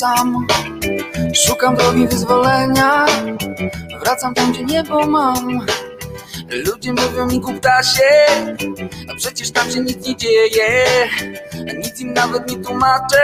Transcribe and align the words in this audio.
sam. 0.00 0.46
Szukam 1.34 1.76
drogi 1.76 2.08
wyzwolenia, 2.08 3.06
wracam 4.00 4.34
tam, 4.34 4.52
gdzie 4.52 4.64
niebo 4.64 5.06
mam. 5.06 5.66
Ludzie 6.48 6.92
mówią 6.92 7.26
mi 7.26 7.40
kuptasie, 7.40 8.10
a 9.10 9.16
przecież 9.16 9.50
tam 9.50 9.70
się 9.70 9.80
nic 9.80 10.06
nie 10.06 10.16
dzieje. 10.16 10.84
Nic 11.78 12.00
im 12.00 12.12
nawet 12.12 12.50
nie 12.50 12.64
tłumaczę, 12.64 13.22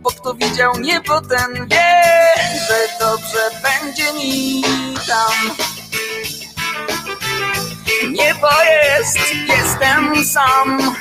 bo 0.00 0.10
kto 0.10 0.34
widział 0.34 0.72
niebo, 0.80 1.20
ten 1.20 1.68
wie, 1.68 2.02
że 2.68 2.88
dobrze 3.00 3.50
będzie 3.62 4.12
mi 4.12 4.62
tam. 5.08 5.56
Niebo 8.12 8.48
jest, 8.62 9.18
jestem 9.48 10.24
sam. 10.24 10.96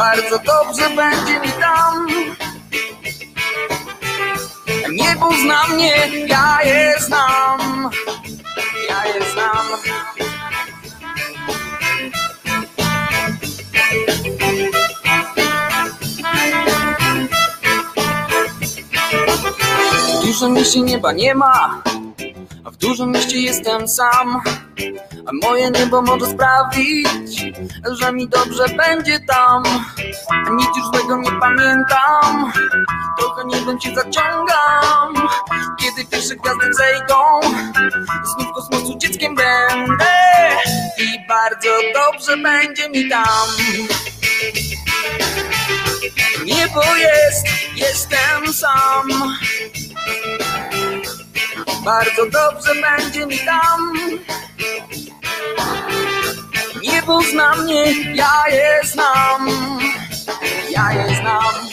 Bardzo 0.00 0.38
dobrze 0.38 0.90
będzie 0.96 1.40
mi 1.40 1.52
tam. 1.60 2.06
Niebo 4.92 5.30
zna 5.32 5.66
mnie, 5.66 5.94
ja 6.26 6.58
je 6.64 6.94
znam. 7.00 7.90
Ja 8.88 9.06
je 9.06 9.20
znam. 9.32 9.66
W 20.18 20.26
dużym 20.26 20.52
mieście 20.52 20.80
nieba 20.80 21.12
nie 21.12 21.34
ma, 21.34 21.82
a 22.64 22.70
w 22.70 22.76
dużym 22.76 23.12
mieście 23.12 23.38
jestem 23.40 23.88
sam. 23.88 24.40
A 25.26 25.46
moje 25.46 25.70
niebo 25.70 26.02
może 26.02 26.26
sprawić, 26.26 27.54
że 28.00 28.12
mi 28.12 28.28
dobrze 28.28 28.64
będzie 28.68 29.20
tam. 29.20 29.62
Nic 30.56 30.68
już 30.76 30.86
złego 30.86 31.16
nie 31.16 31.40
pamiętam, 31.40 32.52
trochę 33.18 33.44
niebem 33.44 33.80
się 33.80 33.94
zaciągam. 33.94 35.28
Kiedy 35.80 36.04
pierwsze 36.10 36.36
gwiazdy 36.36 36.74
zejdą, 36.74 37.16
znów 38.24 38.52
kosmosu 38.54 38.98
dzieckiem 38.98 39.34
będę. 39.34 40.06
I 40.98 41.26
bardzo 41.28 41.68
dobrze 41.94 42.36
będzie 42.36 42.88
mi 42.90 43.08
tam. 43.08 43.48
Niebo 46.44 46.82
jest, 46.96 47.46
jestem 47.76 48.52
sam. 48.52 49.08
Bardzo 51.84 52.26
dobrze 52.26 52.74
będzie 52.74 53.26
mi 53.26 53.38
tam. 53.38 53.92
Niebo 56.82 57.22
zna 57.22 57.56
mnie, 57.56 57.84
ja 58.14 58.44
je 58.50 58.80
znam. 58.84 59.48
Ja 60.70 60.92
je 60.92 61.16
znam. 61.16 61.70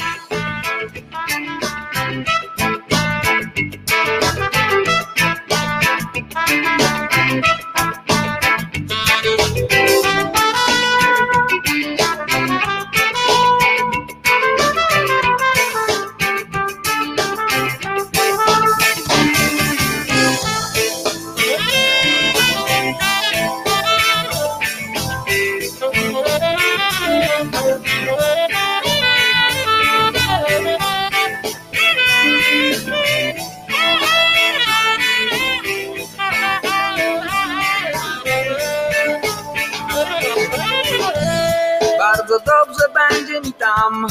Tam. 43.59 44.07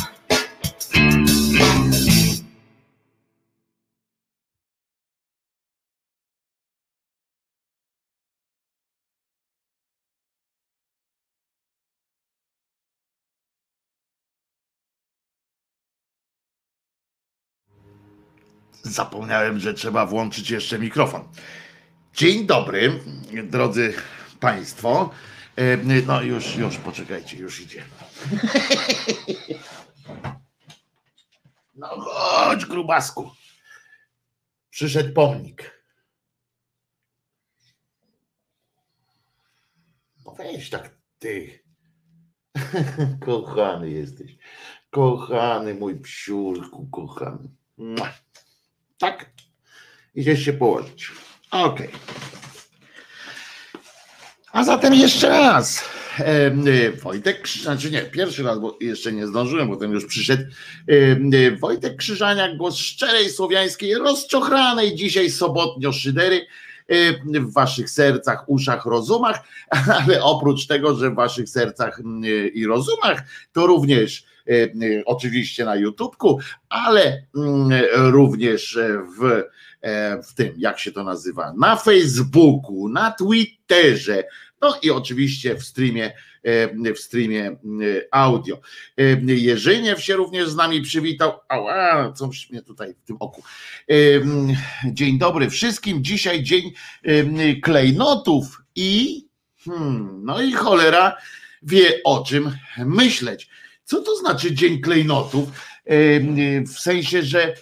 Zapomniałem, 18.82 19.58
że 19.58 19.74
trzeba 19.74 20.06
włączyć 20.06 20.50
jeszcze 20.50 20.78
mikrofon. 20.78 21.24
Dzień 22.14 22.46
dobry, 22.46 23.00
drodzy 23.44 23.94
Państwo. 24.40 25.10
E, 25.56 25.76
No 26.06 26.22
już, 26.22 26.56
już, 26.56 26.78
poczekajcie, 26.78 27.36
już 27.36 27.60
idzie. 27.60 27.84
No 31.74 31.86
chodź, 32.00 32.64
grubasku. 32.66 33.30
Przyszedł 34.70 35.12
pomnik. 35.14 35.82
No 40.24 40.34
weź 40.34 40.70
tak, 40.70 40.90
ty. 41.18 41.64
Kochany 43.26 43.90
jesteś. 43.90 44.36
Kochany 44.90 45.74
mój 45.74 46.00
psiurku, 46.00 46.86
kochany. 46.86 47.48
Tak? 48.98 49.30
Idziesz 50.14 50.44
się 50.44 50.52
położyć. 50.52 51.12
Okej. 51.50 51.88
A 54.56 54.64
zatem 54.64 54.94
jeszcze 54.94 55.28
raz. 55.28 55.84
Y, 56.66 56.92
Wojtek, 57.02 57.48
znaczy 57.48 57.90
nie, 57.90 58.02
pierwszy 58.02 58.42
raz, 58.42 58.58
bo 58.58 58.78
jeszcze 58.80 59.12
nie 59.12 59.26
zdążyłem, 59.26 59.68
potem 59.68 59.92
już 59.92 60.06
przyszedł. 60.06 60.42
Y, 60.90 61.56
Wojtek 61.60 61.96
Krzyżaniak, 61.96 62.56
głos 62.56 62.76
szczerej, 62.76 63.30
słowiańskiej, 63.30 63.94
rozczochranej 63.94 64.94
dzisiaj 64.94 65.30
sobotnio 65.30 65.92
szydery 65.92 66.46
w 67.24 67.52
waszych 67.52 67.90
sercach, 67.90 68.48
uszach, 68.48 68.86
rozumach, 68.86 69.42
ale 70.06 70.22
oprócz 70.22 70.66
tego, 70.66 70.94
że 70.94 71.10
w 71.10 71.14
waszych 71.14 71.48
sercach 71.48 72.00
y, 72.24 72.48
i 72.48 72.66
rozumach, 72.66 73.22
to 73.52 73.66
również 73.66 74.24
y, 74.48 75.02
oczywiście 75.06 75.64
na 75.64 75.76
YouTubku, 75.76 76.40
ale 76.68 77.22
mm, 77.36 77.82
również 77.92 78.78
w, 79.18 79.42
e, 79.80 80.22
w 80.22 80.34
tym, 80.34 80.54
jak 80.56 80.78
się 80.78 80.92
to 80.92 81.04
nazywa, 81.04 81.52
na 81.56 81.76
Facebooku, 81.76 82.88
na 82.88 83.10
Twitterze, 83.10 84.24
no 84.60 84.78
i 84.82 84.90
oczywiście 84.90 85.54
w 85.54 85.64
streamie, 85.64 86.12
e, 86.42 86.94
w 86.94 86.98
streamie 86.98 87.46
e, 87.46 87.56
audio. 88.10 88.60
E, 88.96 89.02
Jerzyniew 89.34 90.02
się 90.02 90.16
również 90.16 90.48
z 90.48 90.56
nami 90.56 90.82
przywitał. 90.82 91.32
Ała, 91.48 92.12
coś 92.12 92.50
mnie 92.50 92.62
tutaj 92.62 92.94
w 92.94 93.06
tym 93.06 93.16
oku. 93.20 93.42
Dzień 94.84 95.18
dobry 95.18 95.50
wszystkim. 95.50 96.04
Dzisiaj 96.04 96.42
dzień 96.42 96.72
klejnotów 97.62 98.62
i 98.74 99.22
hmm, 99.64 100.20
no 100.24 100.42
i 100.42 100.52
cholera 100.52 101.16
wie 101.62 102.00
o 102.04 102.24
czym 102.24 102.56
myśleć. 102.78 103.48
Co 103.84 104.02
to 104.02 104.16
znaczy 104.16 104.54
dzień 104.54 104.80
klejnotów? 104.80 105.48
W 106.74 106.78
sensie, 106.78 107.22
że, 107.22 107.54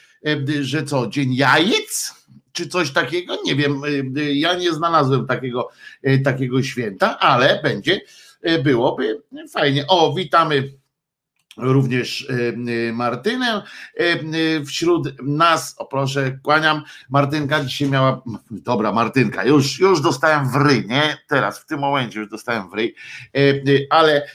że 0.61 0.85
co, 0.85 1.07
dzień 1.07 1.35
jajec? 1.35 2.15
Czy 2.55 2.69
coś 2.69 2.91
takiego? 2.93 3.37
Nie 3.45 3.57
wiem. 3.57 3.83
e, 4.17 4.33
Ja 4.33 4.55
nie 4.55 4.73
znalazłem 4.73 5.27
takiego, 5.27 5.69
e, 6.03 6.19
takiego 6.19 6.63
święta, 6.63 7.19
ale 7.19 7.61
będzie, 7.63 8.01
byłoby 8.65 9.23
fajnie. 9.53 9.87
O, 9.89 10.15
witamy 10.15 10.73
również 11.57 12.29
Martynę 12.93 13.63
wśród 14.67 15.23
nas. 15.23 15.75
O 15.79 15.87
proszę, 15.87 16.39
kłaniam. 16.43 16.83
Martynka 17.11 17.65
dzisiaj 17.65 17.89
miała, 17.91 18.23
dobra 18.51 18.93
Martynka, 18.93 19.45
już, 19.45 19.81
już 19.81 20.01
dostałem 20.01 20.51
w 20.51 20.55
ryj, 20.55 20.87
nie? 20.87 21.17
Teraz, 21.29 21.59
w 21.59 21.67
tym 21.67 21.79
momencie 21.81 22.21
już 22.21 22.29
dostałem 22.29 22.71
w 22.71 22.75
ryj, 22.75 22.95
ale 23.91 24.27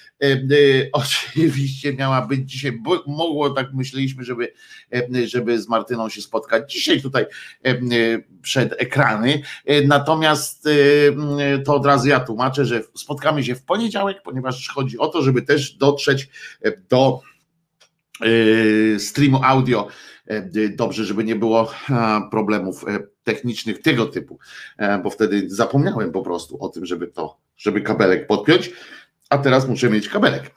Oczywiście 0.92 1.94
miała 1.94 2.27
być 2.27 2.51
dzisiaj, 2.51 2.71
bo 2.71 3.04
mogło 3.07 3.50
tak 3.50 3.74
myśleliśmy, 3.74 4.24
żeby, 4.24 4.54
żeby 5.25 5.62
z 5.62 5.68
Martyną 5.68 6.10
się 6.10 6.21
spotkać 6.21 6.74
dzisiaj 6.74 7.01
tutaj 7.01 7.25
przed 8.42 8.81
ekrany. 8.81 9.42
Natomiast 9.88 10.68
to 11.66 11.75
od 11.75 11.86
razu 11.86 12.07
ja 12.07 12.19
tłumaczę, 12.19 12.66
że 12.66 12.81
spotkamy 12.95 13.44
się 13.44 13.56
w 13.56 13.63
poniedziałek, 13.63 14.21
ponieważ 14.24 14.69
chodzi 14.69 14.98
o 14.98 15.07
to, 15.07 15.21
żeby 15.21 15.42
też 15.42 15.71
dotrzeć 15.71 16.30
do 16.89 17.21
streamu 18.98 19.39
audio 19.44 19.88
dobrze, 20.75 21.06
żeby 21.06 21.24
nie 21.24 21.36
było 21.36 21.71
problemów 22.31 22.86
technicznych 23.24 23.81
tego 23.81 24.06
typu, 24.06 24.39
bo 25.04 25.10
wtedy 25.10 25.44
zapomniałem 25.48 26.12
po 26.12 26.21
prostu 26.21 26.63
o 26.63 26.69
tym, 26.69 26.86
żeby 26.86 27.07
to, 27.07 27.38
żeby 27.57 27.81
kabelek 27.81 28.27
podpiąć 28.27 28.71
a 29.30 29.38
teraz 29.38 29.68
muszę 29.68 29.90
mieć 29.90 30.10
kabelek. 30.10 30.52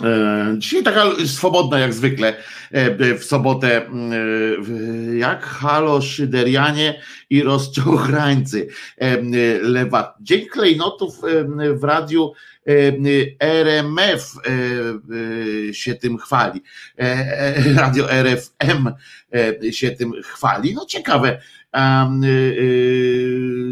E, 0.00 0.54
dzisiaj 0.58 0.82
taka 0.82 1.04
swobodna 1.26 1.78
jak 1.78 1.94
zwykle 1.94 2.34
e, 2.70 3.14
w 3.14 3.24
sobotę, 3.24 3.86
e, 3.86 3.90
jak 5.16 5.44
halo 5.44 6.02
szyderianie 6.02 7.02
i 7.30 7.42
rozczochrańcy. 7.42 8.68
Lewa. 9.62 10.14
Dzień 10.20 10.46
klejnotów 10.46 11.20
w 11.74 11.84
radiu 11.84 12.32
RMF 13.40 14.34
się 15.72 15.94
tym 15.94 16.18
chwali. 16.18 16.62
Radio 17.76 18.12
RFM 18.12 18.90
się 19.70 19.90
tym 19.90 20.12
chwali. 20.22 20.74
No 20.74 20.86
ciekawe. 20.86 21.40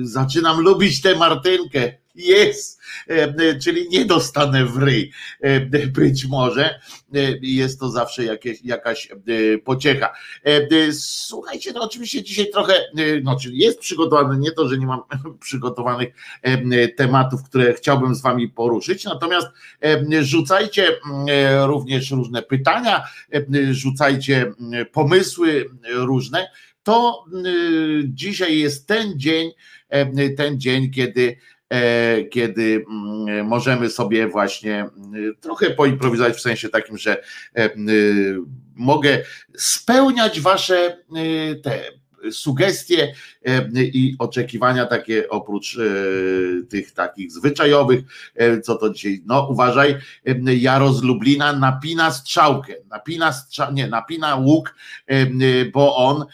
Zaczynam 0.03 0.61
lubić 0.61 1.03
tę 1.03 1.17
Martynkę 1.17 1.93
jest, 2.15 2.81
e, 3.09 3.59
czyli 3.59 3.89
nie 3.89 4.05
dostanę 4.05 4.65
w 4.65 4.77
ryj. 4.77 5.13
Być 5.87 6.27
może 6.27 6.81
jest 7.43 7.81
to 7.81 7.91
zawsze 7.91 8.25
jakieś, 8.25 8.63
jakaś 8.65 9.09
pociecha. 9.65 10.13
Słuchajcie, 10.93 11.73
no 11.75 11.83
oczywiście 11.83 12.23
dzisiaj 12.23 12.51
trochę, 12.51 12.75
no 13.23 13.39
czyli 13.41 13.59
jest 13.59 13.79
przygotowany, 13.79 14.39
nie 14.39 14.53
to, 14.53 14.69
że 14.69 14.79
nie 14.79 14.87
mam 14.87 15.01
przygotowanych 15.41 16.09
tematów, 16.97 17.43
które 17.43 17.75
chciałbym 17.75 18.15
z 18.15 18.23
wami 18.23 18.49
poruszyć, 18.49 19.05
natomiast 19.05 19.47
rzucajcie 20.21 20.89
również 21.67 22.11
różne 22.11 22.43
pytania, 22.43 23.05
rzucajcie 23.71 24.53
pomysły 24.93 25.71
różne. 25.95 26.51
To 26.83 27.25
dzisiaj 28.05 28.59
jest 28.59 28.87
ten 28.87 29.19
dzień, 29.19 29.51
ten 30.37 30.61
dzień, 30.61 30.91
kiedy 30.91 31.37
E, 31.71 32.25
kiedy 32.25 32.85
mm, 32.91 33.47
możemy 33.47 33.91
sobie 33.91 34.29
właśnie 34.29 34.79
mm, 34.81 35.35
trochę 35.41 35.71
poimprowizować 35.71 36.37
w 36.37 36.41
sensie 36.41 36.69
takim, 36.69 36.99
że 36.99 37.23
e, 37.57 37.71
mogę 38.75 39.25
spełniać 39.57 40.41
wasze 40.41 41.05
te 41.63 42.00
sugestie 42.31 43.15
i 43.75 44.17
oczekiwania 44.19 44.87
takie 44.87 45.29
oprócz 45.29 45.79
e, 45.79 45.83
tych 46.67 46.93
takich 46.93 47.33
zwyczajowych, 47.33 48.01
co 48.63 48.77
to 48.77 48.91
dzisiaj, 48.91 49.23
no 49.27 49.49
uważaj, 49.51 49.97
Jaro 50.45 50.93
z 50.93 51.03
Lublina 51.03 51.53
napina 51.53 52.11
strzałkę, 52.11 52.75
napina 52.91 53.33
strzał, 53.33 53.73
nie, 53.73 53.89
napina 53.89 54.37
łuk, 54.37 54.75
bo 55.73 55.97
on 55.97 56.25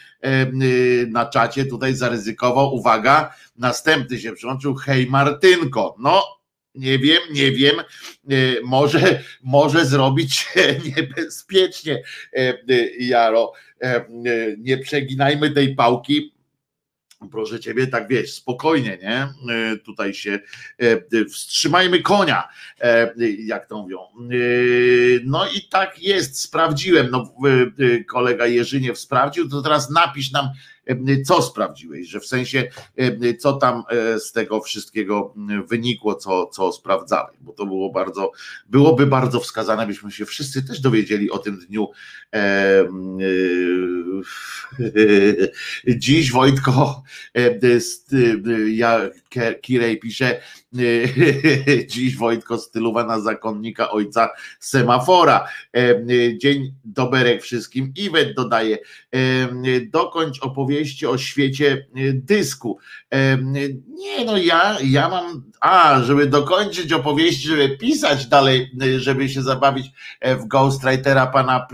na 1.08 1.26
czacie 1.26 1.64
tutaj 1.64 1.94
zaryzykował, 1.94 2.74
uwaga, 2.74 3.34
następny 3.56 4.18
się 4.18 4.32
przyłączył, 4.32 4.74
hej 4.74 5.06
Martynko, 5.06 5.96
no 5.98 6.36
nie 6.76 6.98
wiem, 6.98 7.18
nie 7.32 7.52
wiem, 7.52 7.76
może, 8.64 9.22
może 9.42 9.86
zrobić 9.86 10.46
niebezpiecznie, 10.96 12.02
Jaro, 12.98 13.52
nie 14.58 14.78
przeginajmy 14.78 15.50
tej 15.50 15.74
pałki, 15.74 16.32
proszę 17.30 17.60
ciebie, 17.60 17.86
tak 17.86 18.08
wiesz, 18.08 18.32
spokojnie, 18.32 18.98
nie? 19.02 19.28
Tutaj 19.84 20.14
się 20.14 20.38
wstrzymajmy 21.32 22.02
konia, 22.02 22.48
jak 23.38 23.66
to 23.66 23.82
mówią. 23.82 23.98
No 25.24 25.46
i 25.50 25.62
tak 25.70 26.02
jest, 26.02 26.40
sprawdziłem, 26.40 27.10
no 27.10 27.34
kolega 28.08 28.46
Jerzyniew 28.46 28.98
sprawdził, 28.98 29.48
to 29.48 29.62
teraz 29.62 29.90
napisz 29.90 30.32
nam 30.32 30.48
co 31.24 31.42
sprawdziłeś, 31.42 32.08
że 32.08 32.20
w 32.20 32.26
sensie, 32.26 32.70
co 33.38 33.52
tam 33.52 33.82
e, 33.90 34.20
z 34.20 34.32
tego 34.32 34.60
wszystkiego 34.60 35.34
wynikło, 35.68 36.14
co, 36.14 36.46
co 36.46 36.72
sprawdzałeś, 36.72 37.36
bo 37.40 37.52
to 37.52 37.66
było 37.66 37.92
bardzo, 37.92 38.32
byłoby 38.68 39.06
bardzo 39.06 39.40
wskazane, 39.40 39.86
byśmy 39.86 40.10
się 40.10 40.26
wszyscy 40.26 40.62
też 40.62 40.80
dowiedzieli 40.80 41.30
o 41.30 41.38
tym 41.38 41.58
dniu. 41.58 41.88
E, 42.34 42.84
dziś 45.96 46.32
Wojtko, 46.32 47.02
ja, 48.68 49.00
Kirej 49.60 49.98
pisze, 49.98 50.40
dziś 51.90 52.16
Wojtko 52.16 52.58
stylowa 52.58 53.04
na 53.04 53.20
zakonnika 53.20 53.90
ojca 53.90 54.28
semafora. 54.60 55.48
Dzień 56.36 56.74
doberek 56.84 57.42
wszystkim. 57.42 57.92
Iwet 57.96 58.34
dodaje, 58.34 58.78
dokończ 59.90 60.42
opowieści 60.42 61.06
o 61.06 61.18
świecie 61.18 61.86
dysku. 62.14 62.78
Nie 63.88 64.24
no, 64.24 64.36
ja, 64.36 64.76
ja 64.84 65.08
mam, 65.08 65.50
a, 65.60 66.02
żeby 66.02 66.26
dokończyć 66.26 66.92
opowieści, 66.92 67.48
żeby 67.48 67.78
pisać 67.78 68.26
dalej, 68.26 68.70
żeby 68.96 69.28
się 69.28 69.42
zabawić 69.42 69.86
w 70.22 70.46
Ghostwritera 70.46 71.26
pana 71.26 71.66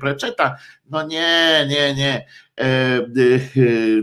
Preczeta, 0.00 0.56
no 0.92 1.06
nie, 1.06 1.66
nie, 1.70 1.94
nie. 1.94 2.26
E, 2.60 2.64
e, 2.64 3.06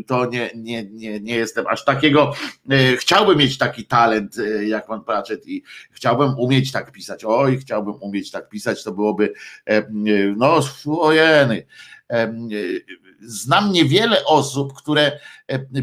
to 0.08 0.26
nie, 0.26 0.50
nie, 0.56 0.84
nie, 0.84 1.20
nie 1.20 1.36
jestem 1.36 1.68
aż 1.68 1.86
takiego. 1.86 2.34
E, 2.70 2.98
chciałbym 2.98 3.38
mieć 3.38 3.58
taki 3.58 3.86
talent 3.86 4.36
jak 4.66 4.88
pan 4.88 5.04
Pratchett 5.04 5.48
i 5.48 5.64
chciałbym 5.92 6.40
umieć 6.40 6.72
tak 6.72 6.92
pisać. 6.92 7.26
Oj, 7.26 7.58
chciałbym 7.58 7.96
umieć 8.02 8.32
tak 8.32 8.50
pisać, 8.50 8.84
to 8.84 8.92
byłoby 8.92 9.34
no 10.38 10.60
ojeny. 11.02 11.66
Znam 13.22 13.72
niewiele 13.72 14.26
osób, 14.26 14.74
które 14.74 15.20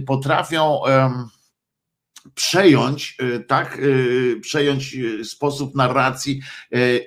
potrafią 0.06 0.80
przejąć, 2.34 3.18
tak, 3.46 3.80
przejąć 4.40 4.96
sposób 5.24 5.74
narracji 5.74 6.40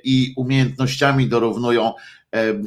i 0.03 0.33
umiejętnościami 0.37 1.27
dorównują 1.27 1.93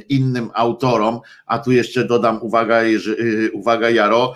innym 0.08 0.50
autorom, 0.54 1.20
a 1.46 1.58
tu 1.58 1.72
jeszcze 1.72 2.04
dodam 2.04 2.42
uwaga, 2.42 2.84
y, 2.84 3.50
uwaga 3.52 3.90
Jaro, 3.90 4.34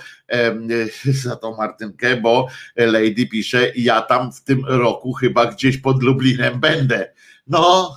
za 1.24 1.36
tą 1.36 1.56
Martynkę, 1.56 2.16
bo 2.16 2.48
Lady 2.76 3.26
pisze, 3.26 3.72
ja 3.76 4.02
tam 4.02 4.32
w 4.32 4.44
tym 4.44 4.64
roku 4.66 5.12
chyba 5.12 5.46
gdzieś 5.46 5.78
pod 5.78 6.02
Lublinem 6.02 6.60
będę. 6.60 7.12
No 7.46 7.96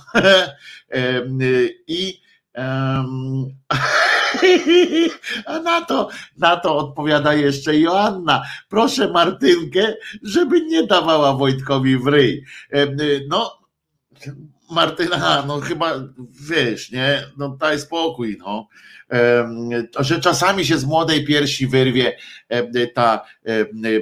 i 1.86 2.20
a 5.46 5.60
na 5.60 5.84
to, 5.84 6.08
na 6.38 6.56
to 6.56 6.76
odpowiada 6.76 7.34
jeszcze 7.34 7.78
Joanna. 7.78 8.42
Proszę 8.68 9.08
Martynkę, 9.08 9.94
żeby 10.22 10.60
nie 10.60 10.86
dawała 10.86 11.32
Wojtkowi 11.32 11.96
w 11.96 12.06
ryj. 12.06 12.44
No, 13.28 13.60
Martyna, 14.70 15.44
no 15.46 15.60
chyba 15.60 15.94
wiesz, 16.48 16.90
nie, 16.90 17.22
no 17.38 17.48
daj 17.48 17.80
spokój, 17.80 18.36
no. 18.40 18.68
Że 20.00 20.20
czasami 20.20 20.64
się 20.64 20.78
z 20.78 20.84
młodej 20.84 21.24
piersi 21.24 21.66
wyrwie 21.66 22.16
ta 22.94 23.24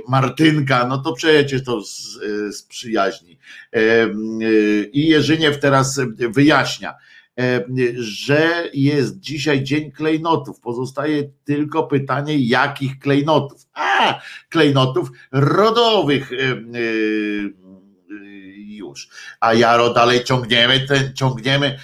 Martynka, 0.09 0.87
no 0.87 0.99
to 0.99 1.13
przecież 1.13 1.65
to 1.65 1.85
z, 1.85 2.19
z 2.57 2.63
przyjaźni. 2.63 3.39
I 4.93 5.07
Jerzyniew 5.07 5.61
teraz 5.61 6.01
wyjaśnia, 6.17 6.95
że 7.99 8.71
jest 8.75 9.21
dzisiaj 9.21 9.63
dzień 9.63 9.93
klejnotów. 9.93 10.61
Pozostaje 10.61 11.23
tylko 11.45 11.83
pytanie, 11.83 12.39
jakich 12.39 12.99
klejnotów? 12.99 13.63
A, 13.75 14.21
klejnotów 14.49 15.11
rodowych 15.33 16.31
już. 18.78 19.08
A 19.40 19.54
Jaro 19.54 19.94
dalej 19.94 20.25
ciągniemy, 20.25 20.80
ten, 20.80 21.14
ciągniemy 21.14 21.78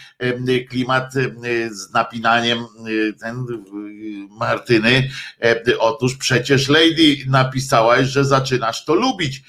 klimat 0.71 1.13
z 1.71 1.93
napinaniem 1.93 2.59
ten 3.21 3.47
Martyny. 4.31 5.11
Otóż 5.79 6.17
przecież 6.17 6.69
Lady 6.69 7.17
napisałaś, 7.27 8.07
że 8.07 8.25
zaczynasz 8.25 8.85
to 8.85 8.95
lubić. 8.95 9.43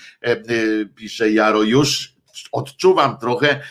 Pisze 0.96 1.32
Jaro 1.32 1.64
już 1.64 2.16
odczuwam 2.52 3.18
trochę, 3.18 3.62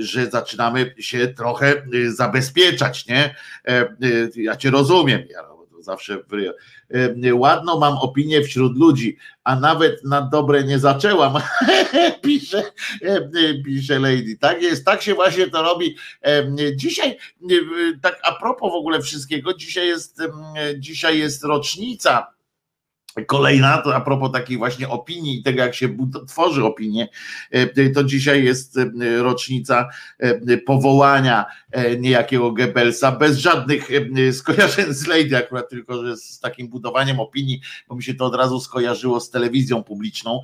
że 0.00 0.30
zaczynamy 0.30 0.94
się 0.98 1.28
trochę 1.28 1.86
zabezpieczać, 2.08 3.06
nie? 3.06 3.34
Ja 4.36 4.56
cię 4.56 4.70
rozumiem, 4.70 5.22
Jaro 5.30 5.51
zawsze 5.82 6.18
w 6.18 6.26
Ładną 7.32 7.78
mam 7.78 7.98
opinię 7.98 8.42
wśród 8.42 8.78
ludzi, 8.78 9.16
a 9.44 9.56
nawet 9.56 10.04
na 10.04 10.22
dobre 10.22 10.64
nie 10.64 10.78
zaczęłam, 10.78 11.34
pisze, 12.22 12.62
pisze 13.64 13.98
Lady. 13.98 14.36
Tak 14.40 14.62
jest, 14.62 14.84
tak 14.84 15.02
się 15.02 15.14
właśnie 15.14 15.50
to 15.50 15.62
robi. 15.62 15.96
Dzisiaj, 16.76 17.18
tak 18.02 18.20
a 18.22 18.32
propos 18.32 18.72
w 18.72 18.76
ogóle 18.76 19.02
wszystkiego, 19.02 19.54
dzisiaj 19.54 19.88
jest, 19.88 20.22
dzisiaj 20.78 21.18
jest 21.18 21.44
rocznica 21.44 22.32
Kolejna, 23.26 23.78
to 23.78 23.94
a 23.94 24.00
propos 24.00 24.32
takiej 24.32 24.58
właśnie 24.58 24.88
opinii 24.88 25.38
i 25.38 25.42
tego, 25.42 25.62
jak 25.62 25.74
się 25.74 25.96
tworzy 26.28 26.64
opinię, 26.64 27.08
e, 27.50 27.90
to 27.90 28.04
dzisiaj 28.04 28.44
jest 28.44 28.78
e, 28.78 28.90
rocznica 29.22 29.88
e, 30.18 30.56
powołania 30.56 31.46
niejakiego 31.98 32.52
Goebbelsa, 32.52 33.12
bez 33.12 33.38
żadnych 33.38 33.88
skojarzeń 34.32 34.94
z 34.94 35.06
Lady, 35.06 35.36
akurat 35.36 35.68
tylko 35.68 36.06
że 36.06 36.16
z 36.16 36.40
takim 36.40 36.68
budowaniem 36.68 37.20
opinii, 37.20 37.60
bo 37.88 37.94
mi 37.96 38.02
się 38.02 38.14
to 38.14 38.24
od 38.24 38.34
razu 38.34 38.60
skojarzyło 38.60 39.20
z 39.20 39.30
telewizją 39.30 39.82
publiczną, 39.82 40.42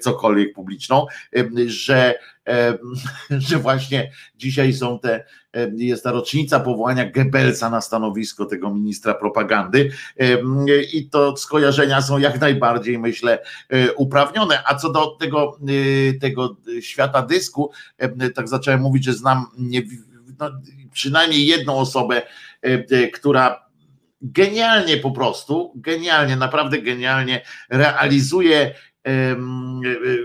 cokolwiek 0.00 0.54
publiczną, 0.54 1.06
że 1.66 2.14
że 3.30 3.58
właśnie 3.58 4.10
dzisiaj 4.36 4.72
są 4.72 4.98
te, 4.98 5.24
jest 5.76 6.04
ta 6.04 6.12
rocznica 6.12 6.60
powołania 6.60 7.10
Goebbelsa 7.10 7.70
na 7.70 7.80
stanowisko 7.80 8.46
tego 8.46 8.74
ministra 8.74 9.14
propagandy 9.14 9.90
i 10.92 11.08
to 11.08 11.36
skojarzenia 11.36 12.02
są 12.02 12.18
jak 12.18 12.40
najbardziej, 12.40 12.98
myślę, 12.98 13.38
e, 13.68 13.92
uprawnione. 13.92 14.62
A 14.66 14.74
co 14.74 14.92
do 14.92 15.06
tego, 15.06 15.58
e, 15.68 16.18
tego 16.18 16.56
świata 16.80 17.22
dysku, 17.22 17.70
tak 18.34 18.48
zacząłem 18.48 18.80
mówić, 18.80 19.04
że 19.04 19.12
znam 19.12 19.46
nie, 19.58 19.82
no, 20.38 20.50
przynajmniej 20.92 21.46
jedną 21.46 21.76
osobę, 21.76 22.22
która 23.14 23.64
genialnie 24.22 24.96
po 24.96 25.10
prostu, 25.10 25.72
genialnie, 25.76 26.36
naprawdę 26.36 26.82
genialnie 26.82 27.42
realizuje 27.68 28.74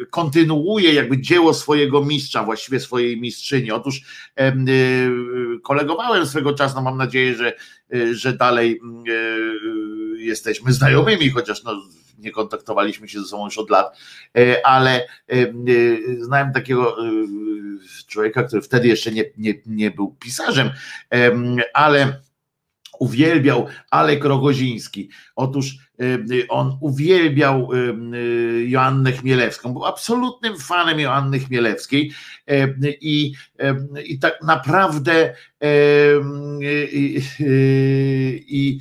kontynuuje 0.10 0.94
jakby 0.94 1.22
dzieło 1.22 1.54
swojego 1.54 2.06
mistrza, 2.06 2.44
właściwie 2.44 2.80
swojej 2.80 3.22
mistrzyni. 3.22 3.72
Otóż 3.72 4.02
y, 4.40 5.62
kolegowałem 5.64 6.26
swego 6.26 6.54
czasu, 6.54 6.76
no 6.76 6.82
mam 6.82 6.98
nadzieję, 6.98 7.36
że, 7.36 7.54
y, 7.94 8.16
że 8.16 8.34
dalej 8.34 8.82
y, 10.18 10.22
jesteśmy 10.22 10.74
znajomymi, 10.74 11.30
chociaż 11.30 11.64
no, 11.64 11.82
nie 12.20 12.32
kontaktowaliśmy 12.32 13.10
się 13.10 13.20
ze 13.20 13.26
sobą 13.26 13.46
już 13.46 13.58
od 13.58 13.70
lat, 13.70 13.98
e, 14.38 14.66
ale 14.66 15.08
znałem 16.20 16.54
takiego 16.54 16.98
człowieka, 18.08 18.44
który 18.44 18.62
wtedy 18.62 18.88
jeszcze 18.88 19.12
nie, 19.12 19.26
nie, 19.38 19.54
nie 19.66 19.92
był 19.92 20.16
pisarzem, 20.20 20.70
ale 21.74 22.22
uwielbiał 23.00 23.68
Alek 23.92 24.24
Rogoziński. 24.24 25.10
Otóż 25.36 25.78
y, 26.02 26.48
on 26.50 26.78
uwielbiał 26.82 27.74
y, 27.74 27.78
y, 28.16 28.70
Joannę 28.70 29.12
Chmielewską, 29.12 29.74
był 29.74 29.86
absolutnym 29.86 30.58
fanem 30.58 31.00
Joanny 31.00 31.40
Chmielewskiej 31.40 32.12
i, 33.02 33.34
i 34.06 34.20
tak 34.20 34.34
naprawdę 34.44 35.36
i, 36.92 37.22
i 38.48 38.80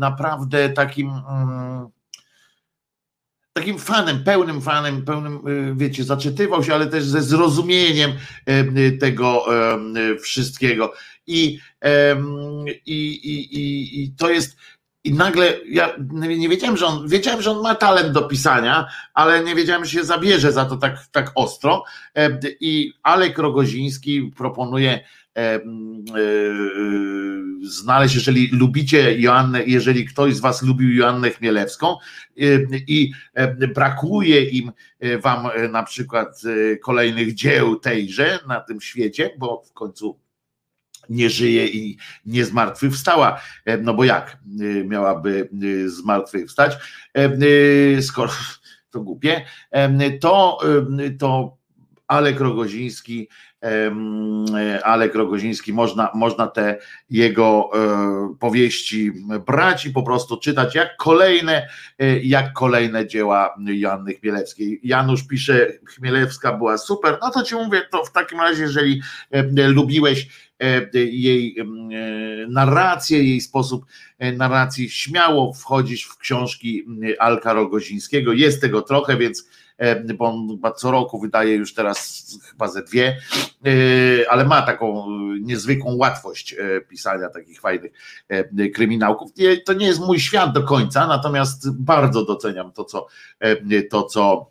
naprawdę 0.00 0.68
takim 0.68 1.10
mm, 1.30 1.86
takim 3.52 3.78
fanem, 3.78 4.24
pełnym 4.24 4.60
fanem, 4.60 5.04
pełnym, 5.04 5.40
wiecie, 5.76 6.04
zaczytywał 6.04 6.64
się, 6.64 6.74
ale 6.74 6.86
też 6.86 7.04
ze 7.04 7.22
zrozumieniem 7.22 8.12
tego 9.00 9.44
wszystkiego. 10.20 10.92
I, 11.28 11.58
i, 12.86 12.96
i, 12.96 14.02
i 14.02 14.12
to 14.12 14.30
jest. 14.30 14.56
I 15.04 15.12
nagle 15.12 15.54
ja 15.68 15.96
nie 16.12 16.48
wiedziałem, 16.48 16.76
że 16.76 16.86
on 16.86 17.08
wiedziałem, 17.08 17.42
że 17.42 17.50
on 17.50 17.62
ma 17.62 17.74
talent 17.74 18.12
do 18.12 18.22
pisania, 18.22 18.86
ale 19.14 19.44
nie 19.44 19.54
wiedziałem, 19.54 19.84
że 19.84 19.90
się 19.90 20.04
zabierze 20.04 20.52
za 20.52 20.64
to 20.64 20.76
tak, 20.76 21.06
tak 21.12 21.32
ostro. 21.34 21.84
I 22.60 22.92
Alek 23.02 23.38
Rogoziński 23.38 24.32
proponuje 24.36 25.00
e, 25.36 25.60
znaleźć, 27.62 28.14
jeżeli 28.14 28.48
lubicie 28.48 29.20
Joannę, 29.20 29.64
jeżeli 29.66 30.04
ktoś 30.04 30.34
z 30.34 30.40
Was 30.40 30.62
lubił 30.62 30.94
Joannę 30.94 31.30
Chmielewską 31.30 31.96
i 32.88 33.12
brakuje 33.74 34.44
im 34.44 34.72
e, 35.00 35.18
Wam 35.18 35.46
e, 35.46 35.68
na 35.68 35.82
przykład 35.82 36.42
kolejnych 36.82 37.34
dzieł 37.34 37.76
tejże 37.76 38.38
na 38.48 38.60
tym 38.60 38.80
świecie, 38.80 39.30
bo 39.38 39.62
w 39.66 39.72
końcu 39.72 40.18
nie 41.08 41.30
żyje 41.30 41.66
i 41.66 41.98
nie 42.26 42.44
zmartwychwstała. 42.44 43.40
E, 43.64 43.78
no 43.78 43.94
bo 43.94 44.04
jak 44.04 44.38
e, 44.60 44.84
miałaby 44.84 45.48
e, 45.52 45.88
zmartwychwstać, 45.88 46.76
skoro 48.00 48.32
to 48.90 49.00
głupie, 49.00 49.44
to, 50.20 50.58
to 51.18 51.56
Alek 52.06 52.40
Rogoziński 52.40 53.28
Alek 54.82 55.14
Rogoziński, 55.14 55.72
można, 55.72 56.10
można 56.14 56.46
te 56.46 56.78
jego 57.10 57.70
powieści 58.40 59.12
brać 59.46 59.86
i 59.86 59.90
po 59.90 60.02
prostu 60.02 60.36
czytać 60.36 60.74
jak 60.74 60.96
kolejne, 60.96 61.68
jak 62.22 62.52
kolejne 62.52 63.06
dzieła 63.06 63.54
Joanny 63.66 64.14
Chmielewskiej. 64.14 64.80
Janusz 64.82 65.26
pisze, 65.26 65.66
Chmielewska 65.86 66.52
była 66.52 66.78
super, 66.78 67.18
no 67.22 67.30
to 67.30 67.42
ci 67.42 67.54
mówię, 67.54 67.82
to 67.90 68.04
w 68.04 68.12
takim 68.12 68.40
razie, 68.40 68.62
jeżeli 68.62 69.02
lubiłeś 69.56 70.28
E, 70.28 70.47
jej 70.94 71.56
e, 71.58 71.64
narrację, 72.48 73.22
jej 73.22 73.40
sposób 73.40 73.86
e, 74.18 74.32
narracji, 74.32 74.90
śmiało 74.90 75.52
wchodzić 75.52 76.04
w 76.04 76.18
książki 76.18 76.84
Alka 77.18 77.52
Rogozińskiego. 77.52 78.32
Jest 78.32 78.60
tego 78.60 78.82
trochę, 78.82 79.16
więc 79.16 79.48
bo 80.14 80.24
on 80.24 80.48
chyba 80.48 80.72
co 80.72 80.90
roku 80.90 81.20
wydaje 81.20 81.54
już 81.54 81.74
teraz 81.74 82.26
chyba 82.50 82.68
ze 82.68 82.82
dwie, 82.82 83.16
ale 84.30 84.44
ma 84.44 84.62
taką 84.62 85.06
niezwykłą 85.40 85.96
łatwość 85.96 86.56
pisania 86.88 87.28
takich 87.28 87.60
fajnych 87.60 87.92
kryminałków. 88.74 89.30
To 89.66 89.72
nie 89.72 89.86
jest 89.86 90.00
mój 90.00 90.20
świat 90.20 90.52
do 90.52 90.62
końca, 90.62 91.06
natomiast 91.06 91.80
bardzo 91.80 92.24
doceniam 92.24 92.72
to, 92.72 92.84
co 92.84 93.06
to, 93.90 94.02
co 94.02 94.50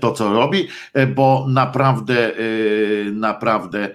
to, 0.00 0.12
co 0.12 0.32
robi, 0.32 0.68
bo 1.14 1.46
naprawdę, 1.48 2.32
naprawdę 3.12 3.94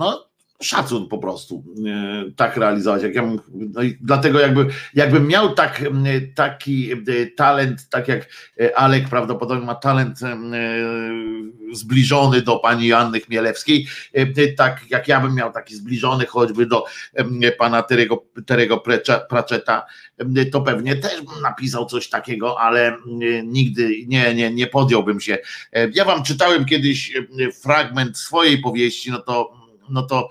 no, 0.00 0.30
szacun 0.62 1.08
po 1.08 1.18
prostu 1.18 1.64
e, 1.86 2.30
tak 2.36 2.56
realizować. 2.56 3.02
Jak 3.02 3.14
ja 3.14 3.22
no 3.54 3.82
i 3.82 3.98
dlatego 4.00 4.40
jakby, 4.40 4.66
jakbym 4.94 5.26
miał 5.26 5.54
tak, 5.54 5.84
taki 6.34 6.92
e, 6.92 6.96
talent, 7.36 7.88
tak 7.88 8.08
jak 8.08 8.28
e, 8.60 8.78
Alek 8.78 9.08
prawdopodobnie 9.08 9.66
ma 9.66 9.74
talent 9.74 10.18
zbliżony 11.72 12.42
do 12.42 12.58
pani 12.58 12.86
Joanny 12.86 13.20
Chmielewskiej, 13.20 13.86
tak 14.56 14.80
jak 14.90 15.08
ja 15.08 15.20
bym 15.20 15.34
miał 15.34 15.52
taki 15.52 15.74
zbliżony 15.74 16.26
choćby 16.26 16.66
do 16.66 16.84
pana 17.58 17.82
Terego, 17.82 18.24
Terego 18.46 18.82
Pratchetta, 19.28 19.86
to 20.52 20.60
pewnie 20.60 20.96
też 20.96 21.22
bym 21.22 21.42
napisał 21.42 21.86
coś 21.86 22.08
takiego, 22.08 22.60
ale 22.60 22.96
nigdy 23.44 24.04
nie, 24.06 24.34
nie, 24.34 24.50
nie 24.50 24.66
podjąłbym 24.66 25.20
się. 25.20 25.38
Ja 25.94 26.04
wam 26.04 26.22
czytałem 26.22 26.64
kiedyś 26.64 27.12
fragment 27.62 28.18
swojej 28.18 28.58
powieści, 28.58 29.10
no 29.10 29.18
to 29.18 29.59
no 29.90 30.02
to 30.02 30.28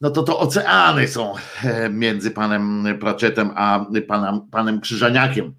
no 0.00 0.10
to 0.10 0.22
to 0.22 0.38
oceany 0.38 1.08
są 1.08 1.34
e, 1.64 1.88
między 1.88 2.30
panem 2.30 2.84
Pratchettem 3.00 3.50
a 3.54 3.86
panem, 4.08 4.40
panem 4.50 4.80
Krzyżaniakiem. 4.80 5.54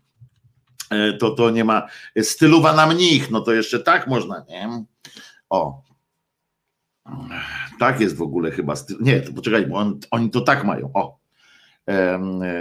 E, 0.89 1.13
to 1.13 1.31
to 1.31 1.49
nie 1.49 1.63
ma 1.63 1.87
styluwa 2.21 2.73
na 2.73 2.87
mnich, 2.87 3.31
no 3.31 3.41
to 3.41 3.53
jeszcze 3.53 3.79
tak 3.79 4.07
można, 4.07 4.45
nie? 4.49 4.85
O. 5.49 5.83
Tak 7.79 7.99
jest 7.99 8.17
w 8.17 8.21
ogóle 8.21 8.51
chyba 8.51 8.75
styl. 8.75 8.97
Nie, 9.01 9.21
to 9.21 9.33
poczekaj, 9.33 9.67
bo 9.67 9.77
on, 9.77 9.99
oni 10.11 10.29
to 10.29 10.41
tak 10.41 10.63
mają. 10.63 10.91
O. 10.93 11.19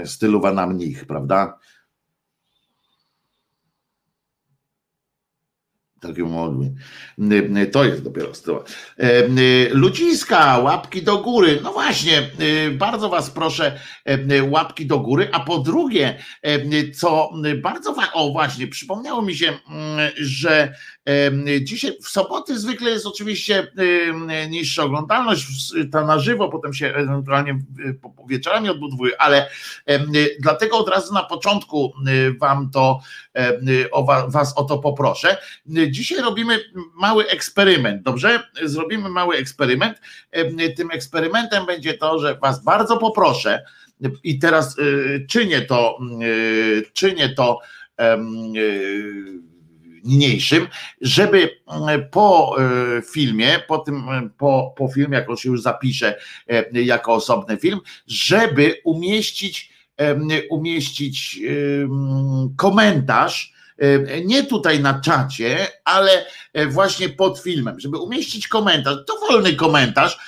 Styluwa 0.04 0.52
na 0.52 0.66
mnich, 0.66 1.06
prawda? 1.06 1.58
Takie 6.00 6.22
modły. 6.22 6.72
To 7.72 7.84
jest 7.84 8.02
dopiero 8.02 8.34
styl. 8.34 8.54
Ludziska, 9.70 10.58
łapki 10.58 11.02
do 11.02 11.18
góry. 11.18 11.60
No 11.62 11.72
właśnie, 11.72 12.30
bardzo 12.72 13.08
Was 13.08 13.30
proszę, 13.30 13.78
łapki 14.50 14.86
do 14.86 14.98
góry. 14.98 15.28
A 15.32 15.40
po 15.40 15.58
drugie, 15.58 16.18
co 16.94 17.30
bardzo 17.62 17.92
wa- 17.92 18.12
o 18.12 18.30
właśnie, 18.32 18.66
przypomniało 18.66 19.22
mi 19.22 19.34
się, 19.34 19.52
że 20.16 20.74
dzisiaj 21.62 21.92
w 22.02 22.08
soboty 22.08 22.58
zwykle 22.58 22.90
jest 22.90 23.06
oczywiście 23.06 23.66
niższa 24.50 24.84
oglądalność, 24.84 25.46
ta 25.92 26.06
na 26.06 26.18
żywo, 26.18 26.48
potem 26.48 26.74
się 26.74 26.86
ewentualnie 26.94 27.58
wieczorami 28.28 28.68
odbudowuje, 28.68 29.20
ale 29.20 29.48
dlatego 30.40 30.78
od 30.78 30.88
razu 30.88 31.14
na 31.14 31.22
początku 31.22 31.92
Wam 32.40 32.70
to 32.70 33.00
o 33.92 34.04
Was 34.30 34.54
o 34.56 34.64
to 34.64 34.78
poproszę 34.78 35.36
Dzisiaj 35.90 36.18
robimy 36.18 36.58
mały 36.94 37.28
eksperyment, 37.28 38.02
dobrze? 38.02 38.42
Zrobimy 38.62 39.08
mały 39.08 39.36
eksperyment. 39.36 40.00
Tym 40.76 40.90
eksperymentem 40.90 41.66
będzie 41.66 41.94
to, 41.94 42.18
że 42.18 42.38
Was 42.42 42.64
bardzo 42.64 42.96
poproszę, 42.96 43.64
i 44.24 44.38
teraz 44.38 44.76
czynię 45.28 45.60
to, 45.60 45.98
czynię 46.92 47.28
to 47.28 47.60
niniejszym, 50.04 50.68
żeby 51.00 51.50
po 52.10 52.56
filmie, 53.12 53.62
po 53.68 53.78
tym, 53.78 54.04
po, 54.38 54.74
po 54.76 54.88
filmie, 54.88 55.16
jak 55.16 55.30
on 55.30 55.36
się 55.36 55.48
już 55.48 55.62
zapisze 55.62 56.18
jako 56.72 57.14
osobny 57.14 57.56
film, 57.56 57.80
żeby 58.06 58.80
umieścić 58.84 59.76
umieścić 60.50 61.40
komentarz, 62.56 63.55
nie 64.24 64.44
tutaj 64.44 64.80
na 64.80 65.00
czacie, 65.00 65.66
ale 65.84 66.26
e, 66.52 66.66
właśnie 66.66 67.08
pod 67.08 67.38
filmem, 67.38 67.80
żeby 67.80 67.98
umieścić 67.98 68.48
komentarz, 68.48 68.96
dowolny 69.08 69.52
komentarz, 69.54 70.18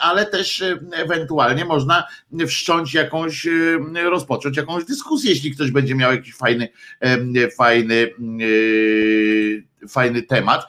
ale 0.00 0.26
też 0.26 0.64
ewentualnie 0.92 1.64
można 1.64 2.04
wszcząć 2.48 2.94
jakąś, 2.94 3.46
rozpocząć 4.04 4.56
jakąś 4.56 4.84
dyskusję, 4.84 5.30
jeśli 5.30 5.54
ktoś 5.54 5.70
będzie 5.70 5.94
miał 5.94 6.12
jakiś 6.12 6.34
fajny, 6.34 6.68
fajny, 7.56 8.14
fajny 9.88 10.22
temat 10.22 10.66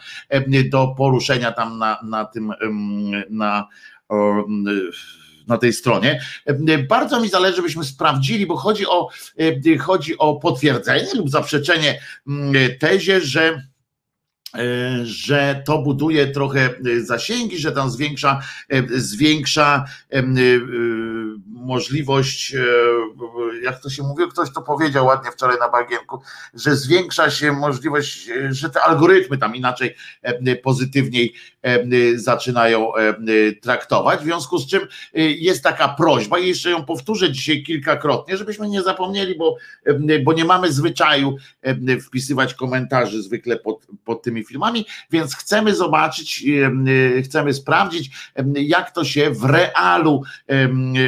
do 0.70 0.88
poruszenia 0.98 1.52
tam 1.52 1.78
na, 1.78 2.00
na 2.04 2.26
tym, 2.26 2.54
na 3.30 3.68
na 4.10 4.72
tej 5.58 5.74
stronie. 5.74 6.22
Bardzo 6.90 7.20
mi 7.20 7.30
zależy, 7.30 7.56
żebyśmy 7.56 7.84
sprawdzili, 7.84 8.46
bo 8.46 8.56
chodzi 8.56 8.88
o, 8.88 9.10
chodzi 9.80 10.18
o 10.18 10.36
potwierdzenie 10.36 11.14
lub 11.16 11.30
zaprzeczenie 11.30 12.02
mm, 12.28 12.54
tezie, 12.80 13.22
że 13.22 13.64
e, 14.56 15.06
że 15.06 15.64
to 15.66 15.82
buduje 15.82 16.28
trochę 16.28 16.70
zasięgi, 17.04 17.60
że 17.60 17.72
tam 17.72 17.90
zwiększa, 17.90 18.42
zwiększa 18.90 19.86
możliwość, 21.62 22.56
e, 22.56 22.64
jak 23.64 23.82
to 23.82 23.90
się 23.90 24.04
mówiło, 24.04 24.30
ktoś 24.30 24.54
to 24.54 24.62
powiedział 24.62 25.06
ładnie 25.06 25.32
wczoraj 25.32 25.58
na 25.60 25.70
bagienku, 25.70 26.22
że 26.54 26.76
zwiększa 26.76 27.30
się 27.30 27.52
możliwość, 27.52 28.30
e, 28.30 28.54
że 28.54 28.70
te 28.70 28.82
algorytmy 28.82 29.38
tam 29.38 29.56
inaczej 29.56 29.96
e, 30.22 30.56
pozytywniej 30.56 31.34
zaczynają 32.16 32.92
traktować, 33.62 34.20
w 34.20 34.24
związku 34.24 34.58
z 34.58 34.68
czym 34.68 34.82
jest 35.14 35.64
taka 35.64 35.90
prośba 35.90 36.40
i 36.40 36.48
jeszcze 36.48 36.70
ją 36.70 36.86
powtórzę 36.86 37.32
dzisiaj 37.32 37.64
kilkakrotnie, 37.64 38.38
żebyśmy 38.38 38.70
nie 38.70 38.82
zapomnieli, 38.82 39.38
bo, 39.38 39.56
bo 40.24 40.34
nie 40.34 40.46
mamy 40.46 40.72
zwyczaju 40.72 41.36
wpisywać 42.02 42.54
komentarzy 42.54 43.24
zwykle 43.24 43.58
pod, 43.58 43.88
pod 44.06 44.22
tymi 44.24 44.46
filmami, 44.46 44.86
więc 45.12 45.36
chcemy 45.36 45.76
zobaczyć, 45.76 46.46
chcemy 47.24 47.54
sprawdzić, 47.54 48.12
jak 48.56 48.92
to 48.92 49.04
się 49.04 49.32
w 49.32 49.44
realu 49.44 50.24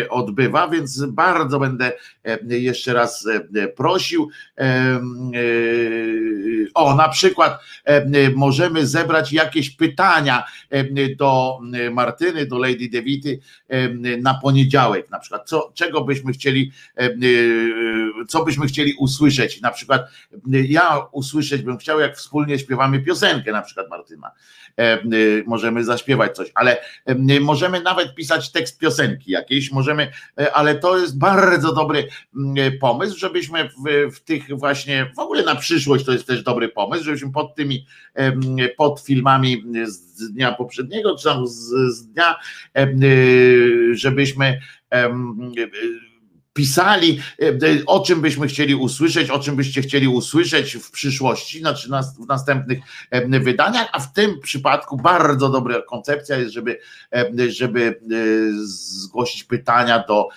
odbywa 0.10 0.43
odbywa, 0.44 0.68
więc 0.68 1.06
bardzo 1.06 1.60
będę 1.60 1.92
e, 2.24 2.58
jeszcze 2.58 2.94
raz 2.94 3.28
e, 3.56 3.68
prosił. 3.68 4.30
E, 4.58 5.02
o, 6.74 6.96
na 6.96 7.10
przykład 7.10 7.60
możemy 8.36 8.88
zebrać 8.88 9.34
jakieś 9.34 9.70
pytania 9.70 10.44
do 11.18 11.60
Martyny, 11.92 12.46
do 12.46 12.58
Lady 12.58 12.90
Devity 12.90 13.40
na 14.22 14.34
poniedziałek, 14.34 15.10
na 15.10 15.20
przykład, 15.20 15.50
co, 15.50 15.72
czego 15.74 16.02
byśmy 16.02 16.34
chcieli, 16.34 16.72
co 18.28 18.46
byśmy 18.46 18.68
chcieli 18.68 18.94
usłyszeć, 18.94 19.62
na 19.62 19.72
przykład 19.72 20.02
ja 20.48 21.06
usłyszeć 21.12 21.62
bym 21.62 21.78
chciał, 21.78 22.00
jak 22.00 22.18
wspólnie 22.18 22.60
śpiewamy 22.60 23.00
piosenkę, 23.00 23.52
na 23.52 23.62
przykład 23.62 23.90
Martyna, 23.90 24.32
możemy 25.46 25.84
zaśpiewać 25.84 26.36
coś, 26.36 26.52
ale 26.56 26.78
możemy 27.42 27.82
nawet 27.82 28.16
pisać 28.16 28.52
tekst 28.52 28.80
piosenki 28.80 29.32
jakiejś, 29.32 29.72
możemy 29.72 30.12
E, 30.40 30.54
ale 30.54 30.76
to 30.76 30.98
jest 30.98 31.18
bardzo 31.18 31.74
dobry 31.74 32.08
mm, 32.36 32.68
e, 32.68 32.72
pomysł, 32.72 33.18
żebyśmy 33.18 33.70
w, 33.70 34.16
w, 34.16 34.20
tych 34.20 34.60
właśnie, 34.60 35.12
w 35.16 35.20
ogóle 35.20 35.44
na 35.44 35.56
przyszłość 35.56 36.06
to 36.06 36.12
jest 36.12 36.28
też 36.28 36.44
dobry 36.44 36.70
pomysł, 36.70 37.04
żebyśmy 37.04 37.32
pod 37.32 37.56
tymi, 37.56 37.86
pod 38.78 39.00
filmami 39.00 39.64
z 39.86 40.32
dnia 40.32 40.52
poprzedniego, 40.52 41.18
czy 41.18 41.24
tam 41.24 41.48
z, 41.48 41.70
z 41.90 42.08
dnia, 42.08 42.36
żebyśmy 43.92 44.60
pisali, 46.54 47.20
e, 47.42 47.48
e, 47.48 47.86
o 47.86 48.00
czym 48.00 48.22
byśmy 48.22 48.48
chcieli 48.48 48.76
usłyszeć, 48.76 49.30
o 49.30 49.40
czym 49.40 49.56
byście 49.56 49.82
chcieli 49.82 50.08
usłyszeć 50.08 50.78
w 50.78 50.92
przyszłości, 50.92 51.60
znaczy 51.60 51.90
w 52.20 52.28
następnych 52.28 52.80
e, 53.12 53.40
wydaniach, 53.40 53.90
a 53.92 54.00
w 54.00 54.14
tym 54.14 54.40
przypadku 54.40 54.98
bardzo 54.98 55.50
dobra 55.50 55.82
koncepcja 55.82 56.38
jest, 56.38 56.54
żeby, 56.54 56.80
żeby 57.48 58.00
zgłosić 58.66 59.44
pytania 59.44 60.04
do, 60.08 60.28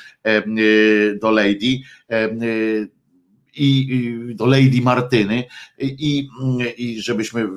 do 1.21 1.31
Lady 1.31 1.79
i, 3.57 4.35
do 4.35 4.47
Lady 4.47 4.81
Martyny 4.83 5.45
i, 5.79 6.29
i 6.77 7.03
żebyśmy 7.03 7.49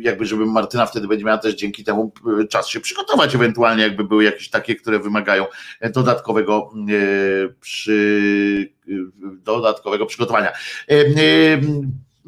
jakby 0.00 0.26
żeby 0.26 0.46
Martyna 0.46 0.86
wtedy 0.86 1.08
będzie 1.08 1.24
miała 1.24 1.38
też 1.38 1.54
dzięki 1.54 1.84
temu 1.84 2.12
czas 2.50 2.68
się 2.68 2.80
przygotować 2.80 3.34
ewentualnie 3.34 3.82
jakby 3.82 4.04
były 4.04 4.24
jakieś 4.24 4.50
takie, 4.50 4.74
które 4.74 4.98
wymagają 4.98 5.46
dodatkowego 5.92 6.70
e, 6.88 7.48
przy, 7.60 8.72
dodatkowego 9.44 10.06
przygotowania. 10.06 10.52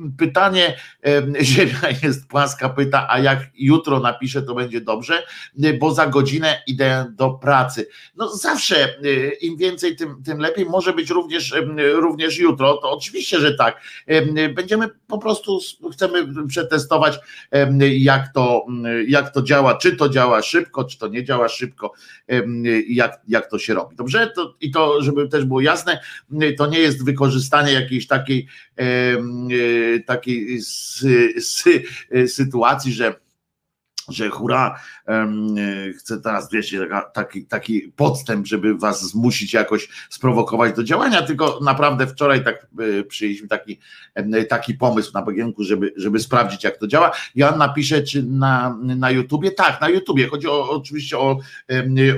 E, 0.00 0.04
e, 0.04 0.10
pytanie, 0.18 0.76
Ziemia 1.42 1.90
jest 2.02 2.28
płaska, 2.28 2.68
pyta, 2.68 3.06
a 3.10 3.18
jak 3.18 3.38
jutro 3.54 4.00
napiszę, 4.00 4.42
to 4.42 4.54
będzie 4.54 4.80
dobrze, 4.80 5.22
bo 5.80 5.94
za 5.94 6.06
godzinę 6.06 6.62
idę 6.66 7.12
do 7.16 7.30
pracy. 7.30 7.86
No 8.16 8.28
zawsze 8.28 8.94
im 9.40 9.56
więcej, 9.56 9.96
tym, 9.96 10.22
tym 10.22 10.38
lepiej. 10.38 10.66
Może 10.66 10.92
być 10.92 11.10
również, 11.10 11.54
również 11.94 12.38
jutro, 12.38 12.76
to 12.76 12.90
oczywiście, 12.90 13.40
że 13.40 13.54
tak. 13.54 13.80
Będziemy 14.54 14.88
po 15.06 15.18
prostu, 15.18 15.60
chcemy 15.92 16.46
przetestować, 16.46 17.18
jak 17.80 18.32
to, 18.34 18.66
jak 19.08 19.34
to 19.34 19.42
działa, 19.42 19.74
czy 19.74 19.96
to 19.96 20.08
działa 20.08 20.42
szybko, 20.42 20.84
czy 20.84 20.98
to 20.98 21.08
nie 21.08 21.24
działa 21.24 21.48
szybko, 21.48 21.92
jak, 22.88 23.20
jak 23.28 23.50
to 23.50 23.58
się 23.58 23.74
robi. 23.74 23.96
Dobrze? 23.96 24.32
To, 24.36 24.54
I 24.60 24.70
to, 24.70 25.02
żeby 25.02 25.28
też 25.28 25.44
było 25.44 25.60
jasne, 25.60 26.00
to 26.58 26.66
nie 26.66 26.78
jest 26.78 27.04
wykorzystanie 27.04 27.72
jakiejś 27.72 28.06
takiej 28.06 28.48
takiej 30.06 30.60
sytuacji, 32.26 32.92
że 32.92 33.14
że 34.08 34.28
hura, 34.28 34.80
chcę 35.98 36.20
teraz, 36.20 36.50
wiecie, 36.52 36.88
taki, 37.12 37.46
taki 37.46 37.92
podstęp, 37.96 38.46
żeby 38.46 38.74
was 38.74 39.10
zmusić 39.10 39.52
jakoś 39.52 39.88
sprowokować 40.10 40.76
do 40.76 40.84
działania, 40.84 41.22
tylko 41.22 41.58
naprawdę 41.62 42.06
wczoraj 42.06 42.44
tak 42.44 42.66
e, 42.98 43.02
przyjęliśmy 43.02 43.48
taki, 43.48 43.78
taki 44.48 44.74
pomysł 44.74 45.10
na 45.14 45.22
bagienku, 45.22 45.64
żeby, 45.64 45.92
żeby 45.96 46.18
sprawdzić, 46.18 46.64
jak 46.64 46.78
to 46.78 46.86
działa. 46.86 47.12
Joanna 47.34 47.68
pisze, 47.68 48.02
czy 48.02 48.22
na, 48.22 48.78
na 48.82 49.10
YouTubie? 49.10 49.50
Tak, 49.50 49.80
na 49.80 49.88
YouTubie. 49.88 50.28
Chodzi 50.28 50.48
o, 50.48 50.70
oczywiście 50.70 51.18
o, 51.18 51.38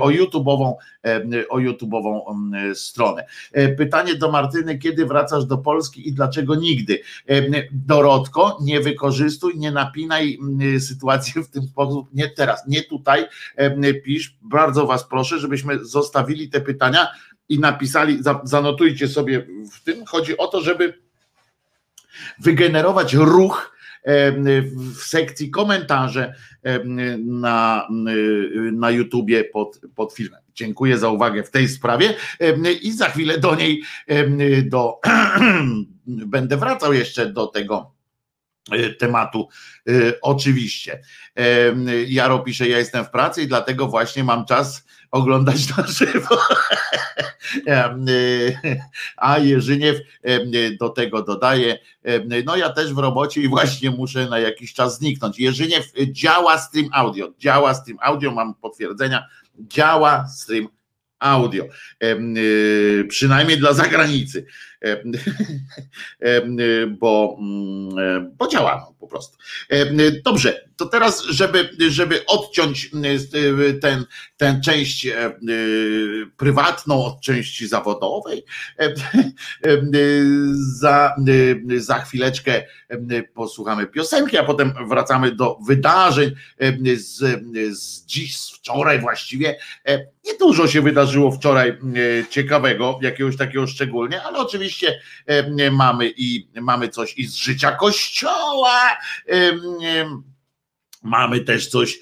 o 0.01 0.09
YouTube'ową 0.09 0.75
o 1.49 1.59
YouTube'ową 1.59 2.21
stronę. 2.75 3.27
E, 3.53 3.69
pytanie 3.69 4.15
do 4.15 4.31
Martyny, 4.31 4.79
kiedy 4.79 5.07
wracasz 5.07 5.45
do 5.45 5.59
Polski 5.59 6.09
i 6.09 6.13
dlaczego 6.13 6.55
nigdy? 6.55 7.01
Dorotko, 7.73 8.59
nie 8.63 8.81
wykorzystuj, 8.81 9.59
nie 9.59 9.71
napinaj 9.71 10.39
sytuacji 10.79 11.43
w 11.43 11.49
tym 11.49 11.63
sposób, 11.63 11.82
nie 12.13 12.29
teraz, 12.29 12.67
nie 12.69 12.83
tutaj 12.83 13.25
pisz, 14.05 14.37
bardzo 14.43 14.87
was 14.87 15.09
proszę, 15.09 15.39
żebyśmy 15.39 15.85
zostawili 15.85 16.49
te 16.49 16.61
pytania 16.61 17.09
i 17.49 17.59
napisali, 17.59 18.19
zanotujcie 18.45 19.09
sobie 19.09 19.47
w 19.73 19.85
tym, 19.85 20.07
chodzi 20.07 20.39
o 20.39 20.47
to, 20.47 20.61
żeby 20.61 20.99
wygenerować 22.41 23.15
ruch 23.15 23.73
w 24.97 25.03
sekcji 25.03 25.51
komentarze 25.51 26.35
na, 27.19 27.89
na 28.73 28.91
YouTubie 28.91 29.45
pod, 29.45 29.81
pod 29.95 30.13
filmem. 30.13 30.41
Dziękuję 30.55 30.99
za 30.99 31.09
uwagę 31.09 31.43
w 31.43 31.51
tej 31.51 31.69
sprawie. 31.69 32.15
I 32.83 32.93
za 32.93 33.09
chwilę 33.09 33.39
do 33.39 33.55
niej 33.55 33.83
do, 34.65 35.01
będę 36.07 36.57
wracał 36.57 36.93
jeszcze 36.93 37.27
do 37.27 37.47
tego 37.47 37.92
tematu 38.99 39.49
e, 39.89 39.93
oczywiście. 40.23 41.03
Jaro 42.07 42.39
pisze, 42.39 42.69
ja 42.69 42.79
jestem 42.79 43.05
w 43.05 43.11
pracy 43.11 43.43
i 43.43 43.47
dlatego 43.47 43.87
właśnie 43.87 44.25
mam 44.25 44.47
czas 44.47 44.87
oglądać 45.11 45.77
na 45.77 45.87
żywo. 45.87 46.39
A 49.17 49.39
Jerzyniew 49.39 49.97
do 50.81 50.89
tego 50.89 51.23
dodaje, 51.23 51.79
no 52.45 52.57
ja 52.57 52.71
też 52.71 52.95
w 52.95 52.99
robocie 52.99 53.41
i 53.41 53.49
właśnie 53.49 53.91
muszę 53.91 54.29
na 54.29 54.39
jakiś 54.39 54.75
czas 54.75 54.99
zniknąć. 54.99 55.39
Jerzyniew 55.39 55.93
działa 56.07 56.59
Stream 56.59 56.89
Audio, 56.93 57.33
działa 57.39 57.75
Stream 57.75 57.99
Audio, 58.03 58.31
mam 58.31 58.55
potwierdzenia, 58.55 59.27
działa 59.59 60.29
Stream 60.29 60.69
Audio, 61.19 61.65
przynajmniej 63.09 63.59
dla 63.59 63.73
zagranicy. 63.73 64.47
bo, 66.99 67.37
mm, 67.41 68.31
bo 68.39 68.49
działamy 68.49 68.83
po 69.01 69.09
prostu. 69.09 69.39
Dobrze, 70.25 70.69
to 70.77 70.87
teraz, 70.87 71.25
żeby, 71.25 71.71
żeby 71.89 72.27
odciąć 72.27 72.91
ten, 73.81 74.05
tę 74.37 74.61
część 74.65 75.09
prywatną 76.37 77.05
od 77.05 77.21
części 77.21 77.69
zawodowej, 77.69 78.45
za, 80.55 81.15
za 81.77 81.99
chwileczkę 81.99 82.63
posłuchamy 83.35 83.87
piosenki, 83.87 84.39
a 84.39 84.45
potem 84.45 84.73
wracamy 84.89 85.35
do 85.35 85.59
wydarzeń 85.67 86.31
z, 86.97 87.43
z 87.79 88.07
dziś, 88.07 88.37
z 88.39 88.53
wczoraj 88.63 89.01
właściwie. 89.01 89.59
Nie 90.25 90.35
dużo 90.39 90.69
się 90.69 90.83
wydarzyło 90.83 91.31
wczoraj 91.31 91.79
ciekawego, 92.31 92.99
jakiegoś 93.03 93.37
takiego 93.37 93.67
szczególnie, 93.67 94.23
ale 94.23 94.39
oczywiście 94.39 95.01
mamy 95.73 96.13
i 96.17 96.49
mamy 96.61 96.89
coś 96.89 97.19
i 97.19 97.27
z 97.27 97.35
życia 97.35 97.73
kościoła. 97.73 98.97
Mamy 101.03 101.41
też 101.41 101.69
coś 101.69 101.99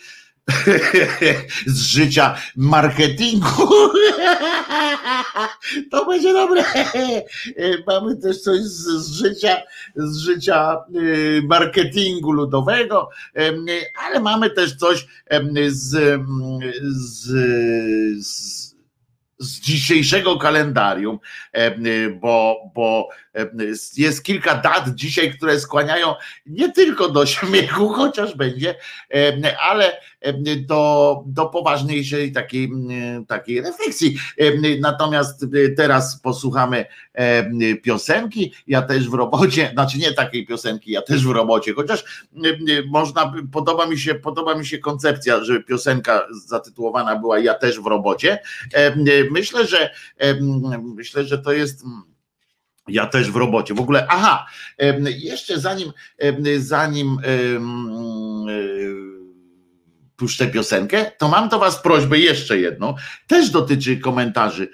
z 1.66 1.82
życia 1.82 2.36
marketingu. 2.56 3.48
To 5.90 6.06
będzie 6.06 6.32
dobre. 6.32 6.64
Mamy 7.86 8.16
też 8.16 8.40
coś 8.40 8.60
z, 8.60 8.86
z 8.86 9.12
życia, 9.12 9.56
z 9.96 10.18
życia 10.18 10.76
y, 10.94 11.42
marketingu 11.48 12.32
ludowego, 12.32 13.08
ale 14.06 14.20
mamy 14.20 14.50
też 14.50 14.76
coś 14.76 15.06
z, 15.68 16.20
z, 16.80 17.28
z 18.26 18.70
z 19.40 19.60
dzisiejszego 19.60 20.36
kalendarium, 20.36 21.18
bo, 22.20 22.56
bo 22.74 23.08
jest 23.96 24.24
kilka 24.24 24.54
dat 24.54 24.94
dzisiaj, 24.94 25.34
które 25.34 25.60
skłaniają 25.60 26.14
nie 26.46 26.72
tylko 26.72 27.08
do 27.08 27.26
śmiechu, 27.26 27.88
chociaż 27.98 28.34
będzie, 28.34 28.74
ale 29.60 30.00
do, 30.66 31.22
do 31.26 31.46
poważniejszej 31.46 32.32
takiej, 32.32 32.70
takiej 33.28 33.60
refleksji. 33.60 34.18
Natomiast 34.80 35.46
teraz 35.76 36.20
posłuchamy 36.20 36.86
piosenki. 37.82 38.52
Ja 38.66 38.82
też 38.82 39.08
w 39.08 39.14
robocie, 39.14 39.70
znaczy 39.74 39.98
nie 39.98 40.12
takiej 40.12 40.46
piosenki, 40.46 40.90
ja 40.92 41.02
też 41.02 41.26
w 41.26 41.30
robocie, 41.30 41.74
chociaż 41.74 42.04
można, 42.86 43.32
podoba 43.52 43.86
mi 43.86 43.98
się, 43.98 44.14
podoba 44.14 44.54
mi 44.54 44.66
się 44.66 44.78
koncepcja, 44.78 45.44
żeby 45.44 45.64
piosenka 45.64 46.26
zatytułowana 46.46 47.16
była 47.16 47.38
Ja 47.38 47.54
też 47.54 47.80
w 47.80 47.86
robocie. 47.86 48.38
Myślę, 49.30 49.66
że 49.66 49.90
myślę, 50.82 51.24
że 51.24 51.38
to 51.38 51.52
jest 51.52 51.84
ja 52.88 53.06
też 53.06 53.30
w 53.30 53.36
robocie. 53.36 53.74
W 53.74 53.80
ogóle, 53.80 54.06
aha, 54.08 54.46
jeszcze 55.18 55.60
zanim, 55.60 55.92
zanim 56.58 57.18
puszczę 60.16 60.46
piosenkę, 60.46 61.12
to 61.18 61.28
mam 61.28 61.48
do 61.48 61.58
Was 61.58 61.82
prośbę 61.82 62.18
jeszcze 62.18 62.58
jedną. 62.58 62.94
Też 63.26 63.50
dotyczy 63.50 63.96
komentarzy 63.96 64.68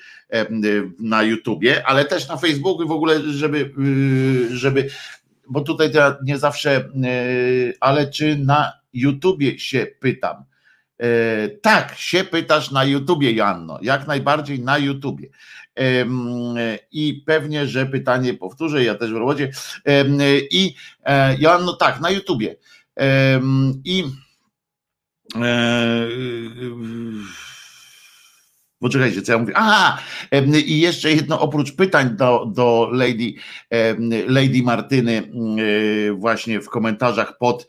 na 0.99 1.23
YouTubie, 1.23 1.87
ale 1.87 2.05
też 2.05 2.29
na 2.29 2.37
Facebooku 2.37 2.88
w 2.88 2.90
ogóle, 2.90 3.21
żeby, 3.23 3.73
y, 4.49 4.57
żeby 4.57 4.90
bo 5.49 5.61
tutaj 5.61 5.90
nie 6.25 6.38
zawsze, 6.38 6.88
y, 7.05 7.75
ale 7.81 8.11
czy 8.11 8.37
na 8.37 8.73
YouTubie 8.92 9.59
się 9.59 9.87
pytam. 10.01 10.45
E, 10.99 11.49
tak, 11.49 11.95
się 11.99 12.25
pytasz 12.25 12.71
na 12.71 12.85
YouTubie, 12.85 13.33
Janno, 13.33 13.79
jak 13.83 14.07
najbardziej 14.07 14.61
na 14.61 14.79
YouTubie. 14.79 15.29
I 16.93 17.23
pewnie, 17.27 17.67
że 17.67 17.87
pytanie 17.87 18.35
powtórzę, 18.35 18.85
ja 18.85 18.95
też 18.95 19.12
w 19.12 19.17
robocie. 19.17 19.51
I 20.51 20.75
e, 21.05 21.37
Joanno, 21.39 21.73
tak, 21.73 22.01
na 22.01 22.11
YouTubie. 22.11 22.57
I 23.85 24.05
e, 25.43 26.09
Poczekajcie, 28.79 29.23
co 29.23 29.33
ja 29.33 29.39
mówię. 29.39 29.53
Aha, 29.57 29.99
i 30.67 30.81
jeszcze 30.81 31.12
jedno, 31.12 31.41
oprócz 31.41 31.73
pytań 31.73 32.17
do, 32.17 32.47
do 32.55 32.89
Lady, 32.93 33.33
Lady 34.27 34.62
Martyny, 34.62 35.33
e, 36.09 36.12
właśnie 36.12 36.61
w 36.61 36.69
komentarzach 36.69 37.39
pod 37.39 37.69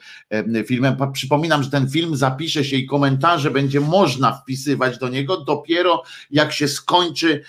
filmem. 0.66 0.96
Przypominam, 1.14 1.64
że 1.64 1.70
ten 1.70 1.90
film 1.90 2.16
zapisze 2.16 2.64
się 2.64 2.78
i 2.78 2.86
komentarze 2.86 3.52
będzie 3.52 3.80
można 3.80 4.32
wpisywać 4.32 4.98
do 4.98 5.10
niego 5.10 5.38
dopiero 5.38 6.04
jak 6.32 6.54
się 6.54 6.68
skończy, 6.68 7.44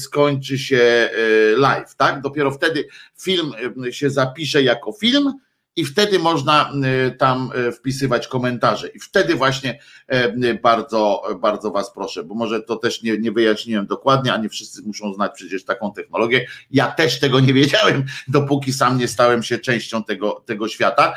skończy 0.00 0.58
się 0.58 0.78
e, 0.78 1.10
live, 1.56 1.94
tak? 1.94 2.20
Dopiero 2.20 2.50
wtedy 2.50 2.88
film 3.18 3.52
się 3.90 4.10
zapisze 4.10 4.62
jako 4.62 4.92
film 4.92 5.32
i 5.76 5.84
wtedy 5.84 6.18
można 6.18 6.72
y, 7.06 7.10
tam 7.10 7.50
y, 7.68 7.72
wpisywać 7.72 8.28
komentarze. 8.28 8.88
I 8.88 9.00
wtedy 9.00 9.34
właśnie 9.34 9.78
y, 10.44 10.58
bardzo, 10.62 11.22
bardzo 11.40 11.70
Was 11.70 11.92
proszę, 11.94 12.24
bo 12.24 12.34
może 12.34 12.62
to 12.62 12.76
też 12.76 13.02
nie, 13.02 13.18
nie 13.18 13.32
wyjaśniłem 13.32 13.86
dokładnie, 13.86 14.32
a 14.32 14.36
nie 14.36 14.48
wszyscy 14.48 14.82
muszą 14.82 15.14
znać 15.14 15.32
przecież 15.34 15.64
taką 15.64 15.92
technologię. 15.92 16.46
Ja 16.70 16.86
też 16.86 17.20
tego 17.20 17.40
nie 17.40 17.52
wiedziałem, 17.52 18.04
dopóki 18.28 18.72
sam 18.72 18.98
nie 18.98 19.08
stałem 19.08 19.42
się 19.42 19.58
częścią 19.58 20.04
tego, 20.04 20.42
tego 20.46 20.68
świata. 20.68 21.14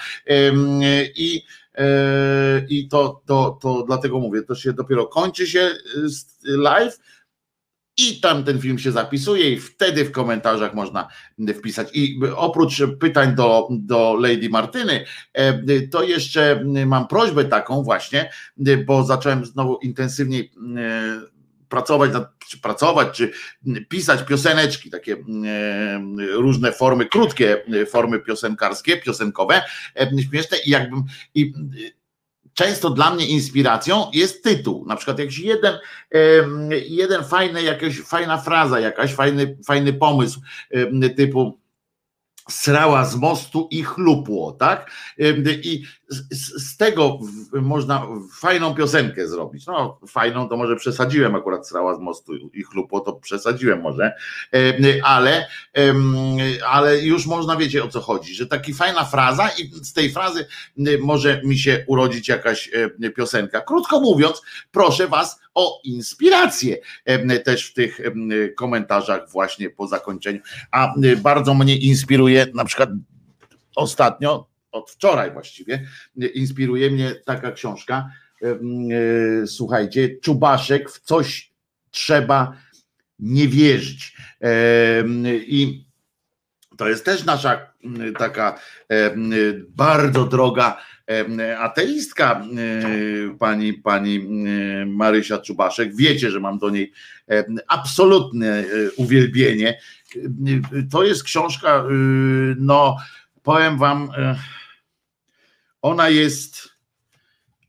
I 1.15 1.43
i 2.69 2.87
to, 2.87 3.21
to, 3.25 3.59
to 3.61 3.83
dlatego 3.87 4.19
mówię, 4.19 4.41
to 4.41 4.55
się 4.55 4.73
dopiero 4.73 5.07
kończy 5.07 5.47
się 5.47 5.71
live, 6.43 6.99
i 7.99 8.21
tam 8.21 8.43
ten 8.43 8.61
film 8.61 8.79
się 8.79 8.91
zapisuje 8.91 9.51
i 9.51 9.59
wtedy 9.59 10.05
w 10.05 10.11
komentarzach 10.11 10.73
można 10.73 11.07
wpisać. 11.55 11.87
I 11.93 12.19
oprócz 12.35 12.81
pytań 12.99 13.35
do, 13.35 13.67
do 13.71 14.17
Lady 14.19 14.49
Martyny, 14.49 15.05
e, 15.33 15.81
to 15.87 16.03
jeszcze 16.03 16.63
mam 16.85 17.07
prośbę 17.07 17.45
taką 17.45 17.83
właśnie, 17.83 18.31
bo 18.85 19.03
zacząłem 19.03 19.45
znowu 19.45 19.77
intensywniej 19.77 20.51
e, 20.77 21.21
pracować, 21.69 22.11
czy 22.49 22.59
pracować, 22.59 23.17
czy 23.17 23.31
pisać 23.89 24.23
pioseneczki, 24.23 24.89
takie 24.89 25.13
e, 25.13 25.17
różne 26.31 26.71
formy, 26.71 27.05
krótkie 27.05 27.63
formy 27.89 28.19
piosenkarskie, 28.19 28.97
piosenkowe, 28.97 29.61
śmieszne 30.29 30.57
i 30.65 30.69
jakbym 30.69 31.03
i 31.35 31.53
często 32.59 32.89
dla 32.89 33.13
mnie 33.13 33.25
inspiracją 33.25 34.11
jest 34.13 34.43
tytuł. 34.43 34.85
Na 34.85 34.95
przykład 34.95 35.19
jakiś 35.19 35.39
jeden, 35.39 35.79
jeden 36.89 37.23
fajny, 37.23 37.63
jakaś 37.63 37.99
fajna 38.01 38.37
fraza, 38.37 38.79
jakaś 38.79 39.13
fajny, 39.13 39.57
fajny 39.65 39.93
pomysł 39.93 40.39
typu 41.17 41.59
srała 42.49 43.05
z 43.05 43.15
mostu 43.15 43.67
i 43.71 43.83
chlupło, 43.83 44.51
tak? 44.51 44.91
I 45.63 45.83
z, 46.09 46.77
tego 46.77 47.19
można 47.53 48.07
fajną 48.39 48.75
piosenkę 48.75 49.27
zrobić. 49.27 49.65
No, 49.65 49.99
fajną 50.07 50.49
to 50.49 50.57
może 50.57 50.75
przesadziłem 50.75 51.35
akurat 51.35 51.67
srała 51.67 51.95
z 51.95 51.99
mostu 51.99 52.35
i 52.35 52.63
chlupło, 52.63 52.99
to 52.99 53.13
przesadziłem 53.13 53.81
może, 53.81 54.13
ale, 55.03 55.47
ale 56.67 56.99
już 56.99 57.25
można 57.25 57.55
wiecie 57.55 57.83
o 57.83 57.87
co 57.87 58.01
chodzi, 58.01 58.35
że 58.35 58.47
taki 58.47 58.73
fajna 58.73 59.05
fraza 59.05 59.49
i 59.49 59.71
z 59.85 59.93
tej 59.93 60.11
frazy 60.11 60.45
może 61.01 61.41
mi 61.45 61.57
się 61.57 61.83
urodzić 61.87 62.27
jakaś 62.27 62.71
piosenka. 63.15 63.61
Krótko 63.61 63.99
mówiąc, 63.99 64.41
proszę 64.71 65.07
was 65.07 65.39
o 65.53 65.81
inspirację 65.83 66.77
też 67.43 67.69
w 67.69 67.73
tych 67.73 67.99
komentarzach 68.57 69.31
właśnie 69.31 69.69
po 69.69 69.87
zakończeniu. 69.87 70.39
A 70.71 70.93
bardzo 71.17 71.53
mnie 71.53 71.77
inspiruje 71.77 72.47
na 72.53 72.65
przykład 72.65 72.89
ostatnio, 73.75 74.48
od 74.71 74.91
wczoraj 74.91 75.31
właściwie, 75.31 75.87
inspiruje 76.33 76.91
mnie 76.91 77.15
taka 77.25 77.51
książka. 77.51 78.09
E, 78.41 79.47
słuchajcie, 79.47 80.09
Czubaszek 80.21 80.91
w 80.91 80.99
coś 80.99 81.53
trzeba 81.91 82.57
nie 83.19 83.47
wierzyć. 83.47 84.17
I 85.47 85.85
to 86.77 86.89
jest 86.89 87.05
też 87.05 87.25
nasza 87.25 87.73
taka 88.17 88.59
bardzo 89.69 90.25
droga 90.25 90.77
ateistka, 91.57 92.45
pani, 93.39 93.73
pani 93.73 94.27
Marysia 94.85 95.37
Czubaszek. 95.37 95.95
Wiecie, 95.95 96.31
że 96.31 96.39
mam 96.39 96.57
do 96.57 96.69
niej 96.69 96.93
absolutne 97.67 98.59
e, 98.59 98.65
uwielbienie. 98.95 99.79
To 100.91 101.03
jest 101.03 101.23
książka, 101.23 101.83
y, 101.91 102.55
no 102.59 102.97
powiem 103.43 103.77
wam, 103.77 104.09
e, 104.17 104.35
ona 105.81 106.09
jest, 106.09 106.69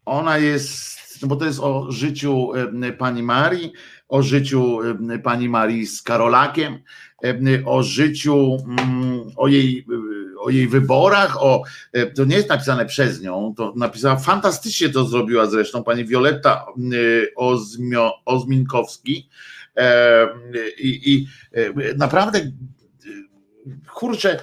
ona 0.04 0.38
jest, 0.38 1.22
no 1.22 1.28
bo 1.28 1.36
to 1.36 1.44
jest 1.44 1.60
o 1.60 1.92
życiu 1.92 2.52
pani 2.98 3.22
Marii, 3.22 3.72
o 4.08 4.22
życiu 4.22 4.78
pani 5.24 5.48
Marii 5.48 5.86
z 5.86 6.02
Karolakiem, 6.02 6.78
o 7.64 7.82
życiu, 7.82 8.56
mm, 8.68 9.20
o 9.36 9.48
jej, 9.48 9.86
o 10.40 10.50
jej 10.50 10.68
wyborach, 10.68 11.42
o, 11.42 11.62
to 12.16 12.24
nie 12.24 12.36
jest 12.36 12.48
napisane 12.48 12.86
przez 12.86 13.22
nią, 13.22 13.54
to 13.56 13.72
napisała, 13.76 14.16
fantastycznie 14.16 14.88
to 14.88 15.04
zrobiła 15.04 15.46
zresztą 15.46 15.84
pani 15.84 16.04
Wioletta 16.04 16.66
Ozmio, 17.36 18.12
Ozminkowski 18.24 19.28
i, 20.78 21.12
i 21.12 21.26
naprawdę 21.96 22.50
kurczę, 23.94 24.40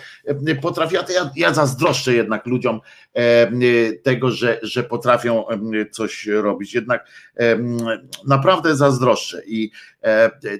potrafiła, 0.62 1.04
ja, 1.16 1.32
ja 1.36 1.54
zazdroszczę 1.54 2.14
jednak 2.14 2.46
ludziom 2.46 2.82
tego, 4.04 4.32
że, 4.32 4.60
że 4.64 4.84
potrafią 4.84 5.46
coś 5.92 6.26
robić. 6.26 6.74
Jednak 6.74 7.08
naprawdę 8.28 8.76
zazdroszczę 8.76 9.42
i 9.46 9.72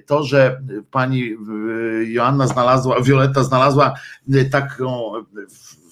to, 0.06 0.24
że 0.24 0.60
pani 0.90 1.36
Joanna 2.06 2.46
znalazła, 2.46 3.00
Violetta 3.02 3.44
znalazła 3.44 3.94
taką 4.50 5.12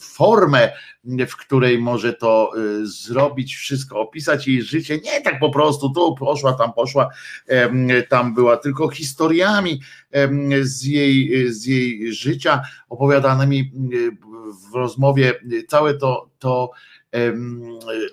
formę, 0.07 0.73
w 1.29 1.37
której 1.37 1.79
może 1.79 2.13
to 2.13 2.53
y, 2.57 2.87
zrobić, 2.87 3.57
wszystko 3.57 4.01
opisać 4.01 4.49
jej 4.49 4.63
życie, 4.63 4.99
nie 5.05 5.21
tak 5.21 5.39
po 5.39 5.51
prostu, 5.51 5.91
tu 5.91 6.15
poszła, 6.15 6.53
tam 6.53 6.73
poszła, 6.73 7.09
tam 8.09 8.35
była 8.35 8.57
tylko 8.57 8.89
historiami 8.89 9.81
z 10.63 10.85
jej, 10.85 11.47
z 11.53 11.67
jej 11.67 12.13
życia 12.13 12.63
opowiadanymi 12.89 13.73
y, 13.95 14.11
w 14.71 14.75
rozmowie, 14.75 15.35
całe 15.69 15.95
to, 15.95 16.31
to 16.39 16.71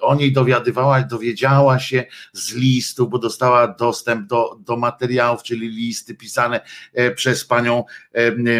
o 0.01 0.15
niej 0.15 0.31
dowiadywała, 0.31 1.01
dowiedziała 1.01 1.79
się 1.79 2.05
z 2.33 2.55
listu, 2.55 3.07
bo 3.09 3.19
dostała 3.19 3.67
dostęp 3.67 4.27
do, 4.27 4.59
do 4.59 4.77
materiałów, 4.77 5.43
czyli 5.43 5.69
listy 5.69 6.15
pisane 6.15 6.61
e, 6.93 7.11
przez 7.11 7.45
panią 7.45 7.83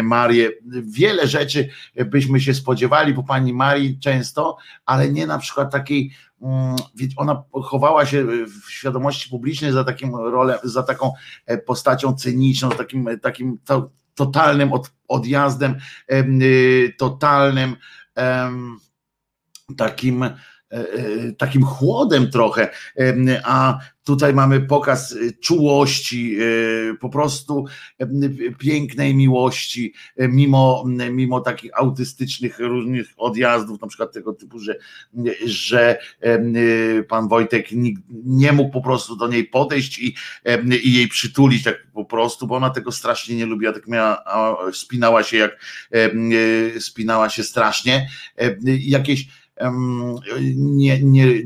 Marię. 0.02 0.50
Wiele 0.84 1.26
rzeczy 1.26 1.68
byśmy 2.06 2.40
się 2.40 2.54
spodziewali 2.54 3.14
po 3.14 3.22
pani 3.22 3.52
Marii 3.52 3.98
często, 3.98 4.56
ale 4.86 5.12
nie 5.12 5.26
na 5.26 5.38
przykład 5.38 5.72
takiej 5.72 6.12
mm, 6.42 6.76
ona 7.16 7.42
chowała 7.52 8.06
się 8.06 8.26
w 8.46 8.70
świadomości 8.70 9.30
publicznej 9.30 9.72
za 9.72 9.84
takim 9.84 10.16
rolę, 10.16 10.58
za 10.64 10.82
taką 10.82 11.12
e, 11.46 11.58
postacią 11.58 12.14
cyniczną, 12.14 12.70
takim, 12.70 13.08
takim 13.22 13.58
totalnym 14.14 14.72
od, 14.72 14.90
odjazdem, 15.08 15.76
y, 16.12 16.94
totalnym 16.98 17.76
takim 19.76 20.22
e, 20.22 20.36
e, 20.72 21.32
takim 21.32 21.64
chłodem 21.64 22.30
trochę, 22.30 22.68
a 23.44 23.78
tutaj 24.04 24.34
mamy 24.34 24.60
pokaz 24.60 25.12
e, 25.12 25.32
czułości, 25.32 26.36
po 27.00 27.08
prostu 27.08 27.64
pięknej 28.58 29.14
miłości, 29.14 29.94
mimo, 30.18 30.84
mimo 31.10 31.40
takich 31.40 31.70
autystycznych 31.78 32.58
różnych 32.58 33.06
odjazdów, 33.16 33.80
na 33.80 33.86
przykład 33.86 34.12
tego 34.12 34.32
typu, 34.32 34.58
że, 34.58 34.76
że 35.46 35.98
pan 37.08 37.28
Wojtek 37.28 37.66
nie 38.24 38.52
mógł 38.52 38.70
po 38.70 38.80
prostu 38.80 39.16
do 39.16 39.28
niej 39.28 39.44
podejść 39.44 39.98
i, 39.98 40.14
i 40.82 40.92
jej 40.92 41.08
przytulić 41.08 41.62
tak 41.62 41.86
po 41.92 42.04
prostu, 42.04 42.46
bo 42.46 42.56
ona 42.56 42.70
tego 42.70 42.92
strasznie 42.92 43.36
nie 43.36 43.46
lubiła, 43.46 43.72
tak 43.72 43.88
miała, 43.88 44.24
spinała 44.72 45.22
się 45.22 45.36
jak 45.36 45.60
spinała 46.78 47.30
się 47.30 47.44
strasznie, 47.44 48.08
jakieś 48.80 49.28
nie, 50.56 51.02
nie, 51.02 51.42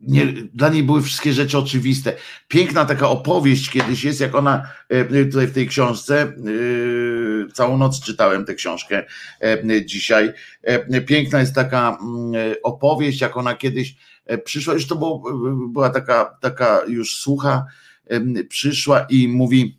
nie, 0.00 0.26
dla 0.54 0.68
niej 0.68 0.82
były 0.82 1.02
wszystkie 1.02 1.32
rzeczy 1.32 1.58
oczywiste. 1.58 2.16
Piękna 2.48 2.84
taka 2.84 3.08
opowieść 3.08 3.70
kiedyś 3.70 4.04
jest, 4.04 4.20
jak 4.20 4.34
ona 4.34 4.70
e, 4.88 5.24
tutaj 5.24 5.46
w 5.46 5.54
tej 5.54 5.68
książce, 5.68 6.22
e, 6.22 6.32
całą 7.52 7.78
noc 7.78 8.00
czytałem 8.00 8.44
tę 8.44 8.54
książkę 8.54 9.04
e, 9.40 9.86
dzisiaj. 9.86 10.32
Piękna 11.06 11.40
jest 11.40 11.54
taka 11.54 11.98
mm, 12.00 12.54
opowieść, 12.62 13.20
jak 13.20 13.36
ona 13.36 13.54
kiedyś 13.54 13.96
przyszła, 14.44 14.74
już 14.74 14.86
to 14.86 14.96
było, 14.96 15.22
była 15.68 15.90
taka, 15.90 16.36
taka 16.40 16.80
już 16.88 17.16
słucha, 17.16 17.66
przyszła 18.48 19.06
i 19.10 19.28
mówi, 19.28 19.78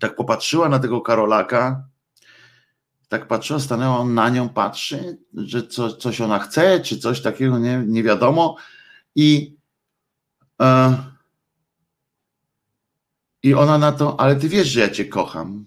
tak 0.00 0.16
popatrzyła 0.16 0.68
na 0.68 0.78
tego 0.78 1.00
Karolaka, 1.00 1.84
tak 3.10 3.28
patrzyła, 3.28 3.60
stanęła 3.60 3.98
on 3.98 4.14
na 4.14 4.28
nią, 4.28 4.48
patrzy, 4.48 5.18
że 5.34 5.66
co, 5.66 5.92
coś 5.92 6.20
ona 6.20 6.38
chce, 6.38 6.80
czy 6.80 6.98
coś 6.98 7.20
takiego, 7.22 7.58
nie, 7.58 7.84
nie 7.86 8.02
wiadomo. 8.02 8.56
I, 9.14 9.56
e, 10.62 10.96
I 13.42 13.54
ona 13.54 13.78
na 13.78 13.92
to, 13.92 14.20
ale 14.20 14.36
ty 14.36 14.48
wiesz, 14.48 14.68
że 14.68 14.80
ja 14.80 14.90
cię 14.90 15.04
kocham. 15.04 15.64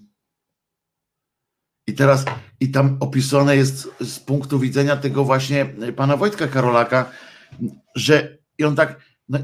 I 1.88 1.93
teraz, 1.93 2.25
i 2.60 2.71
tam 2.71 2.97
opisane 2.99 3.56
jest 3.56 3.89
z 4.01 4.19
punktu 4.19 4.60
widzenia 4.60 4.97
tego 4.97 5.23
właśnie 5.23 5.65
pana 5.95 6.17
Wojtka 6.17 6.47
Karolaka, 6.47 7.12
że 7.95 8.38
i 8.58 8.63
on 8.63 8.75
tak, 8.75 9.01
no, 9.29 9.39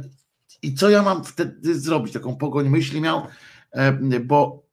i 0.61 0.73
co 0.73 0.89
ja 0.89 1.03
mam 1.03 1.23
wtedy 1.23 1.79
zrobić? 1.79 2.13
Taką 2.13 2.35
pogoń 2.35 2.69
myśli 2.69 3.01
miał, 3.01 3.27
e, 3.71 4.19
bo 4.19 4.68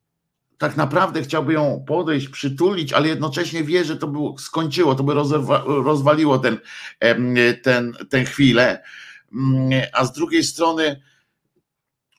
tak 0.59 0.77
naprawdę 0.77 1.23
chciałby 1.23 1.53
ją 1.53 1.85
podejść, 1.87 2.29
przytulić, 2.29 2.93
ale 2.93 3.09
jednocześnie 3.09 3.65
wie, 3.65 3.85
że 3.85 3.97
to 3.97 4.07
by 4.07 4.19
skończyło, 4.39 4.95
to 4.95 5.05
by 5.05 5.15
rozwaliło 5.67 6.39
ten, 6.39 6.59
ten, 7.63 7.93
tę 8.11 8.25
chwilę. 8.25 8.83
Mm, 9.33 9.83
a 9.93 10.05
z 10.05 10.13
drugiej 10.13 10.45
strony 10.45 11.03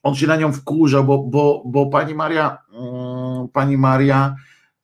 on 0.02 0.14
się 0.14 0.26
na 0.26 0.36
nią 0.36 0.52
wkurzał, 0.52 1.04
bo, 1.04 1.18
bo, 1.18 1.62
bo 1.66 1.86
pani 1.86 2.14
Maria, 2.14 2.58
mm, 2.72 3.48
pani 3.48 3.78
Maria 3.78 4.36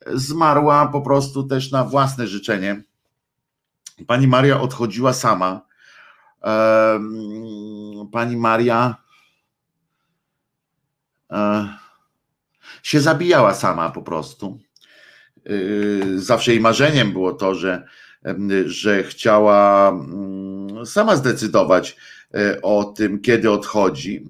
zmarła 0.07 0.87
po 0.87 1.01
prostu 1.01 1.43
też 1.43 1.71
na 1.71 1.85
własne 1.85 2.27
życzenie. 2.27 2.83
Pani 4.07 4.27
Maria 4.27 4.61
odchodziła 4.61 5.13
sama. 5.13 5.61
Pani 8.13 8.37
Maria 8.37 8.97
e, 11.31 11.69
się 12.85 13.01
zabijała 13.01 13.55
sama 13.55 13.91
po 13.91 14.03
prostu. 14.03 14.59
Yy, 15.45 16.21
zawsze 16.21 16.51
jej 16.51 16.61
marzeniem 16.61 17.13
było 17.13 17.33
to, 17.33 17.55
że, 17.55 17.85
że 18.67 19.03
chciała 19.03 19.89
mm, 19.89 20.87
sama 20.87 21.17
zdecydować 21.17 21.97
e, 22.35 22.63
o 22.63 22.85
tym, 22.85 23.21
kiedy 23.21 23.51
odchodzi. 23.51 24.29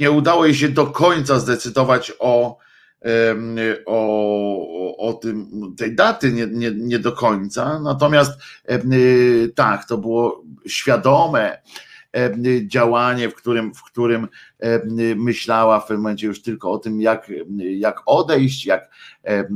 Nie 0.00 0.10
udało 0.10 0.46
jej 0.46 0.54
się 0.54 0.68
do 0.68 0.86
końca 0.86 1.38
zdecydować 1.38 2.12
o, 2.18 2.58
o, 3.86 4.96
o 4.98 5.12
tym, 5.12 5.50
tej 5.76 5.94
daty 5.94 6.32
nie, 6.32 6.46
nie, 6.46 6.70
nie 6.70 6.98
do 6.98 7.12
końca. 7.12 7.80
Natomiast 7.80 8.40
tak, 9.54 9.88
to 9.88 9.98
było 9.98 10.44
świadome 10.66 11.58
działanie, 12.66 13.28
w 13.28 13.34
którym, 13.34 13.74
w 13.74 13.82
którym 13.82 14.28
e, 14.58 14.80
myślała 15.16 15.80
w 15.80 15.82
pewnym 15.82 16.02
momencie 16.02 16.26
już 16.26 16.42
tylko 16.42 16.70
o 16.72 16.78
tym, 16.78 17.00
jak, 17.00 17.30
jak 17.58 18.02
odejść, 18.06 18.66
jak, 18.66 18.90
e, 19.24 19.48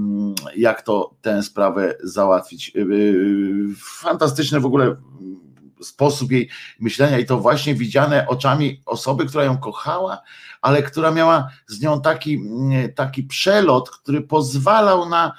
jak 0.57 0.83
to 0.83 1.15
tę 1.23 1.43
sprawę 1.43 1.95
załatwić. 2.03 2.73
Fantastyczny 3.79 4.61
w 4.61 4.67
ogóle 4.67 4.97
sposób 5.81 6.33
jej 6.33 6.51
myślenia 6.81 7.19
i 7.19 7.27
to 7.27 7.39
właśnie 7.39 7.75
widziane 7.75 8.27
oczami 8.29 8.83
osoby, 8.87 9.27
która 9.27 9.45
ją 9.45 9.59
kochała, 9.59 10.23
ale 10.63 10.83
która 10.83 11.11
miała 11.11 11.49
z 11.67 11.81
nią 11.81 12.01
taki, 12.01 12.41
taki 12.95 13.23
przelot, 13.23 13.91
który 13.91 14.21
pozwalał 14.21 15.09
na, 15.09 15.33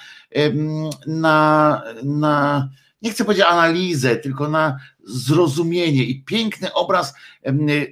na, 1.07 1.81
na 2.03 2.69
nie 3.01 3.11
chcę 3.11 3.25
powiedzieć 3.25 3.45
analizę, 3.45 4.15
tylko 4.15 4.49
na 4.49 4.77
zrozumienie 5.03 6.03
i 6.03 6.23
piękny 6.23 6.73
obraz 6.73 7.13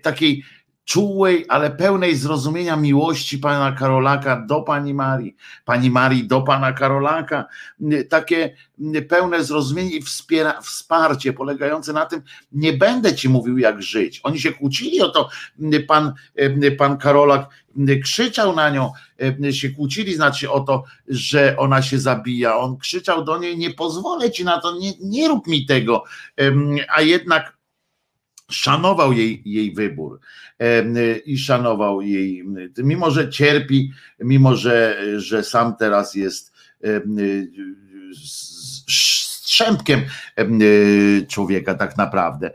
takiej 0.02 0.44
czułej, 0.92 1.46
ale 1.50 1.72
pełnej 1.72 2.16
zrozumienia 2.16 2.76
miłości 2.76 3.38
pana 3.38 3.72
Karolaka 3.72 4.44
do 4.48 4.62
pani 4.62 4.94
Marii, 4.94 5.36
pani 5.66 5.92
Marii 5.92 6.28
do 6.28 6.42
pana 6.42 6.74
Karolaka, 6.74 7.46
takie 8.10 8.56
pełne 9.10 9.44
zrozumienie 9.44 9.96
i 9.96 10.02
wspiera, 10.02 10.62
wsparcie 10.62 11.34
polegające 11.34 11.94
na 11.94 12.06
tym, 12.06 12.22
nie 12.52 12.74
będę 12.74 13.16
ci 13.16 13.30
mówił 13.30 13.58
jak 13.58 13.82
żyć. 13.82 14.20
Oni 14.24 14.40
się 14.40 14.52
kłócili 14.52 15.02
o 15.02 15.10
to, 15.10 15.30
pan, 15.88 16.14
pan 16.78 16.98
Karolak 16.98 17.50
krzyczał 18.04 18.56
na 18.56 18.70
nią, 18.70 18.92
się 19.52 19.70
kłócili, 19.70 20.16
znaczy 20.16 20.52
o 20.52 20.60
to, 20.60 20.84
że 21.08 21.58
ona 21.58 21.82
się 21.82 22.00
zabija. 22.00 22.58
On 22.58 22.78
krzyczał 22.78 23.24
do 23.24 23.38
niej, 23.38 23.58
nie 23.58 23.74
pozwolę 23.74 24.32
ci 24.32 24.46
na 24.46 24.62
to, 24.62 24.78
nie, 24.78 24.92
nie 25.02 25.28
rób 25.28 25.48
mi 25.48 25.66
tego, 25.66 26.04
a 26.96 27.02
jednak 27.02 27.61
szanował 28.52 29.14
jej, 29.14 29.42
jej 29.46 29.74
wybór 29.74 30.20
i 31.26 31.38
szanował 31.38 32.02
jej, 32.02 32.44
mimo 32.78 33.12
że 33.12 33.30
cierpi, 33.30 33.92
mimo 34.20 34.56
że, 34.56 34.98
że 35.18 35.44
sam 35.44 35.76
teraz 35.76 36.16
jest 36.16 36.54
strzępkiem 39.52 40.02
człowieka 41.28 41.74
tak 41.74 41.98
naprawdę. 41.98 42.52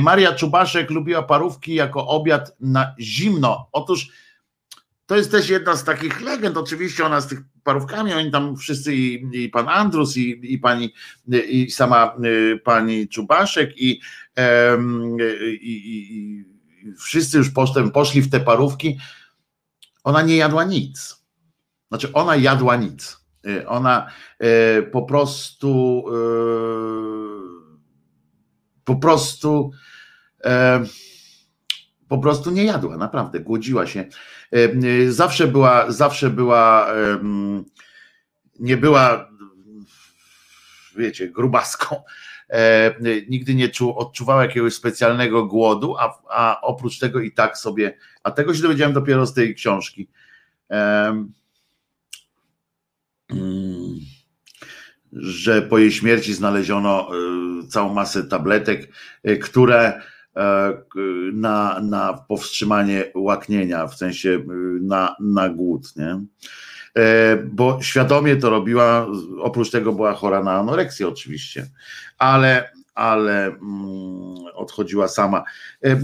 Maria 0.00 0.32
Czubaszek 0.32 0.90
lubiła 0.90 1.22
parówki 1.22 1.74
jako 1.74 2.06
obiad 2.06 2.56
na 2.60 2.94
zimno. 3.00 3.68
Otóż 3.72 4.08
to 5.06 5.16
jest 5.16 5.30
też 5.30 5.48
jedna 5.48 5.76
z 5.76 5.84
takich 5.84 6.20
legend, 6.20 6.56
oczywiście 6.56 7.04
ona 7.04 7.20
z 7.20 7.28
tych 7.28 7.38
parówkami, 7.64 8.12
oni 8.12 8.30
tam 8.30 8.56
wszyscy 8.56 8.94
i, 8.94 9.28
i 9.44 9.48
pan 9.48 9.68
Andrus 9.68 10.16
i, 10.16 10.54
i 10.54 10.58
pani 10.58 10.94
i 11.48 11.70
sama 11.70 12.16
y, 12.24 12.60
pani 12.64 13.08
Czubaszek 13.08 13.78
i, 13.80 14.00
wszyscy 16.98 17.38
już 17.38 17.50
potem 17.50 17.90
poszli 17.90 18.22
w 18.22 18.30
te 18.30 18.40
parówki. 18.40 18.98
Ona 20.04 20.22
nie 20.22 20.36
jadła 20.36 20.64
nic. 20.64 21.24
Znaczy, 21.88 22.12
ona 22.12 22.36
jadła 22.36 22.76
nic. 22.76 23.20
E, 23.46 23.68
ona 23.68 24.10
e, 24.38 24.82
po 24.82 25.02
prostu 25.02 26.04
po 28.84 28.96
prostu 28.96 29.70
po 32.08 32.18
prostu 32.18 32.50
nie 32.50 32.64
jadła, 32.64 32.96
naprawdę, 32.96 33.40
głodziła 33.40 33.86
się. 33.86 34.04
Zawsze 35.08 35.46
była, 35.46 35.92
zawsze 35.92 36.30
była, 36.30 36.88
nie 38.60 38.76
była, 38.76 39.28
wiecie, 40.96 41.28
grubaską. 41.28 41.96
Nigdy 43.28 43.54
nie 43.54 43.68
czu, 43.68 43.98
odczuwała 43.98 44.42
jakiegoś 44.42 44.74
specjalnego 44.74 45.46
głodu, 45.46 45.96
a, 45.98 46.22
a 46.30 46.60
oprócz 46.60 46.98
tego 46.98 47.20
i 47.20 47.32
tak 47.32 47.58
sobie, 47.58 47.98
a 48.22 48.30
tego 48.30 48.54
się 48.54 48.62
dowiedziałem 48.62 48.94
dopiero 48.94 49.26
z 49.26 49.34
tej 49.34 49.54
książki. 49.54 50.08
Mm, 53.30 54.00
że 55.12 55.62
po 55.62 55.78
jej 55.78 55.92
śmierci 55.92 56.34
znaleziono 56.34 57.10
y, 57.64 57.68
całą 57.68 57.94
masę 57.94 58.24
tabletek, 58.24 58.88
y, 59.28 59.36
które 59.36 59.78
e, 59.86 60.02
na, 61.32 61.80
na 61.82 62.12
powstrzymanie 62.12 63.04
łaknienia, 63.14 63.86
w 63.86 63.94
sensie 63.94 64.28
y, 64.28 64.42
na, 64.82 65.16
na 65.20 65.48
głód, 65.48 65.96
nie? 65.96 66.20
E, 66.96 67.36
bo 67.36 67.78
świadomie 67.82 68.36
to 68.36 68.50
robiła, 68.50 69.06
oprócz 69.40 69.70
tego 69.70 69.92
była 69.92 70.12
chora 70.12 70.42
na 70.42 70.52
anoreksję 70.52 71.08
oczywiście, 71.08 71.66
ale 72.18 72.76
ale 72.96 73.46
mm, 73.46 74.34
odchodziła 74.54 75.08
sama. 75.08 75.44
E, 75.84 76.00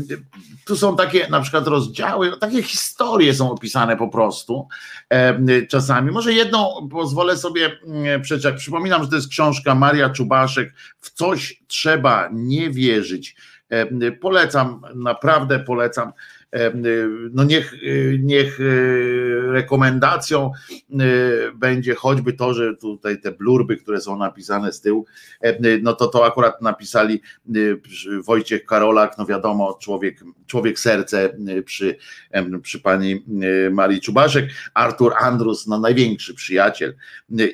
tu 0.66 0.77
są 0.77 0.97
takie 0.97 1.29
na 1.29 1.40
przykład 1.40 1.66
rozdziały, 1.66 2.31
no, 2.31 2.37
takie 2.37 2.62
historie 2.62 3.35
są 3.35 3.51
opisane 3.51 3.97
po 3.97 4.09
prostu 4.09 4.68
e, 5.09 5.66
czasami. 5.66 6.11
Może 6.11 6.33
jedną 6.33 6.88
pozwolę 6.90 7.37
sobie 7.37 7.71
mm, 7.87 8.23
przeczytać. 8.23 8.61
Przypominam, 8.61 9.03
że 9.03 9.09
to 9.09 9.16
jest 9.16 9.29
książka 9.29 9.75
Maria 9.75 10.11
Czubaszek. 10.11 10.75
W 11.01 11.11
coś 11.11 11.62
trzeba 11.66 12.29
nie 12.33 12.71
wierzyć. 12.71 13.37
E, 13.72 14.12
polecam, 14.12 14.80
naprawdę 14.94 15.58
polecam. 15.58 16.12
No 17.32 17.44
niech, 17.44 17.74
niech 18.18 18.58
rekomendacją 19.48 20.50
będzie 21.54 21.94
choćby 21.94 22.32
to, 22.32 22.54
że 22.54 22.76
tutaj 22.76 23.20
te 23.20 23.32
blurby, 23.32 23.76
które 23.76 24.00
są 24.00 24.18
napisane 24.18 24.72
z 24.72 24.80
tyłu, 24.80 25.06
no 25.82 25.92
to 25.92 26.06
to 26.06 26.26
akurat 26.26 26.62
napisali 26.62 27.22
Wojciech 28.24 28.66
Karolak, 28.66 29.18
no 29.18 29.26
wiadomo, 29.26 29.78
człowiek, 29.80 30.20
człowiek 30.53 30.79
serce 30.79 31.37
przy, 31.65 31.97
przy 32.62 32.81
pani 32.81 33.25
Marii 33.71 34.01
Czubaszek, 34.01 34.51
Artur 34.75 35.12
Andrus, 35.21 35.67
no 35.67 35.79
największy 35.79 36.35
przyjaciel 36.35 36.95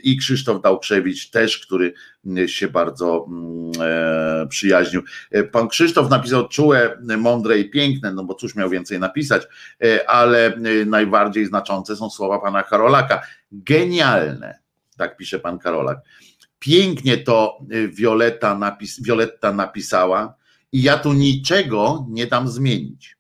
i 0.03 0.17
Krzysztof 0.17 0.63
Dałkrzewicz 0.63 1.31
też, 1.31 1.59
który 1.59 1.93
się 2.47 2.69
bardzo 2.69 3.27
mm, 3.29 3.73
e, 3.81 4.47
przyjaźnił. 4.47 5.03
E, 5.31 5.45
pan 5.45 5.69
Krzysztof 5.69 6.11
napisał 6.11 6.49
czułe, 6.49 6.99
mądre 7.19 7.59
i 7.59 7.71
piękne, 7.71 8.13
no 8.13 8.25
bo 8.25 8.35
cóż 8.35 8.55
miał 8.55 8.71
więcej 8.71 8.99
napisać, 8.99 9.43
e, 9.85 10.11
ale 10.11 10.59
najbardziej 10.87 11.47
znaczące 11.47 11.97
są 11.97 12.11
słowa 12.11 12.39
pana 12.39 12.63
Karolaka. 12.63 13.23
Genialne, 13.53 14.59
tak 14.97 15.17
pisze 15.17 15.39
pan 15.39 15.59
Karolak. 15.59 15.99
Pięknie 16.59 17.17
to 17.17 17.59
Violetta, 17.89 18.59
napis, 18.59 19.03
Violetta 19.03 19.53
napisała 19.53 20.38
i 20.73 20.83
ja 20.83 20.99
tu 20.99 21.13
niczego 21.13 22.07
nie 22.11 22.27
dam 22.27 22.49
zmienić. 22.49 23.19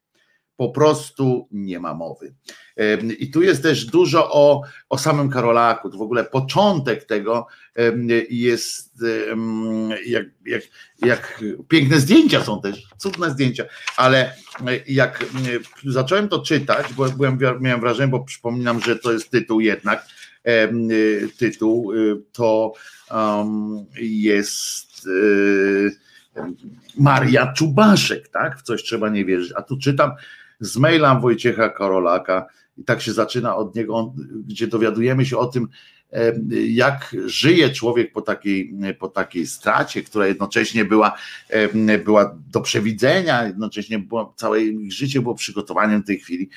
Po 0.57 0.69
prostu 0.69 1.49
nie 1.51 1.81
ma 1.81 1.95
mowy. 1.95 2.35
I 3.19 3.31
tu 3.31 3.43
jest 3.43 3.63
też 3.63 3.85
dużo 3.85 4.33
o, 4.33 4.63
o 4.89 4.99
samym 4.99 5.31
Karolaku. 5.31 5.91
W 5.91 6.03
ogóle 6.03 6.25
początek 6.25 7.05
tego 7.05 7.47
jest 8.31 9.05
jak, 10.07 10.27
jak, 10.47 10.63
jak 10.99 11.45
piękne 11.69 12.01
zdjęcia 12.01 12.45
są 12.45 12.61
też, 12.61 12.89
cudne 12.97 13.31
zdjęcia, 13.31 13.65
ale 13.97 14.35
jak 14.89 15.25
zacząłem 15.87 16.29
to 16.29 16.43
czytać, 16.43 16.93
bo 16.93 17.09
byłem, 17.09 17.39
miałem 17.61 17.81
wrażenie, 17.81 18.11
bo 18.11 18.25
przypominam, 18.25 18.81
że 18.81 18.97
to 18.97 19.13
jest 19.13 19.31
tytuł 19.31 19.61
jednak, 19.61 20.07
tytuł 21.39 21.93
to 22.33 22.73
jest 24.01 25.09
Maria 26.99 27.53
Czubaszek, 27.53 28.29
tak? 28.29 28.59
W 28.59 28.63
coś 28.63 28.83
trzeba 28.83 29.09
nie 29.09 29.25
wierzyć. 29.25 29.53
A 29.57 29.63
tu 29.63 29.79
czytam 29.79 30.11
z 30.61 30.77
maila 30.77 31.15
Wojciecha 31.15 31.69
Karolaka 31.69 32.47
i 32.77 32.85
tak 32.85 33.03
się 33.03 33.13
zaczyna 33.13 33.57
od 33.57 33.75
niego, 33.75 34.15
gdzie 34.47 34.67
dowiadujemy 34.67 35.27
się 35.27 35.39
o 35.39 35.47
tym, 35.47 35.69
jak 36.69 37.17
żyje 37.27 37.71
człowiek 37.71 38.13
po 38.13 38.23
takiej, 38.23 38.75
po 38.99 39.09
takiej 39.09 39.47
stracie, 39.47 40.03
która 40.03 40.27
jednocześnie 40.27 40.85
była, 40.85 41.17
była 42.05 42.39
do 42.53 42.61
przewidzenia, 42.61 43.47
jednocześnie 43.47 43.99
było, 43.99 44.35
całe 44.37 44.63
ich 44.63 44.93
życie 44.93 45.21
było 45.21 45.35
przygotowaniem 45.35 46.03
tej 46.03 46.19
chwili. 46.19 46.51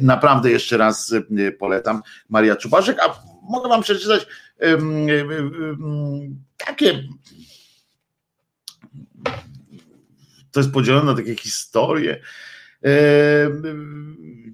Naprawdę 0.00 0.50
jeszcze 0.50 0.76
raz 0.76 1.14
polecam 1.58 2.02
Maria 2.28 2.56
Czubaszek, 2.56 2.98
a 3.00 3.22
mogę 3.50 3.68
wam 3.68 3.82
przeczytać 3.82 4.26
takie 6.66 7.02
to 10.52 10.60
jest 10.60 10.72
podzielone 10.72 11.04
na 11.04 11.16
takie 11.16 11.36
historie. 11.36 12.20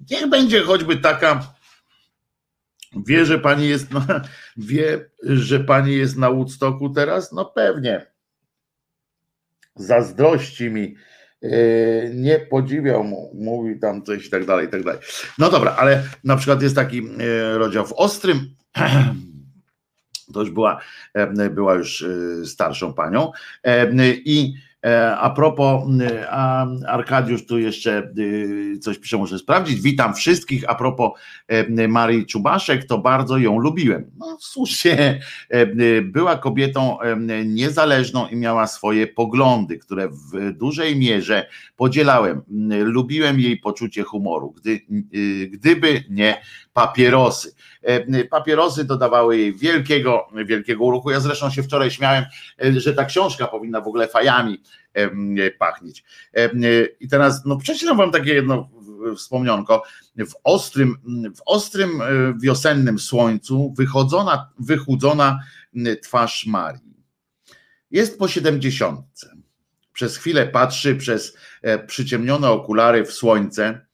Niech 0.09 0.29
będzie 0.29 0.61
choćby 0.61 0.97
taka 0.97 1.57
Wie, 3.05 3.25
że 3.25 3.39
pani 3.39 3.69
jest, 3.69 3.91
no, 3.91 4.01
wie, 4.57 5.09
że 5.23 5.59
pani 5.59 5.95
jest 5.95 6.17
na 6.17 6.31
Woodstocku 6.31 6.89
teraz? 6.89 7.31
No 7.31 7.45
pewnie. 7.45 8.05
Zazdrości 9.75 10.69
mi. 10.69 10.95
E, 11.43 11.49
nie 12.13 12.39
podziwiał 12.39 13.03
mu, 13.03 13.31
mówi 13.35 13.79
tam 13.79 14.03
coś 14.03 14.27
i 14.27 14.29
tak 14.29 14.45
dalej, 14.45 14.67
i 14.67 14.69
tak 14.69 14.83
dalej. 14.83 15.01
No 15.37 15.49
dobra, 15.49 15.75
ale 15.79 16.03
na 16.23 16.35
przykład 16.37 16.61
jest 16.61 16.75
taki 16.75 16.99
e, 16.99 17.57
rozdział 17.57 17.87
w 17.87 17.93
Ostrym, 17.93 18.55
to 20.33 20.39
już 20.39 20.49
była, 20.49 20.81
e, 21.13 21.49
była 21.49 21.73
już 21.73 22.05
starszą 22.43 22.93
panią 22.93 23.31
i 24.25 24.53
E, 24.57 24.66
a 25.17 25.29
propos, 25.29 25.83
y, 26.01 26.25
a 26.29 26.67
Arkadiusz 26.87 27.45
tu 27.45 27.59
jeszcze 27.59 28.11
y, 28.17 28.79
coś 28.79 28.97
pisze, 28.97 29.17
muszę 29.17 29.39
sprawdzić. 29.39 29.81
Witam 29.81 30.15
wszystkich. 30.15 30.69
A 30.69 30.75
propos 30.75 31.11
e, 31.47 31.87
Marii 31.87 32.25
Czubaszek, 32.25 32.85
to 32.85 32.97
bardzo 32.97 33.37
ją 33.37 33.59
lubiłem. 33.59 34.11
No 34.17 34.37
słusznie, 34.39 35.19
e, 35.51 35.61
y, 35.61 36.01
była 36.01 36.37
kobietą 36.37 36.97
niezależną 37.45 38.27
i 38.27 38.35
miała 38.35 38.67
swoje 38.67 39.07
poglądy, 39.07 39.77
które 39.77 40.09
w 40.09 40.51
dużej 40.53 40.95
mierze 40.95 41.47
podzielałem. 41.75 42.41
Lubiłem 42.69 43.39
jej 43.39 43.57
poczucie 43.57 44.03
humoru, 44.03 44.51
gdy, 44.51 44.81
gdyby 45.49 46.03
nie 46.09 46.41
papierosy. 46.73 47.55
Papierosy 48.29 48.85
dodawały 48.85 49.37
jej 49.37 49.53
wielkiego, 49.53 50.27
wielkiego 50.45 50.91
ruchu. 50.91 51.11
Ja 51.11 51.19
zresztą 51.19 51.49
się 51.49 51.63
wczoraj 51.63 51.91
śmiałem, 51.91 52.25
że 52.77 52.93
ta 52.93 53.05
książka 53.05 53.47
powinna 53.47 53.81
w 53.81 53.87
ogóle 53.87 54.07
fajami 54.07 54.61
pachnieć. 55.59 56.03
I 56.99 57.07
teraz, 57.07 57.45
no 57.45 57.57
przeczytam 57.57 57.97
wam 57.97 58.11
takie 58.11 58.33
jedno 58.33 58.69
wspomnionko. 59.15 59.83
W 60.17 60.33
ostrym, 60.43 60.95
w 61.35 61.41
ostrym 61.45 62.01
e, 62.01 62.05
wiosennym 62.41 62.99
słońcu 62.99 63.73
wychodzona, 63.77 64.49
wychudzona 64.59 65.39
twarz 66.03 66.45
Marii. 66.45 66.97
Jest 67.91 68.19
po 68.19 68.27
siedemdziesiątce. 68.27 69.37
Przez 69.93 70.17
chwilę 70.17 70.47
patrzy 70.47 70.95
przez 70.95 71.37
e, 71.61 71.79
przyciemnione 71.79 72.49
okulary 72.49 73.05
w 73.05 73.11
słońce. 73.11 73.85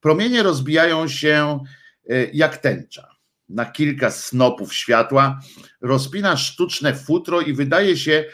Promienie 0.00 0.42
rozbijają 0.42 1.08
się 1.08 1.60
e, 2.08 2.24
jak 2.24 2.56
tęcza. 2.56 3.12
Na 3.48 3.66
kilka 3.66 4.10
snopów 4.10 4.74
światła 4.74 5.40
rozpina 5.80 6.36
sztuczne 6.36 6.94
futro 6.94 7.40
i 7.40 7.52
wydaje 7.52 7.96
się, 7.96 8.24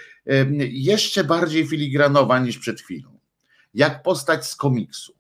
jeszcze 0.71 1.25
bardziej 1.25 1.67
filigranowa 1.67 2.39
niż 2.39 2.59
przed 2.59 2.81
chwilą. 2.81 3.19
Jak 3.75 4.03
postać 4.03 4.47
z 4.47 4.57
komiksu. 4.57 5.15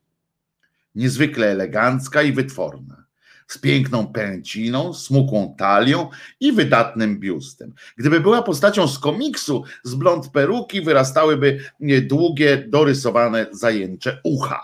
Niezwykle 0.94 1.46
elegancka 1.46 2.22
i 2.22 2.32
wytworna. 2.32 3.04
Z 3.46 3.59
piękną 3.59 4.06
pęciną, 4.06 4.94
smukłą 4.94 5.54
talią 5.59 6.11
i 6.40 6.52
wydatnym 6.52 7.20
biustem. 7.20 7.74
Gdyby 7.96 8.20
była 8.20 8.42
postacią 8.42 8.88
z 8.88 8.98
komiksu, 8.98 9.64
z 9.82 9.94
blond 9.94 10.28
peruki 10.28 10.82
wyrastałyby 10.82 11.61
długie, 12.02 12.64
dorysowane 12.68 13.46
zajęcze 13.52 14.20
ucha 14.24 14.61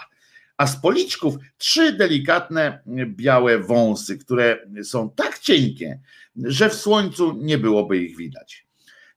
a 0.57 0.67
z 0.67 0.81
policzków 0.81 1.35
trzy 1.59 1.93
delikatne 1.93 2.83
białe 3.07 3.59
wąsy, 3.59 4.19
które 4.19 4.59
są 4.83 5.11
tak 5.11 5.39
cienkie, 5.39 6.01
że 6.37 6.71
w 6.71 6.75
słońcu 6.75 7.39
nie 7.43 7.59
byłoby 7.59 7.99
ich 7.99 8.17
widać. 8.17 8.67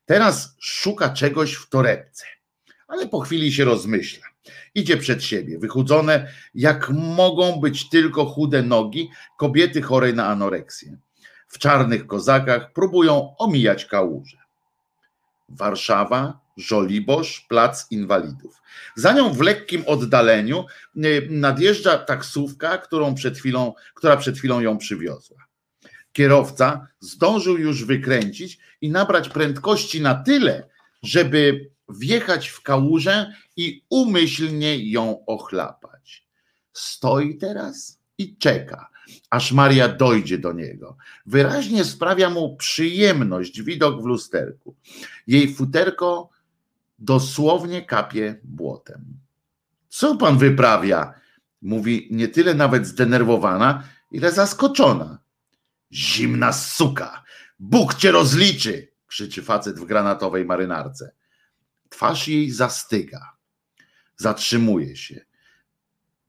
Teraz 0.08 0.56
szuka 0.60 1.10
czegoś 1.10 1.54
w 1.54 1.70
torebce, 1.70 2.26
ale 2.88 3.08
po 3.08 3.20
chwili 3.20 3.54
się 3.54 3.66
rozmyśla. 3.66 4.26
Idzie 4.76 4.98
przed 4.98 5.24
siebie, 5.24 5.60
wychudzone, 5.60 6.32
jak 6.56 6.90
mogą 6.90 7.60
być 7.60 7.90
tylko 7.90 8.26
chude 8.26 8.64
nogi 8.64 9.10
kobiety 9.38 9.82
chorej 9.82 10.14
na 10.14 10.28
anoreksję. 10.28 10.98
W 11.48 11.58
czarnych 11.58 12.08
kozakach 12.08 12.74
próbują 12.74 13.38
omijać 13.38 13.86
kałuże. 13.86 14.38
Warszawa, 15.50 16.40
Żoliborz, 16.58 17.46
Plac 17.50 17.92
Inwalidów. 17.92 18.62
Za 18.96 19.14
nią 19.14 19.34
w 19.34 19.42
lekkim 19.42 19.84
oddaleniu 19.86 20.66
y, 20.96 21.28
nadjeżdża 21.30 21.98
taksówka, 21.98 22.78
którą 22.78 23.16
przed 23.16 23.38
chwilą, 23.38 23.74
która 23.94 24.18
przed 24.18 24.38
chwilą 24.38 24.60
ją 24.60 24.78
przywiozła. 24.78 25.47
Kierowca 26.18 26.88
zdążył 27.00 27.58
już 27.58 27.86
wykręcić 27.86 28.60
i 28.82 28.90
nabrać 28.90 29.30
prędkości 29.30 30.02
na 30.02 30.16
tyle, 30.16 30.70
żeby 31.04 31.70
wjechać 31.90 32.48
w 32.48 32.62
kałużę 32.62 33.34
i 33.58 33.84
umyślnie 33.90 34.92
ją 34.92 35.26
ochlapać. 35.26 36.28
Stoi 36.74 37.38
teraz 37.38 38.00
i 38.18 38.38
czeka, 38.38 38.90
aż 39.30 39.52
Maria 39.52 39.88
dojdzie 39.88 40.38
do 40.38 40.54
niego. 40.54 40.98
Wyraźnie 41.26 41.86
sprawia 41.86 42.30
mu 42.30 42.56
przyjemność 42.56 43.62
widok 43.62 44.02
w 44.02 44.06
lusterku. 44.06 44.76
Jej 45.28 45.54
futerko 45.54 46.30
dosłownie 47.00 47.82
kapie 47.82 48.40
błotem. 48.44 49.06
Co 49.90 50.16
pan 50.16 50.38
wyprawia? 50.38 51.14
Mówi 51.62 52.08
nie 52.12 52.28
tyle 52.28 52.54
nawet 52.54 52.88
zdenerwowana, 52.88 53.84
ile 54.12 54.32
zaskoczona. 54.32 55.27
Zimna 55.92 56.54
suka! 56.54 57.24
Bóg 57.60 57.96
cię 57.96 58.12
rozliczy! 58.12 58.88
krzyczy 59.08 59.42
facet 59.42 59.80
w 59.80 59.86
granatowej 59.86 60.46
marynarce. 60.46 61.12
Twarz 61.90 62.28
jej 62.28 62.52
zastyga. 62.52 63.38
Zatrzymuje 64.18 64.96
się. 64.96 65.26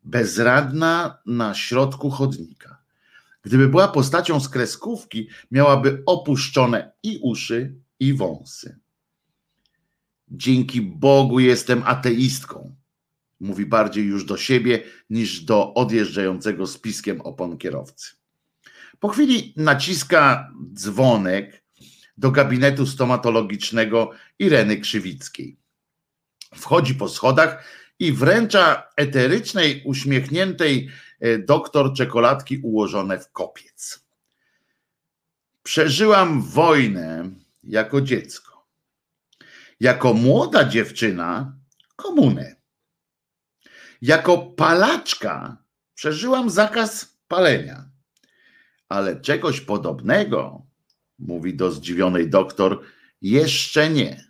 Bezradna 0.03 1.19
na 1.27 1.55
środku 1.55 2.11
chodnika. 2.11 2.83
Gdyby 3.43 3.69
była 3.69 3.89
postacią 3.89 4.41
z 4.41 4.49
kreskówki, 4.49 5.29
miałaby 5.51 6.03
opuszczone 6.07 6.93
i 7.03 7.19
uszy, 7.23 7.75
i 8.01 8.15
wąsy. 8.15 8.79
Dzięki 10.29 10.83
Bogu 10.83 11.41
jestem 11.41 11.83
ateistką. 11.87 12.75
Mówi 13.41 13.67
bardziej 13.67 14.05
już 14.05 14.25
do 14.25 14.37
siebie 14.37 14.83
niż 15.11 15.41
do 15.41 15.75
odjeżdżającego 15.75 16.67
z 16.67 16.79
piskiem 16.79 17.21
opon 17.21 17.59
kierowcy. 17.59 18.11
Po 19.01 19.09
chwili 19.09 19.53
naciska 19.57 20.53
dzwonek 20.75 21.63
do 22.17 22.31
gabinetu 22.31 22.87
stomatologicznego 22.87 24.11
Ireny 24.39 24.77
Krzywickiej. 24.77 25.57
Wchodzi 26.55 26.95
po 26.95 27.09
schodach 27.09 27.65
i 27.99 28.13
wręcza 28.13 28.89
eterycznej, 28.97 29.83
uśmiechniętej 29.85 30.91
e, 31.21 31.39
doktor 31.39 31.95
czekoladki 31.95 32.59
ułożone 32.59 33.19
w 33.19 33.33
kopiec. 33.33 34.05
Przeżyłam 35.63 36.43
wojnę 36.43 37.31
jako 37.63 38.01
dziecko. 38.01 38.67
Jako 39.81 40.15
młoda 40.15 40.65
dziewczyna 40.65 41.57
komunę. 41.97 42.57
Jako 44.03 44.39
palaczka 44.39 45.57
przeżyłam 45.95 46.51
zakaz 46.51 47.19
palenia. 47.29 47.88
Ale 48.89 49.21
czegoś 49.21 49.61
podobnego 49.61 50.67
mówi 51.19 51.57
do 51.57 51.73
zdziwionej 51.73 52.31
doktor, 52.31 52.83
jeszcze 53.23 53.91
nie. 53.91 54.29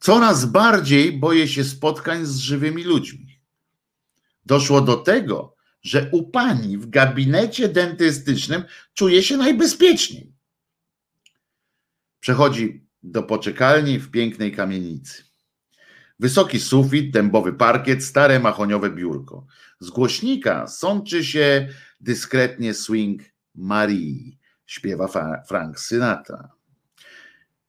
Coraz 0.00 0.44
bardziej 0.44 1.12
boję 1.12 1.48
się 1.48 1.64
spotkań 1.64 2.26
z 2.26 2.36
żywymi 2.36 2.84
ludźmi. 2.84 3.40
Doszło 4.46 4.80
do 4.80 4.96
tego, 4.96 5.56
że 5.82 6.08
u 6.12 6.30
pani 6.30 6.78
w 6.78 6.90
gabinecie 6.90 7.68
dentystycznym 7.68 8.64
czuje 8.94 9.22
się 9.22 9.36
najbezpieczniej. 9.36 10.32
Przechodzi 12.20 12.86
do 13.02 13.22
poczekalni 13.22 13.98
w 13.98 14.10
pięknej 14.10 14.52
kamienicy. 14.52 15.24
Wysoki 16.18 16.60
sufit, 16.60 17.10
dębowy 17.10 17.52
parkiet, 17.52 18.04
stare 18.04 18.40
mahoniowe 18.40 18.90
biurko. 18.90 19.46
Z 19.80 19.90
głośnika 19.90 20.66
sączy 20.66 21.24
się 21.24 21.68
dyskretnie 22.06 22.74
swing 22.74 23.22
Marii 23.54 24.38
śpiewa 24.66 25.08
Frank 25.48 25.80
Sinatra. 25.80 26.52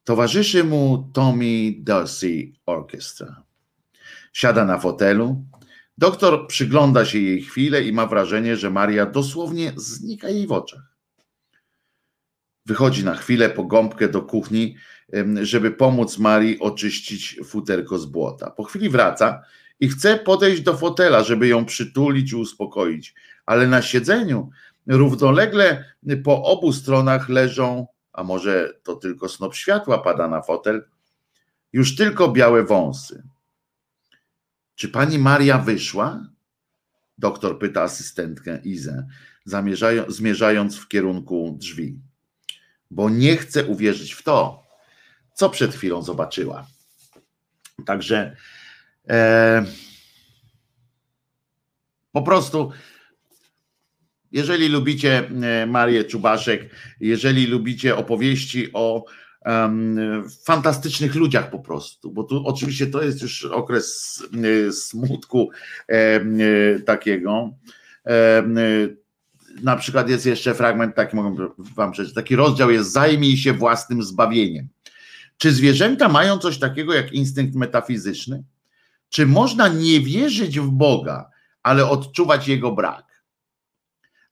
Towarzyszy 0.03 0.63
mu 0.63 1.09
Tommy 1.13 1.73
Dorsey 1.77 2.53
Orchestra. 2.65 3.43
Siada 4.33 4.65
na 4.65 4.79
fotelu. 4.79 5.45
Doktor 5.97 6.47
przygląda 6.47 7.05
się 7.05 7.19
jej 7.19 7.41
chwilę 7.41 7.83
i 7.83 7.93
ma 7.93 8.07
wrażenie, 8.07 8.57
że 8.57 8.69
Maria 8.69 9.05
dosłownie 9.05 9.73
znika 9.75 10.29
jej 10.29 10.47
w 10.47 10.51
oczach. 10.51 10.95
Wychodzi 12.65 13.05
na 13.05 13.15
chwilę 13.15 13.49
po 13.49 13.63
gąbkę 13.63 14.09
do 14.09 14.21
kuchni, 14.21 14.75
żeby 15.41 15.71
pomóc 15.71 16.17
Marii 16.17 16.59
oczyścić 16.59 17.39
futerko 17.45 17.99
z 17.99 18.05
błota. 18.05 18.51
Po 18.51 18.63
chwili 18.63 18.89
wraca 18.89 19.43
i 19.79 19.89
chce 19.89 20.17
podejść 20.17 20.61
do 20.61 20.77
fotela, 20.77 21.23
żeby 21.23 21.47
ją 21.47 21.65
przytulić 21.65 22.31
i 22.31 22.35
uspokoić, 22.35 23.15
ale 23.45 23.67
na 23.67 23.81
siedzeniu 23.81 24.49
Równolegle 24.87 25.85
po 26.23 26.43
obu 26.43 26.73
stronach 26.73 27.29
leżą, 27.29 27.87
a 28.13 28.23
może 28.23 28.73
to 28.83 28.95
tylko 28.95 29.29
snop 29.29 29.55
światła 29.55 29.97
pada 29.97 30.27
na 30.27 30.41
fotel, 30.41 30.85
już 31.73 31.95
tylko 31.95 32.31
białe 32.31 32.63
wąsy. 32.63 33.23
Czy 34.75 34.89
pani 34.89 35.19
Maria 35.19 35.57
wyszła? 35.57 36.27
Doktor 37.17 37.59
pyta 37.59 37.81
asystentkę 37.81 38.59
Izę, 38.63 39.07
zmierzając 40.07 40.77
w 40.77 40.87
kierunku 40.87 41.55
drzwi, 41.59 41.99
bo 42.91 43.09
nie 43.09 43.37
chce 43.37 43.65
uwierzyć 43.65 44.13
w 44.13 44.23
to, 44.23 44.67
co 45.33 45.49
przed 45.49 45.75
chwilą 45.75 46.01
zobaczyła. 46.01 46.67
Także 47.85 48.35
po 52.11 52.21
prostu 52.21 52.71
jeżeli 54.31 54.69
lubicie 54.69 55.29
e, 55.29 55.65
Marię 55.65 56.03
Czubaszek, 56.03 56.75
jeżeli 56.99 57.47
lubicie 57.47 57.95
opowieści 57.97 58.69
o 58.73 59.05
fantastycznych 60.45 61.15
ludziach 61.15 61.49
po 61.49 61.59
prostu, 61.59 62.11
bo 62.11 62.23
tu 62.23 62.47
oczywiście 62.47 62.87
to 62.87 63.03
jest 63.03 63.21
już 63.21 63.45
okres 63.45 64.23
e, 64.67 64.71
smutku 64.71 65.49
e, 65.87 66.79
takiego. 66.79 67.53
Na 69.63 69.75
przykład 69.75 70.09
jest 70.09 70.25
jeszcze 70.25 70.53
fragment 70.53 70.95
taki, 70.95 71.15
mogę 71.15 71.47
wam 71.57 71.91
przeczytać, 71.91 72.15
taki 72.15 72.35
rozdział 72.35 72.71
jest 72.71 72.91
zajmij 72.91 73.37
się 73.37 73.53
własnym 73.53 74.03
zbawieniem. 74.03 74.67
Czy 75.37 75.51
zwierzęta 75.51 76.09
mają 76.09 76.37
coś 76.37 76.59
takiego 76.59 76.93
jak 76.93 77.13
instynkt 77.13 77.55
metafizyczny? 77.55 78.43
Czy 79.09 79.25
można 79.25 79.67
nie 79.67 79.99
wierzyć 79.99 80.59
w 80.59 80.69
Boga, 80.69 81.29
ale 81.63 81.89
odczuwać 81.89 82.47
jego 82.47 82.71
brak? 82.71 83.07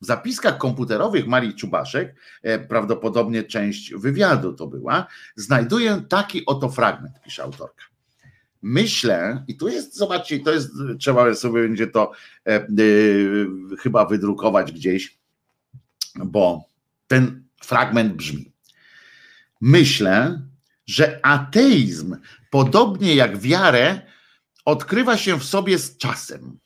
W 0.02 0.06
zapiskach 0.06 0.58
komputerowych 0.58 1.28
Marii 1.28 1.56
Czubaszek, 1.56 2.16
e, 2.44 2.60
prawdopodobnie 2.60 3.44
część 3.44 3.94
wywiadu 3.94 4.54
to 4.54 4.68
była, 4.68 5.08
znajduję 5.36 6.04
taki 6.10 6.46
oto 6.46 6.70
fragment, 6.70 7.22
pisze 7.24 7.44
autorka. 7.44 7.84
Myślę, 8.62 9.44
i 9.48 9.58
tu 9.58 9.68
jest, 9.68 9.98
zobaczcie, 9.98 10.40
to 10.40 10.52
jest, 10.52 10.72
trzeba 11.00 11.36
sobie 11.36 11.62
będzie 11.62 11.88
to 11.88 12.12
e, 12.46 12.52
e, 12.56 12.68
chyba 13.80 14.06
wydrukować 14.06 14.72
gdzieś, 14.72 15.18
bo 16.16 16.70
ten 17.08 17.44
fragment 17.64 18.14
brzmi. 18.14 18.52
Myślę, 19.62 20.42
że 20.86 21.26
ateizm, 21.26 22.18
podobnie 22.50 23.16
jak 23.16 23.38
wiarę, 23.38 24.02
odkrywa 24.66 25.18
się 25.18 25.39
w 25.39 25.43
sobie 25.43 25.80
z 25.80 25.97
czasem. 25.97 26.59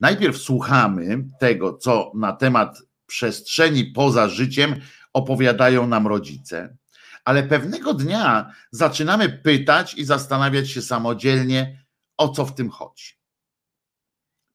Najpierw 0.00 0.38
słuchamy 0.38 1.24
tego, 1.40 1.78
co 1.78 2.12
na 2.14 2.32
temat 2.32 2.82
przestrzeni 3.06 3.84
poza 3.84 4.28
życiem 4.28 4.80
opowiadają 5.12 5.86
nam 5.86 6.06
rodzice, 6.06 6.76
ale 7.24 7.42
pewnego 7.42 7.94
dnia 7.94 8.54
zaczynamy 8.70 9.28
pytać 9.28 9.94
i 9.94 10.04
zastanawiać 10.04 10.70
się 10.70 10.82
samodzielnie, 10.82 11.84
o 12.16 12.28
co 12.28 12.46
w 12.46 12.54
tym 12.54 12.70
chodzi. 12.70 13.20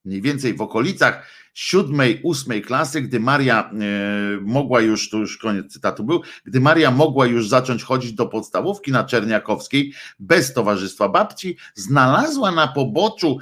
Mniej 0.04 0.22
więcej 0.22 0.54
w 0.54 0.60
okolicach 0.60 1.30
siódmej, 1.56 2.20
ósmej 2.22 2.62
klasy, 2.62 3.02
gdy 3.02 3.20
Maria 3.20 3.70
e, 3.70 4.40
mogła 4.40 4.80
już, 4.80 5.10
to 5.10 5.16
już 5.16 5.38
koniec 5.38 5.72
cytatu 5.72 6.04
był, 6.04 6.22
gdy 6.44 6.60
Maria 6.60 6.90
mogła 6.90 7.26
już 7.26 7.48
zacząć 7.48 7.82
chodzić 7.82 8.12
do 8.12 8.26
podstawówki 8.26 8.92
na 8.92 9.04
Czerniakowskiej 9.04 9.92
bez 10.18 10.52
towarzystwa 10.52 11.08
babci, 11.08 11.56
znalazła 11.74 12.52
na 12.52 12.68
poboczu 12.68 13.38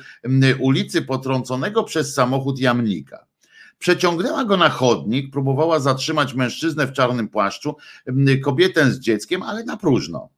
ulicy 0.61 1.03
potrąconego 1.03 1.85
przez 1.85 2.15
samochód 2.15 2.59
jamnika. 2.59 3.27
Przeciągnęła 3.79 4.45
go 4.45 4.57
na 4.57 4.69
chodnik, 4.69 5.31
próbowała 5.31 5.81
zatrzymać 5.81 6.35
mężczyznę 6.35 6.87
w 6.87 6.93
czarnym 6.93 7.29
płaszczu, 7.29 7.77
kobietę 8.45 8.91
z 8.91 9.01
dzieckiem, 9.01 9.43
ale 9.43 9.65
na 9.65 9.77
próżno. 9.77 10.29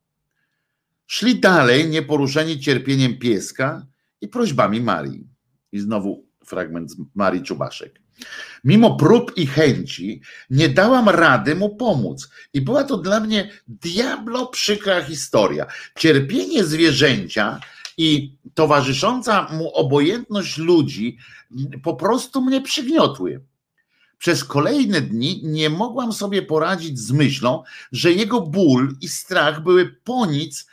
Szli 1.07 1.41
dalej, 1.41 1.89
nieporuszeni 1.89 2.61
cierpieniem 2.61 3.18
pieska 3.18 3.87
i 4.20 4.29
prośbami 4.29 4.81
Marii. 4.81 5.27
I 5.72 5.79
znowu 5.79 6.26
fragment 6.47 6.90
z 6.90 6.97
Marii 7.14 7.42
Czubaszek. 7.42 8.01
Mimo 8.64 8.97
prób 8.97 9.32
i 9.36 9.47
chęci 9.47 10.20
nie 10.51 10.68
dałam 10.68 11.09
rady 11.09 11.55
mu 11.55 11.76
pomóc. 11.76 12.28
I 12.53 12.61
była 12.61 12.84
to 12.84 12.97
dla 12.97 13.20
mnie 13.20 13.51
diablo 13.68 14.47
przykra 14.47 15.03
historia. 15.03 15.66
Cierpienie 15.99 16.64
zwierzęcia 16.64 17.61
i 17.97 18.36
towarzysząca 18.55 19.49
mu 19.53 19.74
obojętność 19.74 20.59
ludzi 20.59 21.18
po 21.82 21.94
prostu 21.94 22.42
mnie 22.42 22.61
przygniotły. 22.61 23.40
Przez 24.18 24.44
kolejne 24.44 25.01
dni 25.01 25.40
nie 25.44 25.70
mogłam 25.70 26.12
sobie 26.12 26.42
poradzić 26.42 26.99
z 26.99 27.12
myślą, 27.12 27.62
że 27.92 28.12
jego 28.12 28.40
ból 28.40 28.97
i 29.01 29.09
strach 29.09 29.62
były 29.62 29.97
po 30.05 30.26
nic, 30.26 30.66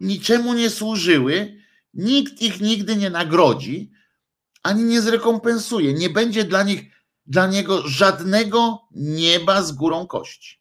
niczemu 0.00 0.54
nie 0.54 0.70
służyły, 0.70 1.62
nikt 1.94 2.42
ich 2.42 2.60
nigdy 2.60 2.96
nie 2.96 3.10
nagrodzi, 3.10 3.90
ani 4.68 4.84
nie 4.84 5.00
zrekompensuje. 5.00 5.94
Nie 5.94 6.10
będzie 6.10 6.44
dla 6.44 6.62
nich, 6.62 6.80
dla 7.26 7.46
niego 7.46 7.88
żadnego 7.88 8.88
nieba 8.90 9.62
z 9.62 9.72
górą 9.72 10.06
kości. 10.06 10.60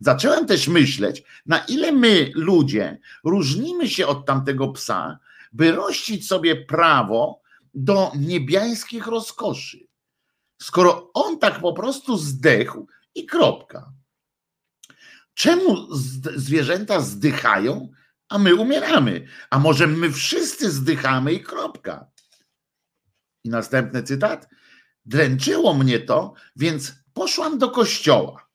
Zacząłem 0.00 0.46
też 0.46 0.68
myśleć, 0.68 1.22
na 1.46 1.58
ile 1.58 1.92
my, 1.92 2.30
ludzie, 2.34 2.98
różnimy 3.24 3.88
się 3.88 4.06
od 4.06 4.26
tamtego 4.26 4.68
psa, 4.68 5.18
by 5.52 5.72
rościć 5.72 6.26
sobie 6.26 6.56
prawo 6.56 7.40
do 7.74 8.12
niebiańskich 8.18 9.06
rozkoszy. 9.06 9.78
Skoro 10.62 11.10
on 11.14 11.38
tak 11.38 11.60
po 11.60 11.72
prostu 11.72 12.16
zdechł 12.16 12.86
i 13.14 13.26
kropka. 13.26 13.92
Czemu 15.34 15.94
zwierzęta 16.36 17.00
zdychają, 17.00 17.88
a 18.28 18.38
my 18.38 18.54
umieramy? 18.54 19.28
A 19.50 19.58
może 19.58 19.86
my 19.86 20.12
wszyscy 20.12 20.70
zdychamy 20.70 21.32
i 21.32 21.42
kropka? 21.42 22.10
I 23.44 23.48
następny 23.48 24.02
cytat. 24.02 24.48
Dręczyło 25.06 25.74
mnie 25.74 25.98
to, 25.98 26.34
więc 26.56 26.94
poszłam 27.12 27.58
do 27.58 27.70
kościoła, 27.70 28.48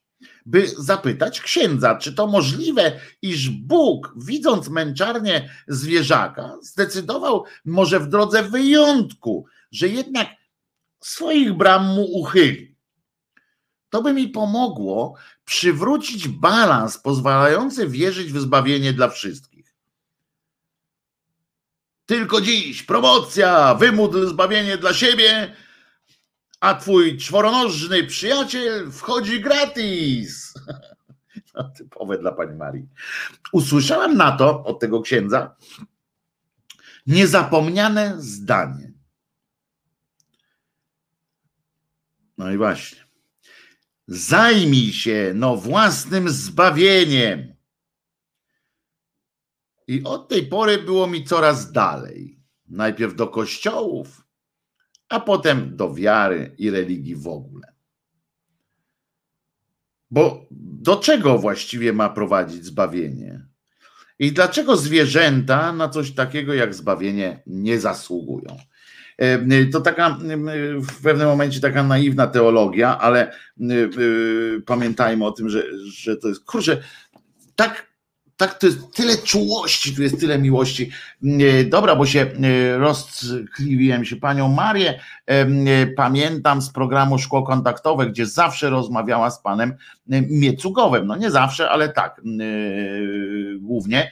by 0.46 0.68
zapytać 0.78 1.42
księdza, 1.42 1.96
czy 1.96 2.14
to 2.14 2.28
możliwe, 2.28 3.00
iż 3.22 3.50
Bóg, 3.50 4.14
widząc 4.18 4.70
męczarnię 4.70 5.50
zwierzaka, 5.68 6.58
zdecydował 6.62 7.44
może 7.66 8.00
w 8.00 8.08
drodze 8.08 8.44
wyjątku, 8.44 9.46
że 9.72 9.88
jednak 9.88 10.28
swoich 11.00 11.54
bram 11.54 11.86
mu 11.86 12.04
uchyli. 12.04 12.76
To 13.90 14.02
by 14.02 14.14
mi 14.14 14.28
pomogło 14.28 15.16
przywrócić 15.46 16.28
balans 16.28 16.98
pozwalający 16.98 17.88
wierzyć 17.88 18.34
w 18.34 18.40
zbawienie 18.40 18.94
dla 18.94 19.10
wszystkich. 19.10 19.53
Tylko 22.06 22.42
dziś 22.42 22.84
promocja, 22.84 23.76
wymódl 23.76 24.28
zbawienie 24.28 24.78
dla 24.78 24.94
siebie, 24.94 25.56
a 26.60 26.76
twój 26.76 27.18
czworonożny 27.18 28.04
przyjaciel 28.04 28.92
wchodzi 28.92 29.42
gratis. 29.42 30.54
No, 31.56 31.64
typowe 31.78 32.18
dla 32.18 32.32
pani 32.32 32.56
Marii. 32.56 32.88
Usłyszałam 33.52 34.18
na 34.18 34.32
to 34.32 34.64
od 34.64 34.80
tego 34.80 35.02
księdza 35.02 35.56
niezapomniane 37.08 38.16
zdanie. 38.18 38.92
No 42.38 42.52
i 42.52 42.58
właśnie. 42.58 43.04
Zajmij 44.08 44.94
się 44.94 45.32
no 45.36 45.56
własnym 45.56 46.30
zbawieniem. 46.30 47.53
I 49.88 50.04
od 50.04 50.28
tej 50.30 50.48
pory 50.48 50.78
było 50.78 51.08
mi 51.08 51.24
coraz 51.24 51.72
dalej. 51.72 52.40
Najpierw 52.70 53.16
do 53.16 53.28
kościołów, 53.28 54.24
a 55.10 55.20
potem 55.20 55.76
do 55.76 55.94
wiary 55.94 56.56
i 56.58 56.70
religii 56.70 57.16
w 57.16 57.28
ogóle. 57.28 57.74
Bo 60.12 60.46
do 60.52 60.96
czego 60.96 61.38
właściwie 61.38 61.94
ma 61.94 62.10
prowadzić 62.10 62.66
zbawienie? 62.66 63.46
I 64.20 64.32
dlaczego 64.32 64.78
zwierzęta 64.78 65.74
na 65.74 65.90
coś 65.90 66.12
takiego 66.12 66.54
jak 66.54 66.76
zbawienie 66.76 67.44
nie 67.48 67.80
zasługują? 67.80 68.58
E, 69.18 69.66
to 69.66 69.82
taka 69.82 70.18
w 70.78 71.02
pewnym 71.04 71.28
momencie 71.28 71.60
taka 71.60 71.84
naiwna 71.84 72.28
teologia, 72.28 73.00
ale 73.00 73.32
e, 73.32 73.36
pamiętajmy 74.66 75.26
o 75.26 75.32
tym, 75.32 75.50
że, 75.50 75.64
że 75.86 76.18
to 76.18 76.28
jest 76.28 76.46
kurczę, 76.46 76.84
tak 77.56 77.93
tak, 78.48 78.60
to 78.60 78.68
jest 78.68 78.92
tyle 78.94 79.18
czułości, 79.18 79.96
tu 79.96 80.04
jest 80.04 80.20
tyle 80.20 80.40
miłości. 80.40 80.92
Mm, 81.24 81.70
dobra, 81.70 81.96
bo 81.96 82.06
się 82.06 82.22
e, 82.22 82.78
rozkliwiłem 82.78 84.06
się 84.06 84.16
panią 84.16 84.48
Marię. 84.48 85.00
E, 85.26 85.88
pamiętam 85.88 86.62
z 86.62 86.70
programu 86.70 87.20
Szkło 87.20 87.44
Kontaktowe, 87.44 88.08
gdzie 88.08 88.26
zawsze 88.26 88.70
rozmawiała 88.70 89.32
z 89.32 89.42
panem 89.42 89.70
e, 90.12 90.22
Miecugowem. 90.22 91.08
No 91.08 91.16
nie 91.16 91.32
zawsze, 91.32 91.70
ale 91.70 91.90
tak, 91.90 92.22
głównie. 93.60 94.12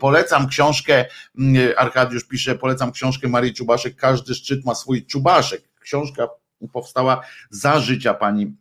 Polecam 0.00 0.48
książkę, 0.48 1.04
Arkadiusz 1.76 2.24
pisze, 2.24 2.54
polecam 2.54 2.92
książkę 2.92 3.28
Marii 3.28 3.54
Czubaszek. 3.54 3.96
Każdy 3.96 4.34
szczyt 4.34 4.64
ma 4.64 4.74
swój 4.74 5.06
czubaszek. 5.06 5.62
Książka 5.80 6.28
powstała 6.72 7.20
za 7.50 7.80
życia 7.80 8.14
pani 8.14 8.56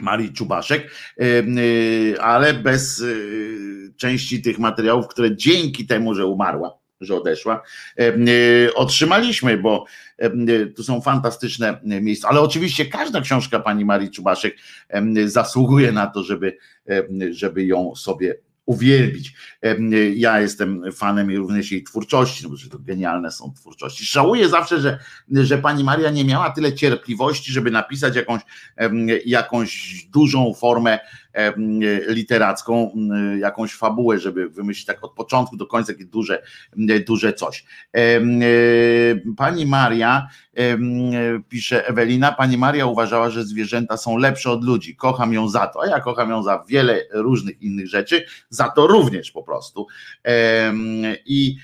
Marii 0.00 0.32
Czubaszek, 0.32 0.90
y, 1.20 2.16
ale 2.20 2.54
bez 2.54 3.00
y, 3.00 3.92
części 3.96 4.42
tych 4.42 4.58
materiałów, 4.58 5.08
które 5.08 5.36
dzięki 5.36 5.86
temu, 5.86 6.14
że 6.14 6.26
umarła, 6.26 6.78
że 7.00 7.14
odeszła, 7.14 7.62
y, 8.00 8.74
otrzymaliśmy, 8.74 9.58
bo 9.58 9.84
tu 10.76 10.82
są 10.82 11.00
fantastyczne 11.00 11.80
miejsca. 11.82 12.28
Ale 12.28 12.40
oczywiście 12.40 12.86
każda 12.86 13.20
książka 13.20 13.60
pani 13.60 13.84
Marii 13.84 14.10
Czubaszek 14.10 14.56
zasługuje 15.24 15.92
na 15.92 16.06
to, 16.06 16.22
żeby, 16.22 16.56
żeby 17.30 17.64
ją 17.64 17.94
sobie 17.94 18.34
uwielbić. 18.68 19.34
Ja 20.14 20.40
jestem 20.40 20.92
fanem 20.92 21.36
również 21.36 21.72
jej 21.72 21.84
twórczości, 21.84 22.44
no 22.44 22.50
bo 22.50 22.56
to 22.70 22.78
genialne 22.78 23.30
są 23.30 23.52
twórczości. 23.54 24.04
Żałuję 24.04 24.48
zawsze, 24.48 24.80
że, 24.80 24.98
że 25.30 25.58
pani 25.58 25.84
Maria 25.84 26.10
nie 26.10 26.24
miała 26.24 26.50
tyle 26.50 26.72
cierpliwości, 26.72 27.52
żeby 27.52 27.70
napisać 27.70 28.16
jakąś, 28.16 28.40
jakąś 29.26 30.04
dużą 30.04 30.54
formę 30.54 30.98
literacką, 32.08 32.92
jakąś 33.38 33.74
fabułę, 33.74 34.18
żeby 34.18 34.48
wymyślić 34.48 34.86
tak 34.86 35.04
od 35.04 35.12
początku 35.12 35.56
do 35.56 35.66
końca 35.66 35.92
takie 35.92 36.04
duże, 36.04 36.42
duże 37.06 37.32
coś. 37.32 37.64
Pani 39.36 39.66
Maria, 39.66 40.28
pisze 41.48 41.88
Ewelina, 41.88 42.32
pani 42.32 42.58
Maria 42.58 42.86
uważała, 42.86 43.30
że 43.30 43.44
zwierzęta 43.44 43.96
są 43.96 44.16
lepsze 44.16 44.50
od 44.50 44.64
ludzi. 44.64 44.96
Kocham 44.96 45.32
ją 45.32 45.48
za 45.48 45.66
to, 45.66 45.82
a 45.82 45.86
ja 45.86 46.00
kocham 46.00 46.30
ją 46.30 46.42
za 46.42 46.64
wiele 46.68 47.04
różnych 47.12 47.62
innych 47.62 47.88
rzeczy, 47.88 48.24
za 48.50 48.68
to 48.68 48.86
również 48.86 49.30
po 49.30 49.42
prostu. 49.42 49.86
I 51.26 51.56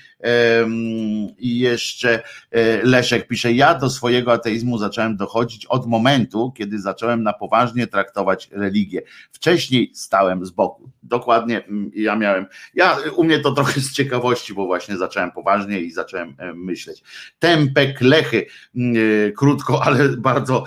i 1.37 1.59
jeszcze 1.59 2.23
e, 2.51 2.83
Leszek 2.83 3.27
pisze: 3.27 3.53
Ja 3.53 3.75
do 3.75 3.89
swojego 3.89 4.33
ateizmu 4.33 4.77
zacząłem 4.77 5.17
dochodzić 5.17 5.65
od 5.65 5.87
momentu, 5.87 6.51
kiedy 6.57 6.79
zacząłem 6.79 7.23
na 7.23 7.33
poważnie 7.33 7.87
traktować 7.87 8.49
religię. 8.51 9.01
Wcześniej 9.31 9.91
stałem 9.93 10.45
z 10.45 10.51
boku. 10.51 10.89
Dokładnie 11.03 11.65
mm, 11.65 11.91
ja 11.95 12.15
miałem. 12.15 12.45
Ja 12.73 12.97
u 13.15 13.23
mnie 13.23 13.39
to 13.39 13.51
trochę 13.51 13.81
z 13.81 13.91
ciekawości, 13.91 14.53
bo 14.53 14.65
właśnie 14.65 14.97
zacząłem 14.97 15.31
poważnie 15.31 15.79
i 15.79 15.91
zacząłem 15.91 16.35
e, 16.37 16.53
myśleć. 16.53 17.03
Tempek 17.39 18.01
Lechy, 18.01 18.45
mm, 18.75 18.95
e, 19.27 19.31
krótko, 19.31 19.81
ale 19.85 20.09
bardzo, 20.09 20.63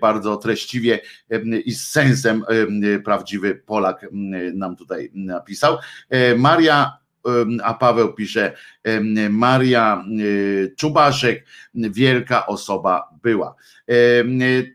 bardzo 0.00 0.36
treściwie 0.36 1.00
i 1.64 1.72
z 1.72 1.90
sensem 1.90 2.44
prawdziwy 3.04 3.62
Polak 3.66 4.06
nam 4.54 4.76
tutaj 4.76 5.10
napisał. 5.14 5.78
Maria 6.36 7.03
a 7.62 7.74
Paweł 7.74 8.12
pisze, 8.12 8.52
Maria 9.30 10.04
y, 10.20 10.74
Czubaszek, 10.76 11.46
wielka 11.74 12.46
osoba 12.46 13.13
była. 13.24 13.54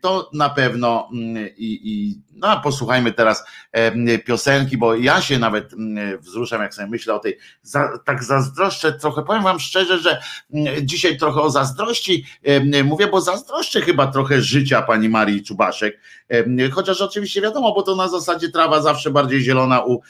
To 0.02 0.30
na 0.32 0.50
pewno 0.50 1.08
mm, 1.12 1.48
i, 1.56 1.80
i 1.84 2.22
no, 2.32 2.60
posłuchajmy 2.60 3.12
teraz 3.12 3.44
piosenki, 4.24 4.76
bo 4.76 4.94
ja 4.94 5.20
się 5.20 5.38
nawet 5.38 5.72
mm, 5.72 6.18
wzruszam, 6.18 6.62
jak 6.62 6.74
sobie 6.74 6.88
myślę 6.88 7.14
o 7.14 7.18
tej, 7.18 7.38
za, 7.62 7.98
tak 8.04 8.24
zazdroszczę 8.24 8.92
trochę, 8.92 9.22
powiem 9.22 9.42
wam 9.42 9.60
szczerze, 9.60 9.98
że 9.98 10.20
mm, 10.54 10.74
dzisiaj 10.86 11.18
trochę 11.18 11.40
o 11.40 11.50
zazdrości 11.50 12.26
mówię, 12.84 13.06
bo 13.06 13.20
zazdroszczę 13.20 13.80
chyba 13.80 14.06
trochę 14.06 14.40
życia 14.40 14.82
pani 14.82 15.08
Marii 15.08 15.44
Czubaszek, 15.44 16.00
chociaż 16.72 17.00
oczywiście 17.00 17.40
wiadomo, 17.40 17.74
bo 17.74 17.82
to 17.82 17.96
na 17.96 18.08
zasadzie 18.08 18.48
trawa 18.48 18.82
zawsze 18.82 19.10
bardziej 19.10 19.40
zielona 19.40 19.84
u, 19.84 20.00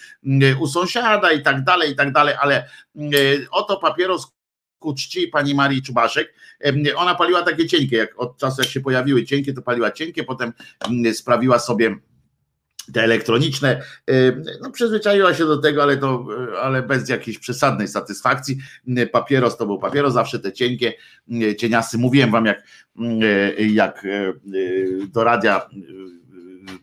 u 0.61 0.67
sąsiada 0.67 1.33
i 1.33 1.43
tak 1.43 1.65
dalej, 1.65 1.93
i 1.93 1.97
tak 1.97 2.13
dalej, 2.13 2.35
ale 2.41 2.69
oto 3.51 3.77
papieros 3.77 4.40
ku 4.81 4.95
czci 4.95 5.29
pani 5.29 5.55
Marii 5.55 5.83
Czubaszek. 5.83 6.35
Ona 6.97 7.15
paliła 7.15 7.43
takie 7.43 7.67
cienkie, 7.67 7.97
jak 7.97 8.21
od 8.21 8.39
czasu 8.39 8.63
jak 8.63 8.71
się 8.71 8.81
pojawiły 8.81 9.25
cienkie, 9.25 9.53
to 9.53 9.63
paliła 9.63 9.91
cienkie, 9.91 10.25
potem 10.25 10.53
sprawiła 11.13 11.59
sobie 11.59 11.97
te 12.93 13.03
elektroniczne, 13.03 13.83
no 14.63 14.71
przyzwyczaiła 14.71 15.35
się 15.35 15.47
do 15.47 15.59
tego, 15.59 15.83
ale 15.83 15.97
to, 15.97 16.27
ale 16.63 16.83
bez 16.83 17.09
jakiejś 17.09 17.39
przesadnej 17.39 17.89
satysfakcji. 17.89 18.59
Papieros 19.13 19.57
to 19.57 19.67
był 19.67 19.79
papieros, 19.79 20.15
zawsze 20.15 20.39
te 20.39 20.53
cienkie 20.53 20.93
cieniasy. 21.59 21.99
Mówiłem 21.99 22.31
wam, 22.31 22.47
jak, 22.47 22.65
jak 23.59 24.07
do 25.09 25.25
radia 25.25 25.69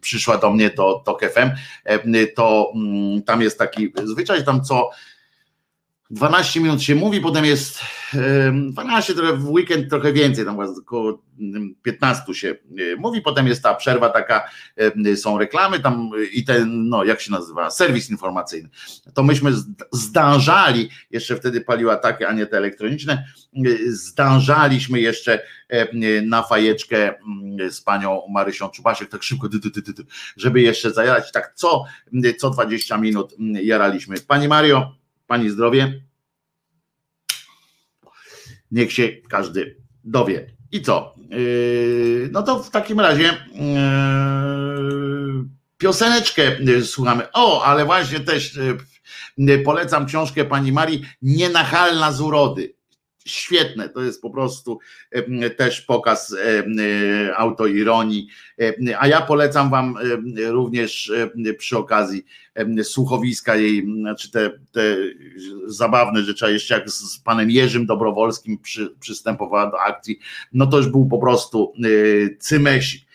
przyszła 0.01 0.37
do 0.37 0.51
mnie 0.51 0.69
to 0.69 1.03
Tok 1.05 1.21
FM, 1.21 1.49
to 2.35 2.73
tam 3.25 3.41
jest 3.41 3.57
taki 3.57 3.93
zwyczaj, 4.03 4.45
tam 4.45 4.63
co 4.63 4.89
12 6.09 6.59
minut 6.59 6.81
się 6.81 6.95
mówi, 6.95 7.21
potem 7.21 7.45
jest 7.45 7.79
12, 8.71 9.13
trochę 9.13 9.33
w 9.33 9.49
weekend 9.49 9.89
trochę 9.89 10.13
więcej, 10.13 10.45
tam 10.45 10.59
około 10.59 11.23
15 11.83 12.33
się 12.33 12.49
e, 12.49 12.95
mówi, 12.97 13.21
potem 13.21 13.47
jest 13.47 13.63
ta 13.63 13.75
przerwa 13.75 14.09
taka, 14.09 14.49
są 15.15 15.37
reklamy 15.37 15.79
tam 15.79 16.09
i 16.33 16.45
ten, 16.45 16.89
no 16.89 17.03
jak 17.03 17.21
się 17.21 17.31
nazywa, 17.31 17.71
serwis 17.71 18.09
informacyjny. 18.09 18.69
To 19.13 19.23
myśmy 19.23 19.51
zdążali, 19.91 20.89
jeszcze 21.11 21.35
wtedy 21.35 21.61
paliła 21.61 21.95
takie, 21.95 22.27
a 22.27 22.33
nie 22.33 22.45
te 22.45 22.57
elektroniczne, 22.57 23.13
e, 23.13 23.69
zdążaliśmy 23.87 24.99
jeszcze 24.99 25.41
na 26.23 26.43
fajeczkę 26.43 27.13
z 27.69 27.81
panią 27.81 28.21
Marysią 28.29 28.69
Czubasiek, 28.69 29.09
tak 29.09 29.23
szybko, 29.23 29.49
żeby 30.37 30.61
jeszcze 30.61 30.91
zajarać, 30.91 31.31
tak 31.31 31.51
co, 31.55 31.85
co 32.37 32.49
20 32.49 32.97
minut 32.97 33.35
jaraliśmy. 33.61 34.15
Pani 34.27 34.47
Mario, 34.47 34.96
Pani 35.27 35.49
zdrowie. 35.49 36.01
Niech 38.71 38.93
się 38.93 39.09
każdy 39.29 39.77
dowie. 40.03 40.53
I 40.71 40.81
co? 40.81 41.15
Yy, 41.29 42.29
no 42.31 42.43
to 42.43 42.63
w 42.63 42.69
takim 42.69 42.99
razie 42.99 43.23
yy, 43.23 43.37
pioseneczkę 45.77 46.61
yy, 46.61 46.85
słuchamy. 46.85 47.31
O, 47.33 47.63
ale 47.63 47.85
właśnie 47.85 48.19
też 48.19 48.59
polecam 49.65 50.05
książkę 50.05 50.45
pani 50.45 50.71
Marii 50.71 51.05
Nienachalna 51.21 52.11
z 52.11 52.21
urody 52.21 52.76
świetne, 53.27 53.89
to 53.89 54.03
jest 54.03 54.21
po 54.21 54.29
prostu 54.29 54.79
też 55.57 55.81
pokaz 55.81 56.35
autoironii, 57.35 58.27
a 58.99 59.07
ja 59.07 59.21
polecam 59.21 59.69
wam 59.69 59.95
również 60.47 61.11
przy 61.57 61.77
okazji 61.77 62.25
słuchowiska 62.83 63.55
jej, 63.55 63.85
znaczy 63.85 64.31
te, 64.31 64.49
te 64.71 64.97
zabawne 65.65 66.23
rzeczy, 66.23 66.45
a 66.45 66.49
jeszcze 66.49 66.73
jak 66.73 66.89
z 66.89 67.19
panem 67.19 67.51
Jerzym 67.51 67.85
Dobrowolskim 67.85 68.57
przy, 68.57 68.95
przystępowała 68.99 69.71
do 69.71 69.79
akcji, 69.81 70.19
no 70.53 70.67
to 70.67 70.77
już 70.77 70.87
był 70.87 71.05
po 71.05 71.17
prostu 71.17 71.73
cymesik. 72.39 73.07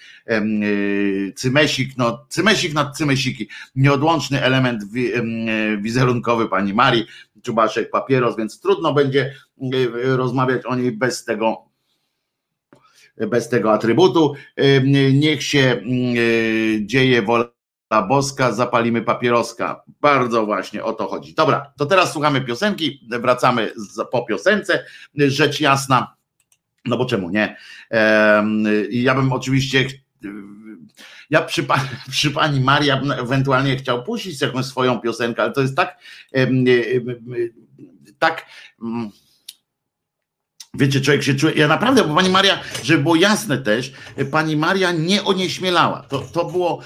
Cymesik, 1.36 1.98
no 1.98 2.26
cymesik 2.28 2.74
nad 2.74 2.96
cymesiki, 2.96 3.48
nieodłączny 3.76 4.42
element 4.42 4.84
wizerunkowy 5.78 6.48
pani 6.48 6.74
Marii, 6.74 7.06
Czubaszek 7.42 7.90
papieros, 7.90 8.36
więc 8.36 8.60
trudno 8.60 8.94
będzie 8.94 9.34
e, 9.62 10.16
rozmawiać 10.16 10.66
o 10.66 10.74
niej 10.74 10.92
bez 10.92 11.24
tego 11.24 11.72
bez 13.16 13.48
tego 13.48 13.72
atrybutu. 13.72 14.34
Niech 15.12 15.42
się 15.42 15.60
e, 15.60 15.82
dzieje 16.86 17.22
wola 17.22 17.48
boska, 18.08 18.52
zapalimy 18.52 19.02
papieroska. 19.02 19.82
Bardzo 20.00 20.46
właśnie 20.46 20.84
o 20.84 20.92
to 20.92 21.06
chodzi. 21.06 21.34
Dobra, 21.34 21.72
to 21.76 21.86
teraz 21.86 22.12
słuchamy 22.12 22.40
piosenki, 22.40 23.00
wracamy 23.20 23.72
po 24.12 24.24
piosence. 24.24 24.84
Rzecz 25.14 25.60
jasna, 25.60 26.14
no 26.84 26.96
bo 26.96 27.06
czemu 27.06 27.30
nie? 27.30 27.56
Ja 28.90 29.14
bym 29.14 29.32
oczywiście 29.32 29.86
ja 31.32 31.42
przy, 31.42 31.66
przy 32.10 32.30
pani 32.30 32.60
Maria 32.60 33.00
ewentualnie 33.00 33.76
chciał 33.76 34.04
puścić 34.04 34.40
jakąś 34.40 34.64
swoją 34.64 35.00
piosenkę, 35.00 35.42
ale 35.42 35.52
to 35.52 35.60
jest 35.60 35.76
tak, 35.76 35.98
tak. 38.18 38.46
Wiecie, 40.74 41.00
człowiek 41.00 41.22
się 41.22 41.34
czuje. 41.34 41.54
Ja 41.54 41.68
naprawdę, 41.68 42.04
bo 42.04 42.14
pani 42.14 42.30
Maria, 42.30 42.60
żeby 42.82 43.02
było 43.02 43.16
jasne 43.16 43.58
też, 43.58 43.92
pani 44.30 44.56
Maria 44.56 44.92
nie 44.92 45.24
onieśmielała. 45.24 46.02
To, 46.02 46.18
to 46.20 46.44
było 46.44 46.82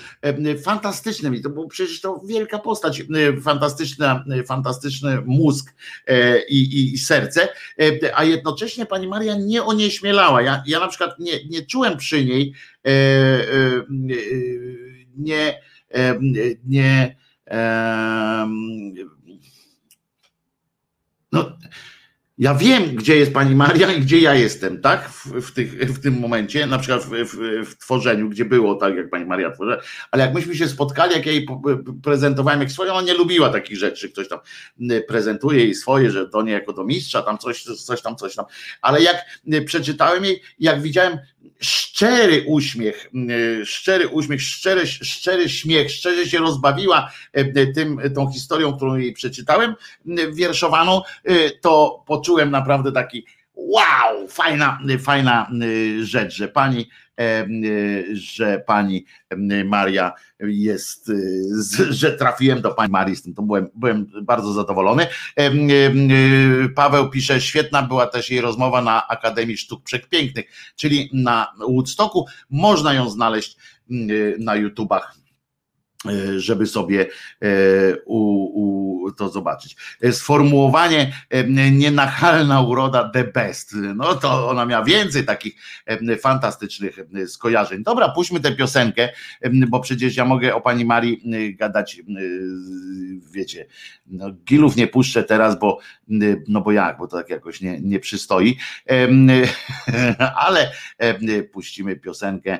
fantastyczne. 0.64 1.36
I 1.36 1.42
to 1.42 1.50
było 1.50 1.68
przecież 1.68 2.00
to 2.00 2.20
wielka 2.28 2.58
postać, 2.58 3.02
fantastyczna, 3.42 4.24
fantastyczny 4.46 5.22
mózg 5.26 5.74
e, 6.06 6.46
i, 6.46 6.94
i 6.94 6.98
serce, 6.98 7.48
a 8.14 8.24
jednocześnie 8.24 8.86
pani 8.86 9.08
Maria 9.08 9.36
nie 9.36 9.64
onieśmielała. 9.64 10.42
Ja, 10.42 10.62
ja 10.66 10.80
na 10.80 10.88
przykład 10.88 11.18
nie, 11.18 11.44
nie 11.44 11.66
czułem 11.66 11.96
przy 11.96 12.24
niej 12.24 12.54
E, 12.86 12.90
e, 12.90 13.84
nie, 15.16 15.60
e, 15.90 16.18
nie 16.64 17.16
no, 21.32 21.58
ja 22.38 22.54
wiem, 22.54 22.96
gdzie 22.96 23.16
jest 23.16 23.32
pani 23.32 23.54
Maria 23.54 23.92
i 23.92 24.00
gdzie 24.00 24.18
ja 24.20 24.34
jestem, 24.34 24.80
tak? 24.80 25.08
W, 25.08 25.26
w, 25.26 25.52
tych, 25.52 25.72
w 25.72 26.02
tym 26.02 26.20
momencie, 26.20 26.66
na 26.66 26.78
przykład 26.78 27.04
w, 27.04 27.10
w, 27.10 27.70
w, 27.70 27.78
tworzeniu, 27.78 28.28
gdzie 28.28 28.44
było 28.44 28.74
tak, 28.74 28.96
jak 28.96 29.10
pani 29.10 29.24
Maria 29.24 29.50
tworzyła, 29.50 29.76
ale 30.10 30.22
jak 30.22 30.34
myśmy 30.34 30.56
się 30.56 30.68
spotkali, 30.68 31.12
jak 31.12 31.26
ja 31.26 31.32
jej 31.32 31.46
prezentowałem 32.02 32.60
jak 32.60 32.70
swoją, 32.70 32.92
ona 32.92 33.06
nie 33.06 33.14
lubiła 33.14 33.48
takich 33.48 33.78
rzeczy, 33.78 34.08
ktoś 34.10 34.28
tam 34.28 34.38
prezentuje 35.08 35.58
jej 35.58 35.74
swoje, 35.74 36.10
że 36.10 36.28
to 36.28 36.42
nie 36.42 36.52
jako 36.52 36.72
do 36.72 36.84
mistrza, 36.84 37.22
tam 37.22 37.38
coś, 37.38 37.62
coś 37.62 38.02
tam, 38.02 38.16
coś 38.16 38.34
tam. 38.34 38.44
Ale 38.82 39.02
jak 39.02 39.24
przeczytałem 39.66 40.24
jej, 40.24 40.42
jak 40.58 40.82
widziałem 40.82 41.18
szczery 41.60 42.44
uśmiech, 42.46 43.10
szczery 43.64 44.08
uśmiech, 44.08 44.42
szczery, 44.42 44.86
szczery 44.86 45.48
śmiech, 45.48 45.90
szczerze 45.90 46.26
się 46.26 46.38
rozbawiła 46.38 47.12
tym, 47.74 48.00
tą 48.14 48.32
historią, 48.32 48.76
którą 48.76 48.96
jej 48.96 49.12
przeczytałem, 49.12 49.74
wierszowaną, 50.32 51.02
to 51.60 52.02
poczułem 52.06 52.50
naprawdę 52.50 52.92
taki 52.92 53.26
wow, 53.54 54.28
fajna, 54.28 54.78
fajna 54.98 55.50
rzecz, 56.00 56.34
że 56.34 56.48
pani, 56.48 56.88
że 58.12 58.64
pani 58.66 59.04
Maria 59.64 60.12
jest, 60.40 61.12
że 61.90 62.12
trafiłem 62.12 62.60
do 62.60 62.74
pani 62.74 62.92
Marii 62.92 63.16
z 63.16 63.22
tym, 63.22 63.34
to 63.34 63.42
byłem, 63.42 63.68
byłem 63.74 64.06
bardzo 64.22 64.52
zadowolony. 64.52 65.06
Paweł 66.74 67.10
pisze, 67.10 67.40
świetna 67.40 67.82
była 67.82 68.06
też 68.06 68.30
jej 68.30 68.40
rozmowa 68.40 68.82
na 68.82 69.08
Akademii 69.08 69.56
Sztuk 69.56 69.82
Przepięknych, 69.82 70.46
czyli 70.76 71.10
na 71.12 71.52
Woodstocku, 71.68 72.26
można 72.50 72.94
ją 72.94 73.10
znaleźć 73.10 73.56
na 74.38 74.56
YouTubach 74.56 75.16
żeby 76.36 76.66
sobie 76.66 77.06
e, 77.42 77.46
u, 78.04 78.18
u, 78.54 79.12
to 79.12 79.28
zobaczyć. 79.28 79.76
E, 80.02 80.12
sformułowanie 80.12 81.12
nienachalna 81.72 82.60
uroda 82.60 83.08
the 83.08 83.24
best. 83.24 83.74
No 83.94 84.14
to 84.14 84.48
ona 84.48 84.66
miała 84.66 84.84
więcej 84.84 85.24
takich 85.24 85.54
fantastycznych 86.20 86.98
skojarzeń. 87.26 87.82
Dobra, 87.82 88.08
puśćmy 88.08 88.40
tę 88.40 88.52
piosenkę, 88.52 89.08
bo 89.68 89.80
przecież 89.80 90.16
ja 90.16 90.24
mogę 90.24 90.54
o 90.54 90.60
pani 90.60 90.84
Marii 90.84 91.22
gadać, 91.56 92.02
wiecie, 93.32 93.66
no, 94.06 94.30
gilów 94.32 94.76
nie 94.76 94.86
puszczę 94.86 95.24
teraz, 95.24 95.58
bo 95.58 95.78
no 96.48 96.60
bo 96.60 96.72
jak, 96.72 96.98
bo 96.98 97.08
to 97.08 97.16
tak 97.16 97.30
jakoś 97.30 97.60
nie, 97.60 97.80
nie 97.80 98.00
przystoi, 98.00 98.56
ale 100.46 100.70
puścimy 101.52 101.96
piosenkę 101.96 102.58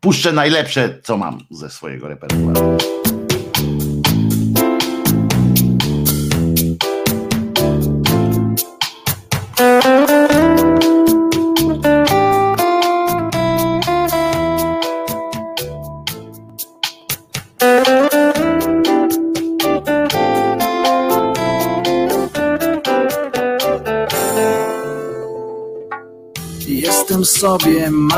puszczę 0.00 0.32
najlepsze, 0.32 0.98
co 1.02 1.16
mam 1.16 1.38
ze 1.50 1.70
swojego 1.70 2.08
repertuaru. 2.08 2.78
sobie 27.38 27.90
małym 27.90 28.17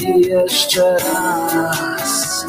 I 0.00 0.20
jeszcze 0.20 0.96
raz. 0.98 2.46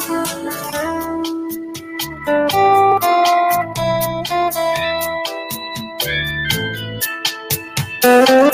Idąc 8.04 8.53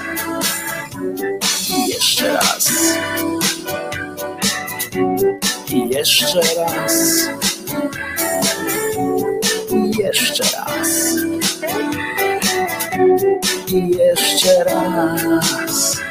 I 2.21 2.23
jeszcze 2.23 2.33
raz. 2.37 2.71
I 5.69 5.89
jeszcze 5.89 6.41
raz. 6.57 7.27
I 9.69 9.91
jeszcze 9.97 10.43
raz. 10.43 10.89
I 13.67 13.89
jeszcze 13.97 14.63
raz. 14.63 16.01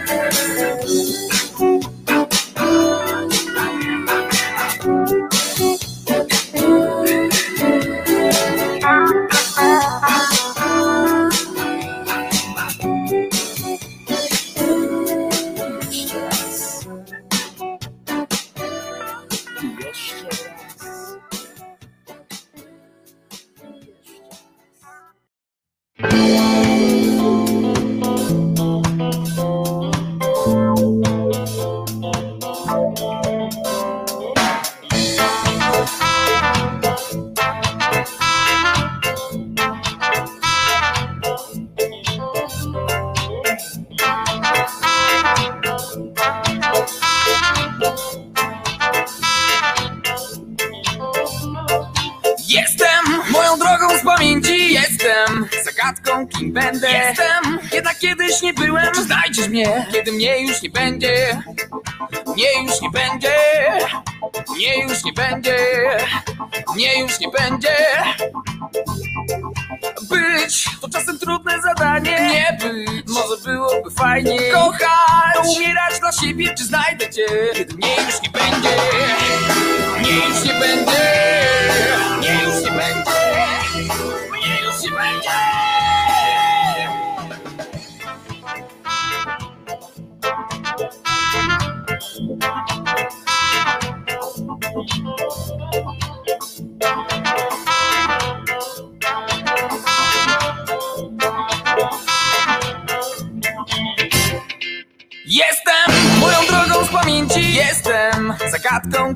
Siebie, 76.20 76.54
czy 76.58 76.64
znajdę 76.64 77.10
cię, 77.10 77.26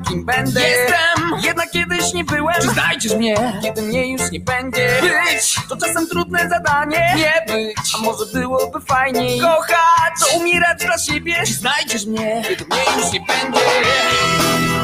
kim 0.08 0.24
będę. 0.24 0.60
Jestem, 0.60 1.40
jednak 1.42 1.70
kiedyś 1.70 2.12
nie 2.12 2.24
byłem. 2.24 2.54
Czy 2.62 2.68
znajdziesz 2.68 3.14
mnie, 3.14 3.36
kiedy 3.62 3.82
mnie 3.82 4.12
już 4.12 4.30
nie 4.30 4.40
będzie. 4.40 4.88
Być, 5.02 5.56
to 5.68 5.76
czasem 5.76 6.06
trudne 6.06 6.48
zadanie. 6.48 7.14
Nie 7.16 7.54
być, 7.54 7.94
a 7.94 7.98
może 7.98 8.26
byłoby 8.32 8.80
fajniej? 8.80 9.40
Kochać, 9.40 10.14
to 10.20 10.38
umierać 10.38 10.84
dla 10.84 10.98
siebie. 10.98 11.34
Czy 11.46 11.52
znajdziesz 11.52 12.06
mnie, 12.06 12.42
kiedy 12.48 12.64
mnie 12.64 12.82
już 12.96 13.12
nie 13.12 13.20
będzie. 13.20 13.60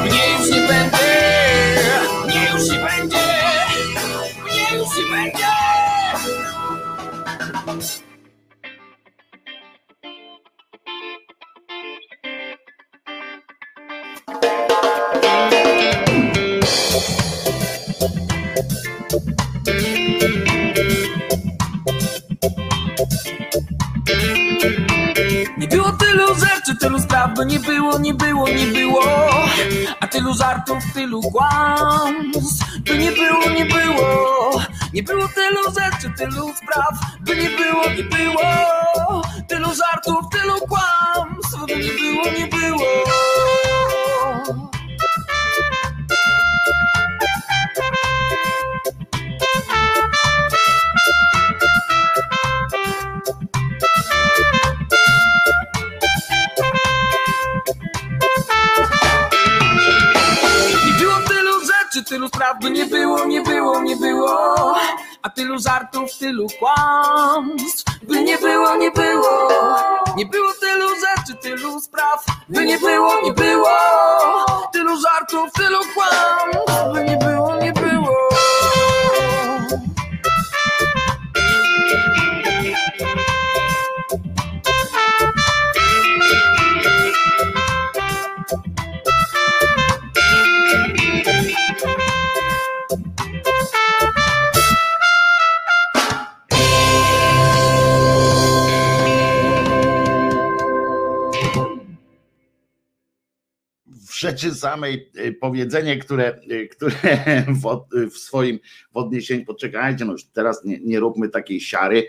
Mnie 0.01 0.29
już 0.39 0.49
nie 0.49 0.67
będzie. 0.67 0.97
Mnie 2.25 2.49
już 2.53 2.69
nie 2.69 2.79
będzie. 2.79 3.17
Mnie 4.43 4.77
już 4.77 4.97
nie 4.97 5.15
będzie 5.15 5.60
by 27.41 27.47
nie 27.47 27.59
było, 27.59 27.99
nie 27.99 28.13
było, 28.13 28.47
nie 28.49 28.67
było. 28.67 29.03
A 29.99 30.07
tylu 30.07 30.33
żartów, 30.33 30.77
tylu 30.93 31.21
kłamstw, 31.21 32.65
by 32.85 32.97
nie 32.97 33.11
było, 33.11 33.49
nie 33.55 33.65
było. 33.65 34.61
Nie 34.93 35.03
było 35.03 35.27
tylu 35.27 35.63
rzeczy, 35.65 36.13
tylu 36.17 36.53
spraw, 36.53 36.99
by 37.19 37.35
nie 37.35 37.49
było, 37.49 37.83
nie 37.97 38.03
było. 38.03 39.21
Tylu 39.47 39.67
żartów, 39.73 40.29
tylu 40.31 40.53
kłamstw, 40.53 41.65
by 41.67 41.75
nie 41.75 41.91
było, 41.91 42.25
nie 42.39 42.47
było 42.47 43.30
By 62.61 62.71
nie 62.71 62.85
było, 62.85 63.25
nie 63.25 63.41
było, 63.41 63.81
nie 63.81 63.95
było. 63.95 64.55
A 65.21 65.29
tylu 65.29 65.59
żartów, 65.59 66.17
tylu 66.19 66.47
kłamstw 66.59 67.83
by 68.03 68.23
nie 68.23 68.37
było, 68.37 68.75
nie 68.75 68.91
było. 68.91 69.47
Nie 70.15 70.25
było 70.25 70.47
tylu 70.59 70.87
rzeczy, 70.87 71.39
tylu 71.41 71.79
spraw 71.79 72.25
by 72.49 72.65
nie 72.65 72.77
było, 72.77 73.21
nie 73.23 73.33
było. 73.33 73.69
Tylu 74.73 75.01
żartów, 75.01 75.51
tylu 75.51 75.79
kłamstw 75.93 76.93
by 76.93 77.03
nie 77.03 77.17
było, 77.17 77.55
nie 77.55 77.73
było. 77.73 77.80
Rzeczy 104.21 104.55
samej 104.55 105.09
y, 105.15 105.33
powiedzenie, 105.33 105.97
które, 105.97 106.39
y, 106.51 106.67
które 106.67 106.95
w, 107.63 107.85
w 108.11 108.17
swoim 108.17 108.59
w 108.93 108.97
odniesieniu, 108.97 109.45
poczekajcie, 109.45 110.05
no 110.05 110.11
już 110.11 110.23
teraz 110.23 110.65
nie, 110.65 110.79
nie 110.79 110.99
róbmy 110.99 111.29
takiej 111.29 111.61
siary, 111.61 112.07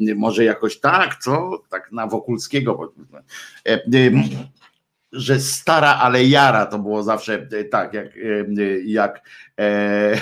y, 0.00 0.14
może 0.14 0.44
jakoś 0.44 0.80
tak, 0.80 1.16
co? 1.16 1.62
Tak 1.70 1.92
na 1.92 2.06
Wokulskiego. 2.06 2.92
E, 5.14 5.20
że 5.20 5.40
stara, 5.40 5.94
ale 5.94 6.24
jara 6.24 6.66
to 6.66 6.78
było 6.78 7.02
zawsze 7.02 7.46
y, 7.52 7.64
tak, 7.64 7.94
jak, 7.94 8.06
jak, 8.84 9.20
e, 9.58 10.16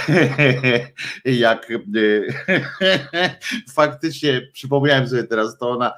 jak 1.25 1.71
y, 1.71 2.27
faktycznie 3.75 4.49
przypomniałem 4.53 5.09
sobie 5.09 5.25
teraz 5.25 5.59
to 5.59 5.71
ona 5.71 5.93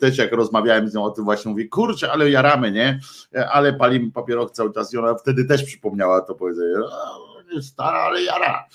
też 0.00 0.18
jak 0.18 0.32
rozmawiałem 0.32 0.88
z 0.88 0.94
nią 0.94 1.04
o 1.04 1.10
tym 1.10 1.24
właśnie 1.24 1.50
mówi, 1.50 1.68
kurczę, 1.68 2.12
ale 2.12 2.30
jaramy, 2.30 2.72
nie? 2.72 3.00
E, 3.34 3.50
ale 3.50 3.72
palimy 3.72 4.10
papierok 4.10 4.50
cały 4.50 4.72
czas 4.72 4.94
i 4.94 4.98
ona 4.98 5.14
wtedy 5.14 5.44
też 5.44 5.64
przypomniała 5.64 6.20
to 6.20 6.34
powiedzenie, 6.34 6.74
"A, 6.92 7.34
stara, 7.62 7.98
ale 7.98 8.22
jara. 8.22 8.68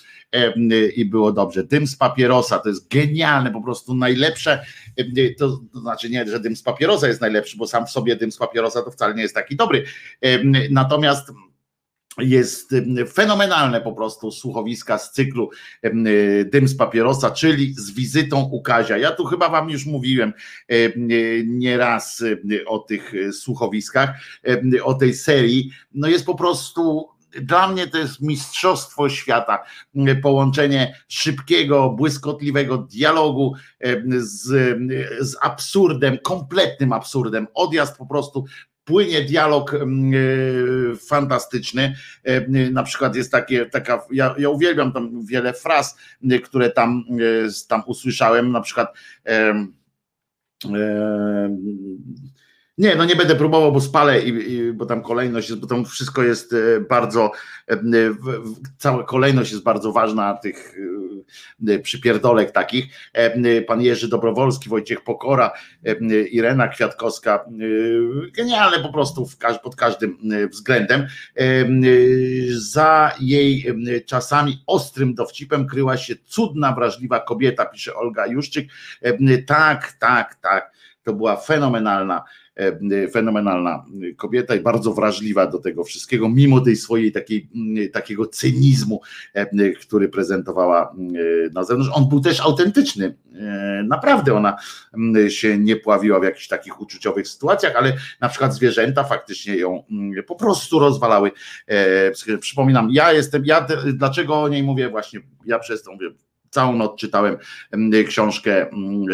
I 0.95 1.05
było 1.05 1.32
dobrze. 1.32 1.63
Dym 1.63 1.88
z 1.88 1.95
papierosa 1.95 2.59
to 2.59 2.69
jest 2.69 2.88
genialne, 2.88 3.51
po 3.51 3.61
prostu 3.61 3.95
najlepsze. 3.95 4.65
To, 5.38 5.59
to 5.73 5.80
znaczy 5.80 6.09
nie, 6.09 6.27
że 6.27 6.39
dym 6.39 6.55
z 6.55 6.63
papierosa 6.63 7.07
jest 7.07 7.21
najlepszy, 7.21 7.57
bo 7.57 7.67
sam 7.67 7.88
w 7.88 7.91
sobie 7.91 8.15
dym 8.15 8.32
z 8.32 8.38
papierosa 8.38 8.82
to 8.82 8.91
wcale 8.91 9.15
nie 9.15 9.21
jest 9.21 9.36
taki 9.36 9.55
dobry. 9.55 9.84
Natomiast 10.69 11.32
jest 12.17 12.75
fenomenalne 13.13 13.82
po 13.82 13.93
prostu 13.93 14.32
słuchowiska 14.32 14.97
z 14.97 15.11
cyklu 15.11 15.49
Dym 16.45 16.67
z 16.67 16.77
papierosa, 16.77 17.32
czyli 17.32 17.73
z 17.77 17.91
wizytą 17.91 18.49
u 18.51 18.61
Kazia. 18.61 18.97
Ja 18.97 19.11
tu 19.11 19.25
chyba 19.25 19.49
wam 19.49 19.69
już 19.69 19.86
mówiłem 19.86 20.34
em, 20.67 20.91
nieraz 21.59 22.23
o 22.67 22.80
tych 22.80 23.13
słuchowiskach, 23.32 24.09
o 24.84 24.93
tej 24.93 25.13
serii. 25.13 25.71
No 25.93 26.07
jest 26.07 26.25
po 26.25 26.36
prostu 26.36 27.07
dla 27.41 27.67
mnie 27.67 27.88
to 27.88 27.97
jest 27.97 28.21
mistrzostwo 28.21 29.09
świata. 29.09 29.63
em, 29.95 30.21
Połączenie 30.21 30.95
szybkiego, 31.07 31.89
błyskotliwego 31.89 32.77
dialogu 32.77 33.55
z, 34.17 34.77
z 35.21 35.36
absurdem, 35.41 36.17
kompletnym 36.23 36.93
absurdem. 36.93 37.47
Odjazd 37.53 37.97
po 37.97 38.05
prostu 38.05 38.45
płynie 38.84 39.21
dialog 39.21 39.73
e, 39.73 39.80
fantastyczny. 41.09 41.95
E, 42.23 42.47
Na 42.71 42.84
przykład 42.84 43.15
jest 43.15 43.32
takie, 43.32 43.65
taka, 43.65 44.05
ja, 44.11 44.36
ja 44.38 44.49
uwielbiam 44.49 44.91
tam 44.93 45.25
wiele 45.25 45.53
fraz, 45.53 45.97
e, 46.32 46.39
które 46.39 46.69
tam, 46.69 47.03
e, 47.11 47.67
tam 47.67 47.84
usłyszałem, 47.86 48.51
na 48.51 48.61
przykład 48.61 48.93
em, 49.23 49.73
em, 50.65 51.57
nie, 52.80 52.95
no 52.95 53.05
nie 53.05 53.15
będę 53.15 53.36
próbował, 53.36 53.71
bo 53.71 53.82
spalę, 53.82 54.21
i, 54.21 54.53
i, 54.53 54.73
bo 54.73 54.86
tam 54.86 55.01
kolejność 55.01 55.49
jest, 55.49 55.61
bo 55.61 55.67
tam 55.67 55.86
wszystko 55.86 56.23
jest 56.23 56.53
e, 56.53 56.82
bardzo, 56.89 57.32
e, 57.71 57.77
cała 58.77 59.03
kolejność 59.03 59.51
jest 59.51 59.63
bardzo 59.63 59.91
ważna 59.91 60.34
tych 60.34 60.75
e, 61.67 61.80
przypierdolek 61.80 62.51
takich. 62.51 62.86
Pan 63.67 63.82
Jerzy 63.82 64.07
Dobrowolski, 64.07 64.69
Wojciech 64.69 65.03
Pokora, 65.03 65.51
Irena 66.32 66.67
Kwiatkowska, 66.67 67.45
genialne 68.32 68.80
po 68.80 68.93
prostu 68.93 69.27
pod 69.63 69.75
każdym 69.75 70.17
względem. 70.51 71.07
Za 72.51 73.15
jej 73.19 73.65
czasami 74.05 74.63
ostrym 74.67 75.13
dowcipem 75.13 75.67
kryła 75.67 75.97
się 75.97 76.15
cudna, 76.25 76.73
wrażliwa 76.73 77.19
kobieta, 77.19 77.65
pisze 77.65 77.95
Olga 77.95 78.27
Juszczyk. 78.27 78.69
Tak, 79.47 79.93
tak, 79.99 80.36
tak. 80.36 80.71
To 81.03 81.13
była 81.13 81.38
fenomenalna, 81.38 82.23
fenomenalna 83.12 83.86
kobieta 84.18 84.55
i 84.55 84.60
bardzo 84.60 84.93
wrażliwa 84.93 85.47
do 85.47 85.60
tego 85.60 85.84
wszystkiego, 85.84 86.30
mimo 86.30 86.62
tej 86.62 86.76
swojej 86.76 87.12
takiej, 87.12 87.49
takiego 87.93 88.26
cynizmu, 88.26 89.01
e, 89.34 89.70
który 89.70 90.10
prezentowała 90.10 90.84
e, 90.91 91.49
na 91.53 91.64
zewnątrz. 91.64 91.91
On 91.93 92.10
był 92.10 92.20
też 92.20 92.39
autentyczny. 92.39 93.16
E, 93.36 93.84
Naprawdę 93.84 94.34
ona 94.34 94.57
się 95.30 95.57
nie 95.57 95.76
pławiła 95.76 96.20
w 96.20 96.24
jakichś 96.24 96.47
takich 96.47 96.82
uczuciowych 96.82 97.28
sytuacjach, 97.28 97.76
ale 97.76 97.93
na 98.22 98.30
przykład 98.30 98.53
zwierzęta 98.53 99.03
faktycznie 99.03 99.55
ją 99.55 99.84
po 100.28 100.36
prostu 100.36 100.80
rozwalały. 100.80 101.32
E, 101.68 102.38
Przypominam, 102.39 102.88
ja 102.91 103.14
jestem, 103.14 103.45
ja 103.45 103.68
dlaczego 103.93 104.41
o 104.41 104.47
niej 104.47 104.64
mówię 104.64 104.89
właśnie, 104.89 105.20
ja 105.45 105.60
przez 105.60 105.88
mówię, 105.88 106.10
całą 106.49 106.76
noc 106.76 106.99
czytałem 106.99 107.38
książkę 108.07 108.66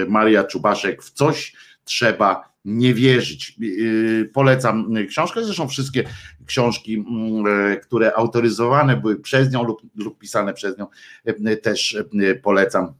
Maria 0.07 0.43
Czubaszek 0.43 1.03
w 1.03 1.11
coś 1.11 1.55
trzeba 1.83 2.54
nie 2.65 2.93
wierzyć. 2.93 3.55
Yy, 3.59 4.29
Polecam 4.33 4.93
książkę, 5.07 5.43
zresztą 5.43 5.67
wszystkie 5.67 6.03
książki, 6.45 6.93
mm, 6.93 7.71
e, 7.71 7.77
które 7.77 8.13
autoryzowane 8.13 8.97
były 8.97 9.19
przez 9.19 9.51
nią 9.51 9.63
lub, 9.63 9.81
lub 9.95 10.19
pisane 10.19 10.53
przez 10.53 10.77
nią, 10.77 10.87
e, 11.25 11.57
też 11.57 11.97
e, 12.21 12.35
polecam. 12.35 12.93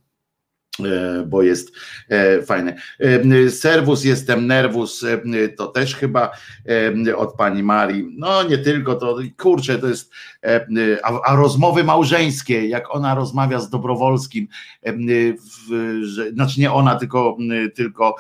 E, 0.80 1.26
Bo 1.28 1.42
jest 1.42 1.72
e, 2.10 2.42
fajne. 2.42 2.76
E, 3.00 3.50
Serwus, 3.50 4.04
jestem 4.04 4.48
nerwus, 4.48 5.06
to 5.58 5.68
też 5.68 5.96
chyba 5.96 6.32
od 7.16 7.34
pani 7.34 7.64
Marii. 7.64 8.16
No 8.18 8.44
nie 8.44 8.58
tylko 8.58 8.96
to, 8.96 9.18
kurczę, 9.38 9.80
to 9.80 9.88
jest. 9.88 10.12
A, 11.04 11.32
a 11.32 11.36
rozmowy 11.36 11.84
małżeńskie, 11.84 12.68
jak 12.68 12.96
ona 12.96 13.16
rozmawia 13.16 13.60
z 13.60 13.70
Dobrowolskim, 13.70 14.48
w, 14.84 16.00
że, 16.02 16.32
znaczy 16.32 16.60
nie 16.60 16.72
ona, 16.72 16.96
tylko, 16.96 17.38
tylko 17.76 18.16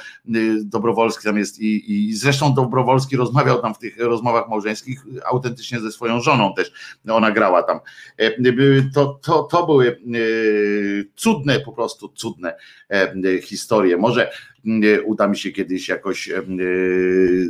Dobrowolski 0.63 1.23
tam 1.23 1.37
jest 1.37 1.59
i, 1.59 1.93
i 1.93 2.13
zresztą 2.13 2.53
Dobrowolski 2.53 3.17
rozmawiał 3.17 3.61
tam 3.61 3.75
w 3.75 3.79
tych 3.79 3.99
rozmowach 3.99 4.49
małżeńskich 4.49 5.05
autentycznie 5.25 5.79
ze 5.79 5.91
swoją 5.91 6.21
żoną 6.21 6.53
też, 6.53 6.71
ona 7.09 7.31
grała 7.31 7.63
tam. 7.63 7.79
To, 8.93 9.19
to, 9.23 9.43
to 9.43 9.65
były 9.65 10.01
cudne, 11.15 11.59
po 11.59 11.71
prostu 11.71 12.09
cudne 12.09 12.44
e, 12.89 13.13
y, 13.25 13.41
historie. 13.41 13.97
Może 13.97 14.31
y, 14.65 15.01
uda 15.03 15.27
mi 15.27 15.37
się 15.37 15.51
kiedyś 15.51 15.89
jakoś 15.89 16.29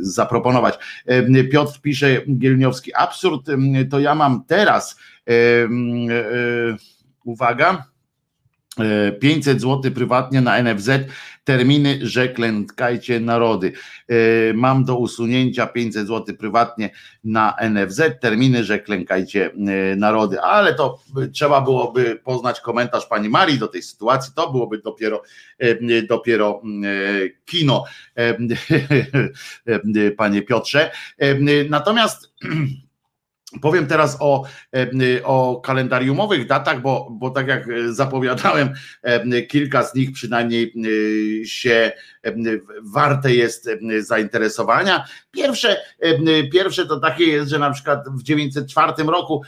zaproponować. 0.00 0.78
E, 1.06 1.44
Piotr 1.44 1.80
pisze, 1.80 2.22
Gielniowski, 2.38 2.94
absurd 2.94 3.46
to 3.90 4.00
ja 4.00 4.14
mam 4.14 4.44
teraz, 4.44 4.96
e, 5.28 5.32
uwaga, 7.24 7.86
E, 8.80 9.12
500 9.12 9.60
zł 9.60 9.92
prywatnie 9.92 10.40
na 10.40 10.62
NFZ, 10.62 10.90
terminy, 11.46 11.98
że 12.02 12.28
klękajcie 12.28 13.20
narody. 13.20 13.72
E, 14.08 14.14
Mam 14.54 14.84
do 14.84 14.96
usunięcia 14.96 15.66
500 15.66 16.06
zł 16.06 16.36
prywatnie 16.36 16.90
na 17.24 17.54
NFZ, 17.70 18.02
terminy, 18.20 18.64
że 18.64 18.78
klękajcie 18.78 19.50
e, 19.52 19.96
narody. 19.96 20.40
Ale 20.40 20.74
to 20.74 20.98
trzeba 21.32 21.60
byłoby 21.60 22.20
poznać 22.24 22.60
komentarz 22.60 23.06
pani 23.06 23.28
Marii 23.28 23.58
do 23.58 23.68
tej 23.68 23.82
sytuacji, 23.82 24.32
to 24.36 24.52
byłoby 24.52 24.78
dopiero, 24.78 25.22
e, 25.58 26.02
dopiero 26.02 26.62
kino, 27.44 27.84
panie 30.16 30.42
Piotrze. 30.42 30.90
Natomiast 31.68 32.32
Powiem 33.60 33.86
teraz 33.86 34.16
o, 34.20 34.44
e, 34.74 35.24
o 35.24 35.60
kalendariumowych 35.60 36.46
datach, 36.46 36.82
bo, 36.82 37.08
bo 37.10 37.30
tak 37.30 37.48
jak 37.48 37.68
e, 37.68 37.92
zapowiadałem, 37.92 38.74
e, 39.02 39.42
kilka 39.42 39.82
z 39.82 39.94
nich 39.94 40.12
przynajmniej 40.12 40.72
się 41.44 41.92
warte 42.82 43.34
jest 43.34 43.70
zainteresowania. 43.98 45.04
Pierwsze, 45.30 45.76
pierwsze 46.52 46.86
to 46.86 47.00
takie 47.00 47.24
jest, 47.24 47.50
że 47.50 47.58
na 47.58 47.70
przykład 47.70 48.08
w 48.08 48.22
904 48.22 48.92
roku 49.06 49.42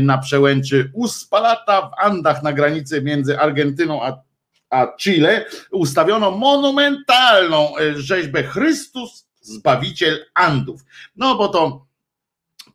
na 0.00 0.18
przełęczy 0.18 0.90
Uspalata 0.94 1.82
w 1.82 2.04
Andach 2.04 2.42
na 2.42 2.52
granicy 2.52 3.02
między 3.02 3.38
Argentyną 3.38 4.02
a, 4.02 4.22
a 4.70 4.86
Chile 4.96 5.44
ustawiono 5.70 6.30
monumentalną 6.30 7.72
rzeźbę 7.96 8.42
Chrystus 8.42 9.28
Zbawiciel 9.40 10.26
Andów. 10.34 10.80
No 11.16 11.34
bo 11.34 11.48
to 11.48 11.87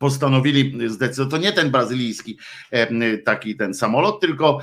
postanowili 0.04 0.88
zdecydować, 0.88 1.30
to 1.30 1.38
nie 1.38 1.52
ten 1.52 1.70
brazylijski 1.70 2.38
taki 3.24 3.56
ten 3.56 3.74
samolot, 3.74 4.20
tylko, 4.20 4.60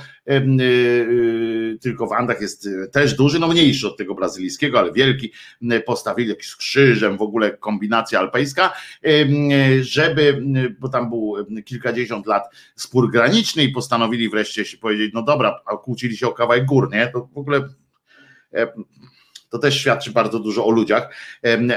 tylko 1.80 2.06
w 2.06 2.12
Andach 2.12 2.40
jest 2.40 2.68
też 2.92 3.14
duży, 3.14 3.38
no 3.38 3.48
mniejszy 3.48 3.86
od 3.86 3.96
tego 3.96 4.14
brazylijskiego, 4.14 4.78
ale 4.78 4.92
wielki, 4.92 5.32
postawili 5.86 6.28
jakiś 6.28 6.56
krzyżem, 6.56 7.16
w 7.16 7.22
ogóle 7.22 7.50
kombinacja 7.50 8.18
alpejska, 8.18 8.72
żeby, 9.80 10.42
bo 10.80 10.88
tam 10.88 11.08
był 11.10 11.36
kilkadziesiąt 11.64 12.26
lat 12.26 12.44
spór 12.76 13.10
graniczny 13.10 13.64
i 13.64 13.72
postanowili 13.72 14.28
wreszcie 14.28 14.64
się 14.64 14.78
powiedzieć, 14.78 15.10
no 15.14 15.22
dobra, 15.22 15.60
a 15.66 15.76
kłócili 15.76 16.16
się 16.16 16.28
o 16.28 16.32
kawałek 16.32 16.64
gór, 16.64 16.92
nie? 16.92 17.08
To 17.08 17.28
w 17.34 17.38
ogóle 17.38 17.68
to 19.52 19.58
też 19.58 19.80
świadczy 19.80 20.10
bardzo 20.10 20.38
dużo 20.38 20.66
o 20.66 20.70
ludziach, 20.70 21.14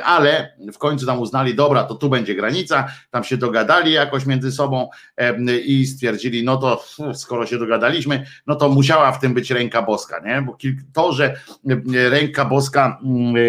ale 0.03 0.57
w 0.73 0.77
końcu 0.77 1.05
tam 1.05 1.19
uznali, 1.19 1.55
dobra, 1.55 1.83
to 1.83 1.95
tu 1.95 2.09
będzie 2.09 2.35
granica, 2.35 2.87
tam 3.11 3.23
się 3.23 3.37
dogadali 3.37 3.91
jakoś 3.91 4.25
między 4.25 4.51
sobą 4.51 4.89
i 5.65 5.85
stwierdzili, 5.87 6.43
no 6.43 6.57
to 6.57 6.83
skoro 7.13 7.45
się 7.45 7.57
dogadaliśmy, 7.57 8.25
no 8.47 8.55
to 8.55 8.69
musiała 8.69 9.11
w 9.11 9.19
tym 9.19 9.33
być 9.33 9.51
ręka 9.51 9.81
boska, 9.81 10.19
nie? 10.25 10.41
Bo 10.41 10.57
to, 10.93 11.13
że 11.13 11.35
ręka 12.09 12.45
boska, 12.45 12.99
mm, 13.03 13.35
e, 13.35 13.39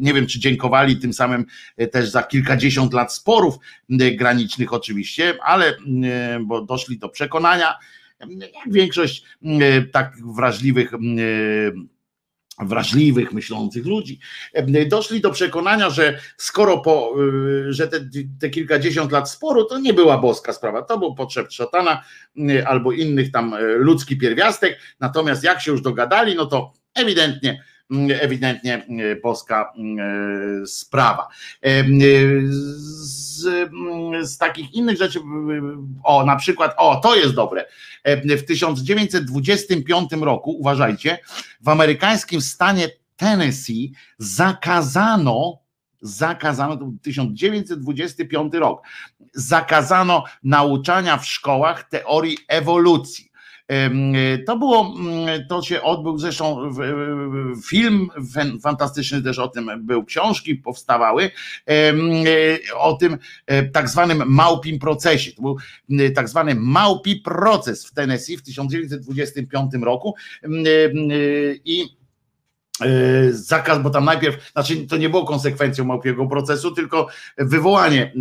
nie 0.00 0.14
wiem, 0.14 0.26
czy 0.26 0.40
dziękowali 0.40 0.96
tym 0.96 1.12
samym 1.12 1.44
e, 1.76 1.86
też 1.86 2.08
za 2.08 2.22
kilkadziesiąt 2.22 2.92
lat 2.92 3.12
sporów 3.12 3.54
granicznych 4.16 4.72
oczywiście, 4.72 5.38
ale 5.42 5.76
bo 6.40 6.62
doszli 6.62 6.98
do 6.98 7.08
przekonania, 7.08 7.74
jak 8.20 8.72
większość 8.72 9.24
tak 9.92 10.16
wrażliwych 10.36 10.92
wrażliwych, 12.58 13.32
myślących 13.32 13.86
ludzi, 13.86 14.20
doszli 14.86 15.20
do 15.20 15.30
przekonania, 15.30 15.90
że 15.90 16.18
skoro 16.36 16.78
po, 16.78 17.14
y, 17.68 17.72
że 17.72 17.88
te, 17.88 18.00
te 18.40 18.50
kilkadziesiąt 18.50 19.12
lat 19.12 19.30
sporu 19.30 19.64
to 19.64 19.78
nie 19.78 19.94
była 19.94 20.18
boska 20.18 20.52
sprawa, 20.52 20.82
to 20.82 20.98
był 20.98 21.14
potrzeb 21.14 21.52
szatana 21.52 22.02
y, 22.38 22.66
albo 22.66 22.92
innych 22.92 23.32
tam 23.32 23.54
y, 23.54 23.58
ludzki 23.76 24.16
pierwiastek, 24.16 24.78
natomiast 25.00 25.44
jak 25.44 25.60
się 25.60 25.70
już 25.70 25.82
dogadali, 25.82 26.34
no 26.34 26.46
to 26.46 26.72
ewidentnie 26.94 27.62
ewidentnie 28.20 28.86
boska 29.22 29.72
sprawa. 30.66 31.28
Z, 33.02 33.70
z, 34.22 34.38
takich 34.38 34.74
innych 34.74 34.98
rzeczy, 34.98 35.20
o 36.04 36.26
na 36.26 36.36
przykład, 36.36 36.74
o 36.76 36.96
to 36.96 37.16
jest 37.16 37.34
dobre, 37.34 37.64
w 38.04 38.42
1925 38.46 40.12
roku, 40.12 40.50
uważajcie, 40.50 41.18
w 41.60 41.68
amerykańskim 41.68 42.40
stanie 42.40 42.88
Tennessee 43.16 43.92
zakazano 44.18 45.66
zakazano, 46.02 46.76
to 46.76 46.92
1925 47.02 48.54
rok, 48.54 48.82
zakazano 49.34 50.24
nauczania 50.42 51.16
w 51.16 51.26
szkołach 51.26 51.88
teorii 51.88 52.38
ewolucji. 52.48 53.25
To 54.46 54.58
było, 54.58 54.94
mm, 54.98 55.46
to 55.48 55.62
się 55.62 55.82
odbył 55.82 56.18
zresztą 56.18 56.72
film 57.68 58.10
fantastyczny 58.62 59.22
też 59.22 59.38
o 59.38 59.48
tym 59.48 59.70
był, 59.78 60.04
książki 60.04 60.54
powstawały 60.54 61.30
o 62.76 62.92
tym 62.92 63.18
e, 63.46 63.62
tak 63.62 63.88
zwanym 63.88 64.22
małpim 64.26 64.78
procesie. 64.78 65.32
To 65.32 65.42
był 65.42 65.56
tak 66.14 66.28
zwany 66.28 66.54
małpi 66.54 67.16
proces 67.16 67.86
w 67.86 67.94
Tennessee 67.94 68.36
w 68.36 68.42
1925 68.42 69.74
roku 69.82 70.14
i 71.64 71.84
E, 71.84 72.05
zakaz, 73.30 73.82
bo 73.82 73.90
tam 73.90 74.04
najpierw, 74.04 74.52
znaczy 74.52 74.86
to 74.86 74.96
nie 74.96 75.08
było 75.08 75.24
konsekwencją 75.24 75.84
małpiego 75.84 76.26
procesu, 76.26 76.70
tylko 76.70 77.08
wywołanie 77.38 78.12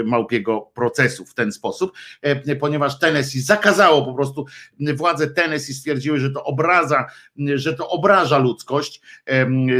e, 0.00 0.04
małpiego 0.04 0.60
procesu 0.60 1.24
w 1.24 1.34
ten 1.34 1.52
sposób, 1.52 1.92
e, 2.22 2.56
ponieważ 2.56 2.98
Tennessee 2.98 3.40
zakazało 3.40 4.04
po 4.04 4.14
prostu, 4.14 4.46
władze 4.94 5.30
Tennessee 5.30 5.74
stwierdziły, 5.74 6.18
że 6.18 6.30
to 6.30 6.44
obraza, 6.44 7.06
że 7.54 7.74
to 7.74 7.88
obraża 7.88 8.38
ludzkość. 8.38 9.00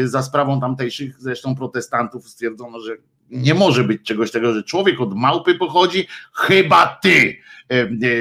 Za 0.04 0.22
sprawą 0.22 0.60
tamtejszych 0.60 1.20
zresztą 1.20 1.54
protestantów 1.54 2.28
stwierdzono, 2.28 2.80
że 2.80 2.96
nie 3.30 3.54
może 3.54 3.84
być 3.84 4.02
czegoś 4.02 4.30
tego, 4.30 4.54
że 4.54 4.62
człowiek 4.62 5.00
od 5.00 5.14
małpy 5.14 5.54
pochodzi, 5.54 6.06
chyba 6.34 6.98
ty 7.02 7.36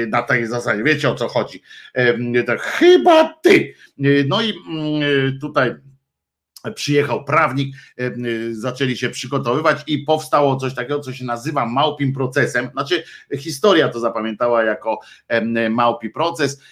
na 0.08 0.22
tej 0.22 0.46
zasadzie, 0.46 0.82
wiecie 0.82 1.10
o 1.10 1.14
co 1.14 1.28
chodzi, 1.28 1.62
tak, 2.46 2.60
chyba 2.60 3.34
ty. 3.42 3.74
No 4.28 4.42
i 4.42 4.54
tutaj 5.40 5.74
przyjechał 6.74 7.24
prawnik, 7.24 7.76
e, 7.76 8.04
e, 8.06 8.12
zaczęli 8.52 8.96
się 8.96 9.10
przygotowywać 9.10 9.78
i 9.86 9.98
powstało 9.98 10.56
coś 10.56 10.74
takiego, 10.74 11.00
co 11.00 11.12
się 11.12 11.24
nazywa 11.24 11.66
małpim 11.66 12.12
procesem. 12.12 12.70
Znaczy, 12.72 13.04
historia 13.38 13.88
to 13.88 14.00
zapamiętała 14.00 14.62
jako 14.62 15.00
małpi 15.70 16.10
proces 16.10 16.62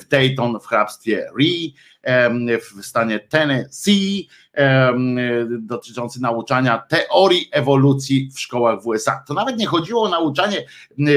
w 0.00 0.08
Dayton 0.08 0.60
w 0.60 0.66
hrabstwie 0.66 1.30
Ree, 1.38 1.74
w 2.60 2.86
stanie 2.86 3.20
Tennessee, 3.20 4.28
dotyczący 5.58 6.22
nauczania 6.22 6.82
teorii 6.88 7.48
ewolucji 7.52 8.30
w 8.34 8.40
szkołach 8.40 8.82
w 8.82 8.86
USA. 8.86 9.24
To 9.28 9.34
nawet 9.34 9.56
nie 9.56 9.66
chodziło 9.66 10.02
o 10.02 10.08
nauczanie, 10.08 10.64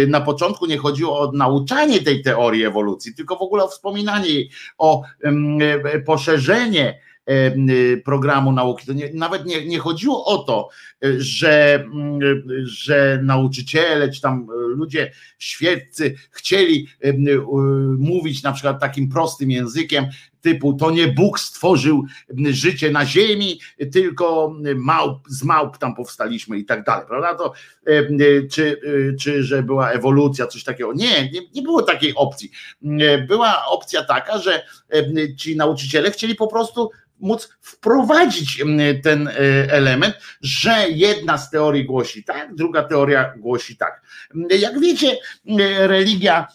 na 0.08 0.22
początku 0.22 0.66
nie 0.66 0.78
chodziło 0.78 1.20
o 1.20 1.32
nauczanie 1.32 2.02
tej 2.02 2.22
teorii 2.22 2.66
ewolucji, 2.66 3.16
tylko 3.16 3.36
w 3.36 3.42
ogóle 3.42 3.64
o 3.64 3.68
wspominanie 3.68 4.30
jej, 4.30 4.50
o 4.78 5.04
poszerzenie 6.06 7.00
programu 8.06 8.52
nauki. 8.52 8.86
To 8.86 8.94
nie, 8.94 9.10
nawet 9.14 9.46
nie, 9.46 9.66
nie 9.66 9.80
chodziło 9.80 10.26
o 10.26 10.38
to, 10.38 10.70
że, 11.18 11.76
mm, 11.76 12.20
że 12.64 13.20
nauczyciele 13.24 14.12
czy 14.12 14.22
tam 14.22 14.48
ludzie 14.76 15.12
świeccy 15.40 16.16
chcieli 16.32 16.88
y, 17.06 17.16
mówić 17.98 18.44
na 18.44 18.52
przykład 18.52 18.80
takim 18.80 19.10
prostym 19.10 19.52
językiem, 19.52 20.06
typu 20.42 20.74
to 20.74 20.92
nie 20.92 21.08
Bóg 21.08 21.40
stworzył 21.40 22.06
życie 22.50 22.92
na 22.92 23.06
ziemi, 23.06 23.60
tylko 23.92 24.56
małp, 24.76 25.20
z 25.30 25.44
małp 25.44 25.78
tam 25.78 25.96
powstaliśmy 25.96 26.58
i 26.58 26.66
tak 26.66 26.84
dalej, 26.84 27.06
prawda? 27.08 27.36
To, 27.36 27.54
czy, 28.52 28.82
czy 29.20 29.44
że 29.44 29.64
była 29.64 29.92
ewolucja, 29.92 30.48
coś 30.48 30.64
takiego. 30.64 30.94
Nie, 30.94 31.32
nie, 31.32 31.42
nie 31.56 31.62
było 31.62 31.82
takiej 31.82 32.16
opcji. 32.16 32.52
Była 33.28 33.66
opcja 33.66 34.04
taka, 34.04 34.38
że 34.38 34.64
ci 35.38 35.56
nauczyciele 35.56 36.12
chcieli 36.12 36.36
po 36.36 36.48
prostu 36.48 36.90
móc 37.20 37.50
wprowadzić 37.62 38.64
ten 39.04 39.28
e, 39.28 39.32
element, 39.72 40.16
że 40.42 40.86
jedna 40.90 41.38
z 41.38 41.50
teorii 41.50 41.86
głosi 41.86 42.24
tak, 42.24 42.56
druga 42.56 42.84
teoria 42.84 43.34
głosi 43.38 43.78
tak. 43.78 44.02
Jak 44.60 44.80
wiecie, 44.80 45.18
e, 45.60 45.88
religia 45.88 46.48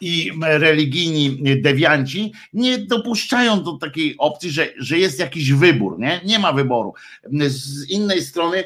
i 0.00 0.32
religijni 0.40 1.42
dewianci 1.62 2.32
nie 2.52 2.78
dopuszczają 2.78 3.62
do 3.62 3.72
takiej 3.72 4.14
opcji, 4.18 4.50
że, 4.50 4.68
że 4.78 4.98
jest 4.98 5.18
jakiś 5.18 5.52
wybór, 5.52 5.98
nie? 5.98 6.20
Nie 6.24 6.38
ma 6.38 6.52
wyboru. 6.52 6.94
Z 7.46 7.90
innej 7.90 8.22
strony, 8.22 8.64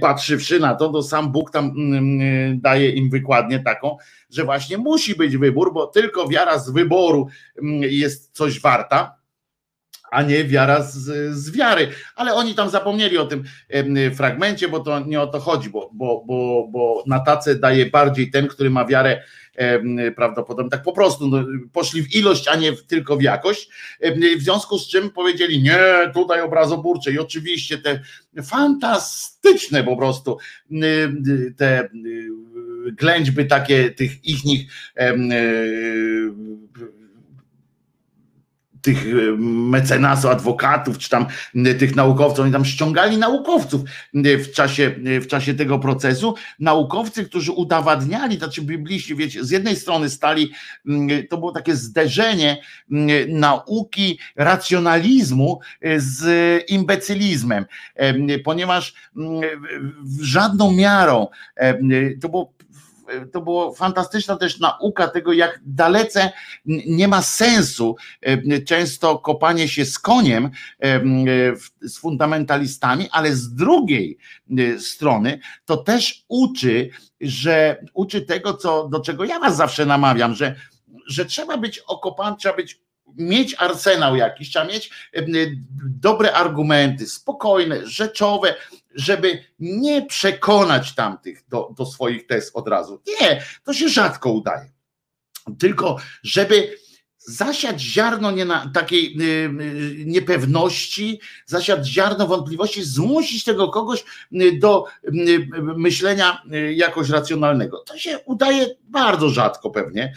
patrzywszy 0.00 0.60
na 0.60 0.74
to, 0.74 0.88
to 0.88 1.02
sam 1.02 1.32
Bóg 1.32 1.50
tam 1.50 1.64
mm, 1.64 2.60
daje 2.60 2.90
im 2.90 3.10
wykładnię 3.10 3.60
taką, 3.60 3.96
że 4.30 4.44
właśnie 4.44 4.78
musi 4.78 5.14
być 5.14 5.36
wybór, 5.36 5.72
bo 5.72 5.86
tylko 5.86 6.28
wiara 6.28 6.58
z 6.58 6.70
wyboru 6.70 7.28
mm, 7.62 7.82
jest 7.82 8.30
coś 8.32 8.60
warta 8.60 9.20
a 10.10 10.22
nie 10.22 10.44
wiara 10.44 10.82
z, 10.82 10.94
z, 11.36 11.50
wiary. 11.50 11.88
Ale 12.16 12.34
oni 12.34 12.54
tam 12.54 12.70
zapomnieli 12.70 13.18
o 13.18 13.26
tym 13.26 13.44
fragmencie, 14.14 14.68
bo 14.68 14.80
to 14.80 15.00
nie 15.00 15.20
o 15.20 15.26
to 15.26 15.40
chodzi, 15.40 15.70
bo, 15.70 15.90
bo, 15.92 16.24
bo, 16.26 16.68
bo 16.70 17.04
na 17.06 17.20
tacę 17.20 17.54
daje 17.54 17.86
bardziej 17.86 18.30
ten, 18.30 18.48
który 18.48 18.70
ma 18.70 18.84
wiarę 18.84 19.22
prawdopodobnie 20.16 20.70
tak 20.70 20.82
po 20.82 20.92
prostu 20.92 21.28
no, 21.28 21.44
poszli 21.72 22.02
w 22.02 22.14
ilość, 22.14 22.48
a 22.48 22.56
nie 22.56 22.72
tylko 22.72 23.16
w 23.16 23.22
jakość. 23.22 23.68
W 24.38 24.42
związku 24.42 24.78
z 24.78 24.88
czym 24.88 25.10
powiedzieli, 25.10 25.62
nie, 25.62 25.78
tutaj 26.14 26.40
obrazoburcze 26.40 27.12
i 27.12 27.18
oczywiście 27.18 27.78
te 27.78 28.00
fantastyczne 28.42 29.84
po 29.84 29.96
prostu 29.96 30.38
te 31.56 31.88
ględźby 32.92 33.46
takie 33.46 33.90
tych 33.90 34.24
ich 34.24 34.44
nich 34.44 34.72
tych 38.82 39.06
e, 39.06 39.36
mecenasów, 39.70 40.30
adwokatów, 40.30 40.98
czy 40.98 41.08
tam 41.08 41.26
e, 41.56 41.74
tych 41.74 41.96
naukowców, 41.96 42.40
oni 42.40 42.52
tam 42.52 42.64
ściągali 42.64 43.18
naukowców 43.18 43.82
e, 44.14 44.38
w 44.38 44.52
czasie, 44.52 44.94
w 45.20 45.26
czasie 45.26 45.54
tego 45.54 45.78
procesu. 45.78 46.34
Naukowcy, 46.58 47.24
którzy 47.24 47.52
udowadniali, 47.52 48.38
znaczy 48.38 48.62
bibliści, 48.62 49.16
wiecie, 49.16 49.44
z 49.44 49.50
jednej 49.50 49.76
strony 49.76 50.10
stali, 50.10 50.52
to 51.30 51.38
było 51.38 51.52
takie 51.52 51.76
zderzenie 51.76 52.62
nauki, 53.28 54.18
racjonalizmu 54.36 55.60
z 55.96 56.24
imbecylizmem, 56.70 57.64
ponieważ 58.44 58.94
żadną 60.20 60.72
miarą 60.72 61.28
to 62.20 62.28
było 62.28 62.52
to 63.32 63.40
było 63.40 63.74
fantastyczna 63.74 64.36
też 64.36 64.58
nauka 64.58 65.08
tego, 65.08 65.32
jak 65.32 65.60
dalece 65.66 66.32
nie 66.86 67.08
ma 67.08 67.22
sensu 67.22 67.96
często 68.66 69.18
kopanie 69.18 69.68
się 69.68 69.84
z 69.84 69.98
koniem, 69.98 70.50
z 71.80 71.98
fundamentalistami, 71.98 73.08
ale 73.12 73.32
z 73.32 73.54
drugiej 73.54 74.18
strony 74.78 75.40
to 75.64 75.76
też 75.76 76.24
uczy, 76.28 76.90
że 77.20 77.84
uczy 77.94 78.22
tego, 78.22 78.54
co, 78.54 78.88
do 78.88 79.00
czego 79.00 79.24
ja 79.24 79.40
was 79.40 79.56
zawsze 79.56 79.86
namawiam, 79.86 80.34
że, 80.34 80.54
że 81.06 81.24
trzeba 81.24 81.56
być 81.56 81.78
okopanym, 81.78 82.36
trzeba 82.36 82.56
być 82.56 82.80
mieć 83.16 83.54
arsenał 83.58 84.16
jakiś, 84.16 84.50
trzeba 84.50 84.64
mieć 84.64 84.90
dobre 85.84 86.32
argumenty, 86.32 87.06
spokojne, 87.06 87.86
rzeczowe, 87.86 88.54
żeby 88.94 89.44
nie 89.58 90.06
przekonać 90.06 90.94
tamtych 90.94 91.42
do, 91.48 91.70
do 91.76 91.86
swoich 91.86 92.26
tez 92.26 92.50
od 92.54 92.68
razu. 92.68 93.02
Nie, 93.20 93.42
to 93.64 93.72
się 93.74 93.88
rzadko 93.88 94.32
udaje. 94.32 94.70
Tylko 95.58 95.96
żeby 96.22 96.76
zasiać 97.20 97.80
ziarno 97.80 98.30
nie 98.30 98.44
na, 98.44 98.70
takiej 98.74 99.16
y, 99.20 99.24
y, 99.24 100.04
niepewności, 100.06 101.20
zasiać 101.46 101.86
ziarno 101.86 102.26
wątpliwości, 102.26 102.84
zmusić 102.84 103.44
tego 103.44 103.68
kogoś 103.68 104.04
y, 104.32 104.58
do 104.58 104.84
myślenia 105.76 106.42
jakoś 106.74 107.08
racjonalnego. 107.08 107.78
To 107.78 107.98
się 107.98 108.18
udaje 108.18 108.66
bardzo 108.82 109.28
rzadko 109.28 109.70
pewnie, 109.70 110.14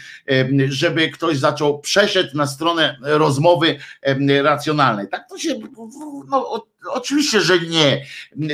żeby 0.70 1.10
ktoś 1.10 1.38
zaczął, 1.38 1.80
przeszedł 1.80 2.38
na 2.38 2.48
stronę 2.48 2.98
rozmowy 3.02 3.78
racjonalnej. 4.44 5.08
Tak 5.10 5.30
to 5.30 5.38
się 5.38 5.56
no, 6.30 6.68
Oczywiście, 6.90 7.42
że 7.42 7.60
nie, 7.60 8.06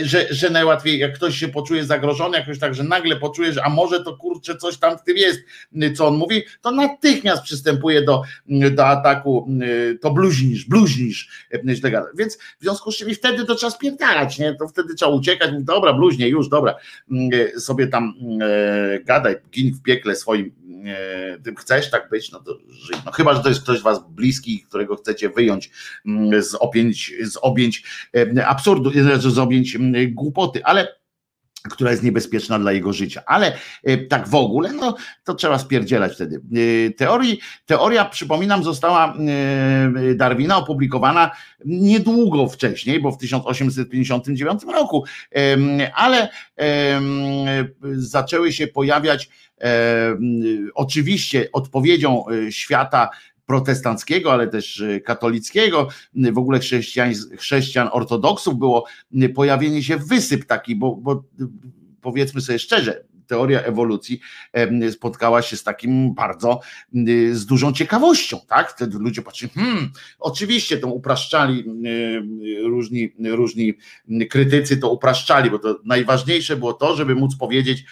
że, 0.04 0.28
że 0.30 0.50
najłatwiej, 0.50 1.00
jak 1.00 1.14
ktoś 1.16 1.38
się 1.38 1.48
poczuje 1.48 1.86
zagrożony, 1.86 2.38
jakoś 2.38 2.60
tak, 2.60 2.76
że 2.76 2.84
nagle 2.84 3.16
poczuje, 3.16 3.54
że 3.54 3.64
a 3.64 3.70
może 3.70 4.04
to 4.04 4.18
kurczę, 4.18 4.58
coś 4.58 4.78
tam 4.78 4.98
w 4.98 5.04
tym 5.04 5.18
jest, 5.18 5.40
co 5.96 6.08
on 6.08 6.18
mówi, 6.18 6.44
to 6.62 6.72
natychmiast 6.72 7.44
przystępuje 7.44 8.02
do, 8.02 8.22
do 8.72 8.88
ataku, 8.88 9.48
to 10.02 10.12
bluźnisz, 10.12 10.66
bluźnisz, 10.66 11.48
źle 11.74 11.92
gada. 11.92 12.08
Więc 12.18 12.38
w 12.38 12.62
związku 12.62 12.92
z 12.92 12.98
czym 12.98 13.10
i 13.10 13.16
wtedy 13.16 13.46
to 13.46 13.56
trzeba 13.56 13.72
spierdalać, 13.72 14.40
nie? 14.40 14.56
To 14.56 14.68
wtedy 14.68 14.96
trzeba 14.96 15.12
uciekać, 15.12 15.52
dobra, 15.60 15.94
bluźnie, 15.94 16.28
już, 16.28 16.50
dobra, 16.50 16.76
sobie 17.58 17.88
tam 17.88 18.14
e, 18.42 19.00
gadaj, 19.00 19.36
gin 19.52 19.74
w 19.74 19.82
piekle 19.82 20.16
swoim 20.16 20.52
tym 21.44 21.56
chcesz 21.56 21.90
tak 21.90 22.10
być, 22.10 22.32
no 22.32 22.40
to 22.40 22.58
żyj. 22.70 22.96
No 23.06 23.12
chyba, 23.12 23.36
że 23.36 23.44
to 23.44 23.50
jest 23.50 23.62
ktoś 23.62 23.82
was 23.82 24.00
bliski, 24.10 24.66
którego 24.70 24.96
chcecie 24.96 25.30
wyjąć 25.30 25.72
mm, 26.06 26.44
z 26.44 26.56
objęć, 26.56 27.14
z 27.24 27.38
objęć 27.42 27.84
absurdu, 28.46 28.92
z 29.18 29.38
objęć 29.38 29.78
głupoty, 30.08 30.66
ale 30.66 30.99
która 31.70 31.92
jest 31.92 32.04
niebezpieczna 32.04 32.60
dla 32.60 32.72
jego 32.72 32.94
życia. 32.94 33.24
Ale 33.26 33.58
tak 34.10 34.28
w 34.28 34.36
ogóle, 34.36 34.74
no 34.74 34.96
to 35.24 35.34
trzeba 35.34 35.60
spierdzielać 35.60 36.14
wtedy. 36.14 36.42
Teorii, 36.98 37.40
teoria, 37.66 38.06
przypominam, 38.06 38.64
została 38.64 39.14
Darwina 40.16 40.58
opublikowana 40.58 41.32
niedługo 41.66 42.48
wcześniej, 42.48 43.00
bo 43.00 43.12
w 43.12 43.18
1859 43.18 44.64
roku, 44.64 45.04
ale 45.94 46.30
zaczęły 47.94 48.54
się 48.54 48.68
pojawiać 48.68 49.30
oczywiście 50.74 51.50
odpowiedzią 51.52 52.24
e, 52.28 52.52
świata 52.52 53.10
protestanckiego, 53.50 54.34
ale 54.34 54.48
też 54.48 54.82
e, 54.82 55.00
katolickiego, 55.00 55.88
w 56.14 56.38
ogóle 56.38 56.60
chrześcijan, 56.60 57.14
chrześcijan 57.38 57.90
ortodoksów 57.92 58.60
było 58.60 58.86
pojawienie 59.36 59.84
się 59.84 59.98
wysyp 59.98 60.46
taki, 60.46 60.76
bo, 60.76 60.96
bo 60.96 61.24
powiedzmy 62.02 62.42
sobie 62.42 62.60
szczerze, 62.60 63.04
teoria 63.30 63.62
ewolucji 63.62 64.20
spotkała 64.92 65.42
się 65.42 65.58
z 65.58 65.64
takim 65.64 66.14
bardzo, 66.14 66.60
z 67.32 67.46
dużą 67.46 67.74
ciekawością, 67.74 68.40
tak? 68.48 68.72
Wtedy 68.72 68.98
ludzie 68.98 69.22
patrzyli, 69.22 69.52
hmm, 69.52 69.92
oczywiście 70.20 70.78
to 70.78 70.88
upraszczali 70.88 71.66
różni, 72.64 73.14
różni 73.26 73.74
krytycy, 74.30 74.78
to 74.78 74.92
upraszczali, 74.92 75.52
bo 75.52 75.60
to 75.60 75.80
najważniejsze 75.86 76.56
było 76.56 76.74
to, 76.74 76.96
żeby 76.96 77.16
móc 77.16 77.36
powiedzieć, 77.36 77.86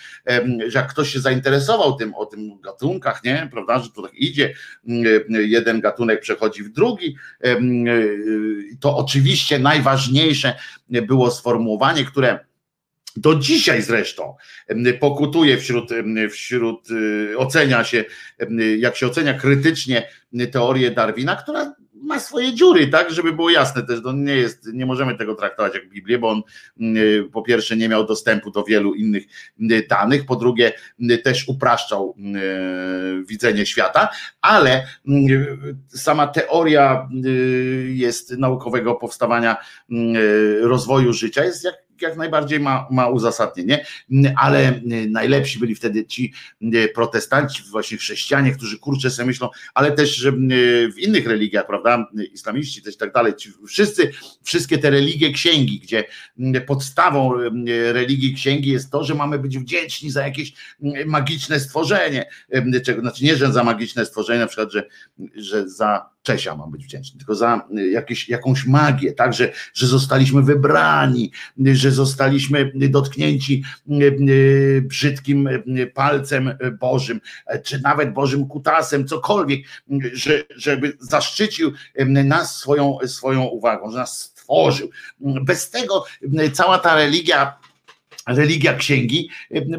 że 0.67 0.79
jak 0.79 0.89
ktoś 0.89 1.13
się 1.13 1.19
zainteresował 1.19 1.95
tym, 1.95 2.15
o 2.15 2.25
tym 2.25 2.61
gatunkach, 2.61 3.23
nie, 3.23 3.49
prawda, 3.51 3.79
że 3.79 3.89
to 3.89 4.01
tak 4.01 4.13
idzie, 4.13 4.53
jeden 5.29 5.81
gatunek 5.81 6.21
przechodzi 6.21 6.63
w 6.63 6.69
drugi, 6.69 7.15
to 8.79 8.97
oczywiście 8.97 9.59
najważniejsze 9.59 10.55
było 10.89 11.31
sformułowanie, 11.31 12.05
które 12.05 12.47
do 13.18 13.36
dzisiaj 13.36 13.82
zresztą 13.82 14.36
pokutuje 14.99 15.57
wśród, 15.57 15.89
wśród 16.32 16.91
y, 16.91 17.38
ocenia 17.38 17.84
się, 17.84 18.05
jak 18.78 18.95
się 18.95 19.07
ocenia 19.07 19.34
krytycznie 19.34 20.09
teorię 20.51 20.91
Darwina, 20.91 21.36
która 21.36 21.76
ma 21.93 22.20
swoje 22.20 22.53
dziury, 22.53 22.88
tak, 22.88 23.11
żeby 23.11 23.34
było 23.34 23.49
jasne 23.49 23.84
też, 23.84 24.03
to 24.03 24.13
nie 24.13 24.36
jest, 24.36 24.74
nie 24.74 24.86
możemy 24.86 25.18
tego 25.18 25.36
traktować 25.36 25.74
jak 25.74 25.89
Biblię, 25.89 26.20
bo 26.20 26.30
on 26.30 26.41
y, 26.97 27.30
po 27.34 27.41
pierwsze 27.41 27.78
nie 27.78 27.89
miał 27.89 28.05
dostępu 28.05 28.51
do 28.51 28.63
wielu 28.63 28.93
innych 28.93 29.24
y, 29.72 29.88
danych, 29.89 30.26
po 30.26 30.36
drugie 30.36 30.74
też 31.24 31.47
upraszczał 31.47 32.15
widzenie 33.28 33.65
świata, 33.65 34.09
ale 34.41 34.88
sama 35.88 36.28
teoria 36.28 37.09
jest 37.88 38.38
naukowego 38.38 38.95
powstawania 38.95 39.57
rozwoju 40.61 41.13
życia 41.13 41.43
jest 41.43 41.63
jak 41.63 41.86
jak 42.02 42.18
najbardziej 42.18 42.60
ma, 42.60 42.88
ma 42.91 43.08
uzasadnienie, 43.08 43.86
ale 44.38 44.82
najlepsi 45.10 45.60
byli 45.60 45.76
wtedy 45.76 46.06
ci 46.06 46.34
protestanci, 46.95 47.64
właśnie 47.72 47.98
chrześcijanie, 47.98 48.52
którzy 48.52 48.80
kurczę 48.80 49.12
sobie 49.12 49.28
myślą, 49.28 49.50
ale 49.74 49.91
też 49.91 50.28
w 50.95 51.00
innych 51.00 51.28
religiach, 51.28 51.68
prawda, 51.68 52.08
islamiści 52.34 52.82
też 52.82 52.98
tak 52.98 53.14
dalej, 53.14 53.34
wszyscy, 53.68 54.12
wszystkie 54.43 54.78
te 54.78 54.89
religie 54.89 55.32
księgi, 55.32 55.80
gdzie 55.80 56.04
podstawą 56.68 57.34
religii 57.91 58.34
księgi 58.34 58.70
jest 58.70 58.91
to, 58.91 59.04
że 59.04 59.16
mamy 59.16 59.39
być 59.39 59.58
wdzięczni 59.58 60.12
za 60.12 60.24
jakieś 60.28 60.54
magiczne 61.06 61.60
stworzenie, 61.60 62.30
czego, 62.86 63.02
znaczy 63.02 63.24
nie, 63.24 63.36
że 63.36 63.52
za 63.52 63.64
magiczne 63.64 64.06
stworzenie, 64.06 64.40
na 64.40 64.48
przykład, 64.48 64.72
że, 64.72 64.84
że 65.36 65.69
za 65.69 66.10
Czesia 66.28 66.56
mam 66.56 66.72
być 66.72 66.86
wdzięczny, 66.86 67.18
tylko 67.18 67.36
za 67.36 67.68
jakieś, 67.91 68.30
jakąś 68.30 68.66
magię, 68.66 69.14
tak, 69.14 69.34
że, 69.34 69.52
że 69.74 69.88
zostaliśmy 69.88 70.41
wybrani, 70.41 71.32
że 71.74 71.91
zostaliśmy 71.91 72.72
dotknięci 72.76 73.64
brzydkim 74.82 75.49
palcem 75.94 76.58
Bożym, 76.80 77.22
czy 77.64 77.82
nawet 77.82 78.14
Bożym 78.14 78.48
kutasem, 78.48 79.08
cokolwiek, 79.08 79.66
że, 80.14 80.44
żeby 80.56 80.98
zaszczycił 80.99 81.72
nas 82.06 82.56
swoją, 82.56 82.98
swoją 83.06 83.44
uwagą, 83.44 83.91
że 83.91 83.98
nas 83.98 84.20
stworzył. 84.20 84.90
Bez 85.20 85.70
tego 85.70 86.06
cała 86.54 86.80
ta 86.80 86.95
religia 86.95 87.58
religia 88.28 88.74
księgi, 88.74 89.30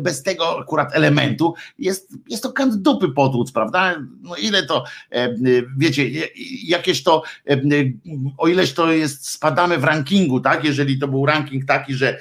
bez 0.00 0.22
tego 0.22 0.60
akurat 0.60 0.96
elementu 0.96 1.54
jest, 1.78 2.12
jest 2.28 2.42
to 2.42 2.52
kant 2.52 2.74
dupy 2.74 3.08
potłuc, 3.08 3.52
prawda? 3.52 4.02
No 4.20 4.36
ile 4.36 4.66
to, 4.66 4.84
wiecie, 5.78 6.28
jakieś 6.62 7.02
to, 7.02 7.22
o 8.38 8.48
ileś 8.48 8.72
to 8.72 8.92
jest, 8.92 9.28
spadamy 9.28 9.78
w 9.78 9.84
rankingu, 9.84 10.40
tak? 10.40 10.64
Jeżeli 10.64 10.98
to 10.98 11.08
był 11.08 11.26
ranking 11.26 11.64
taki, 11.64 11.94
że 11.94 12.18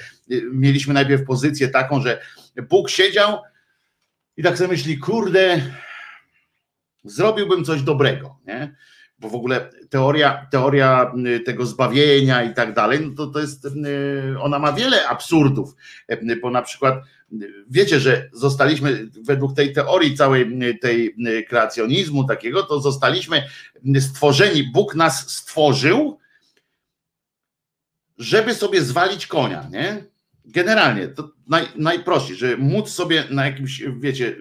mieliśmy 0.52 0.94
najpierw 0.94 1.24
pozycję 1.24 1.68
taką, 1.68 2.02
że 2.02 2.20
Bóg 2.68 2.90
siedział 2.90 3.38
i 4.36 4.42
tak 4.42 4.58
sobie 4.58 4.68
myśli, 4.68 4.98
kurde, 4.98 5.60
zrobiłbym 7.04 7.64
coś 7.64 7.82
dobrego, 7.82 8.38
nie? 8.46 8.76
Bo 9.18 9.28
w 9.28 9.34
ogóle 9.34 9.70
teoria, 9.90 10.46
teoria 10.50 11.12
y, 11.26 11.40
tego 11.40 11.66
zbawienia 11.66 12.42
i 12.42 12.54
tak 12.54 12.74
dalej, 12.74 13.00
no 13.00 13.14
to, 13.16 13.26
to 13.26 13.40
jest, 13.40 13.64
y, 13.64 13.70
ona 14.40 14.58
ma 14.58 14.72
wiele 14.72 15.08
absurdów, 15.08 15.74
y, 16.12 16.36
bo 16.42 16.50
na 16.50 16.62
przykład 16.62 16.94
wiecie, 17.70 18.00
że 18.00 18.30
zostaliśmy 18.32 19.10
według 19.22 19.54
tej 19.54 19.72
teorii 19.72 20.16
całej 20.16 20.58
tej 20.80 21.14
kreacjonizmu 21.48 22.24
takiego, 22.24 22.62
to 22.62 22.80
zostaliśmy 22.80 23.42
stworzeni, 24.00 24.62
Bóg 24.72 24.94
nas 24.94 25.30
stworzył, 25.30 26.18
żeby 28.18 28.54
sobie 28.54 28.82
zwalić 28.82 29.26
konia, 29.26 29.68
nie? 29.70 30.04
Generalnie, 30.44 31.08
to 31.08 31.30
naj, 31.48 31.66
najprościej, 31.76 32.36
żeby 32.36 32.56
móc 32.56 32.90
sobie 32.90 33.24
na 33.30 33.46
jakimś, 33.46 33.82
wiecie, 33.98 34.36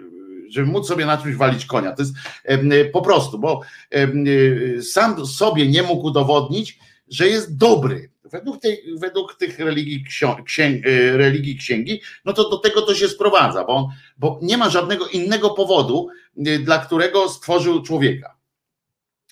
żeby 0.50 0.68
móc 0.68 0.88
sobie 0.88 1.06
na 1.06 1.18
czymś 1.18 1.36
walić 1.36 1.66
konia. 1.66 1.92
To 1.92 2.02
jest 2.02 2.14
po 2.94 3.02
prostu, 3.02 3.40
bo 3.40 3.62
sam 4.82 5.26
sobie 5.26 5.68
nie 5.68 5.84
mógł 5.84 6.08
udowodnić, 6.08 6.80
że 7.10 7.28
jest 7.28 7.58
dobry. 7.58 8.10
Według, 8.32 8.62
tej, 8.62 8.84
według 8.98 9.36
tych 9.36 9.60
religii, 9.60 10.04
księg, 10.46 10.86
e, 10.86 11.18
religii 11.18 11.58
księgi, 11.58 12.02
no 12.26 12.34
to 12.34 12.50
do 12.50 12.58
tego 12.58 12.82
to 12.82 12.96
się 12.96 13.08
sprowadza, 13.08 13.64
bo, 13.64 13.76
on, 13.76 13.86
bo 14.18 14.40
nie 14.42 14.58
ma 14.58 14.70
żadnego 14.70 15.08
innego 15.08 15.50
powodu, 15.50 16.08
e, 16.38 16.60
dla 16.60 16.78
którego 16.78 17.30
stworzył 17.30 17.82
człowieka. 17.82 18.38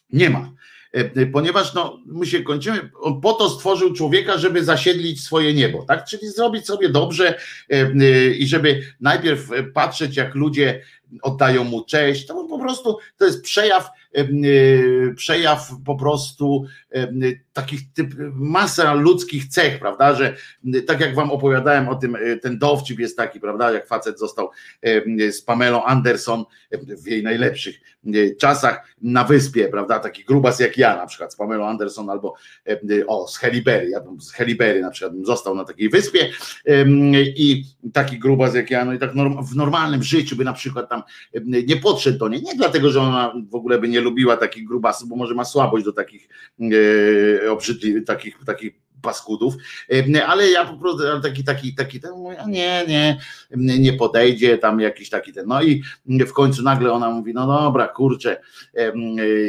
Nie 0.10 0.30
ma. 0.30 0.52
ponieważ 1.34 1.74
no, 1.74 2.00
my 2.06 2.26
się 2.26 2.44
kończymy, 2.44 2.90
on 3.02 3.22
po 3.22 3.34
to 3.34 3.50
stworzył 3.50 3.94
człowieka, 3.94 4.38
żeby 4.38 4.64
zasiedlić 4.64 5.24
swoje 5.24 5.54
niebo, 5.54 5.84
tak? 5.84 6.06
Czyli 6.06 6.30
zrobić 6.30 6.66
sobie 6.66 6.90
dobrze 6.90 7.40
i 8.38 8.48
żeby 8.48 8.82
najpierw 9.00 9.50
patrzeć, 9.74 10.18
jak 10.18 10.36
ludzie 10.36 10.82
oddają 11.22 11.64
mu 11.64 11.84
cześć, 11.84 12.26
to 12.26 12.44
po 12.44 12.60
prostu 12.60 12.98
to 13.18 13.26
jest 13.26 13.44
przejaw, 13.44 13.90
przejaw 15.16 15.72
po 15.86 15.96
prostu 15.96 16.66
takich 17.54 17.94
typ, 17.94 18.14
masa 18.34 18.94
ludzkich 18.94 19.48
cech, 19.48 19.80
prawda, 19.80 20.16
że 20.16 20.36
tak 20.88 21.00
jak 21.00 21.16
wam 21.16 21.32
opowiadałem 21.32 21.90
o 21.90 21.96
tym, 21.96 22.18
ten 22.42 22.60
dowcip 22.60 23.00
jest 23.00 23.18
taki, 23.18 23.40
prawda, 23.40 23.72
jak 23.72 23.88
facet 23.88 24.20
został 24.20 24.50
z 25.32 25.42
Pamelą 25.42 25.84
Anderson 25.84 26.44
w 27.04 27.08
jej 27.08 27.24
najlepszych 27.24 27.76
czasach 28.40 28.96
na 29.02 29.24
wyspie, 29.24 29.68
prawda, 29.68 30.00
taki 30.00 30.26
grubas 30.26 30.60
jak 30.60 30.78
ja 30.78 30.98
na 30.98 31.06
przykład 31.06 31.34
z 31.34 31.36
Pamelą 31.36 31.68
Anderson 31.68 32.10
albo 32.10 32.34
o, 33.08 33.28
z 33.28 33.38
Helibery, 33.38 33.90
ja 33.90 34.02
bym 34.02 34.22
z 34.22 34.32
Helibery 34.32 34.82
na 34.82 34.90
przykład 34.90 35.14
bym 35.14 35.26
został 35.26 35.56
na 35.56 35.66
takiej 35.66 35.90
wyspie 35.90 36.30
i 37.36 37.64
taki 37.94 38.20
grubas 38.20 38.56
jak 38.56 38.72
ja, 38.72 38.86
no 38.86 38.94
i 38.94 39.00
tak 39.00 39.12
w 39.44 39.56
normalnym 39.56 40.04
życiu 40.04 40.36
by 40.36 40.44
na 40.44 40.54
przykład 40.54 40.90
tam 40.90 41.04
nie 41.46 41.78
podszedł 41.78 42.18
do 42.18 42.28
niej, 42.30 42.42
nie 42.42 42.56
dlatego, 42.56 42.90
że 42.90 43.02
ona 43.02 43.34
w 43.50 43.56
ogóle 43.56 43.80
by 43.80 43.88
nie 43.88 44.02
lubiła 44.06 44.38
takich 44.38 44.68
grubasów, 44.68 45.10
bo 45.10 45.16
może 45.16 45.34
ma 45.36 45.46
słabość 45.46 45.86
do 45.86 45.94
takich 45.94 46.30
obrzydliwych, 47.50 48.06
takich, 48.06 48.38
takich 48.46 48.86
paskudów, 49.02 49.54
ale 50.28 50.50
ja 50.50 50.66
po 50.66 50.78
prostu 50.78 51.22
taki, 51.22 51.44
taki, 51.44 51.76
taki, 51.76 52.00
ten, 52.00 52.12
nie, 52.48 52.86
nie, 52.88 53.20
nie 53.80 53.94
podejdzie, 53.94 54.58
tam 54.58 54.80
jakiś 54.80 55.10
taki 55.10 55.34
ten, 55.34 55.48
no 55.48 55.64
i 55.64 55.84
w 56.06 56.34
końcu 56.34 56.64
nagle 56.64 56.92
ona 56.92 57.10
mówi, 57.10 57.34
no 57.34 57.48
dobra, 57.48 57.88
kurczę, 57.88 58.42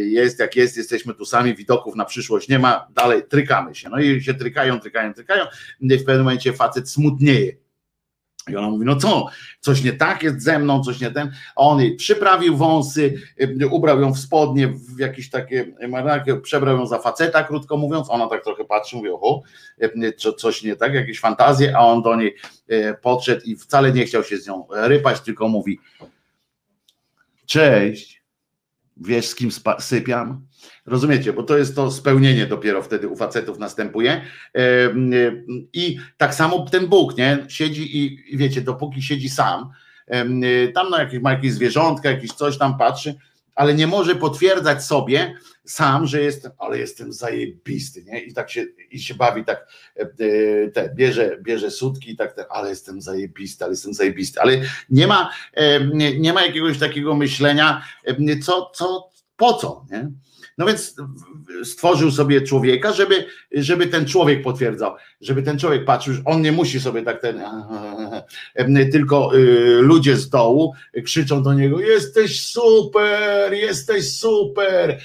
jest 0.05 0.39
jak 0.39 0.57
jest, 0.57 0.77
jesteśmy 0.77 1.15
tu 1.15 1.25
sami, 1.25 1.55
widoków 1.55 1.97
na 1.97 2.05
przyszłość 2.05 2.49
nie 2.49 2.59
ma, 2.59 2.89
dalej 2.95 3.23
trykamy 3.29 3.75
się, 3.75 3.89
no 3.89 4.01
i 4.01 4.23
się 4.23 4.35
trykają, 4.35 4.81
trykają, 4.81 5.15
trykają, 5.15 5.45
w 5.81 6.05
pewnym 6.05 6.19
momencie 6.19 6.53
facet 6.53 6.91
smutnieje, 6.91 7.66
i 8.49 8.57
ona 8.57 8.71
mówi, 8.71 8.85
no 8.85 8.97
co, 8.97 9.27
coś 9.61 9.85
nie 9.85 9.93
tak 9.93 10.23
jest 10.23 10.43
ze 10.43 10.59
mną, 10.59 10.83
coś 10.83 11.01
nie 11.01 11.11
ten. 11.11 11.33
A 11.57 11.61
on 11.61 11.81
jej 11.81 11.97
przyprawił 11.97 12.57
wąsy, 12.57 13.15
y, 13.41 13.69
ubrał 13.69 14.01
ją 14.01 14.13
w 14.13 14.19
spodnie, 14.19 14.69
w 14.69 14.99
jakieś 14.99 15.31
takie 15.31 15.73
maraki, 15.89 16.31
przebrał 16.43 16.77
ją 16.77 16.87
za 16.87 16.99
faceta, 16.99 17.45
krótko 17.45 17.77
mówiąc. 17.77 18.11
Ona 18.11 18.27
tak 18.27 18.45
trochę 18.45 18.65
patrzy, 18.65 18.97
mówi, 18.97 19.11
oho, 19.11 19.43
y, 19.83 20.13
coś 20.37 20.63
nie 20.63 20.77
tak, 20.77 20.95
jakieś 20.95 21.21
fantazje, 21.21 21.77
a 21.77 21.81
on 21.81 22.03
do 22.03 22.17
niej 22.17 22.37
y, 22.71 22.95
podszedł 23.03 23.43
i 23.45 23.57
wcale 23.57 23.93
nie 23.93 24.05
chciał 24.05 24.25
się 24.25 24.37
z 24.39 24.47
nią 24.47 24.67
rypać, 24.71 25.21
tylko 25.21 25.49
mówi, 25.49 25.81
cześć, 27.47 28.23
wiesz 28.97 29.27
z 29.27 29.35
kim 29.35 29.51
sypiam? 29.79 30.47
Rozumiecie, 30.87 31.33
bo 31.33 31.43
to 31.43 31.59
jest 31.59 31.77
to 31.77 31.91
spełnienie 31.91 32.47
dopiero 32.47 32.83
wtedy 32.83 33.09
u 33.09 33.17
facetów 33.17 33.59
następuje. 33.59 34.21
I 35.73 35.99
tak 36.17 36.35
samo 36.35 36.67
ten 36.71 36.87
Bóg, 36.87 37.17
nie? 37.17 37.47
Siedzi 37.49 38.07
i 38.33 38.37
wiecie, 38.37 38.61
dopóki 38.61 39.03
siedzi 39.03 39.29
sam, 39.29 39.71
tam 40.75 40.91
na 40.91 41.01
jakieś, 41.01 41.21
ma 41.21 41.33
jakieś 41.33 41.53
zwierzątka, 41.53 42.11
jakieś 42.11 42.33
coś 42.33 42.59
tam 42.59 42.79
patrzy, 42.79 43.15
ale 43.55 43.75
nie 43.75 43.87
może 43.87 44.15
potwierdzać 44.15 44.85
sobie 44.85 45.35
sam, 45.65 46.07
że 46.07 46.23
jest, 46.23 46.49
ale 46.59 46.79
jestem 46.79 47.13
zajebisty, 47.13 48.05
nie? 48.05 48.21
I 48.21 48.35
tak 48.35 48.51
się, 48.51 48.65
i 48.91 49.01
się 49.01 49.15
bawi, 49.15 49.45
tak 49.45 49.69
e, 49.97 50.07
te, 50.69 50.95
bierze, 50.95 51.39
bierze 51.43 51.71
sutki 51.71 52.11
i 52.11 52.17
tak, 52.17 52.33
te, 52.33 52.53
ale 52.53 52.69
jestem 52.69 53.01
zajebisty, 53.01 53.65
ale 53.65 53.73
jestem 53.73 53.95
zajebisty, 53.95 54.41
ale 54.41 54.53
nie 54.91 55.07
ma, 55.07 55.31
nie 56.19 56.33
ma 56.33 56.47
jakiegoś 56.47 56.79
takiego 56.79 57.15
myślenia, 57.15 57.83
co, 58.43 58.71
co, 58.75 59.11
po 59.37 59.55
co, 59.55 59.87
nie? 59.91 60.11
No 60.59 60.67
więc 60.67 60.97
stworzył 61.65 62.11
sobie 62.11 62.41
człowieka, 62.41 62.93
żeby, 62.93 63.27
żeby 63.53 63.87
ten 63.87 64.07
człowiek 64.07 64.43
potwierdzał, 64.43 64.95
żeby 65.21 65.43
ten 65.43 65.59
człowiek 65.59 65.85
patrzył, 65.85 66.15
on 66.25 66.43
nie 66.43 66.53
musi 66.53 66.81
sobie 66.81 67.03
tak 67.03 67.21
ten, 67.21 67.43
tylko 68.93 69.37
y, 69.37 69.79
ludzie 69.83 70.17
z 70.17 70.29
dołu 70.29 70.75
krzyczą 71.05 71.43
do 71.43 71.55
niego: 71.55 71.81
Jesteś 71.81 72.41
super, 72.41 73.53
jesteś 73.53 74.13
super, 74.13 75.01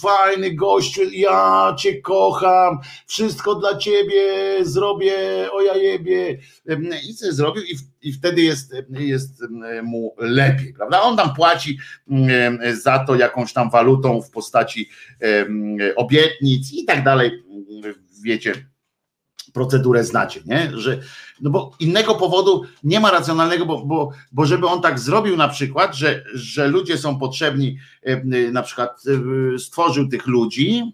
fajny 0.00 0.54
gościu, 0.54 1.00
ja 1.12 1.74
cię 1.78 2.00
kocham, 2.00 2.78
wszystko 3.06 3.54
dla 3.54 3.78
ciebie 3.78 4.24
zrobię, 4.62 5.16
o 5.52 5.62
ja 5.62 5.76
jebie. 5.76 6.38
I 7.08 7.14
co 7.14 7.32
zrobił, 7.32 7.62
i, 7.62 7.76
i 8.08 8.12
wtedy 8.12 8.42
jest, 8.42 8.74
jest 8.90 9.42
mu 9.82 10.14
lepiej, 10.18 10.72
prawda? 10.72 11.02
On 11.02 11.16
tam 11.16 11.34
płaci 11.34 11.78
za 12.72 12.98
to 12.98 13.14
jakąś 13.14 13.52
tam 13.52 13.70
walutą 13.70 14.22
w 14.22 14.30
postaci 14.30 14.88
obietnic 15.96 16.72
i 16.72 16.84
tak 16.84 17.04
dalej, 17.04 17.44
wiecie 18.22 18.52
procedurę 19.52 20.04
znacie, 20.04 20.40
nie? 20.46 20.70
Że, 20.74 21.00
no 21.40 21.50
bo 21.50 21.70
innego 21.80 22.14
powodu 22.14 22.62
nie 22.84 23.00
ma 23.00 23.10
racjonalnego, 23.10 23.66
bo, 23.66 23.84
bo, 23.84 24.10
bo 24.32 24.46
żeby 24.46 24.66
on 24.66 24.82
tak 24.82 24.98
zrobił 24.98 25.36
na 25.36 25.48
przykład, 25.48 25.94
że, 25.94 26.24
że 26.34 26.68
ludzie 26.68 26.98
są 26.98 27.18
potrzebni, 27.18 27.78
na 28.52 28.62
przykład 28.62 29.02
stworzył 29.58 30.08
tych 30.08 30.26
ludzi, 30.26 30.92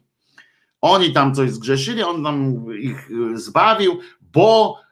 oni 0.81 1.12
tam 1.12 1.35
coś 1.35 1.51
zgrzeszyli, 1.51 2.02
on 2.02 2.24
tam 2.24 2.66
ich 2.78 3.09
zbawił, 3.35 3.98
bo 4.32 4.77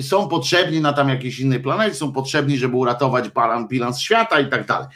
są 0.00 0.28
potrzebni 0.28 0.80
na 0.80 0.92
tam 0.92 1.08
jakiejś 1.08 1.40
innej 1.40 1.60
planecie, 1.60 1.94
są 1.94 2.12
potrzebni, 2.12 2.58
żeby 2.58 2.76
uratować 2.76 3.30
bilans 3.68 4.00
świata 4.00 4.40
i 4.40 4.50
tak 4.50 4.66
dalej. 4.66 4.88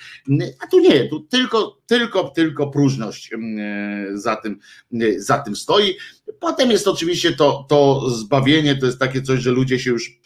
A 0.64 0.66
tu 0.66 0.80
nie, 0.80 1.08
tu 1.08 1.20
tylko, 1.20 1.78
tylko, 1.86 2.24
tylko 2.24 2.66
próżność 2.66 3.30
za 4.14 4.36
tym, 4.36 4.58
za 5.16 5.38
tym 5.38 5.56
stoi. 5.56 5.96
Potem 6.40 6.70
jest 6.70 6.88
oczywiście 6.88 7.32
to, 7.32 7.66
to 7.68 8.10
zbawienie, 8.10 8.76
to 8.76 8.86
jest 8.86 8.98
takie 8.98 9.22
coś, 9.22 9.40
że 9.40 9.50
ludzie 9.50 9.78
się 9.78 9.90
już 9.90 10.20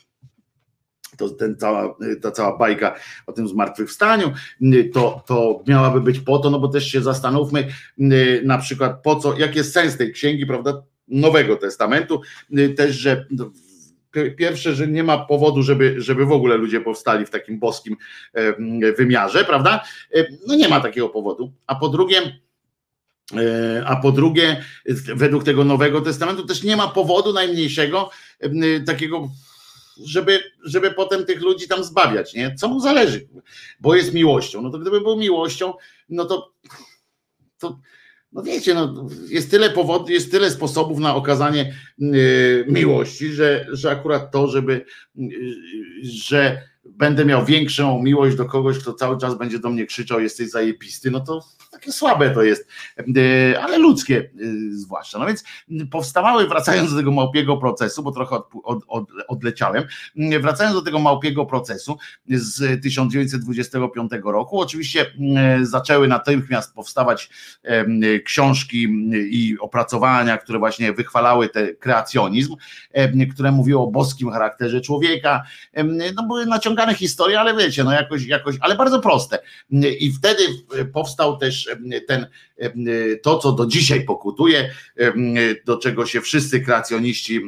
to 1.19 1.28
ten 1.28 1.57
cała, 1.57 1.97
ta 2.23 2.31
cała 2.31 2.59
bajka 2.59 2.95
o 3.27 3.32
tym 3.32 3.49
zmartwychwstaniu, 3.49 4.32
to, 4.93 5.24
to 5.27 5.62
miałaby 5.66 6.01
być 6.01 6.20
po 6.20 6.39
to, 6.39 6.51
no 6.51 6.61
bo 6.61 6.69
też 6.69 6.87
się 6.87 7.03
zastanówmy 7.03 7.69
na 8.45 8.59
przykład 8.59 9.03
po 9.03 9.16
co, 9.16 9.39
jaki 9.39 9.59
jest 9.59 9.73
sens 9.73 9.97
tej 9.97 10.12
księgi, 10.12 10.47
prawda, 10.47 10.82
Nowego 11.09 11.57
Testamentu, 11.57 12.20
też, 12.77 12.97
że 12.97 13.27
pierwsze, 14.37 14.74
że 14.74 14.89
nie 14.89 15.05
ma 15.05 15.19
powodu, 15.19 15.62
żeby, 15.62 15.95
żeby 15.99 16.27
w 16.27 16.32
ogóle 16.32 16.57
ludzie 16.57 16.81
powstali 16.81 17.27
w 17.27 17.31
takim 17.31 17.59
boskim 17.59 17.97
wymiarze, 18.99 19.45
prawda? 19.45 19.85
No 20.47 20.55
nie 20.55 20.69
ma 20.69 20.81
takiego 20.81 21.09
powodu. 21.09 21.53
A 21.66 21.74
po 21.74 21.89
drugie, 21.89 22.41
e, 23.37 23.82
a 23.87 23.97
po 23.97 24.12
drugie, 24.12 24.65
według 25.15 25.45
tego 25.45 25.65
Nowego 25.65 26.01
Testamentu 26.01 26.47
też 26.47 26.62
nie 26.62 26.77
ma 26.77 26.89
powodu 26.89 27.32
najmniejszego 27.32 28.11
takiego, 28.87 29.28
żeby, 30.05 30.41
żeby 30.65 30.91
potem 30.91 31.24
tych 31.24 31.41
ludzi 31.41 31.69
tam 31.69 31.85
zbawiać, 31.85 32.35
nie? 32.35 32.55
Co 32.55 32.69
mu 32.69 32.81
zależy, 32.81 33.28
bo 33.81 33.95
jest 33.95 34.15
miłością. 34.15 34.62
No 34.62 34.70
to 34.70 34.78
gdyby 34.78 35.01
był 35.01 35.16
miłością, 35.16 35.74
no 36.09 36.24
to, 36.24 36.53
to 37.59 37.78
no 38.32 38.43
wiecie, 38.43 38.74
no, 38.74 39.09
jest 39.28 39.51
tyle 39.51 39.70
powodów, 39.70 40.11
jest 40.11 40.31
tyle 40.31 40.51
sposobów 40.51 40.98
na 40.98 41.15
okazanie 41.15 41.74
y, 42.02 42.65
miłości, 42.69 43.32
że, 43.32 43.66
że 43.73 43.90
akurat 43.90 44.32
to, 44.32 44.48
żeby, 44.48 44.85
y, 45.19 45.24
że 46.02 46.70
będę 46.85 47.24
miał 47.24 47.44
większą 47.44 48.02
miłość 48.02 48.36
do 48.36 48.44
kogoś, 48.44 48.78
kto 48.78 48.93
cały 48.93 49.19
czas 49.19 49.39
będzie 49.39 49.59
do 49.59 49.70
mnie 49.70 49.86
krzyczał, 49.86 50.20
jesteś 50.20 50.51
zajebisty, 50.51 51.11
no 51.11 51.20
to 51.20 51.44
takie 51.70 51.93
słabe 51.93 52.31
to 52.31 52.43
jest, 52.43 52.69
y, 53.16 53.55
ale 53.62 53.78
ludzkie 53.78 54.31
zwłaszcza. 54.70 55.19
No 55.19 55.27
więc 55.27 55.44
powstawały, 55.90 56.48
wracając 56.48 56.90
do 56.90 56.97
tego 56.97 57.12
małpiego 57.12 57.57
procesu, 57.57 58.02
bo 58.02 58.12
trochę 58.12 58.36
od, 58.36 58.48
od, 58.65 58.85
od, 58.89 59.05
odleciałem, 59.28 59.85
wracając 60.40 60.77
do 60.77 60.82
tego 60.82 60.98
małpiego 60.98 61.47
procesu 61.47 61.98
z 62.28 62.82
1925 62.82 64.12
roku, 64.24 64.61
oczywiście 64.61 65.07
zaczęły 65.62 66.09
natychmiast 66.09 66.74
powstawać 66.74 67.31
książki 68.24 68.89
i 69.31 69.57
opracowania, 69.61 70.39
które 70.39 70.59
właśnie 70.59 70.93
wychwalały 70.93 71.48
ten 71.48 71.77
kreacjonizm, 71.77 72.57
które 73.32 73.52
mówiło 73.52 73.85
o 73.85 73.90
boskim 73.90 74.31
charakterze 74.31 74.81
człowieka, 74.81 75.43
no 76.15 76.23
były 76.27 76.47
naciągane 76.71 76.95
historie, 76.95 77.41
ale 77.41 77.57
wiecie, 77.57 77.85
no 77.85 77.93
jakoś, 77.93 78.27
jakoś, 78.27 78.57
ale 78.61 78.77
bardzo 78.77 79.01
proste. 79.01 79.39
I 80.01 80.13
wtedy 80.13 80.43
powstał 80.93 81.37
też 81.37 81.69
ten, 82.09 82.27
to, 83.23 83.39
co 83.39 83.53
do 83.53 83.67
dzisiaj 83.67 84.05
pokutuje, 84.05 84.71
do 85.65 85.79
czego 85.79 86.07
się 86.07 86.21
wszyscy 86.21 86.61
kreacjoniści 86.61 87.41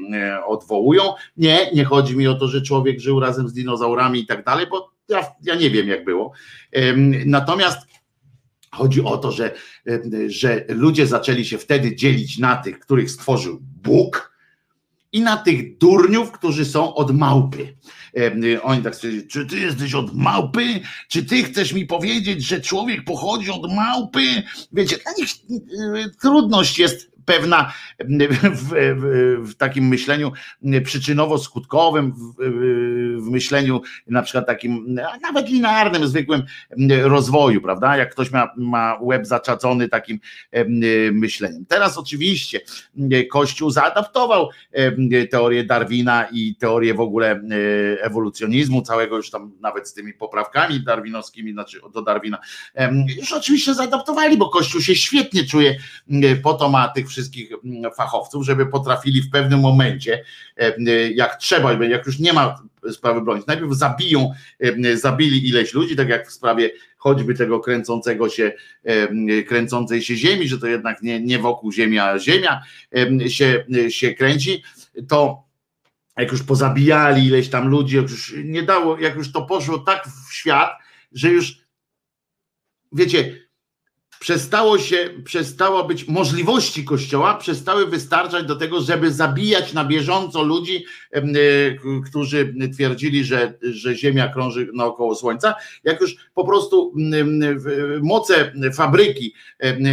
odwołują. 0.47 1.03
Nie, 1.36 1.70
nie 1.74 1.85
chodzi 1.85 2.16
mi 2.16 2.28
o 2.28 2.35
to, 2.35 2.49
że 2.49 2.62
człowiek 2.62 3.01
żył 3.01 3.20
razem 3.20 3.49
z 3.49 3.53
dinozaurami 3.53 4.20
i 4.20 4.27
tak 4.27 4.44
dalej, 4.44 4.66
bo 4.70 4.93
ja, 5.09 5.27
ja 5.43 5.55
nie 5.55 5.70
wiem, 5.70 5.89
jak 5.89 6.05
było. 6.05 6.32
Natomiast 7.27 7.78
Chodzi 8.74 9.05
o 9.05 9.19
to, 9.19 9.32
że, 9.32 9.55
że 10.27 10.65
ludzie 10.69 11.07
zaczęli 11.07 11.44
się 11.44 11.59
wtedy 11.59 11.97
dzielić 11.97 12.39
na 12.39 12.57
tych, 12.57 12.78
których 12.78 13.11
stworzył 13.11 13.59
Bóg, 13.62 14.31
i 15.12 15.20
na 15.20 15.36
tych 15.36 15.78
durniów, 15.78 16.32
którzy 16.32 16.64
są 16.64 16.94
od 16.94 17.18
małpy. 17.18 17.76
Oni 18.62 18.82
tak 18.82 18.94
stwierdzili, 18.94 19.28
czy 19.28 19.47
ty 19.47 19.59
jesteś 19.59 19.94
od 19.94 20.14
małpy? 20.14 20.80
Czy 21.09 21.24
ty 21.24 21.43
chcesz 21.43 21.72
mi 21.72 21.86
powiedzieć, 21.86 22.44
że 22.44 22.60
człowiek 22.60 23.05
pochodzi 23.05 23.51
od 23.51 23.74
małpy? 23.74 24.43
Wiecie, 24.72 24.97
dla 24.97 25.12
nich 25.18 25.30
trudność 26.20 26.78
jest 26.78 27.11
pewna 27.24 27.73
w, 28.01 28.39
w, 28.55 29.51
w 29.51 29.55
takim 29.55 29.89
myśleniu 29.89 30.32
przyczynowo-skutkowym, 30.65 32.12
w, 32.12 32.35
w, 33.23 33.31
myśleniu 33.31 33.81
na 34.07 34.23
przykład 34.23 34.47
takim 34.47 34.99
nawet 35.23 35.49
linearnym, 35.49 36.07
zwykłym 36.07 36.43
rozwoju, 37.03 37.61
prawda? 37.61 37.97
Jak 37.97 38.12
ktoś 38.12 38.31
ma, 38.31 38.49
ma 38.57 38.99
łeb 39.01 39.27
zaczadzony 39.27 39.89
takim 39.89 40.20
myśleniem. 41.12 41.65
Teraz 41.69 41.99
oczywiście 41.99 42.61
Kościół 43.31 43.70
zaadaptował 43.70 44.49
teorię 45.31 45.65
Darwina 45.65 46.27
i 46.32 46.57
teorię 46.57 46.94
w 46.94 47.01
ogóle 47.01 47.40
ewolucjonizmu, 48.01 48.82
całego 48.82 49.16
już 49.16 49.31
tam 49.31 49.53
nawet 49.61 49.89
z 49.89 49.94
tymi 49.94 50.12
poprawkami 50.12 50.81
darwinowskimi, 50.81 51.53
znaczy 51.53 51.81
do 51.94 52.03
Darwina, 52.03 52.39
już 53.19 53.32
oczywiście 53.32 53.74
zaadaptowali, 53.74 54.36
bo 54.36 54.49
Kościół 54.49 54.81
się 54.81 54.94
świetnie 54.94 55.44
czuje 55.44 55.77
po 56.43 56.55
to 56.55 56.69
ma 56.69 56.89
tych 56.89 57.07
wszystkich 57.12 57.52
mm, 57.64 57.93
fachowców, 57.94 58.44
żeby 58.44 58.66
potrafili 58.66 59.22
w 59.22 59.30
pewnym 59.30 59.60
momencie, 59.60 60.24
e, 60.56 61.10
jak 61.10 61.36
trzeba, 61.36 61.72
jak 61.72 62.06
już 62.06 62.18
nie 62.18 62.32
ma 62.32 62.62
sprawy 62.90 63.20
bronić, 63.20 63.47
najpierw 63.47 63.72
zabiją, 63.72 64.32
e, 64.60 64.97
zabili 64.97 65.48
ileś 65.48 65.74
ludzi, 65.74 65.97
tak 65.97 66.09
jak 66.09 66.28
w 66.28 66.32
sprawie 66.32 66.70
choćby 66.97 67.34
tego 67.34 67.60
kręcącego 67.60 68.28
się, 68.28 68.52
e, 68.84 69.43
kręcącej 69.43 70.02
się 70.02 70.16
ziemi, 70.16 70.48
że 70.48 70.59
to 70.59 70.66
jednak 70.66 71.02
nie, 71.02 71.20
nie 71.20 71.39
wokół 71.39 71.72
ziemi, 71.72 71.98
a 71.98 72.18
ziemia 72.18 72.62
się, 73.28 73.64
się 73.89 74.14
kręci, 74.14 74.62
to 75.09 75.43
jak 76.16 76.32
już 76.32 76.43
pozabijali 76.43 77.26
ileś 77.26 77.48
tam 77.48 77.68
ludzi, 77.68 77.97
jak 77.97 78.10
już 78.10 78.34
nie 78.44 78.62
dało, 78.62 78.98
jak 78.98 79.16
już 79.16 79.32
to 79.32 79.43
poszło 79.43 79.78
tak 79.78 80.06
w 80.28 80.34
świat, 80.34 80.70
że 81.12 81.28
już 81.28 81.62
wiecie, 82.93 83.41
przestało 84.23 84.78
się, 84.78 85.11
przestało 85.24 85.85
być 85.85 86.09
możliwości 86.09 86.85
kościoła, 86.85 87.35
przestały 87.35 87.86
wystarczać 87.86 88.47
do 88.47 88.57
tego, 88.57 88.81
żeby 88.81 89.12
zabijać 89.12 89.73
na 89.73 89.85
bieżąco 89.85 90.43
ludzi, 90.43 90.85
e, 91.11 91.23
którzy 92.09 92.55
twierdzili, 92.74 93.24
że, 93.24 93.55
że 93.62 93.97
Ziemia 93.97 94.28
krąży 94.28 94.69
naokoło 94.74 95.15
Słońca. 95.15 95.55
Jak 95.85 96.01
już 96.01 96.16
po 96.35 96.44
prostu 96.44 96.94
moce 98.03 98.53
fabryki, 98.74 99.35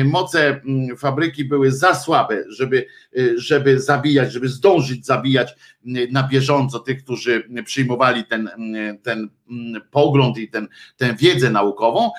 moce 0.06 0.62
fabryki 0.98 1.46
były 1.46 1.72
za 1.72 1.96
słabe, 1.96 2.44
żeby, 2.50 2.86
żeby 3.36 3.80
zabijać, 3.80 4.34
żeby 4.34 4.50
zdążyć 4.50 5.06
zabijać 5.06 5.56
na 6.12 6.24
bieżąco 6.24 6.80
tych, 6.80 7.04
którzy 7.04 7.50
przyjmowali 7.66 8.26
ten, 8.26 8.50
ten 9.04 9.30
pogląd 9.92 10.38
i 10.38 10.50
ten, 10.50 10.68
tę 10.98 11.16
wiedzę 11.16 11.50
naukową, 11.50 12.12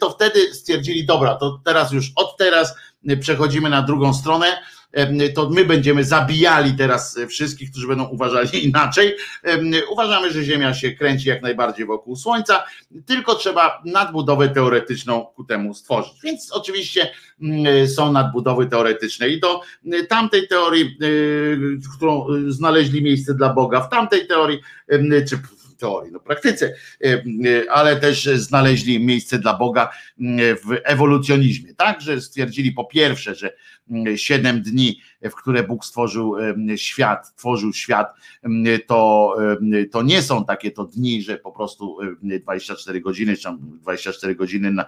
to 0.00 0.10
wtedy 0.10 0.54
stwierdzili, 0.54 1.06
dobra, 1.06 1.34
to 1.34 1.60
teraz 1.64 1.92
już 1.92 2.12
od 2.16 2.36
teraz 2.36 2.74
przechodzimy 3.20 3.70
na 3.70 3.82
drugą 3.82 4.14
stronę 4.14 4.46
to 5.34 5.50
my 5.50 5.64
będziemy 5.64 6.04
zabijali 6.04 6.72
teraz 6.72 7.18
wszystkich, 7.28 7.70
którzy 7.70 7.86
będą 7.86 8.04
uważali 8.04 8.64
inaczej. 8.68 9.16
Uważamy, 9.90 10.32
że 10.32 10.44
Ziemia 10.44 10.74
się 10.74 10.92
kręci 10.92 11.28
jak 11.28 11.42
najbardziej 11.42 11.86
wokół 11.86 12.16
Słońca, 12.16 12.64
tylko 13.06 13.34
trzeba 13.34 13.82
nadbudowę 13.84 14.48
teoretyczną 14.48 15.26
ku 15.26 15.44
temu 15.44 15.74
stworzyć. 15.74 16.12
Więc 16.24 16.52
oczywiście 16.52 17.10
mm, 17.42 17.88
są 17.88 18.12
nadbudowy 18.12 18.66
teoretyczne 18.66 19.28
i 19.28 19.40
do 19.40 19.60
tamtej 20.08 20.48
teorii, 20.48 20.98
którą 21.96 22.26
znaleźli 22.48 23.02
miejsce 23.02 23.34
dla 23.34 23.54
Boga, 23.54 23.80
w 23.80 23.90
tamtej 23.90 24.26
teorii, 24.26 24.60
czy 25.28 25.38
teorii, 25.78 26.12
no 26.12 26.20
praktyce, 26.20 26.74
ale 27.70 27.96
też 27.96 28.24
znaleźli 28.24 29.00
miejsce 29.00 29.38
dla 29.38 29.54
Boga 29.54 29.90
w 30.64 30.80
ewolucjonizmie, 30.84 31.74
tak, 31.74 32.00
że 32.00 32.20
stwierdzili 32.20 32.72
po 32.72 32.84
pierwsze, 32.84 33.34
że 33.34 33.52
siedem 34.16 34.62
dni, 34.62 35.00
w 35.22 35.34
które 35.34 35.62
Bóg 35.62 35.84
stworzył 35.84 36.36
świat, 36.76 37.34
tworzył 37.36 37.72
świat, 37.72 38.14
to, 38.86 39.36
to 39.90 40.02
nie 40.02 40.22
są 40.22 40.44
takie 40.44 40.70
to 40.70 40.84
dni, 40.84 41.22
że 41.22 41.36
po 41.36 41.52
prostu 41.52 41.98
24 42.22 43.00
godziny, 43.00 43.36
czy 43.36 43.48
24 43.60 44.34
godziny 44.34 44.70
na, 44.70 44.84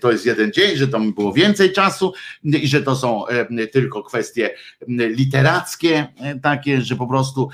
to 0.00 0.12
jest 0.12 0.26
jeden 0.26 0.52
dzień, 0.52 0.76
że 0.76 0.88
to 0.88 1.00
było 1.00 1.32
więcej 1.32 1.72
czasu 1.72 2.12
i 2.44 2.68
że 2.68 2.82
to 2.82 2.96
są 2.96 3.24
tylko 3.72 4.02
kwestie 4.02 4.50
literackie, 4.88 6.06
takie, 6.42 6.80
że 6.80 6.96
po 6.96 7.06
prostu 7.06 7.48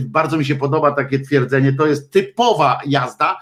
bardzo 0.00 0.36
mi 0.36 0.44
się 0.44 0.54
podoba 0.54 0.92
takie 0.92 1.20
twierdzenie, 1.20 1.72
to 1.72 1.86
jest 1.86 2.10
typowa 2.10 2.80
jazda 2.86 3.38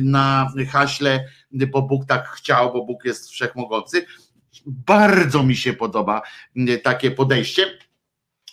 na 0.00 0.52
haśle, 0.68 1.24
bo 1.52 1.82
Bóg 1.82 2.06
tak 2.06 2.28
chciał, 2.28 2.72
bo 2.72 2.84
Bóg 2.84 3.04
jest 3.04 3.30
wszechmogący 3.30 4.06
bardzo 4.66 5.42
mi 5.42 5.56
się 5.56 5.72
podoba 5.72 6.22
takie 6.82 7.10
podejście. 7.10 7.66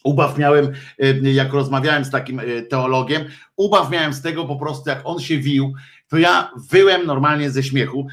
Ubaw 0.04 0.38
miałem, 0.38 0.74
jak 1.22 1.54
rozmawiałem 1.54 2.06
z 2.06 2.12
takim 2.12 2.40
y, 2.40 2.64
teologiem, 2.70 3.24
ubaw 3.56 3.92
miałem 3.92 4.14
z 4.14 4.22
tego 4.22 4.46
po 4.46 4.56
prostu, 4.56 4.90
jak 4.90 5.02
on 5.04 5.20
się 5.20 5.38
wił, 5.38 5.74
to 6.08 6.18
ja 6.18 6.52
wyłem 6.70 7.06
normalnie 7.06 7.52
ze 7.52 7.64
śmiechu, 7.64 8.08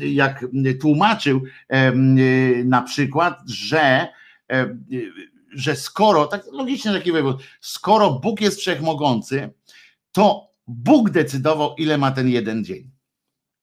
jak 0.00 0.46
tłumaczył 0.80 1.42
na 2.64 2.82
przykład, 2.82 3.40
że, 3.46 4.08
że 5.50 5.76
skoro, 5.76 6.26
tak 6.26 6.42
logicznie 6.52 6.92
taki 6.92 7.12
wywód, 7.12 7.42
skoro 7.60 8.10
Bóg 8.10 8.40
jest 8.40 8.60
wszechmogący, 8.60 9.50
to 10.12 10.48
Bóg 10.66 11.10
decydował, 11.10 11.74
ile 11.78 11.98
ma 11.98 12.10
ten 12.10 12.28
jeden 12.28 12.64
dzień. 12.64 12.93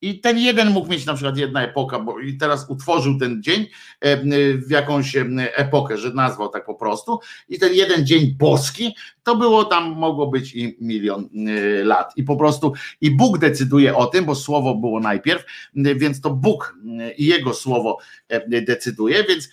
I 0.01 0.19
ten 0.19 0.37
jeden 0.37 0.69
mógł 0.71 0.89
mieć 0.89 1.05
na 1.05 1.13
przykład 1.13 1.37
jedna 1.37 1.63
epoka, 1.63 1.99
bo 1.99 2.19
i 2.19 2.37
teraz 2.37 2.65
utworzył 2.69 3.19
ten 3.19 3.43
dzień 3.43 3.67
e, 3.99 4.17
w 4.57 4.69
jakąś 4.69 5.15
e, 5.15 5.25
epokę, 5.55 5.97
że 5.97 6.13
nazwał 6.13 6.49
tak 6.49 6.65
po 6.65 6.75
prostu. 6.75 7.19
I 7.49 7.59
ten 7.59 7.73
jeden 7.73 8.05
dzień 8.05 8.35
boski, 8.39 8.95
to 9.23 9.35
było 9.35 9.65
tam, 9.65 9.91
mogło 9.91 10.27
być 10.27 10.55
i 10.55 10.77
milion 10.81 11.29
e, 11.47 11.83
lat. 11.83 12.13
I 12.17 12.23
po 12.23 12.35
prostu, 12.35 12.73
i 13.01 13.11
Bóg 13.11 13.37
decyduje 13.37 13.95
o 13.95 14.05
tym, 14.05 14.25
bo 14.25 14.35
słowo 14.35 14.75
było 14.75 14.99
najpierw, 14.99 15.43
więc 15.75 16.21
to 16.21 16.29
Bóg 16.29 16.75
i 17.17 17.25
jego 17.25 17.53
słowo 17.53 17.97
decyduje, 18.67 19.23
więc 19.23 19.49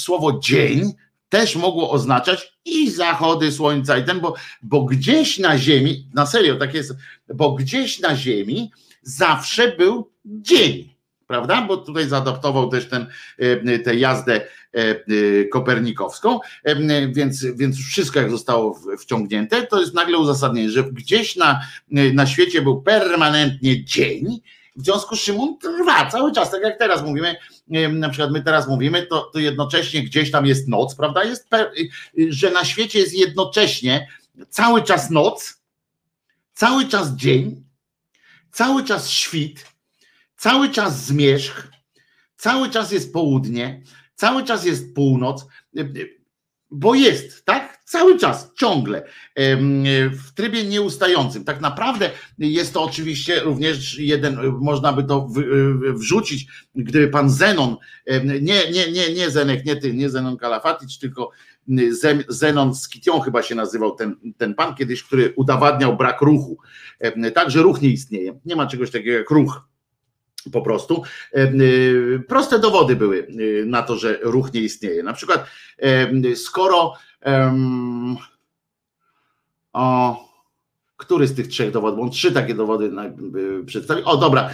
słowo 0.00 0.38
dzień 0.38 0.92
też 1.28 1.56
mogło 1.56 1.90
oznaczać 1.90 2.58
i 2.64 2.90
zachody 2.90 3.52
słońca 3.52 3.98
i 3.98 4.04
ten, 4.04 4.20
bo, 4.20 4.34
bo 4.62 4.84
gdzieś 4.84 5.38
na 5.38 5.58
ziemi, 5.58 6.08
na 6.14 6.26
serio 6.26 6.56
tak 6.56 6.74
jest, 6.74 6.94
bo 7.34 7.52
gdzieś 7.52 8.00
na 8.00 8.16
ziemi 8.16 8.70
zawsze 9.04 9.76
był 9.76 10.10
dzień, 10.24 10.94
prawda? 11.26 11.62
Bo 11.62 11.76
tutaj 11.76 12.08
zaadaptował 12.08 12.68
też 12.68 12.88
ten, 12.88 13.06
e, 13.38 13.78
tę 13.78 13.96
jazdę 13.96 14.34
e, 14.34 14.46
e, 14.74 15.44
kopernikowską, 15.44 16.40
więc, 17.12 17.46
więc 17.56 17.78
wszystko 17.78 18.20
jak 18.20 18.30
zostało 18.30 18.80
wciągnięte, 18.98 19.66
to 19.66 19.80
jest 19.80 19.94
nagle 19.94 20.18
uzasadnienie, 20.18 20.70
że 20.70 20.84
gdzieś 20.84 21.36
na, 21.36 21.60
na 21.90 22.26
świecie 22.26 22.62
był 22.62 22.82
permanentnie 22.82 23.84
dzień, 23.84 24.40
w 24.76 24.84
związku 24.84 25.16
z 25.16 25.20
czym 25.20 25.40
on 25.40 25.58
trwa 25.58 26.10
cały 26.10 26.32
czas, 26.32 26.50
tak 26.50 26.62
jak 26.62 26.78
teraz 26.78 27.04
mówimy, 27.04 27.36
na 27.92 28.08
przykład 28.08 28.30
my 28.30 28.42
teraz 28.42 28.68
mówimy, 28.68 29.06
to, 29.06 29.20
to 29.32 29.38
jednocześnie 29.38 30.02
gdzieś 30.02 30.30
tam 30.30 30.46
jest 30.46 30.68
noc, 30.68 30.94
prawda? 30.94 31.24
Jest, 31.24 31.48
że 32.28 32.50
na 32.50 32.64
świecie 32.64 32.98
jest 32.98 33.14
jednocześnie 33.14 34.08
cały 34.48 34.82
czas 34.82 35.10
noc, 35.10 35.60
cały 36.54 36.88
czas 36.88 37.12
dzień, 37.16 37.63
cały 38.54 38.84
czas 38.84 39.10
świt, 39.10 39.66
cały 40.36 40.70
czas 40.70 41.04
zmierzch, 41.04 41.68
cały 42.36 42.70
czas 42.70 42.92
jest 42.92 43.12
południe, 43.12 43.82
cały 44.14 44.44
czas 44.44 44.64
jest 44.64 44.94
północ, 44.94 45.46
bo 46.70 46.94
jest, 46.94 47.44
tak? 47.44 47.74
Cały 47.84 48.18
czas, 48.18 48.50
ciągle, 48.58 49.02
w 50.10 50.32
trybie 50.34 50.64
nieustającym. 50.64 51.44
Tak 51.44 51.60
naprawdę 51.60 52.10
jest 52.38 52.74
to 52.74 52.82
oczywiście 52.82 53.40
również 53.40 53.98
jeden, 53.98 54.38
można 54.60 54.92
by 54.92 55.04
to 55.04 55.28
wrzucić, 55.94 56.46
gdyby 56.74 57.08
pan 57.08 57.30
Zenon, 57.30 57.76
nie, 58.24 58.70
nie, 58.70 58.92
nie, 58.92 59.14
nie 59.14 59.30
Zenek, 59.30 59.64
nie 59.64 59.76
ty, 59.76 59.94
nie 59.94 60.10
Zenon 60.10 60.36
Kalafatic, 60.36 60.98
tylko 60.98 61.30
Zenon 62.28 62.74
Skition 62.74 63.20
chyba 63.20 63.42
się 63.42 63.54
nazywał 63.54 63.94
ten, 63.94 64.16
ten 64.36 64.54
pan 64.54 64.74
kiedyś, 64.74 65.02
który 65.02 65.32
udowadniał 65.36 65.96
brak 65.96 66.20
ruchu. 66.20 66.58
Także 67.34 67.62
ruch 67.62 67.82
nie 67.82 67.88
istnieje. 67.88 68.40
Nie 68.44 68.56
ma 68.56 68.66
czegoś 68.66 68.90
takiego 68.90 69.18
jak 69.18 69.30
ruch. 69.30 69.68
Po 70.52 70.62
prostu 70.62 71.02
y, 71.36 72.22
proste 72.28 72.58
dowody 72.58 72.96
były 72.96 73.28
na 73.66 73.82
to, 73.82 73.96
że 73.96 74.18
ruch 74.22 74.52
nie 74.52 74.60
istnieje. 74.60 75.02
Na 75.02 75.12
przykład, 75.12 75.46
skoro 76.34 76.92
o, 79.72 80.16
który 80.96 81.26
z 81.26 81.34
tych 81.34 81.48
trzech 81.48 81.70
dowodów, 81.70 82.00
on 82.00 82.10
trzy 82.10 82.32
takie 82.32 82.54
dowody 82.54 82.92
przedstawił. 83.66 84.08
O, 84.08 84.16
dobra, 84.16 84.50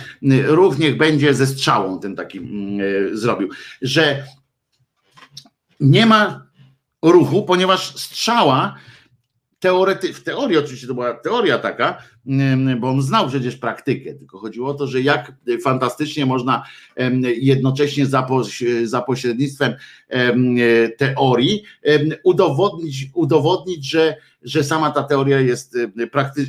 ruch 0.46 0.78
niech 0.78 0.96
będzie 0.96 1.34
ze 1.34 1.46
strzałą, 1.46 2.00
ten 2.00 2.16
taki 2.16 2.40
zrobił, 3.12 3.48
że 3.82 4.24
nie 5.80 6.06
ma 6.06 6.49
ruchu, 7.02 7.42
ponieważ 7.42 7.96
strzała 7.96 8.76
teorety, 9.60 10.14
w 10.14 10.22
teorii 10.22 10.58
oczywiście 10.58 10.86
to 10.86 10.94
była 10.94 11.14
teoria 11.14 11.58
taka, 11.58 12.02
bo 12.78 12.88
on 12.90 13.02
znał 13.02 13.28
przecież 13.28 13.56
praktykę, 13.56 14.14
tylko 14.14 14.38
chodziło 14.38 14.70
o 14.70 14.74
to, 14.74 14.86
że 14.86 15.00
jak 15.00 15.32
fantastycznie 15.64 16.26
można 16.26 16.64
jednocześnie 17.22 18.06
za, 18.84 19.02
pośrednictwem 19.06 19.74
teorii 20.98 21.62
udowodnić, 22.24 23.06
udowodnić 23.14 23.90
że, 23.90 24.16
że 24.42 24.64
sama 24.64 24.90
ta 24.90 25.02
teoria 25.02 25.40
jest 25.40 25.76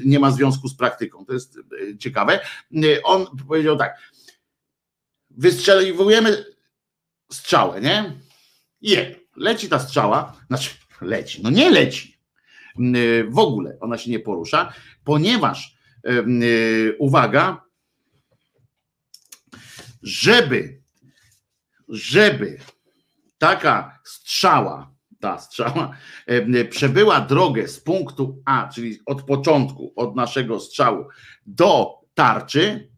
nie 0.06 0.19
ma 0.19 0.32
związku 0.32 0.68
z 0.68 0.76
praktyką. 0.76 1.26
To 1.26 1.34
jest 1.34 1.57
e, 1.57 1.98
ciekawe. 1.98 2.40
On 3.03 3.26
powiedział 3.48 3.78
tak, 3.78 3.98
wystrzeliwujemy 5.30 6.45
strzałę, 7.32 7.82
nie? 7.82 8.14
Je, 8.82 9.20
leci 9.42 9.70
ta 9.70 9.80
strzała, 9.80 10.34
znaczy 10.48 10.70
leci, 11.02 11.42
no 11.44 11.50
nie 11.50 11.70
leci, 11.70 12.18
w 13.30 13.40
ogóle 13.40 13.78
ona 13.80 13.98
się 13.98 14.12
nie 14.12 14.20
porusza, 14.20 14.74
ponieważ 15.04 15.76
uwaga, 17.00 17.62
żeby, 20.04 20.82
żeby 21.90 22.58
taka 23.38 24.00
strzała, 24.04 24.92
ta 25.20 25.40
strzała 25.40 25.96
przebyła 26.70 27.22
drogę 27.22 27.68
z 27.68 27.80
punktu 27.80 28.42
A, 28.46 28.70
czyli 28.74 29.00
od 29.06 29.24
początku, 29.24 29.94
od 29.96 30.16
naszego 30.16 30.60
strzału 30.60 31.06
do 31.46 31.94
tarczy, 32.14 32.92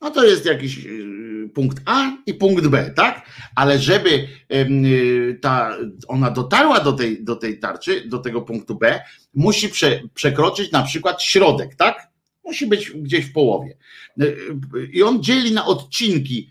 no 0.00 0.10
to 0.10 0.24
jest 0.24 0.44
jakiś 0.44 0.86
y, 0.86 1.19
punkt 1.52 1.82
A 1.86 2.16
i 2.26 2.34
punkt 2.34 2.66
B, 2.66 2.92
tak? 2.96 3.26
Ale 3.54 3.78
żeby 3.78 4.28
y, 4.52 5.38
ta, 5.42 5.76
ona 6.08 6.30
dotarła 6.30 6.80
do 6.80 6.92
tej, 6.92 7.24
do 7.24 7.36
tej 7.36 7.58
tarczy, 7.58 8.08
do 8.08 8.18
tego 8.18 8.42
punktu 8.42 8.74
B, 8.74 9.00
musi 9.34 9.68
prze, 9.68 10.00
przekroczyć 10.14 10.72
na 10.72 10.82
przykład 10.82 11.22
środek, 11.22 11.74
tak? 11.74 12.08
Musi 12.44 12.66
być 12.66 12.90
gdzieś 12.90 13.26
w 13.26 13.32
połowie. 13.32 13.76
Y, 14.22 14.36
I 14.92 15.02
on 15.02 15.22
dzieli 15.22 15.52
na 15.52 15.66
odcinki 15.66 16.50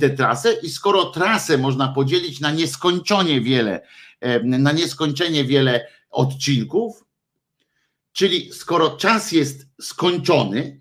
tę 0.00 0.10
trasę 0.10 0.52
i 0.62 0.70
skoro 0.70 1.04
trasę 1.04 1.58
można 1.58 1.88
podzielić 1.88 2.40
na 2.40 2.50
nieskończenie 2.50 3.40
wiele, 3.40 3.80
na 4.42 4.72
nieskończenie 4.72 5.44
wiele 5.44 5.86
odcinków, 6.10 7.04
czyli 8.12 8.52
skoro 8.52 8.90
czas 8.90 9.32
jest 9.32 9.66
skończony, 9.80 10.80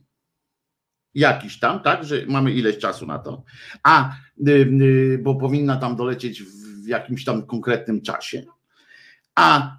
jakiś 1.16 1.60
tam, 1.60 1.80
tak, 1.80 2.06
że 2.06 2.26
mamy 2.28 2.52
ileś 2.52 2.78
czasu 2.78 3.06
na 3.06 3.20
to, 3.20 3.44
a 3.84 4.16
y, 4.48 4.52
y, 4.52 5.20
bo 5.24 5.36
powinna 5.36 5.78
tam 5.78 5.96
dolecieć 5.96 6.44
w 6.44 6.88
jakimś 6.88 7.26
tam 7.26 7.46
konkretnym 7.46 8.02
czasie, 8.02 8.44
a 9.36 9.78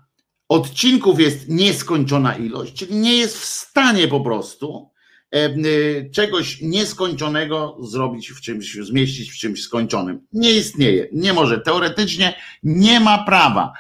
odcinków 0.48 1.20
jest 1.20 1.48
nieskończona 1.48 2.36
ilość, 2.36 2.74
czyli 2.74 2.94
nie 2.94 3.16
jest 3.16 3.39
w 3.39 3.44
stanie 3.44 4.09
po 4.09 4.20
prostu 4.20 4.90
y, 5.35 6.11
czegoś 6.12 6.61
nieskończonego 6.62 7.77
zrobić 7.81 8.31
w 8.31 8.40
czymś, 8.40 8.74
zmieścić 8.74 9.31
w 9.31 9.39
czymś 9.39 9.62
skończonym. 9.62 10.20
Nie 10.32 10.52
istnieje, 10.52 11.09
nie 11.12 11.32
może. 11.32 11.61
Teoretycznie 11.61 12.35
nie 12.62 13.01
ma 13.01 13.24
prawa 13.24 13.73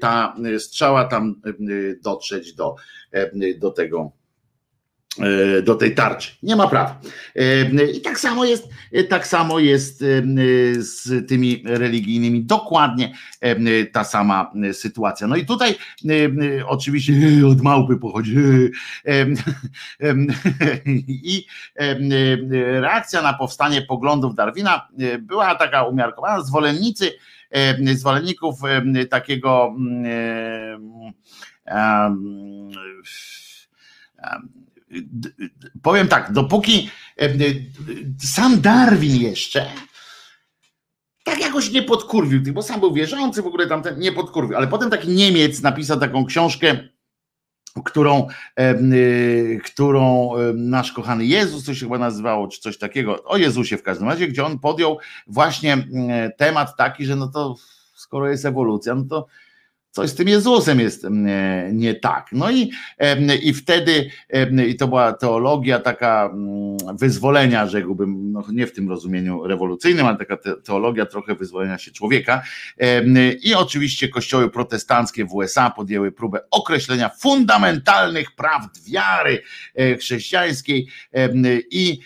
ta 0.00 0.36
strzała 0.58 1.04
tam 1.04 1.40
dotrzeć 2.02 2.54
do, 2.54 2.76
do 3.58 3.70
tego 3.70 4.12
E, 4.12 4.19
do 5.62 5.74
tej 5.74 5.94
tarczy. 5.94 6.30
Nie 6.42 6.56
ma 6.56 6.68
prawa. 6.68 7.00
E, 7.36 7.84
I 7.84 8.00
tak 8.00 8.20
samo 8.20 8.44
jest, 8.44 8.68
e, 8.92 9.04
tak 9.04 9.26
samo 9.26 9.58
jest 9.58 10.04
z 10.78 11.28
tymi 11.28 11.62
religijnymi. 11.66 12.44
Dokładnie 12.44 13.14
ta 13.92 14.04
sama 14.04 14.52
sytuacja. 14.72 15.26
No 15.26 15.36
i 15.36 15.46
tutaj 15.46 15.74
oczywiście 16.66 17.12
od 17.52 17.62
małpy 17.62 17.96
pochodzi. 17.96 18.36
I 21.08 21.46
reakcja 22.80 23.22
na 23.22 23.34
powstanie 23.34 23.82
poglądów 23.82 24.34
Darwina 24.34 24.88
była 25.20 25.54
taka 25.54 25.84
umiarkowana. 25.84 26.42
Zwolennicy, 26.42 27.12
zwolenników 27.94 28.60
takiego 29.10 29.74
um, 31.66 32.70
powiem 35.82 36.08
tak, 36.08 36.32
dopóki 36.32 36.90
e, 37.18 37.24
e, 37.24 37.30
sam 38.22 38.60
Darwin 38.60 39.22
jeszcze 39.22 39.66
tak 41.24 41.40
jakoś 41.40 41.70
nie 41.70 41.82
podkurwił, 41.82 42.52
bo 42.52 42.62
sam 42.62 42.80
był 42.80 42.92
wierzący, 42.92 43.42
w 43.42 43.46
ogóle 43.46 43.66
tamten 43.66 43.98
nie 43.98 44.12
podkurwił, 44.12 44.56
ale 44.56 44.66
potem 44.66 44.90
taki 44.90 45.08
Niemiec 45.08 45.62
napisał 45.62 46.00
taką 46.00 46.26
książkę, 46.26 46.88
którą, 47.84 48.26
e, 48.56 48.74
którą 49.64 50.30
nasz 50.54 50.92
kochany 50.92 51.24
Jezus, 51.24 51.64
to 51.64 51.74
się 51.74 51.86
chyba 51.86 51.98
nazywało, 51.98 52.48
czy 52.48 52.60
coś 52.60 52.78
takiego, 52.78 53.24
o 53.24 53.36
Jezusie 53.36 53.76
w 53.76 53.82
każdym 53.82 54.08
razie, 54.08 54.28
gdzie 54.28 54.44
on 54.44 54.58
podjął 54.58 54.98
właśnie 55.26 55.88
temat 56.36 56.76
taki, 56.76 57.04
że 57.04 57.16
no 57.16 57.28
to 57.28 57.54
skoro 57.94 58.28
jest 58.28 58.44
ewolucja, 58.44 58.94
no 58.94 59.04
to 59.04 59.26
coś 59.90 60.10
z 60.10 60.14
tym 60.14 60.28
Jezusem 60.28 60.80
jest 60.80 61.04
mm, 61.04 61.78
nie 61.78 61.94
tak. 61.94 62.26
No 62.32 62.50
i, 62.50 62.70
i 63.42 63.54
wtedy, 63.54 64.10
i 64.68 64.76
to 64.76 64.88
była 64.88 65.12
teologia 65.12 65.78
taka 65.78 66.30
mm, 66.32 66.76
wyzwolenia, 66.96 67.66
rzekłbym, 67.66 68.32
no 68.32 68.44
nie 68.52 68.66
w 68.66 68.72
tym 68.72 68.88
rozumieniu 68.88 69.46
rewolucyjnym, 69.46 70.06
ale 70.06 70.16
taka 70.16 70.36
teologia 70.64 71.06
trochę 71.06 71.34
wyzwolenia 71.34 71.78
się 71.78 71.90
człowieka. 71.90 72.42
I 73.42 73.54
oczywiście 73.54 74.08
kościoły 74.08 74.50
protestanckie 74.50 75.24
w 75.24 75.34
USA 75.34 75.70
podjęły 75.70 76.12
próbę 76.12 76.40
określenia 76.50 77.08
fundamentalnych 77.08 78.34
prawd 78.34 78.84
wiary 78.90 79.42
e, 79.74 79.96
chrześcijańskiej 79.96 80.88
i 81.70 82.00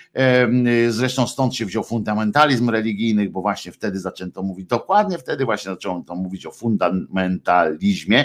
zresztą 0.89 1.27
stąd 1.27 1.55
się 1.55 1.67
wziął 1.67 1.85
fundamentalizm 1.85 2.71
religijny, 2.71 3.31
bo 3.31 3.41
właśnie 3.41 3.73
wtedy 3.73 4.01
zaczęto 4.01 4.43
mówić, 4.43 4.67
dokładnie 4.67 5.19
wtedy 5.19 5.45
właśnie 5.45 5.71
zaczęto 5.71 6.15
mówić 6.15 6.47
o 6.47 6.51
fundamentalizmie 6.51 7.74
liberalizmie 7.81 8.25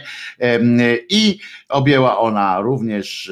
i 1.09 1.39
objęła 1.69 2.19
ona 2.19 2.59
również 2.59 3.31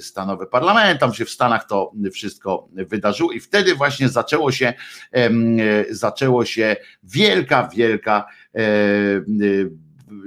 stanowy 0.00 0.46
parlament, 0.46 1.00
tam 1.00 1.14
się 1.14 1.24
w 1.24 1.30
Stanach 1.30 1.64
to 1.64 1.92
wszystko 2.12 2.68
wydarzyło 2.72 3.32
i 3.32 3.40
wtedy 3.40 3.74
właśnie 3.74 4.08
zaczęło 4.08 4.52
się 4.52 4.74
zaczęło 5.90 6.44
się 6.44 6.76
wielka, 7.02 7.68
wielka 7.76 8.24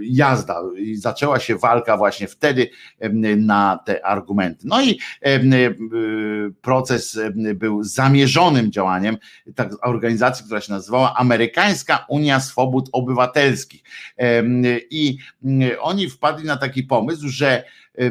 jazda 0.01 0.61
i 0.77 0.95
zaczęła 0.95 1.39
się 1.39 1.57
walka 1.57 1.97
właśnie 1.97 2.27
wtedy 2.27 2.69
na 3.37 3.79
te 3.85 4.05
argumenty. 4.05 4.67
No 4.67 4.81
i 4.81 4.99
proces 6.61 7.19
był 7.55 7.83
zamierzonym 7.83 8.71
działaniem 8.71 9.17
tak, 9.55 9.69
organizacji, 9.81 10.45
która 10.45 10.61
się 10.61 10.73
nazywała 10.73 11.15
Amerykańska 11.15 12.05
Unia 12.09 12.39
Swobód 12.39 12.89
Obywatelskich. 12.91 13.83
I 14.89 15.17
oni 15.79 16.09
wpadli 16.09 16.45
na 16.45 16.57
taki 16.57 16.83
pomysł, 16.83 17.27
że 17.29 17.63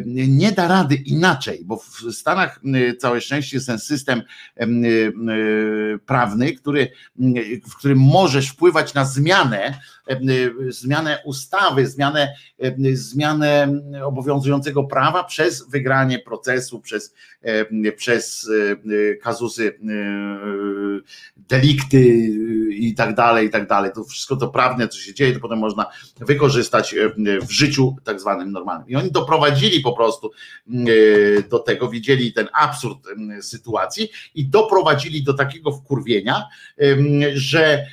nie 0.06 0.52
da 0.52 0.68
rady 0.68 0.94
inaczej, 0.94 1.62
bo 1.64 1.76
w 1.76 2.12
Stanach 2.12 2.60
całe 2.98 3.20
szczęście 3.20 3.56
jest 3.56 3.66
ten 3.66 3.78
system 3.78 4.22
prawny, 6.06 6.52
który, 6.52 6.90
w 7.68 7.76
którym 7.76 7.98
możesz 7.98 8.48
wpływać 8.48 8.94
na 8.94 9.04
zmianę, 9.04 9.78
zmianę 10.68 11.18
ustawy, 11.24 11.86
zmianę, 11.86 12.34
zmianę 12.92 13.80
obowiązującego 14.04 14.84
prawa 14.84 15.24
przez 15.24 15.68
wygranie 15.68 16.18
procesu, 16.18 16.80
przez, 16.80 17.14
przez 17.96 18.50
kazusy, 19.22 19.78
delikty 21.48 22.04
i 22.70 22.94
tak 22.94 23.14
dalej, 23.14 23.46
i 23.46 23.50
tak 23.50 23.68
dalej. 23.68 23.90
To 23.94 24.04
wszystko 24.04 24.36
to 24.36 24.48
prawne, 24.48 24.88
co 24.88 24.98
się 24.98 25.14
dzieje, 25.14 25.32
to 25.32 25.40
potem 25.40 25.58
można 25.58 25.86
wykorzystać 26.20 26.94
w 27.42 27.50
życiu 27.50 27.96
tak 28.04 28.20
zwanym 28.20 28.52
normalnym. 28.52 28.88
I 28.88 28.96
oni 28.96 29.10
doprowadzili 29.10 29.73
po 29.80 29.92
prostu 29.92 30.30
do 31.50 31.58
tego, 31.58 31.88
widzieli 31.88 32.32
ten 32.32 32.48
absurd 32.52 32.98
sytuacji 33.40 34.08
i 34.34 34.46
doprowadzili 34.46 35.22
do 35.22 35.34
takiego 35.34 35.72
wkurwienia, 35.72 36.48
że 37.34 37.86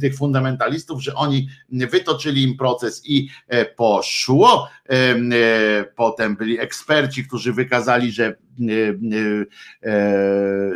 tych 0.00 0.16
fundamentalistów, 0.16 1.02
że 1.02 1.14
oni 1.14 1.48
wytoczyli 1.70 2.42
im 2.42 2.56
proces 2.56 3.02
i 3.04 3.28
e, 3.48 3.64
poszło. 3.64 4.68
E, 4.88 5.84
potem 5.96 6.36
byli 6.36 6.60
eksperci, 6.60 7.24
którzy 7.24 7.52
wykazali, 7.52 8.12
że 8.12 8.26
e, 8.26 8.36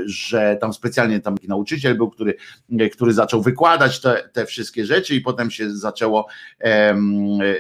że 0.06 0.56
tam 0.60 0.72
specjalnie 0.72 1.20
tam 1.20 1.34
taki 1.34 1.48
nauczyciel 1.48 1.96
był, 1.96 2.10
który, 2.10 2.34
który 2.92 3.12
zaczął 3.12 3.42
wykładać 3.42 4.00
te, 4.00 4.28
te 4.32 4.46
wszystkie 4.46 4.86
rzeczy 4.86 5.14
i 5.14 5.20
potem 5.20 5.50
się 5.50 5.70
zaczęło 5.70 6.26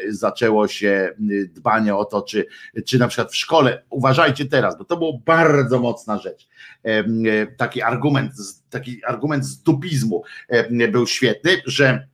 zaczęło 0.08 0.68
się 0.68 1.14
dbanie 1.54 1.94
o 1.94 2.04
to, 2.04 2.22
czy, 2.22 2.46
czy 2.86 2.98
na 2.98 3.08
przykład 3.08 3.32
w 3.32 3.36
szkole, 3.36 3.82
uważajcie 3.90 4.44
teraz, 4.44 4.78
bo 4.78 4.84
to 4.84 4.96
było 4.96 5.18
bardzo 5.24 5.78
mocna 5.78 6.18
rzecz, 6.18 6.48
taki 7.56 7.82
argument, 7.82 8.32
taki 8.70 9.04
argument 9.04 9.44
z 9.44 9.62
dupizmu 9.62 10.22
był 10.92 11.06
świetny, 11.06 11.50
że 11.66 12.11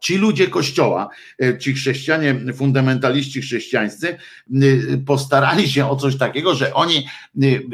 ci 0.00 0.16
ludzie 0.16 0.48
kościoła, 0.48 1.08
e, 1.42 1.58
ci 1.58 1.74
chrześcijanie, 1.74 2.36
fundamentaliści 2.54 3.40
chrześcijańscy, 3.40 4.16
postarali 5.06 5.70
się 5.70 5.90
o 5.90 5.96
coś 5.96 6.16
takiego, 6.16 6.54
że 6.54 6.74
oni 6.74 7.06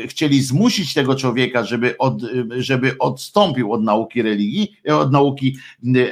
chcieli 0.07 0.43
zmusić 0.43 0.95
tego 0.95 1.15
człowieka, 1.15 1.65
żeby, 1.65 1.99
od, 1.99 2.23
żeby 2.57 2.99
odstąpił 2.99 3.73
od 3.73 3.83
nauki 3.83 4.23
religii, 4.23 4.77
od 4.89 5.13
nauki 5.13 5.57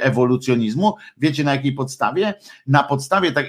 ewolucjonizmu. 0.01 0.93
Wiecie 1.17 1.43
na 1.43 1.51
jakiej 1.55 1.73
podstawie? 1.73 2.33
Na 2.67 2.83
podstawie 2.83 3.31
tak, 3.31 3.45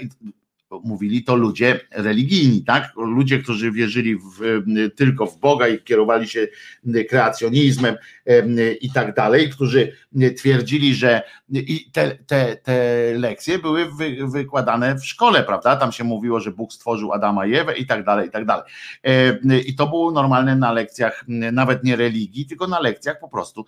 mówili 0.85 1.25
to 1.25 1.37
ludzie 1.37 1.81
religijni, 1.91 2.65
tak? 2.65 2.93
Ludzie, 2.97 3.39
którzy 3.39 3.73
wierzyli 3.73 4.17
w, 4.17 4.63
tylko 4.97 5.27
w 5.27 5.39
Boga 5.39 5.69
i 5.69 5.79
kierowali 5.79 6.29
się 6.29 6.49
kreacjonizmem 7.09 7.97
i 8.81 8.93
tak 8.93 9.15
dalej, 9.15 9.51
którzy 9.51 9.93
twierdzili, 10.37 10.95
że 10.95 11.23
i 11.53 11.91
te, 11.93 12.17
te, 12.27 12.57
te 12.57 13.13
lekcje 13.15 13.59
były 13.59 13.93
wy, 13.93 14.17
wykładane 14.27 14.95
w 14.95 15.07
szkole, 15.07 15.43
prawda? 15.43 15.77
Tam 15.77 15.93
się 15.93 16.05
mówiło, 16.05 16.41
że 16.41 16.51
Bóg 16.51 16.73
stworzył 16.73 17.13
Adama 17.13 17.47
i 17.47 17.55
Ewę 17.55 17.77
i 17.77 17.87
tak 17.87 18.05
dalej, 18.05 18.29
i 18.29 18.31
tak 18.31 18.45
dalej. 18.45 18.65
I 19.67 19.75
to 19.75 19.87
było 19.87 20.11
normalne 20.11 20.57
na 20.57 20.73
lekcjach, 20.73 21.25
nawet 21.29 21.85
nie 21.85 21.97
religii, 21.97 22.47
tylko 22.47 22.67
na 22.67 22.81
lekcjach 22.81 23.21
po 23.21 23.29
prostu, 23.29 23.67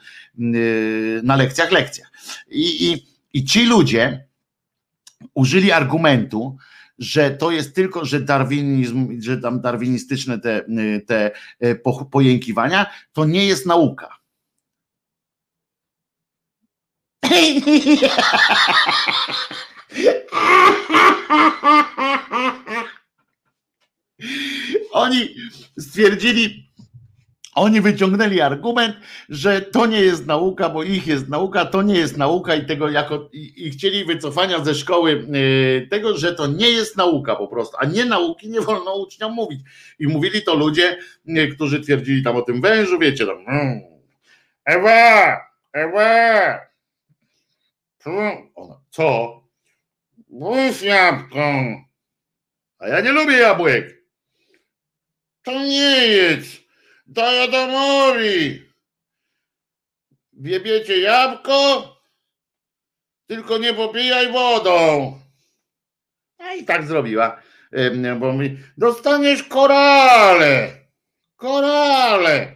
na 1.22 1.36
lekcjach, 1.36 1.72
lekcjach. 1.72 2.12
I, 2.48 2.92
i, 2.92 3.06
i 3.32 3.44
ci 3.44 3.66
ludzie 3.66 4.28
użyli 5.34 5.72
argumentu, 5.72 6.56
że 6.98 7.30
to 7.30 7.50
jest 7.50 7.74
tylko, 7.74 8.04
że 8.04 8.20
darwinizm, 8.20 9.20
że 9.20 9.38
tam 9.38 9.60
darwinistyczne 9.60 10.38
te, 10.38 10.64
te 11.06 11.30
e, 11.60 11.74
pojękiwania, 12.10 12.86
to 13.12 13.24
nie 13.24 13.46
jest 13.46 13.66
nauka. 13.66 14.18
Oni 24.92 25.34
stwierdzili, 25.78 26.67
oni 27.58 27.80
wyciągnęli 27.80 28.40
argument, 28.40 28.96
że 29.28 29.60
to 29.60 29.86
nie 29.86 30.00
jest 30.00 30.26
nauka, 30.26 30.68
bo 30.68 30.82
ich 30.82 31.06
jest 31.06 31.28
nauka, 31.28 31.64
to 31.64 31.82
nie 31.82 31.94
jest 31.94 32.16
nauka 32.16 32.54
i 32.54 32.66
tego 32.66 32.90
jako 32.90 33.28
i, 33.32 33.66
i 33.66 33.70
chcieli 33.70 34.04
wycofania 34.04 34.64
ze 34.64 34.74
szkoły 34.74 35.26
y, 35.34 35.88
tego, 35.90 36.16
że 36.16 36.34
to 36.34 36.46
nie 36.46 36.70
jest 36.70 36.96
nauka 36.96 37.36
po 37.36 37.48
prostu, 37.48 37.76
a 37.80 37.84
nie 37.84 38.04
nauki 38.04 38.48
nie 38.48 38.60
wolno 38.60 38.96
uczniom 38.96 39.32
mówić. 39.32 39.60
I 39.98 40.06
mówili 40.06 40.42
to 40.42 40.54
ludzie, 40.54 40.98
y, 41.28 41.48
którzy 41.54 41.80
twierdzili 41.80 42.22
tam 42.22 42.36
o 42.36 42.42
tym 42.42 42.60
wężu, 42.60 42.98
wiecie 42.98 43.26
tam. 43.26 43.38
Mm, 43.48 43.80
Ewa, 44.64 45.40
Ewa. 45.72 46.58
Co? 48.90 49.42
Bój 50.28 50.72
jabłką. 50.82 51.76
A 52.78 52.88
ja 52.88 53.00
nie 53.00 53.12
lubię 53.12 53.36
jabłek. 53.36 54.02
To 55.42 55.52
nie 55.52 56.06
jest. 56.06 56.67
Daj 57.08 57.42
Adamowi. 57.42 58.68
Wiebiecie 60.32 61.00
jabłko, 61.00 61.96
tylko 63.26 63.58
nie 63.58 63.74
popijaj 63.74 64.32
wodą. 64.32 65.20
A 66.38 66.52
i 66.54 66.64
tak 66.64 66.86
zrobiła, 66.86 67.42
bo 68.20 68.32
mi 68.32 68.58
dostaniesz 68.76 69.42
korale. 69.42 70.70
Korale. 71.36 72.54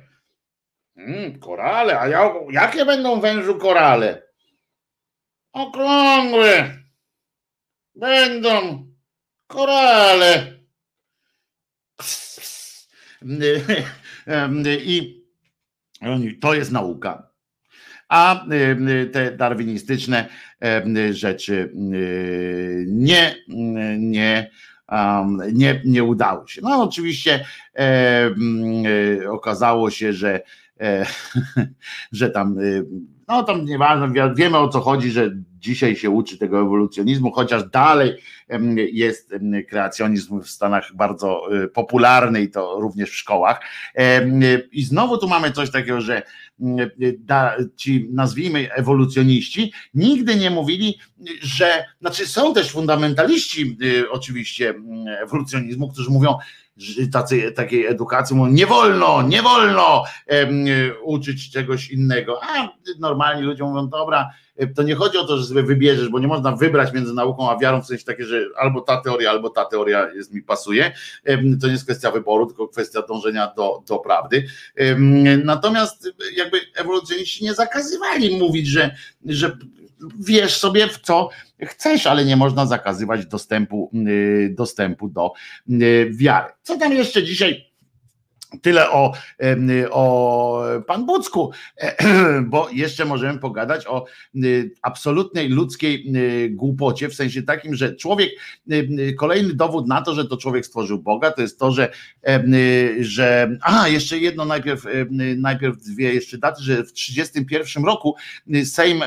Hmm, 0.96 1.38
korale, 1.40 2.00
a 2.00 2.08
ja, 2.08 2.34
jakie 2.50 2.84
będą 2.84 3.20
wężu 3.20 3.58
korale? 3.58 4.22
Okrągłe. 5.52 6.78
Będą 7.94 8.86
korale. 9.46 10.58
Pss, 11.96 12.40
pss. 12.40 12.88
I 14.84 15.22
to 16.40 16.54
jest 16.54 16.72
nauka. 16.72 17.32
A 18.08 18.46
te 19.12 19.36
darwinistyczne 19.36 20.28
rzeczy 21.12 21.70
nie, 22.86 23.34
nie, 23.98 24.50
nie, 25.52 25.82
nie 25.84 26.04
udały 26.04 26.48
się. 26.48 26.60
No 26.64 26.82
oczywiście 26.82 27.44
okazało 29.30 29.90
się, 29.90 30.12
że, 30.12 30.40
e, 30.80 31.06
że 32.12 32.30
tam, 32.30 32.56
no 33.28 33.42
tam 33.42 33.64
nieważne, 33.64 34.34
wiemy 34.34 34.58
o 34.58 34.68
co 34.68 34.80
chodzi, 34.80 35.10
że 35.10 35.30
dzisiaj 35.58 35.96
się 35.96 36.10
uczy 36.10 36.38
tego 36.38 36.60
ewolucjonizmu, 36.60 37.32
chociaż 37.32 37.64
dalej 37.64 38.16
jest 38.92 39.34
kreacjonizm 39.68 40.40
w 40.40 40.48
Stanach 40.48 40.94
bardzo 40.94 41.56
y, 41.64 41.68
popularny 41.68 42.42
i 42.42 42.50
to 42.50 42.80
również 42.80 43.10
w 43.10 43.16
szkołach. 43.16 43.60
I 44.72 44.82
znowu 44.82 45.18
tu 45.18 45.28
mamy 45.28 45.52
coś 45.52 45.70
takiego, 45.70 46.00
że 46.00 46.22
ci 47.76 48.08
nazwijmy 48.12 48.72
ewolucjoniści 48.72 49.72
nigdy 49.94 50.36
nie 50.36 50.50
mówili, 50.50 50.98
że, 51.42 51.84
znaczy 52.00 52.26
są 52.26 52.54
też 52.54 52.70
fundamentaliści 52.70 53.76
y, 53.82 54.10
oczywiście 54.10 54.74
ewolucjonizmu, 55.22 55.88
którzy 55.88 56.10
mówią, 56.10 56.38
tacy, 57.12 57.52
takiej 57.52 57.86
edukacji 57.86 58.36
mówią, 58.36 58.52
nie 58.52 58.66
wolno, 58.66 59.22
nie 59.22 59.42
wolno 59.42 60.04
uczyć 61.02 61.50
czegoś 61.50 61.90
innego, 61.90 62.40
a 62.42 62.68
normalni 62.98 63.42
ludzie 63.42 63.64
mówią, 63.64 63.88
dobra, 63.88 64.30
to 64.74 64.82
nie 64.82 64.94
chodzi 64.94 65.18
o 65.18 65.24
to, 65.24 65.38
że 65.38 65.44
sobie 65.44 65.62
wybierzesz, 65.62 66.08
bo 66.08 66.18
nie 66.18 66.26
można 66.26 66.52
wybrać 66.52 66.92
między 66.92 67.14
nauką 67.14 67.50
a 67.50 67.58
wiarą, 67.58 67.82
w 67.82 67.86
sensie 67.86 68.04
takie, 68.04 68.24
że 68.24 68.44
albo 68.58 68.80
ta 68.80 69.00
teoria, 69.00 69.30
albo 69.30 69.50
ta 69.50 69.64
teoria 69.64 70.10
jest 70.14 70.32
mi 70.32 70.42
pasuje. 70.42 70.92
To 71.60 71.66
nie 71.66 71.72
jest 71.72 71.84
kwestia 71.84 72.10
wyboru, 72.10 72.46
tylko 72.46 72.68
kwestia 72.68 73.02
dążenia 73.02 73.52
do, 73.56 73.82
do 73.88 73.98
prawdy. 73.98 74.46
Natomiast 75.44 76.12
jakby 76.36 76.60
ewolucjoniści 76.74 77.44
nie 77.44 77.54
zakazywali 77.54 78.38
mówić, 78.38 78.66
że, 78.66 78.96
że 79.26 79.56
wiesz 80.20 80.56
sobie 80.56 80.88
w 80.88 80.98
co 80.98 81.30
chcesz, 81.62 82.06
ale 82.06 82.24
nie 82.24 82.36
można 82.36 82.66
zakazywać 82.66 83.26
dostępu, 83.26 83.90
y, 84.08 84.54
dostępu 84.58 85.08
do 85.08 85.32
y, 85.70 86.10
wiary. 86.14 86.52
Co 86.62 86.78
tam 86.78 86.92
jeszcze 86.92 87.22
dzisiaj 87.22 87.71
Tyle 88.62 88.90
o, 88.90 89.12
o 89.90 90.62
Pan 90.86 91.06
Bucku, 91.06 91.52
bo 92.50 92.68
jeszcze 92.72 93.04
możemy 93.04 93.38
pogadać 93.38 93.86
o 93.86 94.04
absolutnej 94.82 95.48
ludzkiej 95.48 96.12
głupocie, 96.50 97.08
w 97.08 97.14
sensie 97.14 97.42
takim, 97.42 97.74
że 97.74 97.96
człowiek, 97.96 98.30
kolejny 99.18 99.54
dowód 99.54 99.88
na 99.88 100.02
to, 100.02 100.14
że 100.14 100.24
to 100.24 100.36
człowiek 100.36 100.66
stworzył 100.66 100.98
Boga, 100.98 101.30
to 101.30 101.42
jest 101.42 101.58
to, 101.58 101.70
że, 101.70 101.92
że 103.00 103.58
a 103.62 103.88
jeszcze 103.88 104.18
jedno 104.18 104.44
najpierw, 104.44 104.84
najpierw 105.36 105.76
dwie 105.76 106.14
jeszcze 106.14 106.38
daty, 106.38 106.62
że 106.62 106.84
w 106.84 106.92
1931 106.92 107.84
roku 107.84 108.16
Sejm 108.64 109.02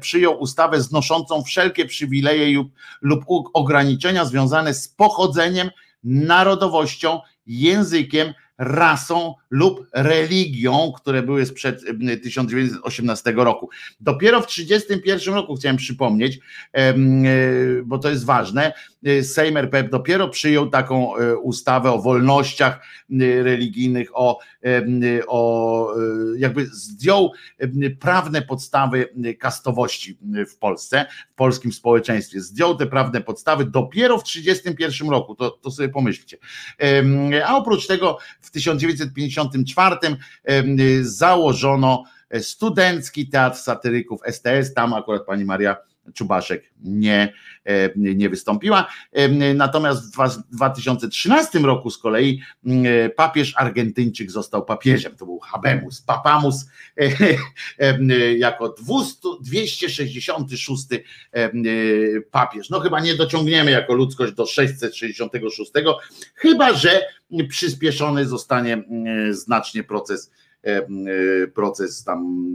przyjął 0.00 0.40
ustawę 0.40 0.80
znoszącą 0.82 1.42
wszelkie 1.42 1.86
przywileje 1.86 2.54
lub, 2.54 2.72
lub 3.02 3.24
ograniczenia 3.52 4.24
związane 4.24 4.74
z 4.74 4.88
pochodzeniem, 4.88 5.70
narodowością, 6.04 7.20
językiem, 7.46 8.34
ração 8.58 9.36
lub 9.50 9.86
religią, 9.92 10.92
które 10.96 11.22
były 11.22 11.46
sprzed 11.46 11.80
1918 12.22 13.32
roku. 13.36 13.70
Dopiero 14.00 14.40
w 14.40 14.46
1931 14.46 15.34
roku 15.34 15.54
chciałem 15.54 15.76
przypomnieć, 15.76 16.38
e, 16.72 16.94
bo 17.84 17.98
to 17.98 18.10
jest 18.10 18.24
ważne, 18.24 18.72
e, 19.04 19.22
Sejm 19.22 19.56
RP 19.56 19.82
dopiero 19.82 20.28
przyjął 20.28 20.70
taką 20.70 21.16
e, 21.16 21.36
ustawę 21.36 21.92
o 21.92 22.02
wolnościach 22.02 22.86
religijnych, 23.42 24.08
o, 24.14 24.38
o 25.26 25.94
jakby 26.36 26.66
zdjął 26.66 27.32
prawne 28.00 28.42
podstawy 28.42 29.08
kastowości 29.38 30.18
w 30.48 30.56
Polsce, 30.56 31.06
w 31.32 31.34
polskim 31.34 31.72
społeczeństwie. 31.72 32.40
Zdjął 32.40 32.76
te 32.76 32.86
prawne 32.86 33.20
podstawy 33.20 33.64
dopiero 33.64 34.18
w 34.18 34.24
1931 34.24 35.10
roku, 35.10 35.34
to, 35.34 35.50
to 35.50 35.70
sobie 35.70 35.88
pomyślcie. 35.88 36.36
A 37.46 37.56
oprócz 37.56 37.86
tego 37.86 38.18
w 38.40 38.50
1954 39.46 41.04
założono 41.04 42.04
studencki 42.40 43.28
teatr 43.28 43.58
satyryków 43.58 44.20
STS, 44.30 44.74
tam 44.74 44.94
akurat 44.94 45.24
pani 45.26 45.44
Maria 45.44 45.76
Czubaszek 46.14 46.70
nie, 46.80 47.32
nie 47.96 48.28
wystąpiła. 48.28 48.88
Natomiast 49.54 50.16
w 50.16 50.56
2013 50.56 51.58
roku 51.58 51.90
z 51.90 51.98
kolei 51.98 52.42
papież 53.16 53.54
Argentyńczyk 53.56 54.30
został 54.30 54.64
papieżem. 54.64 55.16
To 55.16 55.24
był 55.26 55.38
Habemus, 55.38 56.02
Papamus 56.02 56.66
jako 58.38 58.68
200, 58.68 59.28
266 59.40 60.86
papież. 62.30 62.70
No 62.70 62.80
chyba 62.80 63.00
nie 63.00 63.14
dociągniemy 63.14 63.70
jako 63.70 63.94
ludzkość 63.94 64.32
do 64.32 64.46
666, 64.46 65.72
chyba 66.34 66.74
że 66.74 67.02
przyspieszony 67.48 68.26
zostanie 68.26 68.84
znacznie 69.30 69.84
proces 69.84 70.30
proces 71.54 72.04
tam 72.04 72.48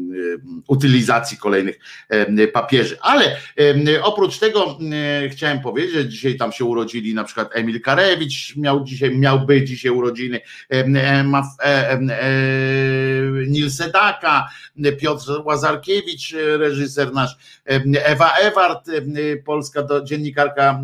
utylizacji 0.67 1.37
kolejnych 1.37 1.79
papieży. 2.53 2.97
Ale 3.01 3.37
oprócz 4.01 4.39
tego 4.39 4.77
chciałem 5.29 5.61
powiedzieć, 5.61 5.93
że 5.93 6.09
dzisiaj 6.09 6.37
tam 6.37 6.51
się 6.51 6.65
urodzili 6.65 7.13
na 7.13 7.23
przykład 7.23 7.49
Emil 7.53 7.81
Karewicz, 7.81 8.55
miał 8.55 8.83
dzisiaj, 8.83 9.17
miałby 9.17 9.63
dzisiaj 9.63 9.91
urodziny, 9.91 10.41
Nil 13.47 13.71
Sedaka, 13.71 14.49
Piotr 14.99 15.41
Łazarkiewicz, 15.45 16.35
reżyser 16.57 17.13
nasz, 17.13 17.37
Ewa 17.93 18.31
Ewart, 18.31 18.89
polska 19.45 19.83
dziennikarka 20.03 20.81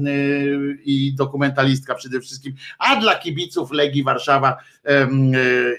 i 0.85 1.13
dokumentalistka 1.15 1.95
przede 1.95 2.21
wszystkim, 2.21 2.53
a 2.79 2.95
dla 2.95 3.15
kibiców 3.15 3.71
Legii 3.71 4.03
Warszawa 4.03 4.57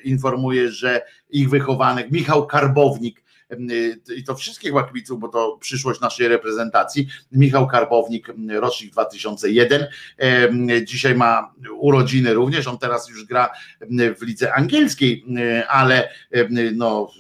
informuje, 0.05 0.71
że 0.71 1.03
ich 1.33 1.51
wychowanek 1.51 2.11
Michał 2.11 2.47
Karbownik, 2.47 3.23
i 4.17 4.25
to 4.25 4.35
wszystkich 4.35 4.73
kibiców, 4.89 5.21
bo 5.21 5.29
to 5.29 5.59
przyszłość 5.61 6.01
naszej 6.01 6.29
reprezentacji. 6.29 7.09
Michał 7.33 7.69
Karbownik, 7.69 8.33
rocznik 8.49 8.93
2001. 8.93 9.87
Dzisiaj 10.85 11.15
ma 11.15 11.55
urodziny 11.79 12.35
również. 12.35 12.67
On 12.67 12.79
teraz 12.79 13.09
już 13.09 13.25
gra 13.25 13.51
w 14.19 14.23
lidze 14.23 14.55
angielskiej, 14.55 15.25
ale 15.69 16.09
no 16.73 17.11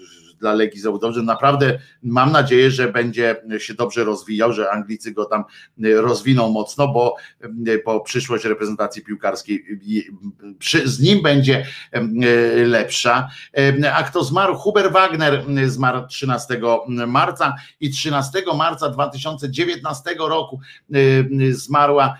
dla 0.41 0.55
Legii 0.55 0.83
Dobrze. 0.83 1.23
Naprawdę 1.23 1.79
mam 2.03 2.33
nadzieję, 2.33 2.71
że 2.71 2.93
będzie 2.93 3.37
się 3.59 3.75
dobrze 3.75 4.05
rozwijał, 4.05 4.53
że 4.53 4.71
Anglicy 4.71 5.13
go 5.13 5.25
tam 5.25 5.45
rozwiną 5.95 6.49
mocno, 6.49 6.89
bo, 6.89 7.17
bo 7.85 8.01
przyszłość 8.01 8.45
reprezentacji 8.45 9.05
piłkarskiej 9.05 9.65
z 10.85 11.01
nim 11.01 11.23
będzie 11.23 11.67
lepsza. 12.67 13.29
A 13.95 14.03
kto 14.03 14.25
zmarł? 14.25 14.55
Huber 14.55 14.93
Wagner 14.93 15.45
zmarł 15.67 16.07
13 16.07 16.61
marca 17.07 17.55
i 17.81 17.91
13 17.91 18.43
marca 18.57 18.89
2019 18.89 20.15
roku 20.19 20.61
zmarła 21.51 22.17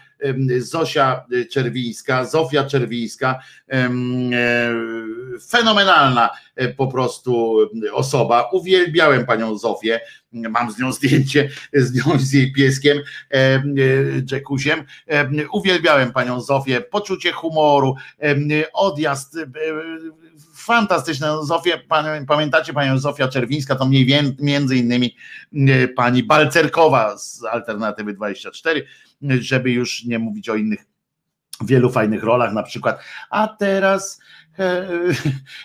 Zosia 0.59 1.25
Czerwińska, 1.51 2.25
Zofia 2.25 2.65
Czerwińska, 2.65 3.41
e, 3.69 3.91
fenomenalna 5.49 6.31
e, 6.57 6.69
po 6.69 6.87
prostu 6.87 7.59
osoba. 7.93 8.49
Uwielbiałem 8.53 9.27
panią 9.27 9.59
Zofię, 9.59 10.01
mam 10.33 10.73
z 10.73 10.79
nią 10.79 10.93
zdjęcie, 10.93 11.51
z 11.73 11.95
nią, 11.95 12.19
z 12.19 12.33
jej 12.33 12.53
pieskiem, 12.53 12.99
e, 13.31 13.63
Jackusiem. 14.33 14.85
Uwielbiałem 15.53 16.13
panią 16.13 16.41
Zofię, 16.41 16.81
poczucie 16.81 17.33
humoru, 17.33 17.95
odjazd 18.73 19.37
fantastyczne. 20.71 21.29
Zofię, 21.43 21.81
pamiętacie 22.27 22.73
panią 22.73 22.99
Zofia 22.99 23.29
Czerwińska, 23.29 23.77
to 23.77 23.87
mniej 23.87 24.07
między 24.39 24.77
innymi 24.77 25.17
pani 25.97 26.23
Balcerkowa 26.23 27.19
z 27.19 27.45
Alternatywy 27.45 28.13
24 28.13 28.87
żeby 29.23 29.71
już 29.71 30.05
nie 30.05 30.19
mówić 30.19 30.49
o 30.49 30.55
innych 30.55 30.87
wielu 31.65 31.91
fajnych 31.91 32.23
rolach, 32.25 32.53
na 32.53 32.63
przykład, 32.63 33.01
a 33.31 33.49
teraz 33.49 34.21
e, 34.59 34.87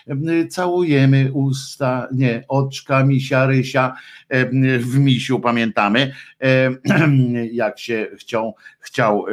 e, 0.06 0.46
całujemy 0.48 1.30
usta, 1.32 2.08
nie, 2.12 2.44
oczka 2.48 3.04
misia 3.04 3.46
Rysia 3.46 3.94
e, 4.28 4.78
w 4.78 4.98
misiu, 4.98 5.40
pamiętamy, 5.40 6.12
e, 6.42 6.70
jak 7.52 7.78
się 7.78 8.06
chciał, 8.16 8.54
chciał 8.80 9.26
e, 9.28 9.32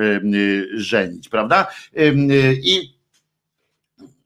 żenić, 0.74 1.30
prawda? 1.30 1.68
E, 1.98 2.14
I 2.54 3.03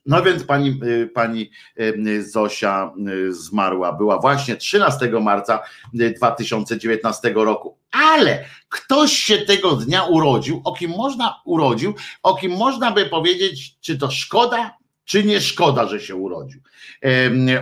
no 0.07 0.23
więc 0.23 0.43
pani, 0.43 0.79
y, 0.83 1.07
pani 1.07 1.49
y, 1.79 2.23
Zosia 2.31 2.91
y, 3.07 3.33
zmarła, 3.33 3.93
była 3.93 4.19
właśnie 4.19 4.55
13 4.55 5.11
marca 5.21 5.59
2019 5.93 7.33
roku. 7.35 7.77
Ale 7.91 8.45
ktoś 8.69 9.13
się 9.13 9.37
tego 9.37 9.75
dnia 9.75 10.03
urodził, 10.03 10.61
o 10.63 10.73
kim 10.73 10.91
można 10.91 11.41
urodził, 11.45 11.93
o 12.23 12.35
kim 12.35 12.51
można 12.51 12.91
by 12.91 13.05
powiedzieć, 13.05 13.75
czy 13.81 13.97
to 13.97 14.11
szkoda, 14.11 14.77
czy 15.05 15.23
nie 15.23 15.41
szkoda, 15.41 15.87
że 15.87 15.99
się 15.99 16.15
urodził. 16.15 16.61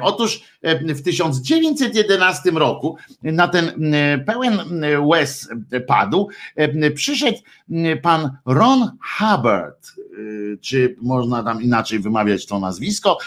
Otóż 0.02 0.44
w 0.64 1.02
1911 1.02 2.52
roku 2.52 2.98
na 3.24 3.48
ten 3.48 3.92
pełen 4.26 4.60
łez 5.00 5.50
padł, 5.88 6.30
przyszedł 6.96 7.38
pan 8.02 8.38
Ron 8.46 8.92
Hubbard, 9.18 9.92
czy 10.62 10.96
można 11.02 11.44
tam 11.44 11.62
inaczej 11.62 12.00
wymawiać 12.00 12.46
to 12.46 12.60
nazwisko. 12.60 13.18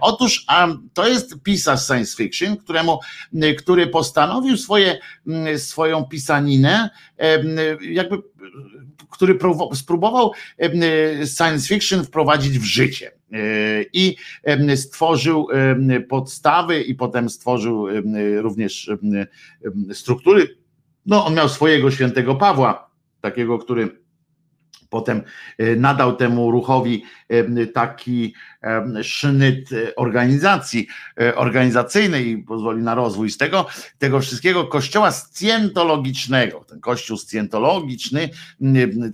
Otóż 0.00 0.46
to 0.92 1.08
jest 1.08 1.42
pisarz 1.42 1.86
science 1.86 2.16
fiction, 2.16 2.56
któremu, 2.56 2.98
który 3.58 3.86
postanowił 3.86 4.56
swoje, 4.56 4.98
swoją 5.56 6.04
pisaninę, 6.04 6.90
jakby, 7.80 8.16
który 9.10 9.38
spróbował 9.74 10.32
science 11.36 11.68
fiction 11.68 12.04
wprowadzić 12.04 12.58
w 12.58 12.64
życie. 12.64 13.10
I 13.92 14.16
stworzył 14.76 15.48
podstawy, 16.08 16.82
i 16.82 16.94
potem 16.94 17.30
stworzył 17.30 17.86
również 18.40 18.90
struktury. 19.92 20.56
No, 21.06 21.26
on 21.26 21.34
miał 21.34 21.48
swojego 21.48 21.90
świętego 21.90 22.34
Pawła, 22.34 22.90
takiego, 23.20 23.58
który 23.58 24.01
Potem 24.92 25.22
e, 25.58 25.76
nadał 25.76 26.16
temu 26.16 26.50
ruchowi 26.50 27.04
taki 27.74 28.34
e, 28.62 29.04
sznyt 29.04 29.68
organizacji 29.96 30.86
organizacyjnej 31.34 32.28
i 32.28 32.38
pozwoli 32.38 32.82
na 32.82 32.94
rozwój 32.94 33.30
z 33.30 33.38
tego, 33.38 33.66
tego 33.98 34.20
wszystkiego 34.20 34.64
kościoła 34.64 35.10
scjentologicznego. 35.10 36.64
Ten 36.68 36.80
kościół 36.80 37.16
scjentologiczny, 37.16 38.28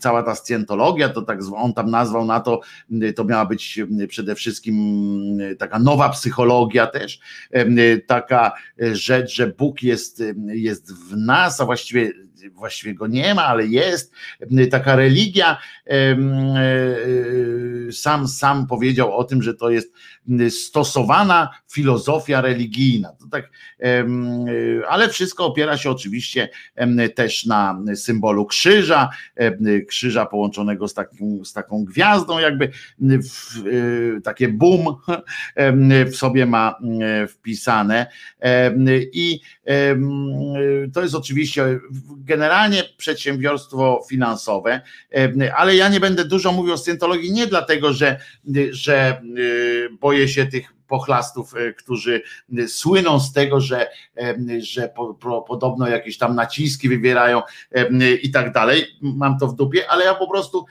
cała 0.00 0.22
ta 0.22 0.34
scjentologia, 0.34 1.08
to 1.08 1.22
tak 1.22 1.38
on 1.56 1.74
tam 1.74 1.90
nazwał 1.90 2.24
na 2.24 2.40
to, 2.40 2.60
to 3.16 3.24
miała 3.24 3.46
być 3.46 3.80
przede 4.08 4.34
wszystkim 4.34 5.38
taka 5.58 5.78
nowa 5.78 6.08
psychologia 6.08 6.86
też, 6.86 7.20
taka 8.06 8.52
rzecz, 8.92 9.34
że 9.34 9.46
Bóg 9.46 9.82
jest, 9.82 10.22
jest 10.46 10.94
w 10.94 11.16
nas, 11.16 11.60
a 11.60 11.64
właściwie 11.64 12.12
właściwie 12.46 12.94
go 12.94 13.06
nie 13.06 13.34
ma, 13.34 13.44
ale 13.44 13.66
jest 13.66 14.12
taka 14.70 14.96
religia. 14.96 15.58
Sam 18.08 18.28
sam 18.28 18.66
powiedział 18.66 19.16
o 19.16 19.24
tym, 19.24 19.42
że 19.42 19.54
to 19.54 19.70
jest 19.70 19.92
stosowana 20.50 21.50
filozofia 21.72 22.40
religijna. 22.40 23.08
To 23.08 23.26
tak, 23.30 23.50
ale 24.88 25.08
wszystko 25.08 25.46
opiera 25.46 25.76
się 25.76 25.90
oczywiście 25.90 26.48
też 27.14 27.46
na 27.46 27.82
symbolu 27.94 28.46
krzyża, 28.46 29.08
krzyża 29.88 30.26
połączonego 30.26 30.88
z, 30.88 30.94
takim, 30.94 31.44
z 31.44 31.52
taką 31.52 31.84
gwiazdą, 31.84 32.38
jakby 32.38 32.70
w, 33.00 33.58
e, 33.58 34.20
takie 34.20 34.48
boom 34.48 34.84
w 36.10 36.16
sobie 36.16 36.46
ma 36.46 36.78
wpisane. 37.28 38.06
I 39.12 39.40
to 40.92 41.02
jest 41.02 41.14
oczywiście 41.14 41.80
generalnie 42.16 42.84
przedsiębiorstwo 42.96 44.04
finansowe, 44.10 44.80
ale 45.56 45.76
ja 45.76 45.88
nie 45.88 46.00
będę 46.00 46.24
dużo 46.24 46.52
mówił 46.52 46.72
o 46.72 46.78
scjentologii 46.78 47.32
nie 47.32 47.46
dlatego, 47.46 47.92
że, 47.98 48.20
że 48.72 49.22
boję 50.00 50.28
się 50.28 50.46
tych 50.46 50.78
pochlastów, 50.88 51.54
e, 51.56 51.72
którzy 51.72 52.22
słyną 52.66 53.20
z 53.20 53.32
tego, 53.32 53.60
że, 53.60 53.88
e, 54.16 54.36
że 54.58 54.88
po, 54.88 55.14
po, 55.14 55.42
podobno 55.42 55.88
jakieś 55.88 56.18
tam 56.18 56.34
naciski 56.34 56.88
wywierają 56.88 57.42
i 58.22 58.30
tak 58.30 58.52
dalej. 58.52 58.86
Mam 59.00 59.38
to 59.38 59.46
w 59.46 59.54
dupie, 59.54 59.90
ale 59.90 60.04
ja 60.04 60.14
po 60.14 60.30
prostu 60.30 60.66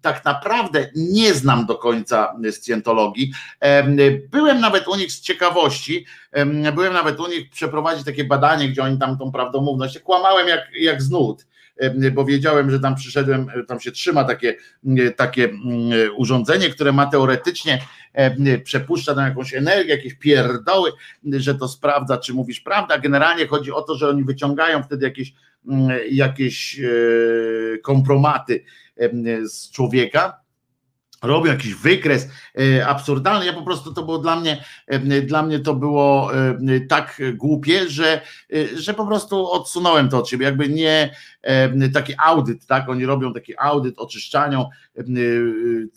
tak 0.00 0.24
naprawdę 0.24 0.90
nie 0.96 1.34
znam 1.34 1.66
do 1.66 1.76
końca 1.76 2.34
scjentologii. 2.50 3.32
Byłem 4.30 4.60
nawet 4.60 4.88
u 4.88 4.96
nich 4.96 5.12
z 5.12 5.20
ciekawości, 5.20 6.06
byłem 6.74 6.92
nawet 6.92 7.20
u 7.20 7.28
nich 7.28 7.50
przeprowadzić 7.50 8.04
takie 8.04 8.24
badanie, 8.24 8.68
gdzie 8.68 8.82
oni 8.82 8.98
tam 8.98 9.18
tą 9.18 9.32
prawdomówność, 9.32 9.98
kłamałem 9.98 10.48
jak, 10.48 10.60
jak 10.80 11.02
z 11.02 11.10
bo 12.12 12.24
wiedziałem, 12.24 12.70
że 12.70 12.80
tam 12.80 12.94
przyszedłem, 12.94 13.46
tam 13.68 13.80
się 13.80 13.92
trzyma 13.92 14.24
takie, 14.24 14.56
takie 15.16 15.48
urządzenie, 16.16 16.70
które 16.70 16.92
ma 16.92 17.06
teoretycznie 17.06 17.78
przepuszcza 18.64 19.14
tam 19.14 19.24
jakąś 19.24 19.54
energię, 19.54 19.94
jakieś 19.94 20.14
pierdoły, 20.14 20.90
że 21.32 21.54
to 21.54 21.68
sprawdza, 21.68 22.18
czy 22.18 22.34
mówisz 22.34 22.60
prawda. 22.60 22.98
Generalnie 22.98 23.46
chodzi 23.46 23.72
o 23.72 23.82
to, 23.82 23.94
że 23.94 24.08
oni 24.08 24.24
wyciągają 24.24 24.82
wtedy 24.82 25.06
jakieś, 25.06 25.34
jakieś 26.10 26.80
e, 26.80 27.78
kompromaty 27.78 28.64
z 29.44 29.70
człowieka 29.70 30.40
robią 31.22 31.52
jakiś 31.52 31.74
wykres 31.74 32.28
e, 32.58 32.86
absurdalny. 32.86 33.46
Ja 33.46 33.52
po 33.52 33.62
prostu 33.62 33.94
to 33.94 34.02
było 34.02 34.18
dla 34.18 34.40
mnie, 34.40 34.64
e, 34.86 35.22
dla 35.22 35.42
mnie 35.42 35.58
to 35.58 35.74
było 35.74 36.30
tak 36.88 37.22
głupie, 37.34 37.88
że, 37.88 38.20
że 38.74 38.94
po 38.94 39.06
prostu 39.06 39.50
odsunąłem 39.50 40.08
to 40.08 40.18
od 40.18 40.28
siebie. 40.28 40.44
Jakby 40.46 40.68
nie, 40.68 41.14
taki 41.94 42.14
audyt, 42.24 42.66
tak? 42.66 42.88
Oni 42.88 43.06
robią 43.06 43.32
taki 43.32 43.54
audyt, 43.58 43.98
oczyszczanią 43.98 44.68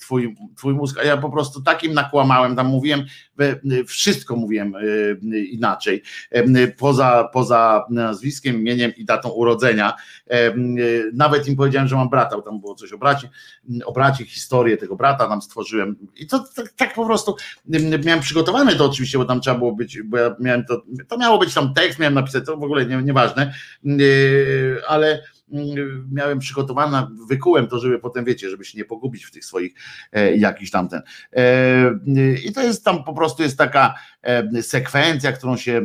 twój, 0.01 0.35
twój 0.57 0.73
mózg, 0.73 0.99
a 0.99 1.03
ja 1.03 1.17
po 1.17 1.29
prostu 1.29 1.61
takim 1.61 1.93
nakłamałem, 1.93 2.55
tam 2.55 2.67
mówiłem, 2.67 3.05
wszystko 3.87 4.35
mówiłem 4.35 4.73
inaczej, 5.51 6.03
poza, 6.77 7.29
poza 7.33 7.85
nazwiskiem, 7.89 8.55
imieniem 8.55 8.91
i 8.97 9.05
datą 9.05 9.29
urodzenia. 9.29 9.93
Nawet 11.13 11.47
im 11.47 11.55
powiedziałem, 11.55 11.87
że 11.87 11.95
mam 11.95 12.09
brata, 12.09 12.35
bo 12.35 12.41
tam 12.41 12.59
było 12.59 12.75
coś 12.75 12.93
o 12.93 12.97
bracie, 12.97 13.29
o 13.85 13.91
bracie, 13.91 14.25
historię 14.25 14.77
tego 14.77 14.95
brata 14.95 15.27
tam 15.27 15.41
stworzyłem 15.41 15.95
i 16.15 16.27
to 16.27 16.45
tak, 16.55 16.71
tak 16.71 16.93
po 16.93 17.05
prostu 17.05 17.35
miałem 18.05 18.19
przygotowane 18.19 18.75
to 18.75 18.85
oczywiście, 18.85 19.17
bo 19.17 19.25
tam 19.25 19.41
trzeba 19.41 19.57
było 19.57 19.75
być, 19.75 20.01
bo 20.01 20.17
ja 20.17 20.35
miałem 20.39 20.65
to, 20.65 20.81
to 21.07 21.17
miało 21.17 21.37
być 21.37 21.53
tam 21.53 21.73
tekst, 21.73 21.99
miałem 21.99 22.13
napisać, 22.13 22.45
to 22.45 22.57
w 22.57 22.63
ogóle 22.63 22.85
nie, 22.85 23.01
nieważne, 23.01 23.53
ale 24.87 25.23
miałem 26.11 26.39
przygotowane, 26.39 27.07
wykułem 27.29 27.67
to, 27.67 27.79
żeby 27.79 27.99
potem 27.99 28.25
wiecie, 28.25 28.49
żeby 28.49 28.65
się 28.65 28.77
nie 28.77 28.85
pogubić 28.85 29.25
w 29.25 29.31
tych 29.31 29.45
swoich 29.45 29.73
e, 30.11 30.35
jakiś 30.35 30.71
tamten. 30.71 31.01
E, 31.33 31.45
I 32.45 32.53
to 32.53 32.63
jest 32.63 32.85
tam 32.85 33.03
po 33.03 33.13
prostu 33.13 33.43
jest 33.43 33.57
taka 33.57 33.95
sekwencja, 34.61 35.31
którą 35.31 35.57
się 35.57 35.81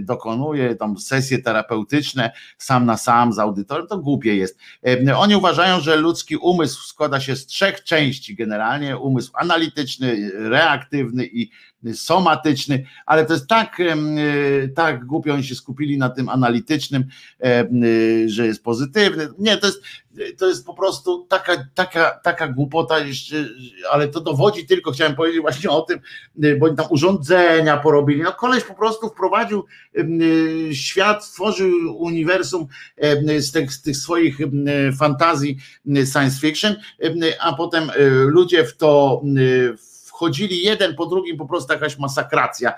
dokonuje, 0.00 0.74
tam 0.74 0.98
sesje 0.98 1.38
terapeutyczne 1.38 2.30
sam 2.58 2.86
na 2.86 2.96
sam 2.96 3.32
z 3.32 3.38
audytorem, 3.38 3.86
to 3.86 3.98
głupie 3.98 4.36
jest. 4.36 4.58
Oni 5.16 5.36
uważają, 5.36 5.80
że 5.80 5.96
ludzki 5.96 6.36
umysł 6.36 6.82
składa 6.82 7.20
się 7.20 7.36
z 7.36 7.46
trzech 7.46 7.84
części 7.84 8.34
generalnie, 8.34 8.96
umysł 8.98 9.32
analityczny, 9.34 10.30
reaktywny 10.34 11.26
i 11.26 11.50
somatyczny, 11.94 12.84
ale 13.06 13.26
to 13.26 13.32
jest 13.32 13.46
tak, 13.46 13.76
tak 14.74 15.04
głupio 15.04 15.34
oni 15.34 15.44
się 15.44 15.54
skupili 15.54 15.98
na 15.98 16.08
tym 16.08 16.28
analitycznym, 16.28 17.04
że 18.26 18.46
jest 18.46 18.64
pozytywny. 18.64 19.28
Nie, 19.38 19.56
to 19.56 19.66
jest, 19.66 19.82
to 20.38 20.48
jest 20.48 20.66
po 20.66 20.74
prostu 20.74 21.26
taka, 21.28 21.68
taka, 21.74 22.20
taka 22.22 22.48
głupota, 22.48 22.96
ale 23.90 24.08
to 24.08 24.20
dowodzi 24.20 24.66
tylko, 24.66 24.92
chciałem 24.92 25.14
powiedzieć 25.14 25.40
właśnie 25.40 25.70
o 25.70 25.82
tym, 25.82 26.00
bo 26.58 26.74
tam 26.74 26.86
urządzenia 26.90 27.76
porobili. 27.76 28.22
No 28.22 28.32
koleś 28.32 28.64
po 28.64 28.74
prostu 28.74 29.08
wprowadził 29.08 29.64
świat, 30.72 31.24
stworzył 31.24 31.96
uniwersum 31.98 32.66
z 33.38 33.52
tych, 33.52 33.72
z 33.72 33.82
tych 33.82 33.96
swoich 33.96 34.38
fantazji 34.98 35.58
science 36.12 36.40
fiction, 36.40 36.76
a 37.40 37.52
potem 37.52 37.90
ludzie 38.26 38.64
w 38.64 38.76
to 38.76 39.22
w 39.78 39.91
wchodzili 40.12 40.62
jeden 40.62 40.94
po 40.94 41.06
drugim, 41.06 41.36
po 41.36 41.46
prostu 41.46 41.72
jakaś 41.72 41.98
masakracja, 41.98 42.72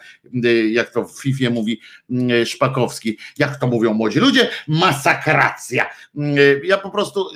y, 0.44 0.70
jak 0.70 0.90
to 0.90 1.05
w 1.05 1.20
FIFA 1.23 1.51
mówi 1.51 1.81
y, 2.11 2.47
Szpakowski, 2.47 3.19
jak 3.39 3.56
to 3.56 3.66
mówią 3.66 3.94
młodzi 3.94 4.19
ludzie, 4.19 4.48
masakracja. 4.69 5.86
Y, 6.19 6.61
ja 6.65 6.78
po 6.78 6.90
prostu 6.90 7.31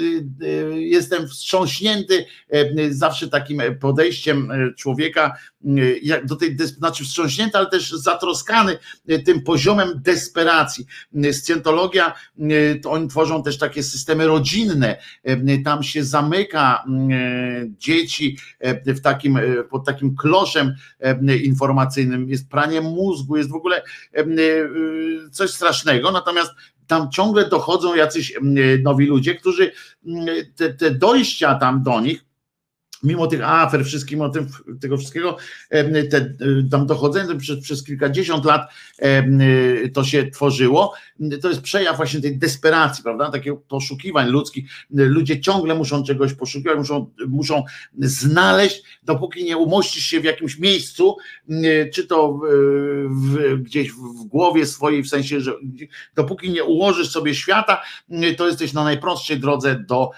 jestem 0.74 1.28
wstrząśnięty 1.28 2.26
zawsze 2.90 3.28
takim 3.28 3.62
podejściem 3.80 4.52
człowieka 4.76 5.36
do 6.24 6.36
tej, 6.36 6.56
znaczy 6.56 7.04
wstrząśnięty, 7.04 7.58
ale 7.58 7.66
też 7.66 7.90
zatroskany 7.90 8.78
tym 9.24 9.42
poziomem 9.42 9.88
desperacji. 9.96 10.86
Scjentologia, 11.32 12.14
to 12.82 12.90
oni 12.90 13.08
tworzą 13.08 13.42
też 13.42 13.58
takie 13.58 13.82
systemy 13.82 14.26
rodzinne, 14.26 14.96
tam 15.64 15.82
się 15.82 16.04
zamyka 16.04 16.84
dzieci 17.78 18.38
w 18.86 19.00
takim, 19.00 19.38
pod 19.70 19.84
takim 19.93 20.16
kloszem 20.16 20.74
informacyjnym, 21.44 22.28
jest 22.28 22.48
pranie 22.48 22.81
mózgu, 22.81 23.36
jest 23.36 23.51
w 23.51 23.55
ogóle 23.55 23.82
coś 25.32 25.51
strasznego, 25.51 26.10
natomiast 26.10 26.51
tam 26.86 27.10
ciągle 27.10 27.48
dochodzą 27.48 27.94
jacyś 27.94 28.35
nowi 28.82 29.06
ludzie, 29.06 29.35
którzy 29.35 29.73
te, 30.56 30.74
te 30.74 30.90
dojścia 30.90 31.55
tam 31.55 31.82
do 31.82 32.01
nich 32.01 32.28
mimo 33.02 33.27
tych 33.27 33.44
afer, 33.44 33.85
wszystkim 33.85 34.20
o 34.20 34.28
tym, 34.28 34.47
tego 34.81 34.97
wszystkiego, 34.97 35.36
te, 36.10 36.35
tam 36.70 36.86
dochodzenie 36.86 37.36
przez, 37.36 37.60
przez 37.60 37.85
kilkadziesiąt 37.85 38.44
lat 38.44 38.70
to 39.94 40.05
się 40.05 40.31
tworzyło, 40.31 40.94
to 41.43 41.49
jest 41.49 41.61
przejaw 41.61 41.97
właśnie 41.97 42.20
tej 42.20 42.39
desperacji, 42.39 43.05
prawda, 43.05 43.31
takiego 43.31 43.57
poszukiwań 43.57 44.28
ludzkich, 44.28 44.70
ludzie 44.90 45.40
ciągle 45.40 45.74
muszą 45.74 46.03
czegoś 46.05 46.35
poszukiwać, 46.35 46.78
muszą, 46.78 47.11
muszą 47.28 47.65
znaleźć, 47.99 48.82
dopóki 49.03 49.45
nie 49.45 49.57
umościsz 49.57 50.05
się 50.05 50.20
w 50.20 50.24
jakimś 50.24 50.59
miejscu, 50.59 51.16
czy 51.95 52.07
to 52.07 52.40
w, 53.11 53.57
gdzieś 53.62 53.93
w 53.93 54.24
głowie 54.24 54.66
swojej, 54.66 55.03
w 55.03 55.09
sensie, 55.09 55.40
że 55.40 55.53
dopóki 56.15 56.51
nie 56.51 56.65
ułożysz 56.65 57.11
sobie 57.11 57.35
świata, 57.35 57.82
to 58.36 58.47
jesteś 58.47 58.73
na 58.73 58.85
najprostszej 58.85 59.39
drodze 59.40 59.85
do 59.89 60.11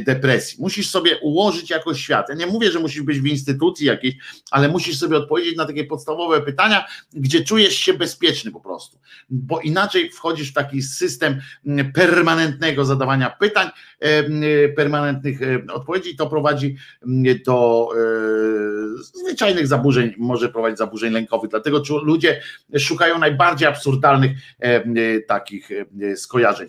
depresji. 0.00 0.58
Musisz 0.60 0.90
sobie 0.90 1.18
ułożyć 1.18 1.70
jakoś 1.70 2.00
świat. 2.00 2.28
Ja 2.28 2.34
nie 2.34 2.46
mówię, 2.46 2.70
że 2.70 2.78
musisz 2.78 3.02
być 3.02 3.20
w 3.20 3.26
instytucji 3.26 3.86
jakiejś, 3.86 4.14
ale 4.50 4.68
musisz 4.68 4.98
sobie 4.98 5.16
odpowiedzieć 5.16 5.56
na 5.56 5.64
takie 5.66 5.84
podstawowe 5.84 6.42
pytania, 6.42 6.84
gdzie 7.12 7.44
czujesz 7.44 7.74
się 7.74 7.94
bezpieczny 7.94 8.50
po 8.50 8.60
prostu, 8.60 8.98
bo 9.30 9.60
inaczej 9.60 10.10
wchodzisz 10.34 10.50
w 10.50 10.54
taki 10.54 10.82
system 10.82 11.40
mm, 11.66 11.92
permanentnego 11.92 12.84
zadawania 12.84 13.30
pytań, 13.30 13.68
e, 14.00 14.68
permanentnych 14.68 15.42
e, 15.42 15.72
odpowiedzi, 15.72 16.16
to 16.16 16.26
prowadzi 16.26 16.76
do 17.46 17.88
e, 17.94 19.02
zwyczajnych 19.02 19.66
zaburzeń, 19.66 20.14
może 20.18 20.48
prowadzić 20.48 20.78
zaburzeń 20.78 21.12
lękowych. 21.12 21.50
Dlatego 21.50 21.82
ludzie 22.02 22.40
szukają 22.78 23.18
najbardziej 23.18 23.68
absurdalnych 23.68 24.32
takich 25.28 25.68
skojarzeń. 26.16 26.68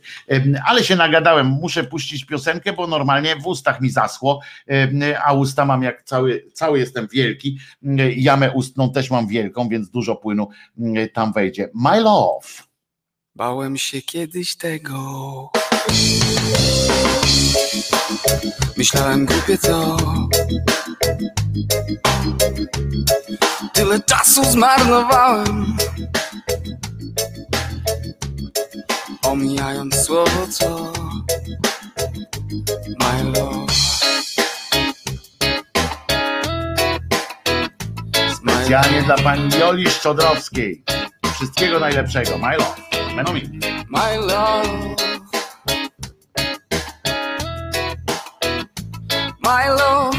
Ale 0.67 0.83
się 0.83 0.95
nagadałem, 0.95 1.47
muszę 1.47 1.83
puścić 1.83 2.25
piosenkę, 2.25 2.73
bo 2.73 2.87
normalnie 2.87 3.35
w 3.35 3.47
ustach 3.47 3.81
mi 3.81 3.89
zaschło, 3.89 4.41
a 5.25 5.33
usta 5.33 5.65
mam 5.65 5.83
jak 5.83 6.03
cały, 6.03 6.45
cały 6.53 6.79
jestem 6.79 7.07
wielki, 7.11 7.57
jamę 8.15 8.51
ustną 8.51 8.91
też 8.91 9.11
mam 9.11 9.27
wielką, 9.27 9.69
więc 9.69 9.89
dużo 9.89 10.15
płynu 10.15 10.49
tam 11.13 11.33
wejdzie. 11.33 11.69
My 11.73 12.01
love. 12.01 12.74
Bałem 13.37 13.77
się 13.77 14.01
kiedyś 14.01 14.55
tego. 14.55 15.49
Myślałem 18.77 19.25
głupie 19.25 19.57
co 19.57 19.97
Tyle 23.73 23.99
czasu 23.99 24.43
zmarnowałem 24.43 25.77
Omijając 29.23 29.95
słowo 29.95 30.47
co 30.51 30.93
My 32.99 33.23
love 33.23 33.73
Specjalnie 38.35 39.03
dla 39.03 39.17
pani 39.17 39.49
Joli 39.59 39.89
Szczodrowskiej. 39.89 40.83
Wszystkiego 41.35 41.79
najlepszego. 41.79 42.37
My 42.37 42.57
love. 42.57 42.94
Menomin. 43.15 43.61
My 43.87 44.17
love. 44.17 44.95
My 49.41 49.69
love. 49.69 50.15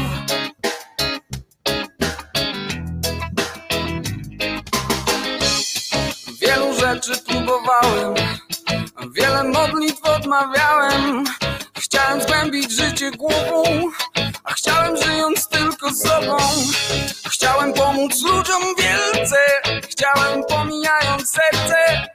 Wielu 6.41 6.73
rzeczy 6.79 7.11
próbowałem, 7.27 8.13
wiele 9.15 9.43
modlitw 9.43 10.05
odmawiałem. 10.05 11.23
Chciałem 11.79 12.21
zgłębić 12.21 12.71
życie 12.71 13.11
głową, 13.11 13.63
a 14.43 14.53
chciałem 14.53 14.97
żyjąc 14.97 15.47
tylko 15.47 15.93
sobą. 15.93 16.37
Chciałem 17.29 17.73
pomóc 17.73 18.23
ludziom 18.23 18.61
wielce, 18.77 19.37
chciałem 19.89 20.43
pomijając 20.49 21.31
serce, 21.31 22.07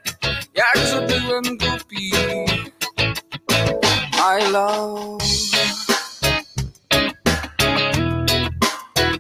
I 4.34 4.48
love. 4.50 5.20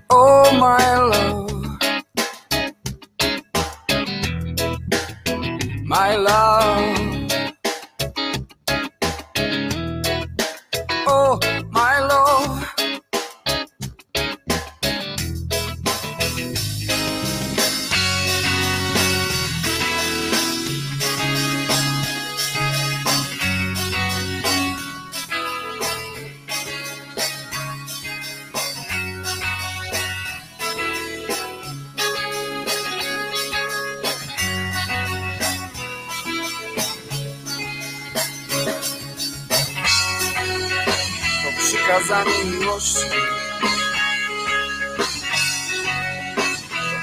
Oh 0.08 0.56
my 0.58 0.96
love. 1.12 1.52
My 5.84 6.16
love. 6.16 7.01
Przykazanie 42.02 42.44
miłości. 42.44 43.06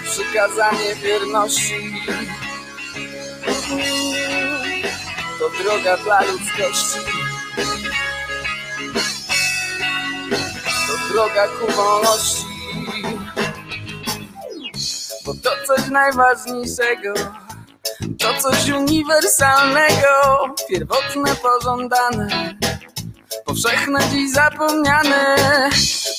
Przykazanie 0.04 0.96
wierności. 0.96 2.04
To 5.40 5.64
droga 5.64 5.98
dla 5.98 6.22
ludzkości. 6.22 7.00
To 10.88 11.14
droga 11.14 11.48
ku 11.48 11.72
wolności. 11.72 12.46
Bo 15.26 15.34
to 15.34 15.50
coś 15.68 15.90
najważniejszego. 15.90 17.14
To 18.20 18.42
coś 18.42 18.70
uniwersalnego, 18.70 20.46
pierwotne, 20.70 21.36
pożądane, 21.36 22.56
powszechne 23.64 24.00
dziś 24.12 24.32
zapomniane, 24.32 25.36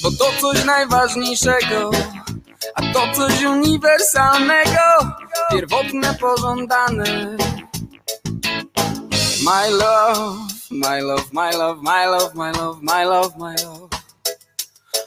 bo 0.02 0.10
to 0.10 0.32
coś 0.40 0.64
najważniejszego, 0.64 1.90
a 2.74 2.82
to 2.92 3.12
coś 3.14 3.42
uniwersalnego, 3.42 4.80
pierwotne, 5.50 6.14
pożądane. 6.14 7.36
My 9.44 9.70
love, 9.70 10.38
my 10.70 11.00
love, 11.02 11.32
my 11.32 11.50
love, 11.56 11.82
my 11.82 12.06
love, 12.06 12.34
my 12.34 12.52
love, 12.52 12.82
my 12.82 13.04
love, 13.04 13.36
my 13.38 13.54
love. 13.64 13.88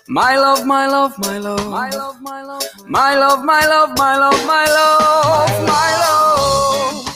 My 0.07 0.35
love, 0.35 0.65
my 0.65 0.87
love, 0.87 1.17
my 1.17 1.39
love, 1.39 1.69
my 1.69 1.89
love, 1.89 2.21
my 2.21 2.41
love, 2.43 2.65
my 2.89 3.15
love, 3.15 3.43
my 3.45 3.65
love, 3.65 3.95
my 3.95 4.17
love, 4.17 4.45
my 4.45 4.65
love, 4.65 5.67
my 5.67 5.89
love. 6.03 7.13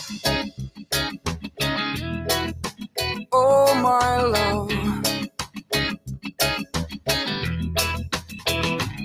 Oh, 3.33 3.75
my 3.75 4.21
love, 4.21 4.76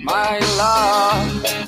my 0.02 0.38
love, 0.58 1.61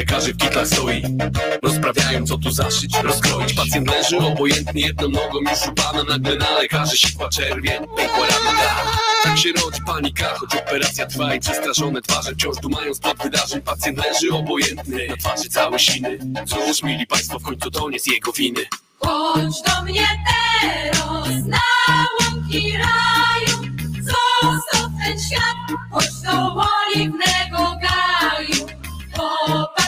lekarzy 0.00 0.32
w 0.32 0.36
kitlach 0.36 0.66
stoi. 0.66 1.02
Rozprawiają 1.62 2.26
co 2.26 2.38
tu 2.38 2.50
zaszyć, 2.50 2.94
rozkroić. 3.02 3.52
Pacjent 3.54 3.90
leży 3.90 4.18
obojętnie 4.18 4.82
jedną 4.82 5.08
nogą 5.08 5.40
już 5.40 5.68
upana 5.68 6.04
Nagle 6.04 6.36
na 6.36 6.50
lekarzy 6.50 6.96
sikła 6.96 7.28
czerwień, 7.28 7.80
pękła 7.96 8.26
rana 8.26 8.60
Tak 9.22 9.38
się 9.38 9.52
rodzi 9.52 9.80
panika, 9.86 10.34
choć 10.34 10.54
operacja 10.54 11.06
trwa 11.06 11.34
I 11.34 11.40
przestraszone 11.40 12.02
twarze 12.02 12.32
wciąż 12.32 12.56
dumają 12.56 12.94
spod 12.94 13.22
wydarzeń. 13.22 13.60
Pacjent 13.60 13.98
leży 13.98 14.32
obojętny, 14.32 15.08
na 15.08 15.16
twarzy 15.16 15.48
całe 15.48 15.78
siny. 15.78 16.18
Cóż, 16.46 16.82
mili 16.82 17.06
państwo, 17.06 17.38
w 17.38 17.42
końcu 17.42 17.70
to 17.70 17.90
nie 17.90 18.00
z 18.00 18.06
jego 18.06 18.32
winy. 18.32 18.60
Chodź 18.98 19.62
do 19.66 19.82
mnie 19.82 20.06
teraz 20.24 21.46
na 21.46 21.60
łąki 22.20 22.72
raju, 22.72 23.74
zostaw 24.02 24.90
ten 25.04 25.20
świat, 25.20 25.80
chodź 25.90 26.20
do 26.24 26.56
oliwnego 26.56 27.76
gaju. 27.82 28.66
Popatrz 29.16 29.79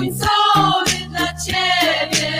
końcowy 0.00 1.08
dla 1.10 1.34
ciebie 1.44 2.30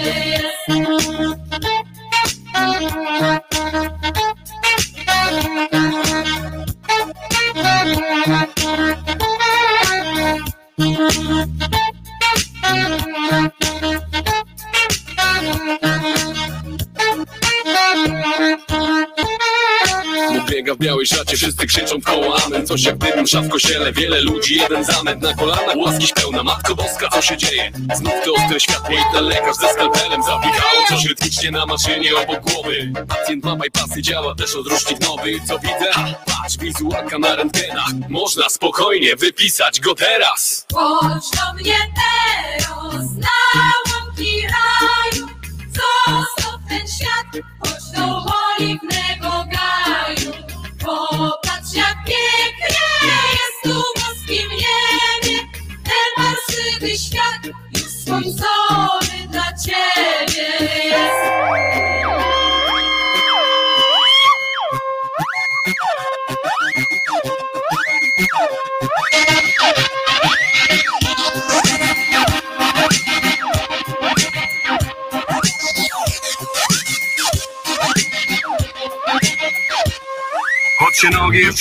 biega 20.61 20.75
w 20.75 20.79
białej 20.79 21.07
szacie, 21.07 21.37
wszyscy 21.37 21.67
krzyczą 21.67 22.01
w 22.01 22.05
koło 22.05 22.37
amen. 22.45 22.67
Coś 22.67 22.85
jak 22.85 22.99
dym 22.99 23.23
msza 23.23 23.41
w 23.41 23.49
kościele, 23.49 23.93
wiele 23.93 24.21
ludzi, 24.21 24.57
jeden 24.57 24.85
zamęt 24.85 25.23
Na 25.23 25.35
kolanach 25.35 25.77
łaskiś 25.77 26.13
pełna, 26.13 26.43
Matko 26.43 26.75
Boska, 26.75 27.09
co 27.09 27.23
się 27.23 27.37
dzieje? 27.37 27.73
Znów 27.97 28.13
to 28.25 28.33
ostre 28.35 28.61
światło 28.61 28.95
i 28.95 29.15
ten 29.15 29.25
lekarz 29.25 29.57
ze 29.57 29.69
skalpelem 29.73 30.23
Zapikało 30.23 30.85
coś 30.89 31.05
rytmicznie 31.05 31.51
na 31.51 31.67
maszynie 31.67 32.17
obok 32.17 32.41
głowy. 32.41 32.93
Pacjent 33.09 33.45
ma 33.45 33.57
bypassy, 33.57 34.03
działa 34.03 34.35
też 34.35 34.55
odrusznik 34.55 35.01
nowy. 35.01 35.41
Co 35.49 35.59
widzę? 35.59 35.93
Ha, 35.93 36.07
patrz, 36.27 36.57
wizualka 36.59 37.19
na 37.19 37.37
rentgenach 37.37 37.91
Można 38.09 38.49
spokojnie 38.49 39.17
wypisać 39.17 39.81
go 39.81 39.95
teraz. 39.95 40.67
Chodź 40.75 41.31
do 41.31 41.55
mnie 41.55 41.77
teraz 42.01 43.07
na 43.17 43.73
łąki 43.93 44.43
raju, 44.43 45.27
zostaw 45.67 46.60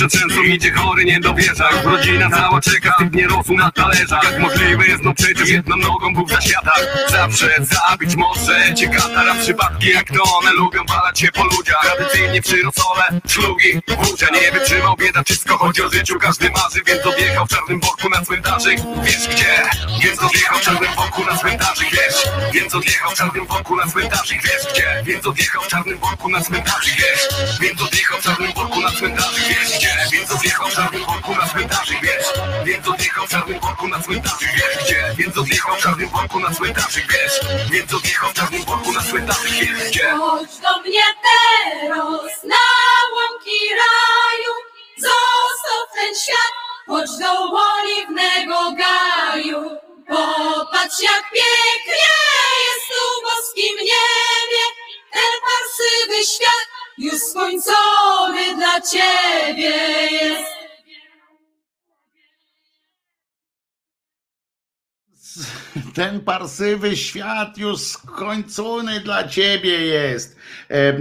jeszcze 0.04 0.18
trzęsą, 0.18 0.44
idzie 0.44 0.72
chory, 0.72 1.06
nie 1.06 1.20
dowierza. 1.20 1.70
Rodzina 1.84 2.30
cała 2.30 2.62
czeka, 2.62 2.96
typ 3.00 3.14
nie 3.14 3.28
rosł 3.28 3.54
na 3.54 3.72
talerzach. 3.72 4.24
Jak 4.24 4.40
możliwe 4.40 4.88
jest, 4.88 5.04
no 5.04 5.14
przecież 5.14 5.50
jedną 5.50 5.76
nogą 5.76 6.28
za 6.28 6.42
świata 6.42 6.72
Zawsze 7.10 7.56
zabić 7.62 8.16
może 8.16 8.74
cię 8.76 8.88
katara 8.90 9.36
Przypadki 9.36 9.90
jak 9.90 10.08
to 10.08 10.24
one 10.38 10.52
lubią 10.52 10.86
walać 10.86 11.20
się 11.20 11.32
po 11.32 11.44
ludziach. 11.44 11.82
Tradycyjnie 11.82 12.42
przy 12.42 12.64
rosole, 12.64 13.04
szlugi, 13.28 13.82
burza 13.88 14.28
Nie 14.30 14.52
wytrzymał 14.52 14.96
bieda, 14.96 15.24
wszystko 15.24 15.58
chodzi 15.58 15.84
o 15.84 15.90
życiu. 15.90 16.20
Każdy 16.20 16.50
marzy, 16.50 16.82
więc 16.88 17.06
odjechał 17.06 17.46
w 17.46 17.50
czarnym 17.50 17.80
worku 17.80 18.10
na 18.10 18.26
cmentarzyk. 18.26 18.80
Wiesz 19.04 19.28
gdzie? 19.28 19.70
Więc 20.04 20.24
odjechał 20.24 20.60
w 20.60 20.62
czarnym 20.62 20.96
worku 20.96 21.26
na 21.26 21.38
cmentarzyk. 21.38 21.92
Wiesz? 21.92 22.16
Więc 22.54 22.76
odjechał 22.76 23.12
w 23.12 23.14
czarnym 23.14 23.46
worku 23.46 23.76
na 23.76 23.88
cmentarzyk. 23.88 24.42
Wiesz 24.44 24.74
gdzie? 24.74 25.04
Więc 25.06 25.28
odjechał 25.28 25.62
w 25.62 25.68
czarnym 25.68 25.98
worku 25.98 26.30
na 26.30 26.42
cmentarzyk. 26.42 26.96
Wiesz? 26.96 27.28
Więc 27.62 27.82
odjechał 27.82 28.20
w 28.20 28.24
czarnym 28.24 28.52
na 28.84 28.92
cmentarzyk. 28.92 29.44
Wiesz 29.48 29.78
gdzie? 29.78 29.89
Więc 30.12 30.32
odjechał 30.32 30.68
w 30.68 30.76
czarnym 30.76 31.06
worku 31.06 31.36
na 31.36 31.48
cmentarzyk 31.48 32.02
Wiesz? 32.02 32.26
Więc 32.66 32.88
odjechał 32.88 33.26
w 33.26 33.30
czarnym 33.30 33.60
worku 33.60 33.88
na 33.88 34.00
cmentarzyk 34.00 34.50
Wiesz 34.56 34.84
gdzie? 34.84 35.14
Więc 35.18 35.38
odjechał 35.38 35.76
w 35.76 35.80
czarnym 35.84 36.10
worku 36.10 36.40
na 36.40 36.54
cmentarzyk 36.54 37.06
Wiesz? 37.14 37.40
Więc 37.72 37.94
odjechał 37.94 38.30
w 38.30 38.34
czarnym 38.34 38.64
worku 38.66 38.92
na 38.92 39.02
cmentarzyk 39.02 39.52
Wiesz 39.52 39.90
gdzie? 39.90 40.10
Chodź 40.12 40.58
do 40.58 40.82
mnie 40.82 41.04
teraz 41.28 42.44
na 42.44 42.66
łąki 43.16 43.60
raju, 43.82 44.54
zostaw 44.98 45.84
ten 45.96 46.16
świat, 46.16 46.54
chodź 46.88 47.10
do 47.20 47.32
oliwnego 47.74 48.72
gaju. 48.72 49.78
Popatrz 50.08 51.00
jak 51.02 51.24
pięknie 51.34 52.16
jest 52.66 52.88
tu 52.90 53.02
w 53.16 53.24
boskim 53.24 53.78
niebie, 53.78 54.64
ten 55.12 55.32
parsywy 55.46 56.26
świat 56.34 56.68
już 57.00 57.20
skończony 57.20 58.56
dla 58.58 58.82
ciebie 58.82 59.74
jest. 60.12 60.59
Ten 65.94 66.20
parsywy 66.20 66.98
świat 66.98 67.58
już 67.58 67.80
skończony 67.80 69.00
dla 69.00 69.28
ciebie 69.28 69.80
jest. 69.80 70.40
E, 70.70 70.94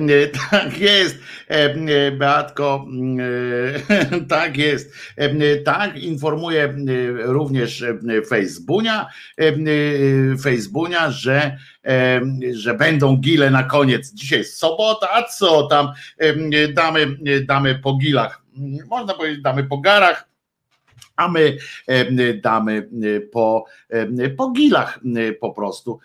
tak 0.51 0.79
jest, 0.79 1.19
e, 1.49 2.11
Beatko, 2.11 2.87
e, 3.91 4.21
tak 4.29 4.57
jest. 4.57 4.95
Tak 5.65 5.97
informuje 5.97 6.75
również 7.17 7.85
Facebooka, 8.29 9.07
Facebooka, 10.43 11.11
że, 11.11 11.57
że 12.53 12.75
będą 12.75 13.17
gile 13.17 13.51
na 13.51 13.63
koniec. 13.63 14.13
Dzisiaj 14.13 14.39
jest 14.39 14.59
sobota, 14.59 15.09
a 15.13 15.23
co 15.23 15.67
tam 15.67 15.93
damy, 16.75 17.17
damy 17.47 17.75
po 17.75 17.97
gilach. 17.97 18.43
Można 18.91 19.15
powiedzieć, 19.15 19.43
damy 19.43 19.65
po 19.65 19.79
garach 19.79 20.29
a 21.19 21.29
my 21.29 21.57
damy 22.43 22.89
po, 23.33 23.65
po 24.37 24.51
gilach 24.51 25.01
po 25.41 25.51
prostu 25.51 25.99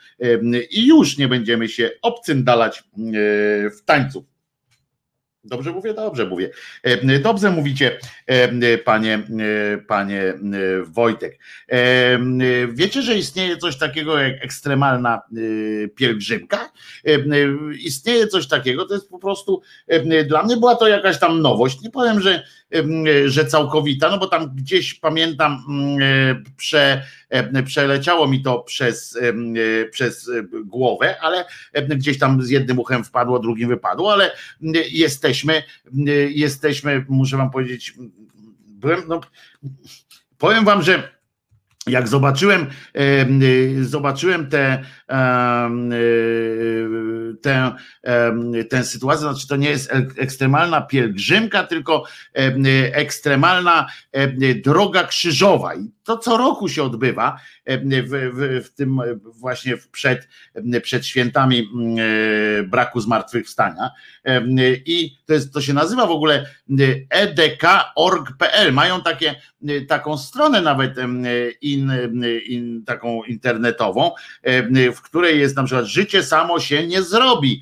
i 0.71 0.87
już 0.87 1.17
nie 1.17 1.27
będziemy 1.27 1.69
się 1.69 1.91
obcyndalać 2.01 2.83
w 3.77 3.83
tańcu. 3.85 4.25
Dobrze 5.45 5.71
mówię? 5.71 5.93
Dobrze 5.93 6.25
mówię. 6.25 6.49
Dobrze 7.21 7.51
mówicie, 7.51 7.99
panie, 8.85 9.23
panie 9.87 10.33
Wojtek. 10.83 11.39
Wiecie, 12.69 13.01
że 13.01 13.15
istnieje 13.15 13.57
coś 13.57 13.77
takiego 13.77 14.19
jak 14.19 14.43
ekstremalna 14.43 15.21
pielgrzymka? 15.95 16.71
Istnieje 17.79 18.27
coś 18.27 18.47
takiego, 18.47 18.85
to 18.85 18.93
jest 18.93 19.09
po 19.09 19.19
prostu, 19.19 19.61
dla 20.27 20.43
mnie 20.43 20.57
była 20.57 20.75
to 20.75 20.87
jakaś 20.87 21.19
tam 21.19 21.41
nowość. 21.41 21.81
Nie 21.81 21.91
powiem, 21.91 22.21
że 22.21 22.43
że 23.25 23.45
całkowita, 23.45 24.09
no 24.09 24.17
bo 24.17 24.27
tam 24.27 24.55
gdzieś 24.55 24.93
pamiętam, 24.93 25.65
mm, 25.69 26.43
prze, 26.57 27.03
przeleciało 27.65 28.27
mi 28.27 28.41
to 28.41 28.59
przez, 28.59 29.19
przez 29.91 30.31
głowę, 30.65 31.21
ale 31.21 31.45
gdzieś 31.73 32.19
tam 32.19 32.41
z 32.41 32.49
jednym 32.49 32.79
uchem 32.79 33.03
wpadło, 33.03 33.39
drugim 33.39 33.69
wypadło, 33.69 34.13
ale 34.13 34.31
jesteśmy, 34.91 35.63
jesteśmy, 36.29 37.05
muszę 37.09 37.37
wam 37.37 37.51
powiedzieć, 37.51 37.93
byłem, 38.67 39.03
no, 39.07 39.21
powiem 40.37 40.65
wam, 40.65 40.81
że 40.81 41.22
jak 41.87 42.07
zobaczyłem, 42.07 42.67
zobaczyłem 43.81 44.49
te 44.49 44.83
tę, 47.41 47.71
tę 48.69 48.83
sytuację, 48.83 49.21
znaczy 49.21 49.47
to 49.47 49.55
nie 49.55 49.69
jest 49.69 49.93
ekstremalna 50.17 50.81
pielgrzymka, 50.81 51.63
tylko 51.63 52.03
ekstremalna 52.93 53.87
droga 54.63 55.03
krzyżowa. 55.03 55.75
I 55.75 55.91
to 56.03 56.17
co 56.17 56.37
roku 56.37 56.69
się 56.69 56.83
odbywa 56.83 57.39
w, 57.67 58.31
w, 58.33 58.65
w 58.65 58.73
tym 58.73 58.99
właśnie 59.23 59.77
przed, 59.91 60.27
przed 60.81 61.05
świętami 61.05 61.69
braku 62.67 62.99
zmartwychwstania. 62.99 63.91
I 64.85 65.17
to, 65.25 65.33
jest, 65.33 65.53
to 65.53 65.61
się 65.61 65.73
nazywa 65.73 66.07
w 66.07 66.11
ogóle 66.11 66.45
edk.org.pl. 67.09 68.73
Mają 68.73 69.01
takie, 69.01 69.35
taką 69.87 70.17
stronę 70.17 70.61
nawet 70.61 70.95
in, 71.61 71.91
in, 72.45 72.83
taką 72.85 73.23
internetową, 73.23 74.11
w 74.95 75.01
której 75.01 75.39
jest 75.39 75.55
na 75.55 75.63
przykład 75.63 75.85
życie 75.85 76.23
samo 76.23 76.59
się 76.59 76.87
nie 76.87 77.01
zrobi. 77.01 77.61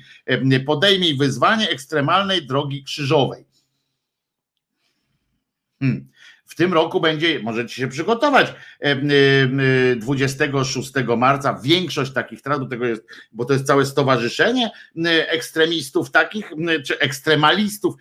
Podejmij 0.66 1.16
wyzwanie 1.16 1.70
ekstremalnej 1.70 2.46
drogi 2.46 2.84
krzyżowej. 2.84 3.44
Hmm 5.80 6.12
w 6.52 6.54
tym 6.54 6.72
roku 6.72 7.00
będzie, 7.00 7.40
możecie 7.40 7.74
się 7.74 7.88
przygotować, 7.88 8.54
26 9.96 10.92
marca 11.16 11.60
większość 11.62 12.12
takich 12.12 12.40
do 12.42 12.66
tego 12.66 12.86
jest, 12.86 13.06
bo 13.32 13.44
to 13.44 13.52
jest 13.52 13.66
całe 13.66 13.86
stowarzyszenie 13.86 14.70
ekstremistów 15.28 16.10
takich, 16.10 16.52
czy 16.86 16.98
ekstremalistów. 16.98 17.94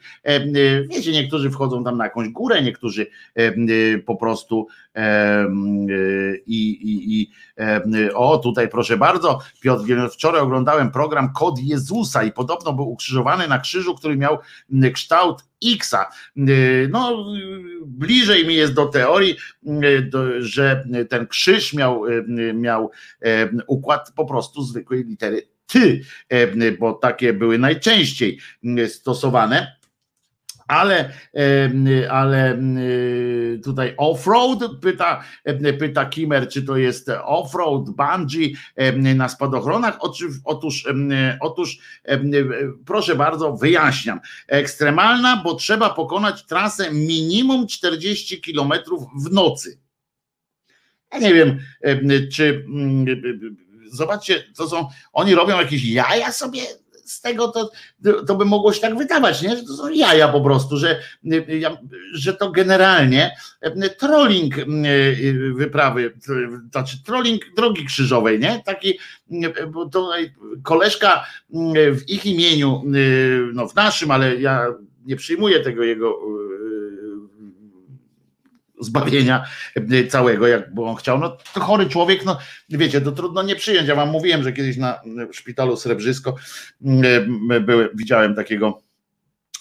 Wiecie, 0.89 1.11
niektórzy 1.11 1.49
wchodzą 1.49 1.83
tam 1.83 1.97
na 1.97 2.03
jakąś 2.03 2.29
górę, 2.29 2.61
niektórzy 2.61 3.07
po 4.05 4.15
prostu 4.15 4.67
i, 6.45 6.69
i, 6.81 7.21
i 7.21 7.31
o 8.13 8.37
tutaj 8.37 8.69
proszę 8.69 8.97
bardzo, 8.97 9.39
Piotr, 9.61 9.83
wczoraj 10.11 10.41
oglądałem 10.41 10.91
program 10.91 11.33
Kod 11.33 11.59
Jezusa 11.59 12.23
i 12.23 12.31
podobno 12.31 12.73
był 12.73 12.91
ukrzyżowany 12.91 13.47
na 13.47 13.59
krzyżu, 13.59 13.95
który 13.95 14.17
miał 14.17 14.37
kształt 14.93 15.43
Xa. 15.65 16.09
No, 16.89 17.25
bliżej 17.85 18.47
mi 18.47 18.55
jest 18.55 18.73
do 18.73 18.85
teorii, 18.85 19.35
że 20.39 20.83
ten 21.09 21.27
krzyż 21.27 21.73
miał, 21.73 22.03
miał 22.53 22.91
układ 23.67 24.13
po 24.15 24.25
prostu 24.25 24.63
zwykłej 24.63 25.03
litery 25.03 25.47
ty, 25.65 26.01
bo 26.79 26.93
takie 26.93 27.33
były 27.33 27.57
najczęściej 27.57 28.39
stosowane 28.87 29.80
ale, 30.71 31.13
ale 32.09 32.59
tutaj 33.63 33.93
offroad, 33.97 34.59
pyta, 34.81 35.23
pyta 35.79 36.05
Kimer, 36.05 36.49
czy 36.49 36.63
to 36.63 36.77
jest 36.77 37.09
offroad, 37.23 37.89
bungee 37.89 38.55
na 39.15 39.29
spadochronach. 39.29 39.97
Otóż, 39.99 40.83
otóż, 41.39 41.79
proszę 42.85 43.15
bardzo, 43.15 43.53
wyjaśniam. 43.53 44.19
Ekstremalna, 44.47 45.41
bo 45.43 45.55
trzeba 45.55 45.89
pokonać 45.89 46.45
trasę 46.45 46.91
minimum 46.91 47.67
40 47.67 48.41
km 48.41 48.71
w 49.25 49.31
nocy. 49.31 49.79
Ja 51.13 51.19
nie 51.19 51.33
wiem, 51.33 51.59
czy 52.31 52.65
zobaczcie, 53.91 54.43
to 54.57 54.67
są, 54.67 54.89
oni 55.13 55.35
robią 55.35 55.59
jakieś 55.59 55.85
jaja 55.85 56.31
sobie 56.31 56.61
z 57.11 57.21
tego 57.21 57.47
to, 57.47 57.71
to 58.27 58.35
by 58.35 58.45
mogło 58.45 58.73
się 58.73 58.81
tak 58.81 58.97
wydawać, 58.97 59.41
nie? 59.41 59.57
że 59.57 59.63
to 59.63 59.73
są 59.73 59.89
jaja 59.89 60.27
po 60.27 60.41
prostu, 60.41 60.77
że, 60.77 60.99
że 62.13 62.33
to 62.33 62.51
generalnie 62.51 63.31
trolling 63.99 64.55
wyprawy, 65.55 66.13
znaczy 66.71 67.03
trolling 67.03 67.41
drogi 67.55 67.85
krzyżowej, 67.85 68.39
nie? 68.39 68.61
Taki, 68.65 68.99
bo 69.67 69.85
tutaj 69.85 70.33
koleżka 70.63 71.25
w 71.93 72.01
ich 72.07 72.25
imieniu, 72.25 72.83
no 73.53 73.67
w 73.67 73.75
naszym, 73.75 74.11
ale 74.11 74.35
ja 74.35 74.67
nie 75.05 75.15
przyjmuję 75.15 75.59
tego 75.59 75.83
jego 75.83 76.19
zbawienia 78.81 79.45
e, 79.75 80.07
całego, 80.07 80.47
jak 80.47 80.69
on 80.77 80.95
chciał. 80.95 81.19
No 81.19 81.37
to 81.53 81.59
chory 81.59 81.85
człowiek, 81.85 82.25
no 82.25 82.37
wiecie, 82.69 83.01
to 83.01 83.11
trudno 83.11 83.43
nie 83.43 83.55
przyjąć. 83.55 83.87
Ja 83.87 83.95
wam 83.95 84.09
mówiłem, 84.09 84.43
że 84.43 84.53
kiedyś 84.53 84.77
na 84.77 85.01
szpitalu 85.31 85.77
Srebrzysko 85.77 86.35
e, 87.53 87.59
były, 87.59 87.89
widziałem 87.93 88.35
takiego 88.35 88.81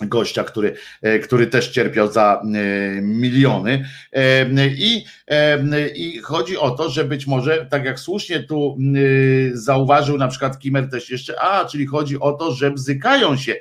gościa, 0.01 0.45
który, 0.45 0.75
e, 1.03 1.19
który 1.19 1.47
też 1.47 1.69
cierpiał 1.69 2.13
za 2.13 2.43
e, 2.43 3.03
miliony. 3.03 3.89
E, 4.13 4.47
I, 4.67 5.05
I 5.95 6.19
chodzi 6.19 6.57
o 6.57 6.71
to, 6.71 6.91
że 6.91 7.05
być 7.05 7.27
może, 7.27 7.67
tak 7.71 7.85
jak 7.85 8.01
słusznie 8.01 8.43
tu 8.43 8.79
zauważył 9.53 10.19
na 10.19 10.29
przykład 10.29 10.59
Kimer 10.59 10.91
też 10.91 11.11
jeszcze, 11.11 11.41
a, 11.41 11.65
czyli 11.65 11.87
chodzi 11.87 12.21
o 12.21 12.33
to, 12.33 12.53
że 12.53 12.71
bzykają 12.71 13.37
się. 13.37 13.57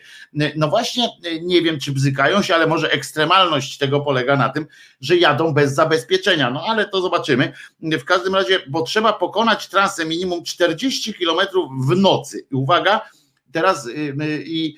No 0.55 0.67
właśnie, 0.67 1.09
nie 1.41 1.61
wiem, 1.61 1.79
czy 1.79 1.91
bzykają 1.91 2.41
się, 2.41 2.55
ale 2.55 2.67
może 2.67 2.91
ekstremalność 2.91 3.77
tego 3.77 3.99
polega 3.99 4.35
na 4.35 4.49
tym, 4.49 4.65
że 5.01 5.17
jadą 5.17 5.53
bez 5.53 5.73
zabezpieczenia. 5.73 6.51
No 6.51 6.63
ale 6.67 6.85
to 6.85 7.01
zobaczymy. 7.01 7.53
W 7.81 8.03
każdym 8.03 8.35
razie, 8.35 8.59
bo 8.67 8.81
trzeba 8.81 9.13
pokonać 9.13 9.67
trasę 9.67 10.05
minimum 10.05 10.43
40 10.43 11.13
kilometrów 11.13 11.71
w 11.87 11.95
nocy. 11.95 12.45
I 12.51 12.55
uwaga, 12.55 13.01
teraz 13.51 13.87
y, 13.87 13.91
y, 14.21 14.43
i 14.45 14.75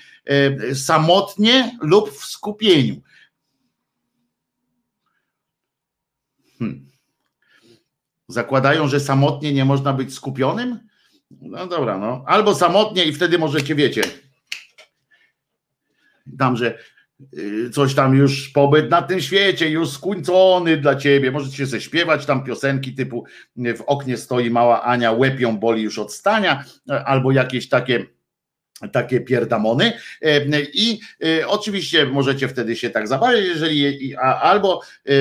y, 0.70 0.76
samotnie 0.76 1.78
lub 1.82 2.10
w 2.10 2.26
skupieniu. 2.26 3.02
Hmm. 6.60 6.92
Zakładają, 8.28 8.88
że 8.88 9.00
samotnie 9.00 9.54
nie 9.54 9.66
można 9.66 9.94
być 9.94 10.14
skupionym? 10.14 10.80
No 11.42 11.68
dobra, 11.68 11.98
no. 11.98 12.24
Albo 12.28 12.56
samotnie 12.56 13.06
i 13.06 13.14
wtedy 13.14 13.40
możecie, 13.40 13.76
wiecie, 13.76 14.02
tam, 16.38 16.58
że 16.58 16.78
coś 17.74 17.96
tam 17.96 18.16
już 18.16 18.50
pobyt 18.50 18.90
na 18.90 19.02
tym 19.02 19.22
świecie, 19.22 19.70
już 19.70 19.90
skończony 19.90 20.78
dla 20.78 20.96
ciebie. 20.96 21.32
Możecie 21.32 21.68
sobie 21.68 21.82
śpiewać 21.82 22.26
tam 22.26 22.44
piosenki 22.44 22.96
typu 22.96 23.26
w 23.56 23.82
oknie 23.88 24.18
stoi 24.18 24.50
mała 24.50 24.84
Ania, 24.84 25.12
łepią 25.12 25.58
boli 25.58 25.84
już 25.84 26.00
od 26.00 26.14
stania, 26.14 26.64
albo 27.06 27.32
jakieś 27.32 27.70
takie 27.70 28.06
takie 28.90 29.22
pierdamony 29.22 29.94
i 30.74 31.00
e, 31.24 31.48
oczywiście 31.48 32.06
możecie 32.06 32.48
wtedy 32.48 32.76
się 32.76 32.90
tak 32.90 33.08
zabawić, 33.08 33.46
jeżeli 33.46 34.16
albo 34.42 34.82
e, 35.06 35.12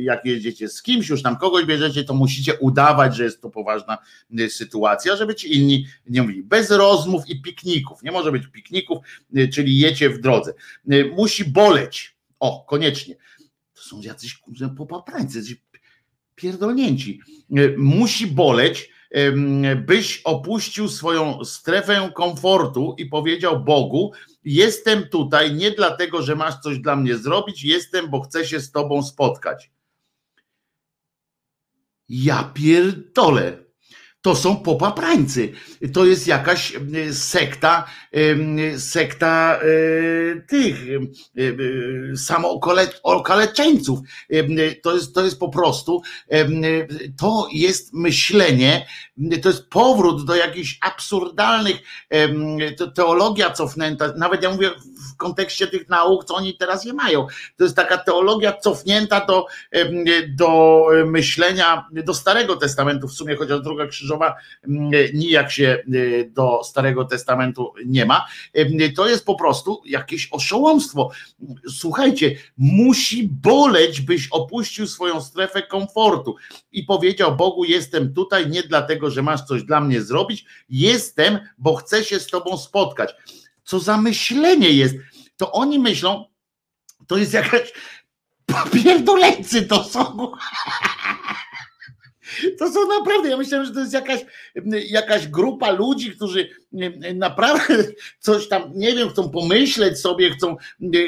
jak 0.00 0.24
jedziecie 0.24 0.68
z 0.68 0.82
kimś, 0.82 1.08
już 1.08 1.22
tam 1.22 1.36
kogoś 1.36 1.64
bierzecie, 1.64 2.04
to 2.04 2.14
musicie 2.14 2.54
udawać, 2.54 3.16
że 3.16 3.24
jest 3.24 3.40
to 3.40 3.50
poważna 3.50 3.98
e, 4.38 4.48
sytuacja, 4.48 5.16
żeby 5.16 5.34
ci 5.34 5.56
inni 5.56 5.86
nie 6.06 6.22
mówili. 6.22 6.42
Bez 6.42 6.70
rozmów 6.70 7.28
i 7.28 7.42
pikników. 7.42 8.02
Nie 8.02 8.12
może 8.12 8.32
być 8.32 8.46
pikników, 8.46 8.98
czyli 9.52 9.78
jecie 9.78 10.10
w 10.10 10.20
drodze. 10.20 10.54
Musi 11.16 11.44
boleć. 11.44 12.14
O, 12.40 12.64
koniecznie. 12.68 13.14
To 13.74 13.82
są 13.82 14.00
jacyś 14.00 14.42
popaprańcy, 14.76 15.42
pierdolnięci. 16.34 17.20
E, 17.56 17.76
musi 17.76 18.26
boleć, 18.26 18.90
byś 19.76 20.22
opuścił 20.24 20.88
swoją 20.88 21.44
strefę 21.44 22.10
komfortu 22.14 22.94
i 22.98 23.06
powiedział 23.06 23.64
Bogu: 23.64 24.12
Jestem 24.44 25.08
tutaj 25.08 25.54
nie 25.54 25.70
dlatego, 25.70 26.22
że 26.22 26.36
masz 26.36 26.60
coś 26.60 26.78
dla 26.78 26.96
mnie 26.96 27.16
zrobić, 27.16 27.64
jestem, 27.64 28.10
bo 28.10 28.20
chcę 28.20 28.46
się 28.46 28.60
z 28.60 28.70
Tobą 28.70 29.02
spotkać. 29.02 29.70
Ja 32.08 32.50
pierdolę 32.54 33.63
to 34.24 34.34
są 34.34 34.56
popaprańcy. 34.56 35.52
To 35.92 36.04
jest 36.04 36.26
jakaś 36.26 36.72
e, 36.74 37.12
sekta, 37.12 37.84
sekta 38.78 39.58
e, 39.58 40.40
tych 40.40 40.76
e, 42.12 42.16
samookaleczeńców. 42.16 43.98
To 44.82 44.94
jest, 44.94 45.14
to 45.14 45.24
jest 45.24 45.38
po 45.40 45.48
prostu, 45.48 46.02
to 47.20 47.48
jest 47.52 47.92
myślenie, 47.92 48.86
to 49.42 49.48
jest 49.48 49.68
powrót 49.68 50.24
do 50.24 50.36
jakichś 50.36 50.78
absurdalnych, 50.80 51.76
teologia 52.94 53.50
cofnięta, 53.50 54.12
nawet 54.16 54.42
ja 54.42 54.50
mówię 54.50 54.70
w 55.12 55.16
kontekście 55.16 55.66
tych 55.66 55.88
nauk, 55.88 56.24
co 56.24 56.34
oni 56.34 56.56
teraz 56.56 56.84
je 56.84 56.92
mają. 56.92 57.26
To 57.56 57.64
jest 57.64 57.76
taka 57.76 57.98
teologia 57.98 58.52
cofnięta 58.52 59.26
do, 59.26 59.46
do 60.28 60.82
myślenia, 61.06 61.88
do 61.92 62.14
Starego 62.14 62.56
Testamentu 62.56 63.08
w 63.08 63.12
sumie, 63.12 63.36
chociaż 63.36 63.60
druga 63.60 63.86
krzyżowa 63.86 64.13
nijak 65.14 65.52
się 65.52 65.84
do 66.28 66.64
Starego 66.64 67.04
Testamentu 67.04 67.72
nie 67.86 68.06
ma. 68.06 68.26
To 68.96 69.08
jest 69.08 69.24
po 69.24 69.34
prostu 69.34 69.82
jakieś 69.86 70.28
oszołomstwo. 70.30 71.10
Słuchajcie, 71.68 72.36
musi 72.56 73.28
boleć, 73.28 74.00
byś 74.00 74.28
opuścił 74.30 74.86
swoją 74.86 75.20
strefę 75.20 75.62
komfortu 75.62 76.36
i 76.72 76.82
powiedział 76.82 77.36
Bogu, 77.36 77.64
jestem 77.64 78.14
tutaj 78.14 78.50
nie 78.50 78.62
dlatego, 78.62 79.10
że 79.10 79.22
masz 79.22 79.42
coś 79.42 79.62
dla 79.62 79.80
mnie 79.80 80.02
zrobić, 80.02 80.44
jestem, 80.68 81.38
bo 81.58 81.74
chcę 81.74 82.04
się 82.04 82.20
z 82.20 82.26
tobą 82.26 82.56
spotkać 82.56 83.14
co 83.64 83.80
za 83.80 83.96
myślenie 83.96 84.70
jest. 84.70 84.94
To 85.36 85.52
oni 85.52 85.78
myślą, 85.78 86.24
to 87.06 87.16
jest 87.16 87.32
jakaś 87.32 87.72
pierdolecy 88.72 89.62
to 89.62 89.84
są. 89.84 90.32
To 92.58 92.72
są 92.72 92.88
naprawdę, 92.88 93.28
ja 93.28 93.36
myślałem, 93.36 93.66
że 93.66 93.72
to 93.72 93.80
jest 93.80 93.92
jakaś, 93.92 94.24
jakaś 94.88 95.28
grupa 95.28 95.70
ludzi, 95.70 96.12
którzy 96.12 96.48
naprawdę 97.14 97.84
coś 98.18 98.48
tam, 98.48 98.72
nie 98.74 98.92
wiem, 98.92 99.08
chcą 99.08 99.30
pomyśleć 99.30 100.00
sobie, 100.00 100.30
chcą, 100.30 100.56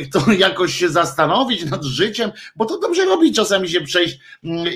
chcą 0.04 0.30
jakoś 0.38 0.74
się 0.74 0.88
zastanowić 0.88 1.64
nad 1.64 1.84
życiem, 1.84 2.32
bo 2.56 2.64
to 2.64 2.78
dobrze 2.78 3.04
robi 3.04 3.32
czasami 3.32 3.68
się 3.68 3.80
przejść 3.80 4.18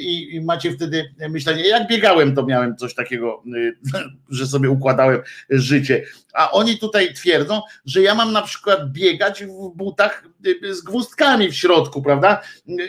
i, 0.01 0.35
i 0.35 0.41
macie 0.41 0.73
wtedy 0.73 1.15
myślenie, 1.31 1.69
jak 1.69 1.89
biegałem, 1.89 2.35
to 2.35 2.47
miałem 2.47 2.77
coś 2.77 2.95
takiego, 2.95 3.43
że 4.29 4.47
sobie 4.47 4.71
układałem 4.71 5.23
życie. 5.51 6.05
A 6.35 6.51
oni 6.51 6.79
tutaj 6.79 7.15
twierdzą, 7.15 7.61
że 7.85 8.03
ja 8.03 8.15
mam 8.15 8.33
na 8.33 8.43
przykład 8.43 8.93
biegać 8.93 9.45
w 9.45 9.77
butach 9.77 10.25
z 10.71 10.81
gwózdkami 10.81 11.49
w 11.49 11.57
środku, 11.57 12.03
prawda? 12.03 12.41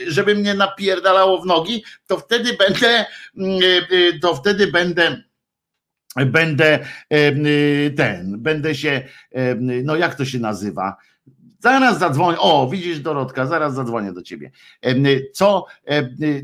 Żeby 0.07 0.35
mnie 0.35 0.53
napierdalało 0.53 1.41
w 1.41 1.45
nogi, 1.45 1.83
to 2.07 2.17
wtedy 2.17 2.53
będę, 2.53 3.05
to 4.21 4.35
wtedy 4.35 4.67
będę 4.67 5.23
będę 6.25 6.79
ten, 7.97 8.41
będę 8.41 8.75
się, 8.75 9.01
no 9.61 9.95
jak 9.95 10.15
to 10.15 10.25
się 10.25 10.39
nazywa? 10.39 10.95
Zaraz 11.59 11.99
zadzwonię. 11.99 12.37
O, 12.39 12.69
widzisz 12.71 12.99
Dorotka, 12.99 13.45
zaraz 13.45 13.73
zadzwonię 13.73 14.13
do 14.13 14.21
ciebie. 14.21 14.51
Co, 15.33 15.65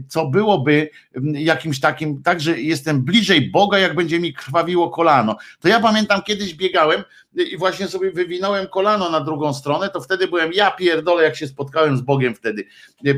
co 0.08 0.28
byłoby 0.28 0.90
jakimś 1.34 1.80
takim, 1.80 2.24
także 2.24 2.62
jestem 2.62 3.02
bliżej 3.02 3.52
Boga, 3.52 3.78
jak 3.80 3.96
będzie 3.96 4.20
mi 4.20 4.34
krwawiło 4.34 4.90
kolano. 4.90 5.38
To 5.60 5.68
ja 5.68 5.80
pamiętam 5.80 6.22
kiedyś 6.22 6.54
biegałem 6.54 7.04
i 7.44 7.58
właśnie 7.58 7.88
sobie 7.88 8.12
wywinąłem 8.12 8.68
kolano 8.68 9.10
na 9.10 9.22
drugą 9.22 9.54
stronę, 9.54 9.90
to 9.90 10.02
wtedy 10.02 10.28
byłem 10.28 10.54
ja 10.54 10.72
pierdolę, 10.72 11.24
jak 11.24 11.36
się 11.36 11.48
spotkałem 11.48 11.98
z 11.98 12.02
Bogiem 12.02 12.36
wtedy. 12.36 12.68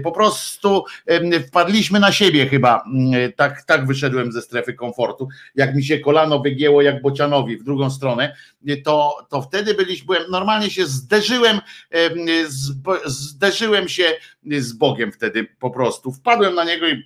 Po 0.04 0.12
prostu 0.12 0.84
wpadliśmy 1.48 2.00
na 2.00 2.12
siebie 2.12 2.48
chyba. 2.48 2.84
Tak, 3.36 3.64
tak 3.64 3.88
wyszedłem 3.88 4.32
ze 4.32 4.42
strefy 4.42 4.74
komfortu. 4.74 5.28
Jak 5.56 5.76
mi 5.76 5.84
się 5.84 6.00
kolano 6.00 6.40
wygięło 6.40 6.82
jak 6.82 7.02
bocianowi 7.02 7.58
w 7.58 7.64
drugą 7.64 7.90
stronę, 7.90 8.36
to, 8.86 9.28
to 9.30 9.42
wtedy 9.42 9.74
byliśmy, 9.74 10.06
byłem, 10.06 10.32
normalnie 10.32 10.70
się 10.70 10.86
zderzyłem, 10.86 11.60
zderzyłem 13.06 13.88
się 13.88 14.04
z 14.52 14.74
Bogiem 14.74 15.12
wtedy 15.12 15.48
po 15.60 15.72
prostu. 15.72 16.12
Wpadłem 16.12 16.56
na 16.56 16.64
niego 16.64 16.88
i 16.88 17.04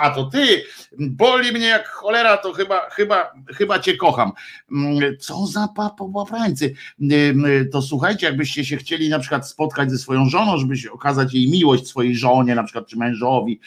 a 0.00 0.12
to 0.14 0.24
ty, 0.24 0.64
boli 0.98 1.52
mnie 1.52 1.66
jak 1.66 1.88
cholera, 1.88 2.36
to 2.36 2.52
chyba, 2.52 2.90
chyba, 2.90 3.32
chyba 3.54 3.78
cię 3.78 3.96
kocham. 3.96 4.32
Mm, 4.72 5.18
co 5.18 5.46
za 5.46 5.68
papowaprańcy. 5.76 6.74
Mm, 7.00 7.70
to 7.72 7.82
słuchajcie, 7.82 8.26
jakbyście 8.26 8.64
się 8.64 8.76
chcieli 8.76 9.08
na 9.08 9.18
przykład 9.18 9.48
spotkać 9.48 9.90
ze 9.90 9.98
swoją 9.98 10.28
żoną, 10.28 10.58
żeby 10.58 10.76
się 10.76 10.92
okazać 10.92 11.34
jej 11.34 11.50
miłość 11.50 11.86
swojej 11.86 12.16
żonie, 12.16 12.54
na 12.54 12.62
przykład 12.62 12.86
czy 12.86 12.98
mężowi, 12.98 13.60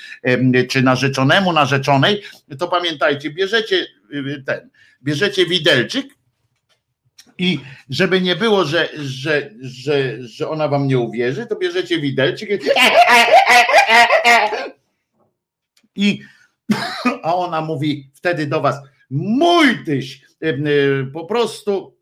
czy 0.69 0.81
narzeczonemu, 0.81 1.53
narzeczonej, 1.53 2.21
to 2.59 2.67
pamiętajcie, 2.67 3.29
bierzecie 3.29 3.85
y, 4.13 4.43
ten, 4.45 4.69
bierzecie 5.03 5.45
widelczyk 5.45 6.05
i 7.37 7.59
żeby 7.89 8.21
nie 8.21 8.35
było, 8.35 8.65
że, 8.65 8.89
że, 8.95 9.49
że, 9.61 10.27
że 10.27 10.49
ona 10.49 10.67
wam 10.67 10.87
nie 10.87 10.99
uwierzy, 10.99 11.45
to 11.45 11.55
bierzecie 11.55 11.99
widelczyk 11.99 12.49
i 12.49 12.59
i 15.95 16.21
a 17.23 17.35
ona 17.35 17.61
mówi 17.61 18.11
wtedy 18.13 18.47
do 18.47 18.61
was, 18.61 18.75
mój 19.09 19.85
tyś, 19.85 20.21
po 21.13 21.25
prostu 21.25 21.97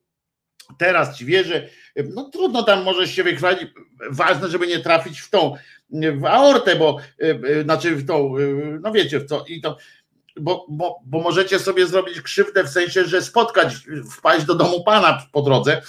teraz 0.78 1.18
ci 1.18 1.26
wierzę, 1.26 1.70
no 2.14 2.30
trudno 2.30 2.64
tam 2.64 2.84
możesz 2.84 3.12
się 3.12 3.24
wychwalić, 3.24 3.70
ważne, 4.10 4.50
żeby 4.50 4.68
nie 4.68 4.80
trafić 4.80 5.20
w 5.20 5.30
tą, 5.30 5.56
w 6.18 6.26
aortę, 6.26 6.76
bo 6.76 6.98
znaczy 7.64 7.96
w 7.96 8.08
tą, 8.08 8.34
no 8.82 8.92
wiecie 8.92 9.20
w 9.20 9.26
co, 9.26 9.46
i 9.48 9.62
to, 9.62 9.78
bo, 10.40 10.66
bo, 10.70 11.00
bo 11.06 11.20
możecie 11.20 11.60
sobie 11.60 11.88
zrobić 11.88 12.22
krzywdę 12.22 12.64
w 12.64 12.70
sensie, 12.70 13.06
że 13.06 13.22
spotkać, 13.22 13.76
wpaść 14.12 14.46
do 14.46 14.56
domu 14.56 14.84
Pana 14.84 15.28
po 15.32 15.42
drodze, 15.42 15.82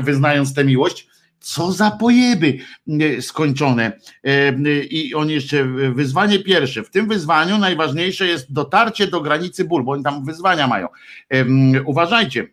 wyznając 0.00 0.54
tę 0.54 0.64
miłość, 0.64 1.08
co 1.40 1.72
za 1.72 1.90
pojeby 1.90 2.58
e, 2.88 3.22
skończone. 3.22 3.92
E, 4.24 4.52
I 4.84 5.14
on 5.14 5.30
jeszcze 5.30 5.64
wyzwanie 5.94 6.38
pierwsze. 6.38 6.82
W 6.82 6.90
tym 6.90 7.08
wyzwaniu 7.08 7.58
najważniejsze 7.58 8.26
jest 8.26 8.52
dotarcie 8.52 9.06
do 9.06 9.20
granicy 9.20 9.64
ból, 9.64 9.84
bo 9.84 9.92
oni 9.92 10.04
tam 10.04 10.24
wyzwania 10.24 10.66
mają. 10.66 10.88
E, 11.28 11.44
uważajcie, 11.82 12.46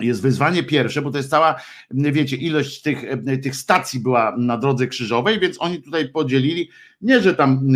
jest 0.00 0.22
wyzwanie 0.22 0.62
pierwsze, 0.62 1.02
bo 1.02 1.10
to 1.10 1.18
jest 1.18 1.30
cała, 1.30 1.60
wiecie, 1.90 2.36
ilość 2.36 2.82
tych, 2.82 3.04
tych 3.42 3.56
stacji 3.56 4.00
była 4.00 4.36
na 4.38 4.58
drodze 4.58 4.86
krzyżowej, 4.86 5.40
więc 5.40 5.56
oni 5.60 5.82
tutaj 5.82 6.08
podzielili, 6.08 6.70
nie, 7.00 7.20
że 7.20 7.34
tam 7.34 7.68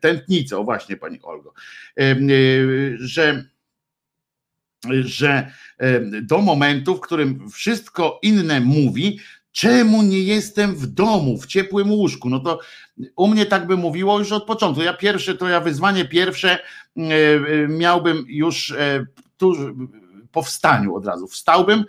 tętnice, 0.00 0.58
o 0.58 0.64
właśnie 0.64 0.96
pani 0.96 1.18
Olgo, 1.22 1.52
że 2.98 3.44
że 5.00 5.52
do 6.22 6.38
momentu, 6.38 6.96
w 6.96 7.00
którym 7.00 7.50
wszystko 7.50 8.18
inne 8.22 8.60
mówi, 8.60 9.18
Czemu 9.56 10.02
nie 10.02 10.18
jestem 10.18 10.74
w 10.74 10.86
domu, 10.86 11.38
w 11.38 11.46
ciepłym 11.46 11.92
łóżku? 11.92 12.30
No 12.30 12.40
to 12.40 12.60
u 13.16 13.28
mnie 13.28 13.46
tak 13.46 13.66
by 13.66 13.76
mówiło 13.76 14.18
już 14.18 14.32
od 14.32 14.44
początku. 14.44 14.82
Ja 14.82 14.94
pierwsze, 14.94 15.34
to 15.34 15.48
ja 15.48 15.60
wyzwanie 15.60 16.04
pierwsze 16.04 16.50
e, 16.50 17.02
e, 17.02 17.68
miałbym 17.68 18.24
już 18.28 18.70
e, 18.70 19.06
tu 19.36 19.54
po 20.32 20.42
wstaniu 20.42 20.94
od 20.94 21.06
razu. 21.06 21.26
Wstałbym, 21.26 21.84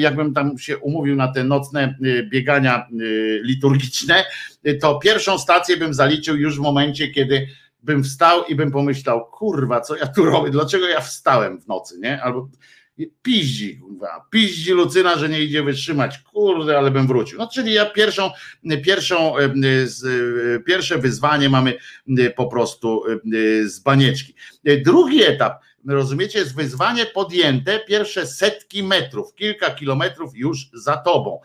jakbym 0.00 0.34
tam 0.34 0.58
się 0.58 0.78
umówił 0.78 1.16
na 1.16 1.32
te 1.32 1.44
nocne 1.44 1.98
biegania 2.30 2.86
liturgiczne, 3.42 4.24
to 4.80 4.98
pierwszą 4.98 5.38
stację 5.38 5.76
bym 5.76 5.94
zaliczył 5.94 6.36
już 6.36 6.56
w 6.56 6.60
momencie, 6.60 7.08
kiedy 7.08 7.48
bym 7.82 8.04
wstał 8.04 8.44
i 8.44 8.54
bym 8.54 8.70
pomyślał, 8.70 9.26
kurwa, 9.26 9.80
co 9.80 9.96
ja 9.96 10.06
tu 10.06 10.24
robię, 10.24 10.50
dlaczego 10.50 10.88
ja 10.88 11.00
wstałem 11.00 11.60
w 11.60 11.68
nocy, 11.68 11.98
nie? 11.98 12.22
Albo 12.22 12.48
piździ, 13.22 13.78
kurwa, 13.78 14.26
piździ 14.30 14.72
Lucyna, 14.72 15.18
że 15.18 15.28
nie 15.28 15.40
idzie 15.40 15.62
wytrzymać, 15.62 16.18
kurde, 16.18 16.78
ale 16.78 16.90
bym 16.90 17.06
wrócił. 17.06 17.38
No 17.38 17.48
czyli 17.48 17.72
ja 17.72 17.86
pierwszą, 17.86 18.30
pierwszą, 18.84 19.34
pierwsze 20.66 20.98
wyzwanie 20.98 21.48
mamy 21.48 21.74
po 22.36 22.46
prostu 22.46 23.02
z 23.64 23.78
banieczki. 23.78 24.34
Drugi 24.84 25.22
etap, 25.22 25.62
rozumiecie, 25.86 26.38
jest 26.38 26.56
wyzwanie 26.56 27.06
podjęte, 27.06 27.80
pierwsze 27.88 28.26
setki 28.26 28.82
metrów, 28.82 29.34
kilka 29.34 29.70
kilometrów 29.70 30.36
już 30.36 30.70
za 30.72 30.96
tobą. 30.96 31.40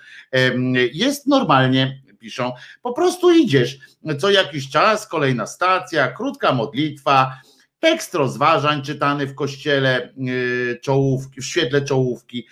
Jest 0.93 1.27
normalnie, 1.27 2.01
piszą, 2.25 2.53
po 2.81 2.93
prostu 2.93 3.31
idziesz, 3.31 3.77
co 4.19 4.29
jakiś 4.29 4.69
czas, 4.69 5.07
kolejna 5.07 5.47
stacja, 5.47 6.11
krótka 6.11 6.53
modlitwa, 6.53 7.33
tekst 7.79 8.15
rozważań 8.15 8.81
czytany 8.81 9.27
w 9.27 9.35
kościele 9.35 10.13
y, 10.27 10.79
czołówki, 10.81 11.41
w 11.41 11.45
świetle 11.45 11.81
czołówki, 11.81 12.47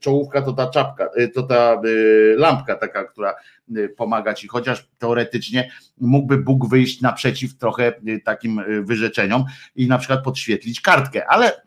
Czołówka 0.00 0.42
to 0.42 0.52
ta 0.52 0.66
czapka, 0.66 1.08
to 1.34 1.42
ta 1.42 1.80
y, 1.84 2.34
lampka 2.38 2.76
taka, 2.76 3.04
która 3.04 3.34
y, 3.76 3.88
pomaga 3.88 4.34
ci, 4.34 4.48
chociaż 4.48 4.88
teoretycznie 4.98 5.70
mógłby 6.00 6.38
Bóg 6.38 6.68
wyjść 6.68 7.00
naprzeciw 7.00 7.58
trochę 7.58 7.92
y, 8.08 8.20
takim 8.24 8.62
wyrzeczeniom 8.84 9.44
i 9.76 9.86
na 9.86 9.98
przykład 9.98 10.24
podświetlić 10.24 10.80
kartkę, 10.80 11.26
ale 11.26 11.62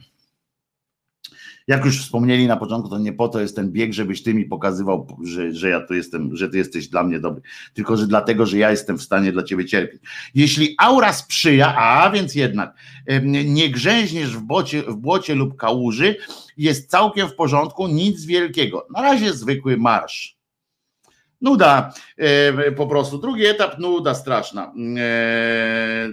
jak 1.68 1.86
już 1.86 2.02
wspomnieli 2.02 2.48
na 2.48 2.58
początku, 2.58 2.90
to 2.90 3.00
nie 3.00 3.14
po 3.14 3.28
to 3.28 3.42
jest 3.42 3.56
ten 3.56 3.72
bieg, 3.72 3.94
żebyś 3.94 4.24
ty 4.24 4.34
mi 4.34 4.46
pokazywał, 4.46 5.18
że, 5.24 5.54
że 5.54 5.70
ja 5.70 5.82
tu 5.82 5.94
jestem, 5.94 6.36
że 6.36 6.50
ty 6.50 6.58
jesteś 6.58 6.88
dla 6.88 7.04
mnie 7.04 7.20
dobry, 7.20 7.42
tylko 7.74 7.98
że 7.98 8.08
dlatego, 8.08 8.46
że 8.46 8.58
ja 8.58 8.72
jestem 8.72 8.98
w 8.98 9.04
stanie 9.04 9.32
dla 9.32 9.44
ciebie 9.44 9.66
cierpieć. 9.66 10.02
Jeśli 10.36 10.76
aura 10.78 11.14
sprzyja, 11.14 11.76
a 11.78 12.10
więc 12.10 12.36
jednak 12.36 12.74
nie 13.46 13.70
grzęźniesz 13.70 14.38
w, 14.38 14.42
bocie, 14.42 14.84
w 14.84 14.96
błocie 14.96 15.36
lub 15.36 15.56
kałuży, 15.56 16.16
jest 16.58 16.90
całkiem 16.90 17.28
w 17.28 17.36
porządku, 17.36 17.88
nic 17.88 18.26
wielkiego. 18.26 18.88
Na 18.96 19.02
razie 19.02 19.34
zwykły 19.34 19.78
marsz. 19.78 20.38
Nuda, 21.42 21.94
po 22.76 22.88
prostu. 22.88 23.18
Drugi 23.18 23.46
etap, 23.46 23.80
nuda 23.80 24.14
straszna. 24.14 24.74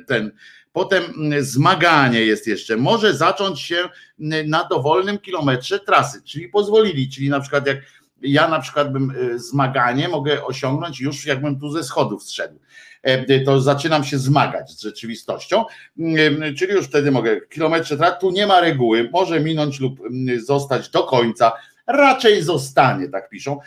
Ten 0.06 0.32
Potem 0.72 1.04
mm, 1.04 1.44
zmaganie 1.44 2.20
jest 2.20 2.46
jeszcze. 2.46 2.76
Może 2.76 3.14
zacząć 3.14 3.60
się 3.60 3.76
mm, 4.20 4.48
na 4.50 4.64
dowolnym 4.64 5.18
kilometrze 5.18 5.80
trasy, 5.80 6.22
czyli 6.22 6.48
pozwolili, 6.48 7.08
czyli 7.08 7.28
na 7.28 7.40
przykład 7.40 7.66
jak 7.66 7.78
ja 8.22 8.48
na 8.48 8.60
przykład 8.60 8.92
bym 8.92 9.10
y, 9.10 9.38
zmaganie 9.38 10.08
mogę 10.08 10.44
osiągnąć 10.44 11.00
już 11.00 11.26
jakbym 11.26 11.60
tu 11.60 11.70
ze 11.70 11.84
schodów 11.84 12.22
zszedł. 12.22 12.58
E, 13.02 13.40
to 13.40 13.60
zaczynam 13.60 14.04
się 14.04 14.18
zmagać 14.18 14.70
z 14.70 14.82
rzeczywistością, 14.82 15.64
mm, 15.98 16.54
czyli 16.56 16.72
już 16.72 16.86
wtedy 16.86 17.10
mogę 17.10 17.40
kilometrze 17.40 17.96
trasy, 17.96 18.16
tu 18.20 18.30
nie 18.30 18.46
ma 18.46 18.60
reguły, 18.60 19.08
może 19.12 19.40
minąć 19.40 19.80
lub 19.80 20.00
zostać 20.38 20.88
do 20.88 21.02
końca, 21.02 21.52
raczej 21.86 22.42
zostanie, 22.42 23.08
tak 23.08 23.28
piszą 23.28 23.58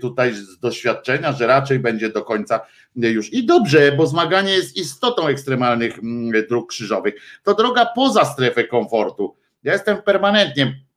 tutaj 0.00 0.34
z 0.34 0.58
doświadczenia, 0.58 1.32
że 1.32 1.46
raczej 1.46 1.78
będzie 1.78 2.08
do 2.08 2.22
końca 2.22 2.60
już. 3.06 3.32
I 3.32 3.46
dobrze, 3.46 3.92
bo 3.92 4.06
zmaganie 4.06 4.52
jest 4.52 4.76
istotą 4.76 5.26
ekstremalnych 5.26 5.98
mm, 5.98 6.46
dróg 6.48 6.68
krzyżowych. 6.68 7.14
To 7.42 7.54
droga 7.54 7.86
poza 7.94 8.24
strefę 8.24 8.64
komfortu. 8.64 9.36
Ja 9.62 9.72
jestem 9.72 10.02
permanentnie 10.02 10.87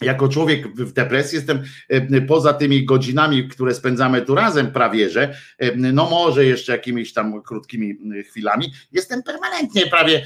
jako 0.00 0.28
człowiek 0.28 0.68
w 0.68 0.92
depresji 0.92 1.36
jestem 1.36 1.62
e, 1.88 2.20
poza 2.20 2.52
tymi 2.52 2.84
godzinami, 2.84 3.48
które 3.48 3.74
spędzamy 3.74 4.22
tu 4.22 4.34
razem 4.34 4.72
prawie, 4.72 5.10
że 5.10 5.34
e, 5.58 5.76
no 5.76 6.10
może 6.10 6.44
jeszcze 6.44 6.72
jakimiś 6.72 7.12
tam 7.12 7.42
krótkimi 7.42 7.98
chwilami, 8.28 8.72
jestem 8.92 9.22
permanentnie 9.22 9.86
prawie 9.86 10.16
e, 10.18 10.24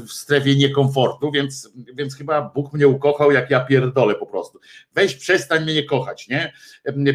w 0.00 0.12
strefie 0.12 0.56
niekomfortu, 0.56 1.30
więc, 1.30 1.72
więc 1.94 2.16
chyba 2.16 2.42
Bóg 2.54 2.72
mnie 2.72 2.88
ukochał, 2.88 3.32
jak 3.32 3.50
ja 3.50 3.60
pierdolę 3.60 4.14
po 4.14 4.26
prostu. 4.26 4.60
Weź 4.94 5.14
przestań 5.14 5.64
mnie 5.64 5.82
kochać, 5.82 6.28
nie? 6.28 6.52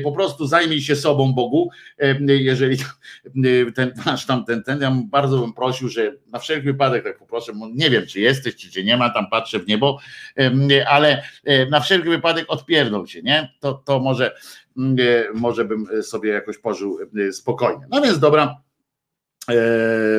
Po 0.03 0.11
prostu 0.11 0.47
zajmij 0.47 0.81
się 0.81 0.95
sobą 0.95 1.33
Bogu, 1.33 1.69
jeżeli 2.27 2.77
ten, 3.75 3.93
masz 4.05 4.25
tam 4.25 4.45
ten, 4.45 4.63
ten, 4.63 4.81
ja 4.81 4.97
bardzo 5.05 5.37
bym 5.37 5.53
prosił, 5.53 5.89
że 5.89 6.13
na 6.27 6.39
wszelki 6.39 6.65
wypadek 6.65 7.03
tak 7.03 7.17
poproszę, 7.17 7.51
nie 7.73 7.89
wiem 7.89 8.07
czy 8.07 8.19
jesteś, 8.19 8.55
czy 8.55 8.69
cię 8.69 8.83
nie 8.83 8.97
ma, 8.97 9.09
tam 9.09 9.29
patrzę 9.29 9.59
w 9.59 9.67
niebo, 9.67 9.99
ale 10.87 11.23
na 11.69 11.79
wszelki 11.79 12.09
wypadek 12.09 12.45
odpierdol 12.47 13.07
się, 13.07 13.21
nie? 13.21 13.53
To, 13.59 13.73
to 13.73 13.99
może, 13.99 14.35
mm, 14.77 14.97
może 15.33 15.65
bym 15.65 16.03
sobie 16.03 16.29
jakoś 16.29 16.57
pożył 16.57 16.99
e, 17.27 17.31
spokojnie. 17.31 17.85
No 17.89 18.01
więc 18.01 18.19
dobra, 18.19 18.61
e, 19.49 19.55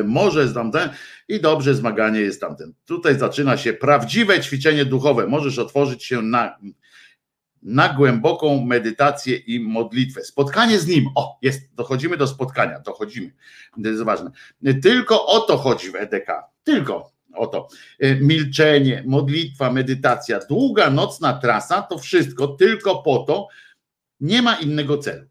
może 0.05 0.47
znam 0.47 0.71
ten 0.71 0.89
i 1.27 1.39
dobrze 1.39 1.75
zmaganie 1.75 2.19
jest 2.19 2.41
tamten. 2.41 2.73
Tutaj 2.85 3.19
zaczyna 3.19 3.57
się 3.57 3.73
prawdziwe 3.73 4.41
ćwiczenie 4.41 4.85
duchowe. 4.85 5.27
Możesz 5.27 5.59
otworzyć 5.59 6.03
się 6.03 6.21
na, 6.21 6.57
na 7.63 7.89
głęboką 7.89 8.65
medytację 8.65 9.37
i 9.37 9.59
modlitwę. 9.59 10.23
Spotkanie 10.23 10.79
z 10.79 10.87
nim. 10.87 11.05
O, 11.15 11.39
jest, 11.41 11.75
dochodzimy 11.75 12.17
do 12.17 12.27
spotkania, 12.27 12.79
dochodzimy. 12.79 13.31
To 13.83 13.89
jest 13.89 14.03
ważne. 14.03 14.31
Tylko 14.81 15.25
o 15.25 15.39
to 15.39 15.57
chodzi 15.57 15.91
w 15.91 15.95
EDK. 15.95 16.27
Tylko. 16.63 17.12
Oto 17.35 17.67
y, 18.03 18.19
milczenie, 18.21 19.03
modlitwa, 19.05 19.71
medytacja, 19.71 20.39
długa 20.39 20.89
nocna 20.89 21.33
trasa 21.33 21.81
to 21.81 21.97
wszystko 21.97 22.47
tylko 22.47 23.01
po 23.01 23.19
to, 23.19 23.47
nie 24.19 24.41
ma 24.41 24.55
innego 24.55 24.97
celu. 24.97 25.27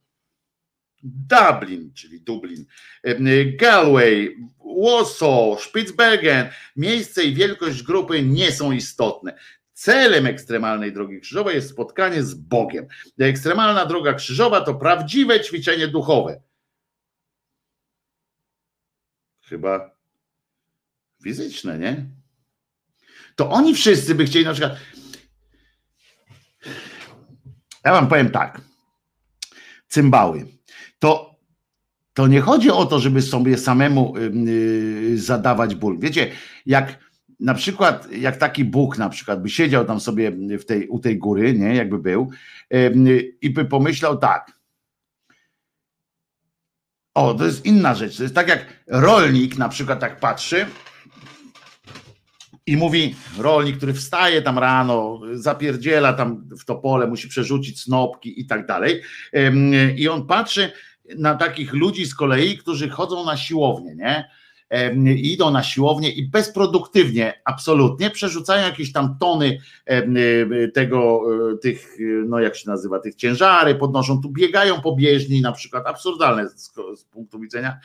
Dublin, 1.03 1.93
czyli 1.95 2.21
Dublin, 2.21 2.65
y, 3.07 3.57
Galway, 3.61 4.37
Warsaw, 4.83 5.63
Spitsbergen, 5.63 6.49
miejsce 6.77 7.25
i 7.25 7.35
wielkość 7.35 7.83
grupy 7.83 8.23
nie 8.23 8.53
są 8.53 8.73
istotne. 8.73 9.39
Celem 9.73 10.27
ekstremalnej 10.27 10.93
drogi 10.93 11.21
krzyżowej 11.21 11.55
jest 11.55 11.71
spotkanie 11.71 12.23
z 12.23 12.35
Bogiem. 12.35 12.87
Ekstremalna 13.19 13.87
droga 13.87 14.15
krzyżowa 14.15 14.61
to 14.61 14.75
prawdziwe 14.75 15.41
ćwiczenie 15.41 15.89
duchowe. 15.89 16.43
Chyba 19.41 19.92
fizyczne, 21.23 21.79
nie? 21.79 22.07
To 23.37 23.51
oni 23.51 23.75
wszyscy 23.75 24.15
by 24.15 24.25
chcieli 24.25 24.45
na 24.45 24.53
przykład. 24.53 24.77
Ja 27.85 27.93
wam 27.93 28.09
powiem 28.09 28.31
tak. 28.31 28.61
Cymbały. 29.89 30.47
To, 30.99 31.37
to 32.13 32.27
nie 32.27 32.41
chodzi 32.41 32.71
o 32.71 32.87
to, 32.87 33.01
żeby 33.01 33.23
sobie 33.23 33.59
samemu 33.59 34.15
yy, 34.19 35.19
zadawać 35.19 35.75
ból. 35.75 35.99
Wiecie, 35.99 36.33
jak 36.67 36.99
na 37.41 37.55
przykład, 37.55 38.13
jak 38.13 38.37
taki 38.37 38.65
Bóg 38.65 38.99
na 38.99 39.09
przykład 39.09 39.43
by 39.43 39.51
siedział 39.51 39.85
tam 39.85 40.01
sobie 40.01 40.33
w 40.59 40.65
tej, 40.65 40.89
u 40.89 40.99
tej 40.99 41.19
góry, 41.19 41.55
nie, 41.55 41.75
jakby 41.75 41.99
był, 41.99 42.31
yy, 42.71 43.35
i 43.41 43.51
by 43.51 43.65
pomyślał 43.65 44.19
tak. 44.19 44.53
O, 47.15 47.35
to 47.35 47.47
jest 47.47 47.67
inna 47.67 47.95
rzecz. 47.95 48.17
To 48.17 48.23
jest 48.23 48.35
tak 48.35 48.49
jak 48.49 48.85
rolnik 48.87 49.59
na 49.59 49.69
przykład 49.69 50.01
tak 50.01 50.21
patrzy 50.21 50.67
i 52.73 52.77
mówi 52.77 53.15
rolnik, 53.39 53.77
który 53.77 53.95
wstaje 53.95 54.43
tam 54.43 54.59
rano, 54.59 55.21
zapierdziela 55.33 56.13
tam 56.13 56.45
w 56.61 56.65
to 56.65 56.75
pole, 56.75 57.07
musi 57.07 57.29
przerzucić 57.29 57.81
snopki 57.81 58.41
i 58.41 58.47
tak 58.47 58.67
dalej. 58.67 59.03
I 59.97 60.09
on 60.09 60.27
patrzy 60.27 60.73
na 61.19 61.35
takich 61.35 61.73
ludzi 61.73 62.07
z 62.07 62.15
kolei, 62.15 62.59
którzy 62.59 62.89
chodzą 62.89 63.25
na 63.25 63.37
siłownię, 63.37 63.95
nie? 63.95 64.31
Idą 65.17 65.51
na 65.51 65.63
siłownię 65.63 66.11
i 66.11 66.29
bezproduktywnie, 66.29 67.43
absolutnie, 67.45 68.11
przerzucają 68.11 68.67
jakieś 68.67 68.93
tam 68.93 69.17
tony 69.21 69.59
tego, 70.75 71.23
e, 71.53 71.59
tych, 71.59 71.97
no 72.27 72.41
jak 72.41 72.57
się 72.57 72.71
nazywa, 72.71 72.99
tych 72.99 73.15
ciężary, 73.15 73.75
podnoszą, 73.75 74.23
tu 74.23 74.31
biegają 74.31 74.81
po 74.81 74.97
bieżni 74.97 75.41
na 75.41 75.53
przykład, 75.53 75.87
absurdalne 75.87 76.49
z, 76.49 76.73
z 76.97 77.05
punktu 77.05 77.41
widzenia 77.41 77.79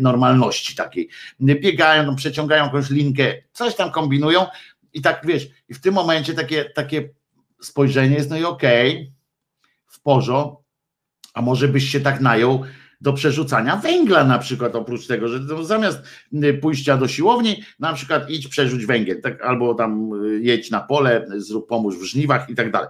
normalności 0.00 0.76
takiej. 0.76 1.08
Biegają, 1.40 2.06
no, 2.06 2.14
przeciągają 2.14 2.64
jakąś 2.64 2.90
linkę, 2.90 3.34
coś 3.52 3.74
tam 3.74 3.90
kombinują 3.90 4.46
i 4.92 5.02
tak 5.02 5.26
wiesz, 5.26 5.48
i 5.68 5.74
w 5.74 5.80
tym 5.80 5.94
momencie 5.94 6.34
takie, 6.34 6.64
takie 6.64 7.08
spojrzenie 7.60 8.16
jest, 8.16 8.30
no 8.30 8.38
i 8.38 8.44
okej, 8.44 8.92
okay, 8.92 9.12
w 9.86 10.00
porządku, 10.00 10.64
a 11.34 11.42
może 11.42 11.68
byś 11.68 11.88
się 11.88 12.00
tak 12.00 12.20
najął, 12.20 12.64
do 13.00 13.12
przerzucania 13.12 13.76
węgla 13.76 14.24
na 14.24 14.38
przykład, 14.38 14.74
oprócz 14.74 15.06
tego, 15.06 15.28
że 15.28 15.64
zamiast 15.64 15.98
y, 16.44 16.54
pójścia 16.54 16.96
do 16.96 17.08
siłowni, 17.08 17.62
na 17.78 17.92
przykład 17.92 18.30
idź 18.30 18.48
przerzuć 18.48 18.86
węgiel, 18.86 19.22
tak, 19.22 19.42
albo 19.42 19.74
tam 19.74 20.12
y, 20.24 20.40
jedź 20.40 20.70
na 20.70 20.80
pole, 20.80 21.26
zrób 21.36 21.68
pomóż 21.68 21.98
w 21.98 22.02
żniwach 22.02 22.50
i 22.50 22.54
tak 22.54 22.70
dalej. 22.72 22.88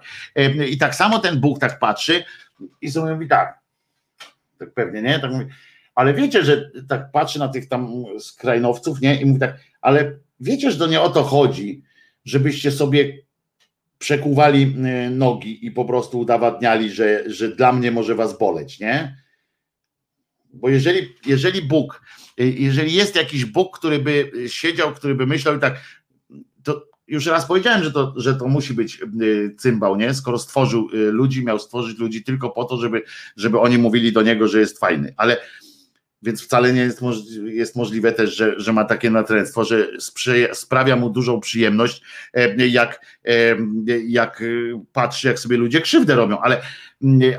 I 0.70 0.78
tak 0.78 0.94
samo 0.94 1.18
ten 1.18 1.40
Bóg 1.40 1.58
tak 1.58 1.78
patrzy 1.78 2.24
i 2.80 2.90
sobie 2.90 3.12
mówi 3.14 3.28
tak, 3.28 3.58
tak 4.58 4.72
pewnie, 4.72 5.02
nie? 5.02 5.20
Tak 5.20 5.32
mówi, 5.32 5.46
ale 5.94 6.14
wiecie, 6.14 6.44
że 6.44 6.70
tak 6.88 7.10
patrzy 7.12 7.38
na 7.38 7.48
tych 7.48 7.68
tam 7.68 8.04
skrajnowców, 8.18 9.00
nie? 9.00 9.20
I 9.20 9.26
mówi 9.26 9.40
tak, 9.40 9.58
ale 9.80 10.12
wiecie, 10.40 10.70
że 10.70 10.78
to 10.78 10.86
nie 10.86 11.00
o 11.00 11.10
to 11.10 11.22
chodzi, 11.22 11.82
żebyście 12.24 12.72
sobie 12.72 13.18
przekuwali 13.98 14.62
y, 15.06 15.10
nogi 15.10 15.66
i 15.66 15.70
po 15.70 15.84
prostu 15.84 16.18
udowadniali, 16.18 16.90
że, 16.90 17.30
że 17.30 17.48
dla 17.48 17.72
mnie 17.72 17.90
może 17.90 18.14
was 18.14 18.38
boleć, 18.38 18.80
nie? 18.80 19.27
Bo 20.52 20.68
jeżeli, 20.68 21.14
jeżeli 21.26 21.62
Bóg, 21.62 22.02
jeżeli 22.36 22.94
jest 22.94 23.16
jakiś 23.16 23.44
Bóg, 23.44 23.78
który 23.78 23.98
by 23.98 24.32
siedział, 24.48 24.94
który 24.94 25.14
by 25.14 25.26
myślał 25.26 25.56
i 25.56 25.60
tak, 25.60 25.80
to 26.62 26.88
już 27.08 27.26
raz 27.26 27.46
powiedziałem, 27.46 27.84
że 27.84 27.92
to, 27.92 28.14
że 28.16 28.34
to 28.34 28.48
musi 28.48 28.74
być 28.74 29.00
y, 29.22 29.54
cymbał, 29.58 29.96
nie? 29.96 30.14
Skoro 30.14 30.38
stworzył 30.38 30.88
y, 30.94 30.96
ludzi, 30.96 31.44
miał 31.44 31.58
stworzyć 31.58 31.98
ludzi 31.98 32.24
tylko 32.24 32.50
po 32.50 32.64
to, 32.64 32.76
żeby, 32.76 33.02
żeby 33.36 33.60
oni 33.60 33.78
mówili 33.78 34.12
do 34.12 34.22
niego, 34.22 34.48
że 34.48 34.60
jest 34.60 34.78
fajny. 34.78 35.14
Ale 35.16 35.36
więc 36.22 36.42
wcale 36.42 36.72
nie 36.72 36.80
jest, 36.80 37.00
jest 37.44 37.76
możliwe 37.76 38.12
też, 38.12 38.36
że, 38.36 38.60
że 38.60 38.72
ma 38.72 38.84
takie 38.84 39.10
natręctwo, 39.10 39.64
że 39.64 39.88
sprawia 40.52 40.96
mu 40.96 41.10
dużą 41.10 41.40
przyjemność, 41.40 42.02
e, 42.34 42.66
jak, 42.66 43.06
e, 43.24 43.56
jak 44.06 44.42
patrzy, 44.92 45.28
jak 45.28 45.38
sobie 45.38 45.56
ludzie 45.56 45.80
krzywdę 45.80 46.14
robią, 46.14 46.38
ale, 46.38 46.62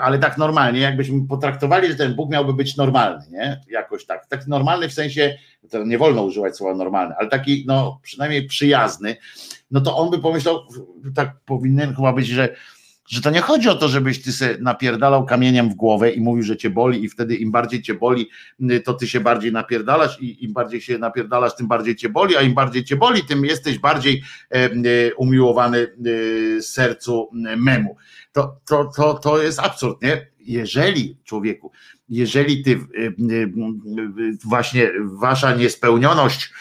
ale 0.02 0.20
tak 0.20 0.38
normalnie, 0.38 0.80
jakbyśmy 0.80 1.28
potraktowali, 1.28 1.88
że 1.88 1.96
ten 1.96 2.16
Bóg 2.16 2.32
miałby 2.32 2.54
być 2.54 2.78
normalny, 2.78 3.26
nie? 3.32 3.62
Jakoś 3.70 4.06
tak. 4.06 4.28
Tak 4.28 4.48
normalny 4.48 4.90
w 4.90 4.94
sensie, 4.94 5.38
to 5.70 5.84
nie 5.84 5.98
wolno 5.98 6.24
używać 6.24 6.58
słowa 6.58 6.76
normalny, 6.76 7.16
ale 7.20 7.30
taki 7.30 7.64
no 7.68 8.00
przynajmniej 8.04 8.48
przyjazny, 8.48 9.18
no 9.72 9.82
to 9.82 9.98
on 9.98 10.12
by 10.12 10.20
pomyślał, 10.20 10.60
tak 11.16 11.36
powinien 11.46 11.96
chyba 11.96 12.14
być, 12.14 12.28
że 12.28 12.56
że 13.10 13.22
to 13.22 13.30
nie 13.30 13.42
chodzi 13.42 13.70
o 13.70 13.76
to, 13.76 13.88
żebyś 13.88 14.22
ty 14.22 14.32
se 14.32 14.58
napierdalał 14.60 15.26
kamieniem 15.26 15.70
w 15.70 15.74
głowę 15.74 16.12
i 16.12 16.22
mówił, 16.22 16.44
że 16.44 16.58
cię 16.58 16.70
boli 16.70 17.04
i 17.04 17.10
wtedy 17.10 17.36
im 17.36 17.52
bardziej 17.52 17.82
cię 17.82 17.94
boli, 17.94 18.30
to 18.86 18.94
ty 18.94 19.08
się 19.08 19.20
bardziej 19.20 19.52
napierdalasz 19.52 20.22
i 20.22 20.46
im 20.46 20.54
bardziej 20.54 20.82
się 20.82 20.98
napierdalasz, 20.98 21.56
tym 21.56 21.68
bardziej 21.68 21.96
cię 21.96 22.10
boli, 22.10 22.38
a 22.38 22.42
im 22.42 22.54
bardziej 22.54 22.84
cię 22.84 22.96
boli, 22.96 23.24
tym 23.24 23.46
jesteś 23.46 23.80
bardziej 23.80 24.24
umiłowany 25.18 25.88
sercu 26.62 27.30
memu. 27.58 27.96
To, 28.32 28.60
to, 28.66 28.86
to, 28.86 29.14
to 29.14 29.44
jest 29.44 29.60
absurd, 29.60 30.02
nie? 30.02 30.28
Jeżeli 30.40 31.18
człowieku, 31.24 31.72
jeżeli 32.10 32.64
ty 32.64 32.80
właśnie 34.46 34.92
wasza 35.04 35.56
niespełnioność 35.56 36.54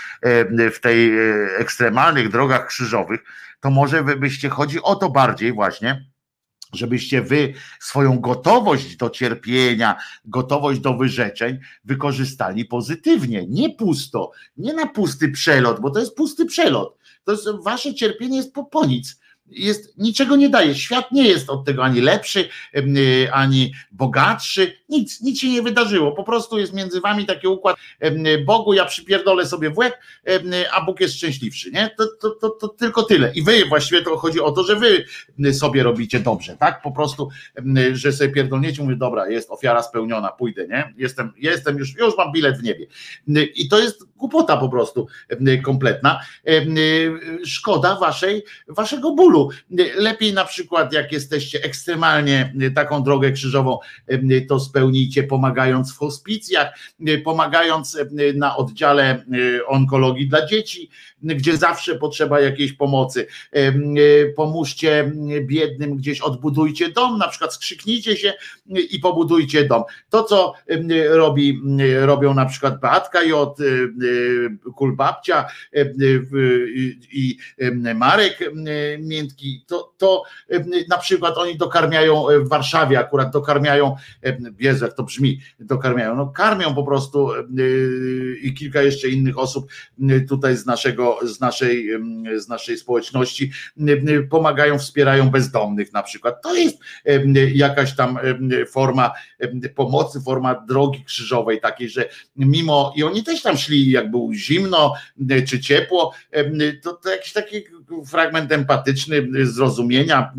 w 0.72 0.80
tej 0.80 1.12
ekstremalnych 1.58 2.28
drogach 2.28 2.66
krzyżowych, 2.66 3.20
to 3.60 3.70
może 3.70 4.04
byście 4.04 4.48
chodzi 4.48 4.82
o 4.82 4.96
to 4.96 5.10
bardziej 5.10 5.52
właśnie, 5.52 6.06
żebyście 6.72 7.22
wy 7.22 7.54
swoją 7.80 8.20
gotowość 8.20 8.96
do 8.96 9.10
cierpienia, 9.10 9.96
gotowość 10.24 10.80
do 10.80 10.94
wyrzeczeń 10.94 11.58
wykorzystali 11.84 12.64
pozytywnie, 12.64 13.46
nie 13.48 13.70
pusto, 13.74 14.30
nie 14.56 14.74
na 14.74 14.86
pusty 14.86 15.28
przelot, 15.28 15.80
bo 15.80 15.90
to 15.90 16.00
jest 16.00 16.16
pusty 16.16 16.46
przelot. 16.46 16.98
To 17.24 17.32
jest 17.32 17.48
wasze 17.64 17.94
cierpienie 17.94 18.36
jest 18.36 18.52
po, 18.52 18.64
po 18.64 18.86
nic 18.86 19.17
jest, 19.50 19.98
niczego 19.98 20.36
nie 20.36 20.48
daje. 20.48 20.74
Świat 20.74 21.12
nie 21.12 21.28
jest 21.28 21.50
od 21.50 21.64
tego 21.64 21.84
ani 21.84 22.00
lepszy, 22.00 22.48
y, 22.76 23.28
ani 23.32 23.72
bogatszy. 23.92 24.72
Nic, 24.88 25.20
nic 25.20 25.40
się 25.40 25.48
nie 25.48 25.62
wydarzyło. 25.62 26.12
Po 26.12 26.24
prostu 26.24 26.58
jest 26.58 26.74
między 26.74 27.00
wami 27.00 27.26
taki 27.26 27.46
układ. 27.46 27.76
Bogu 28.44 28.74
ja 28.74 28.84
przypierdolę 28.84 29.46
sobie 29.46 29.70
w 29.70 29.78
łeb, 29.78 29.94
a 30.72 30.84
Bóg 30.84 31.00
jest 31.00 31.14
szczęśliwszy. 31.14 31.70
Nie? 31.70 31.90
To, 31.98 32.06
to, 32.20 32.30
to, 32.30 32.50
to 32.50 32.68
tylko 32.68 33.02
tyle. 33.02 33.32
I 33.34 33.42
wy 33.42 33.64
właściwie 33.64 34.02
to 34.02 34.16
chodzi 34.16 34.40
o 34.40 34.52
to, 34.52 34.64
że 34.64 34.76
wy 34.76 35.04
sobie 35.52 35.82
robicie 35.82 36.20
dobrze, 36.20 36.56
tak? 36.56 36.82
Po 36.82 36.92
prostu, 36.92 37.28
że 37.92 38.12
sobie 38.12 38.30
pierdolniecie, 38.30 38.82
mówię, 38.82 38.96
dobra, 38.96 39.28
jest 39.28 39.50
ofiara 39.50 39.82
spełniona, 39.82 40.28
pójdę, 40.28 40.68
nie? 40.68 40.94
Jestem, 40.96 41.32
jestem 41.36 41.78
już, 41.78 41.96
już 41.96 42.16
mam 42.16 42.32
bilet 42.32 42.58
w 42.58 42.62
niebie. 42.62 42.86
I 43.54 43.68
to 43.68 43.78
jest 43.78 44.07
głupota 44.18 44.56
po 44.56 44.68
prostu 44.68 45.06
kompletna. 45.64 46.20
Szkoda 47.44 47.96
waszej, 47.96 48.44
waszego 48.68 49.14
bólu 49.14 49.50
Lepiej 49.96 50.32
na 50.32 50.44
przykład, 50.44 50.92
jak 50.92 51.12
jesteście 51.12 51.62
ekstremalnie 51.62 52.54
taką 52.74 53.02
drogę 53.02 53.32
krzyżową, 53.32 53.78
to 54.48 54.60
spełnijcie, 54.60 55.22
pomagając 55.22 55.92
w 55.94 55.98
hospicjach, 55.98 56.78
pomagając 57.24 57.98
na 58.34 58.56
oddziale 58.56 59.24
onkologii 59.66 60.28
dla 60.28 60.46
dzieci, 60.46 60.90
gdzie 61.22 61.56
zawsze 61.56 61.94
potrzeba 61.94 62.40
jakiejś 62.40 62.72
pomocy. 62.72 63.26
Pomóżcie 64.36 65.12
biednym 65.40 65.96
gdzieś, 65.96 66.20
odbudujcie 66.20 66.88
dom, 66.88 67.18
na 67.18 67.28
przykład 67.28 67.54
skrzyknijcie 67.54 68.16
się 68.16 68.34
i 68.90 68.98
pobudujcie 68.98 69.64
dom. 69.64 69.82
To, 70.10 70.24
co 70.24 70.52
robi, 71.10 71.62
robią 72.00 72.34
na 72.34 72.46
przykład 72.46 72.80
Beatka 72.80 73.22
J, 73.22 73.58
Kulbabcia 74.76 75.46
i 77.12 77.36
Marek 77.94 78.38
Miętki, 78.98 79.64
to, 79.66 79.92
to 79.98 80.22
na 80.88 80.98
przykład 80.98 81.38
oni 81.38 81.56
dokarmiają 81.56 82.24
w 82.44 82.48
Warszawie, 82.48 82.98
akurat 82.98 83.32
dokarmiają, 83.32 83.96
Jezu, 84.58 84.84
jak 84.84 84.94
to 84.94 85.02
brzmi, 85.02 85.40
dokarmiają, 85.60 86.16
no 86.16 86.26
karmią 86.26 86.74
po 86.74 86.82
prostu 86.82 87.30
i 88.42 88.54
kilka 88.54 88.82
jeszcze 88.82 89.08
innych 89.08 89.38
osób 89.38 89.70
tutaj 90.28 90.56
z 90.56 90.66
naszego 90.66 91.07
z 91.22 91.40
naszej, 91.40 91.88
z 92.36 92.48
naszej 92.48 92.78
społeczności 92.78 93.50
pomagają, 94.30 94.78
wspierają 94.78 95.30
bezdomnych 95.30 95.92
na 95.92 96.02
przykład. 96.02 96.42
To 96.42 96.54
jest 96.54 96.78
jakaś 97.54 97.96
tam 97.96 98.18
forma 98.70 99.12
pomocy, 99.74 100.20
forma 100.20 100.64
drogi 100.68 101.04
krzyżowej 101.04 101.60
takiej, 101.60 101.88
że 101.88 102.08
mimo, 102.36 102.92
i 102.96 103.02
oni 103.02 103.24
też 103.24 103.42
tam 103.42 103.56
szli, 103.56 103.90
jak 103.90 104.10
było 104.10 104.34
zimno 104.34 104.94
czy 105.48 105.60
ciepło, 105.60 106.14
to, 106.82 106.92
to 106.92 107.10
jakiś 107.10 107.32
taki 107.32 107.64
fragment 108.06 108.52
empatyczny, 108.52 109.28
zrozumienia, 109.42 110.32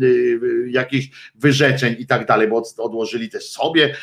jakichś 0.70 1.30
wyrzeczeń 1.34 1.96
i 1.98 2.06
tak 2.06 2.26
dalej, 2.26 2.48
bo 2.48 2.62
odłożyli 2.78 3.30
też 3.30 3.50
sobie, 3.50 3.96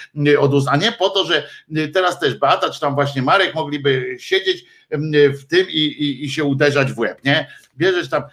a 0.71 0.77
nie 0.77 0.91
po 0.91 1.09
to, 1.09 1.25
że 1.25 1.47
teraz 1.93 2.19
też 2.19 2.35
Beata, 2.35 2.69
czy 2.69 2.79
tam 2.79 2.95
właśnie 2.95 3.21
Marek 3.21 3.55
mogliby 3.55 4.17
siedzieć 4.19 4.65
w 5.11 5.45
tym 5.47 5.67
i, 5.69 5.79
i, 5.79 6.25
i 6.25 6.29
się 6.29 6.43
uderzać 6.43 6.91
w 6.93 6.99
łeb, 6.99 7.23
nie? 7.23 7.47
Bierzesz 7.77 8.09
tam, 8.09 8.23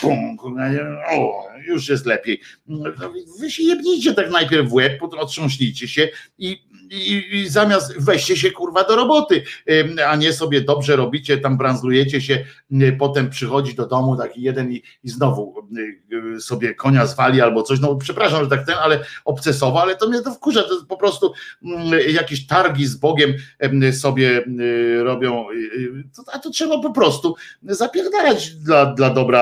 pum, 0.00 0.36
o, 1.10 1.44
już 1.66 1.88
jest 1.88 2.06
lepiej. 2.06 2.40
Wy 3.40 3.50
się 3.50 3.62
jebnijcie 3.62 4.14
tak 4.14 4.30
najpierw 4.30 4.68
w 4.68 4.72
łeb, 4.72 5.02
otrząśnijcie 5.02 5.88
się 5.88 6.08
i, 6.38 6.66
i, 6.90 7.24
i, 7.32 7.48
zamiast 7.48 8.00
weźcie 8.00 8.36
się 8.36 8.50
kurwa 8.50 8.84
do 8.84 8.96
roboty, 8.96 9.42
a 10.06 10.16
nie 10.16 10.32
sobie 10.32 10.60
dobrze 10.60 10.96
robicie, 10.96 11.38
tam 11.38 11.56
branzlujecie 11.58 12.20
się, 12.20 12.44
potem 12.98 13.30
przychodzi 13.30 13.74
do 13.74 13.86
domu 13.86 14.16
taki 14.16 14.42
jeden 14.42 14.72
i, 14.72 14.82
i 15.04 15.08
znowu 15.08 15.54
sobie 16.40 16.74
konia 16.74 17.06
zwali 17.06 17.40
albo 17.40 17.62
coś, 17.62 17.80
no 17.80 17.96
przepraszam, 17.96 18.44
że 18.44 18.50
tak 18.50 18.66
ten, 18.66 18.74
ale 18.82 19.04
obcesowo, 19.24 19.82
ale 19.82 19.96
to 19.96 20.08
mnie 20.08 20.22
to 20.22 20.34
wkurza, 20.34 20.62
to 20.62 20.84
po 20.88 20.96
prostu 20.96 21.32
jakieś 22.08 22.46
targi 22.46 22.86
z 22.86 22.96
Bogiem 22.96 23.34
sobie 23.92 24.44
robią, 24.98 25.46
a 26.32 26.38
to 26.38 26.50
trzeba 26.50 26.80
po 26.80 26.92
prostu 26.92 27.34
zapierdalać 27.62 28.50
dla, 28.50 28.86
dla 28.86 29.10
dobra 29.10 29.35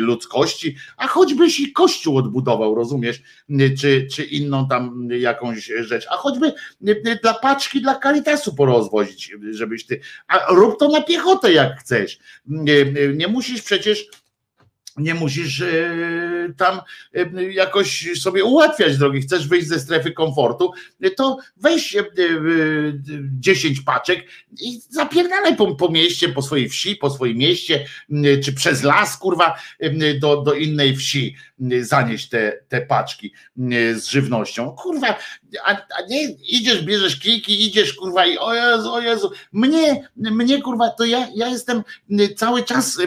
ludzkości, 0.00 0.76
a 0.96 1.06
choćbyś 1.06 1.60
i 1.60 1.72
kościół 1.72 2.16
odbudował, 2.16 2.74
rozumiesz, 2.74 3.22
czy, 3.80 4.06
czy 4.12 4.24
inną 4.24 4.68
tam 4.68 5.08
jakąś 5.10 5.70
rzecz, 5.80 6.06
a 6.10 6.16
choćby 6.16 6.52
dla 7.22 7.34
paczki, 7.34 7.80
dla 7.80 8.00
Caritasu 8.00 8.54
porozwozić, 8.54 9.32
żebyś 9.50 9.86
ty, 9.86 10.00
a 10.28 10.54
rób 10.54 10.78
to 10.78 10.88
na 10.88 11.02
piechotę 11.02 11.52
jak 11.52 11.80
chcesz. 11.80 12.18
Nie, 13.16 13.28
musisz 13.28 13.62
przecież 13.62 14.06
nie 14.96 15.14
musisz 15.14 15.64
tam 16.56 16.80
e, 17.14 17.52
jakoś 17.52 18.08
sobie 18.20 18.44
ułatwiać 18.44 18.98
drogi. 18.98 19.20
Chcesz 19.20 19.48
wyjść 19.48 19.68
ze 19.68 19.80
strefy 19.80 20.12
komfortu, 20.12 20.72
to 21.16 21.38
weź 21.56 21.96
10 23.40 23.78
e, 23.78 23.82
paczek 23.82 24.26
i 24.60 24.80
zapierdalaj 24.88 25.56
po, 25.56 25.74
po 25.74 25.88
mieście, 25.88 26.28
po 26.28 26.42
swojej 26.42 26.68
wsi, 26.68 26.96
po 26.96 27.10
swoim 27.10 27.38
mieście, 27.38 27.86
czy 28.44 28.52
przez 28.52 28.82
las, 28.82 29.16
kurwa, 29.16 29.58
do, 30.20 30.42
do 30.42 30.54
innej 30.54 30.96
wsi 30.96 31.36
zanieść 31.80 32.28
te, 32.28 32.52
te 32.68 32.80
paczki 32.80 33.32
z 33.94 34.06
żywnością. 34.06 34.70
Kurwa, 34.70 35.18
a, 35.64 35.70
a 35.70 36.06
nie 36.08 36.30
idziesz, 36.30 36.82
bierzesz 36.82 37.18
kijki, 37.18 37.66
idziesz, 37.66 37.94
kurwa, 37.94 38.26
i 38.26 38.38
o 38.38 38.54
Jezu, 38.54 38.92
o 38.92 39.00
Jezu. 39.00 39.30
Mnie, 39.52 40.08
mnie 40.16 40.62
kurwa, 40.62 40.90
to 40.90 41.04
ja, 41.04 41.28
ja 41.34 41.48
jestem 41.48 41.82
cały 42.36 42.62
czas 42.62 42.98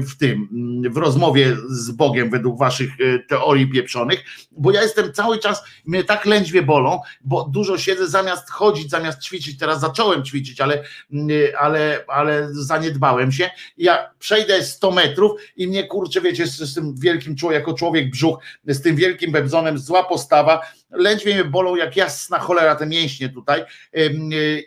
w 0.00 0.18
tym, 0.18 0.48
w 0.90 0.96
rozmowie 0.96 1.56
z 1.68 1.90
Bogiem 1.90 2.30
według 2.30 2.58
waszych 2.58 2.77
e, 2.84 3.18
teorii 3.18 3.66
pieprzonych, 3.66 4.24
bo 4.50 4.72
ja 4.72 4.82
jestem 4.82 5.12
cały 5.12 5.38
czas, 5.38 5.62
mnie 5.84 6.04
tak 6.04 6.26
lędźwie 6.26 6.62
bolą, 6.62 7.00
bo 7.20 7.44
dużo 7.44 7.78
siedzę 7.78 8.08
zamiast 8.08 8.50
chodzić, 8.50 8.90
zamiast 8.90 9.22
ćwiczyć, 9.22 9.58
teraz 9.58 9.80
zacząłem 9.80 10.24
ćwiczyć, 10.24 10.60
ale, 10.60 10.84
mm, 11.12 11.28
ale, 11.58 12.04
ale 12.08 12.48
zaniedbałem 12.50 13.32
się. 13.32 13.50
Ja 13.78 14.10
przejdę 14.18 14.64
100 14.64 14.90
metrów 14.90 15.40
i 15.56 15.68
mnie 15.68 15.84
kurczę, 15.84 16.20
wiecie, 16.20 16.46
z, 16.46 16.56
z 16.56 16.74
tym 16.74 16.94
wielkim 16.98 17.36
jako 17.50 17.74
człowiek 17.74 18.10
brzuch, 18.10 18.38
z 18.66 18.82
tym 18.82 18.96
wielkim 18.96 19.32
bebzonem, 19.32 19.78
zła 19.78 20.04
postawa, 20.04 20.60
lędźwie 20.90 21.34
mnie 21.34 21.44
bolą 21.44 21.76
jak 21.76 21.96
jasna 21.96 22.38
cholera 22.38 22.74
te 22.74 22.86
mięśnie 22.86 23.28
tutaj 23.28 23.64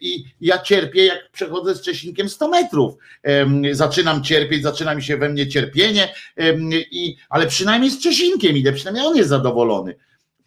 i 0.02 0.26
ja 0.42 0.60
cierpię 0.60 1.06
jak 1.06 1.32
przechodzę 1.32 1.76
z 1.76 1.82
Czesinkiem 1.82 2.30
100 2.30 2.48
metrów. 2.48 2.94
Zaczynam 3.72 4.24
cierpieć, 4.24 4.64
zaczyna 4.64 4.96
mi 4.96 5.04
się 5.04 5.18
we 5.18 5.30
mnie 5.30 5.48
cierpienie, 5.48 6.14
i, 6.92 7.16
ale 7.30 7.48
przynajmniej 7.48 7.92
z 7.92 8.04
Czesinkiem 8.04 8.58
idę, 8.58 8.74
przynajmniej 8.74 9.06
on 9.06 9.18
jest 9.18 9.30
zadowolony 9.30 9.96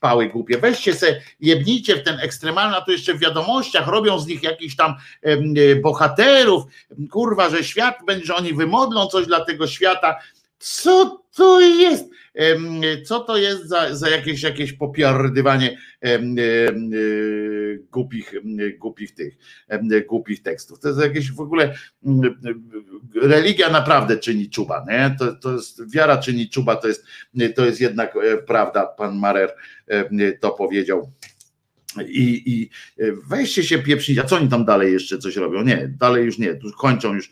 pały 0.00 0.28
głupie. 0.28 0.58
Weźcie 0.58 0.94
se, 0.94 1.20
jebnijcie 1.40 1.96
w 1.96 2.02
ten 2.02 2.20
ekstremalny, 2.20 2.76
a 2.76 2.80
tu 2.80 2.92
jeszcze 2.92 3.14
w 3.14 3.18
wiadomościach 3.18 3.86
robią 3.86 4.18
z 4.18 4.26
nich 4.26 4.42
jakichś 4.42 4.76
tam 4.76 4.94
bohaterów, 5.82 6.62
kurwa, 7.10 7.50
że 7.50 7.64
świat 7.64 7.98
będzie, 8.06 8.26
że 8.26 8.34
oni 8.34 8.52
wymodlą 8.52 9.06
coś 9.06 9.26
dla 9.26 9.44
tego 9.44 9.66
świata. 9.66 10.16
Co 10.58 11.22
to 11.34 11.60
jest? 11.60 12.04
Co 13.04 13.20
to 13.20 13.36
jest 13.36 13.68
za, 13.68 13.94
za 13.94 14.08
jakieś, 14.08 14.42
jakieś 14.42 14.72
popiardywanie 14.72 15.78
głupich, 17.90 18.32
głupich 18.78 19.14
tych, 19.14 19.34
głupich 20.08 20.42
tekstów? 20.42 20.80
To 20.80 20.88
jest 20.88 21.00
jakieś 21.00 21.32
w 21.32 21.40
ogóle 21.40 21.74
religia 23.22 23.70
naprawdę 23.70 24.16
czyni 24.16 24.50
czuba, 24.50 24.84
nie? 24.88 25.16
To, 25.18 25.34
to 25.34 25.52
jest, 25.52 25.94
wiara 25.94 26.16
czyni 26.16 26.48
czuba, 26.48 26.76
to 26.76 26.88
jest, 26.88 27.04
to 27.54 27.66
jest 27.66 27.80
jednak 27.80 28.16
e, 28.16 28.36
prawda, 28.36 28.86
pan 28.86 29.18
Marer 29.18 29.54
to 30.40 30.50
powiedział 30.50 31.10
I, 32.02 32.42
I 32.46 32.70
weźcie 33.26 33.64
się 33.64 33.78
pieprzyć, 33.78 34.18
a 34.18 34.24
co 34.24 34.36
oni 34.36 34.48
tam 34.48 34.64
dalej 34.64 34.92
jeszcze 34.92 35.18
coś 35.18 35.36
robią? 35.36 35.62
Nie, 35.62 35.88
dalej 35.98 36.24
już 36.24 36.38
nie, 36.38 36.54
tu 36.54 36.72
kończą 36.72 37.14
już, 37.14 37.30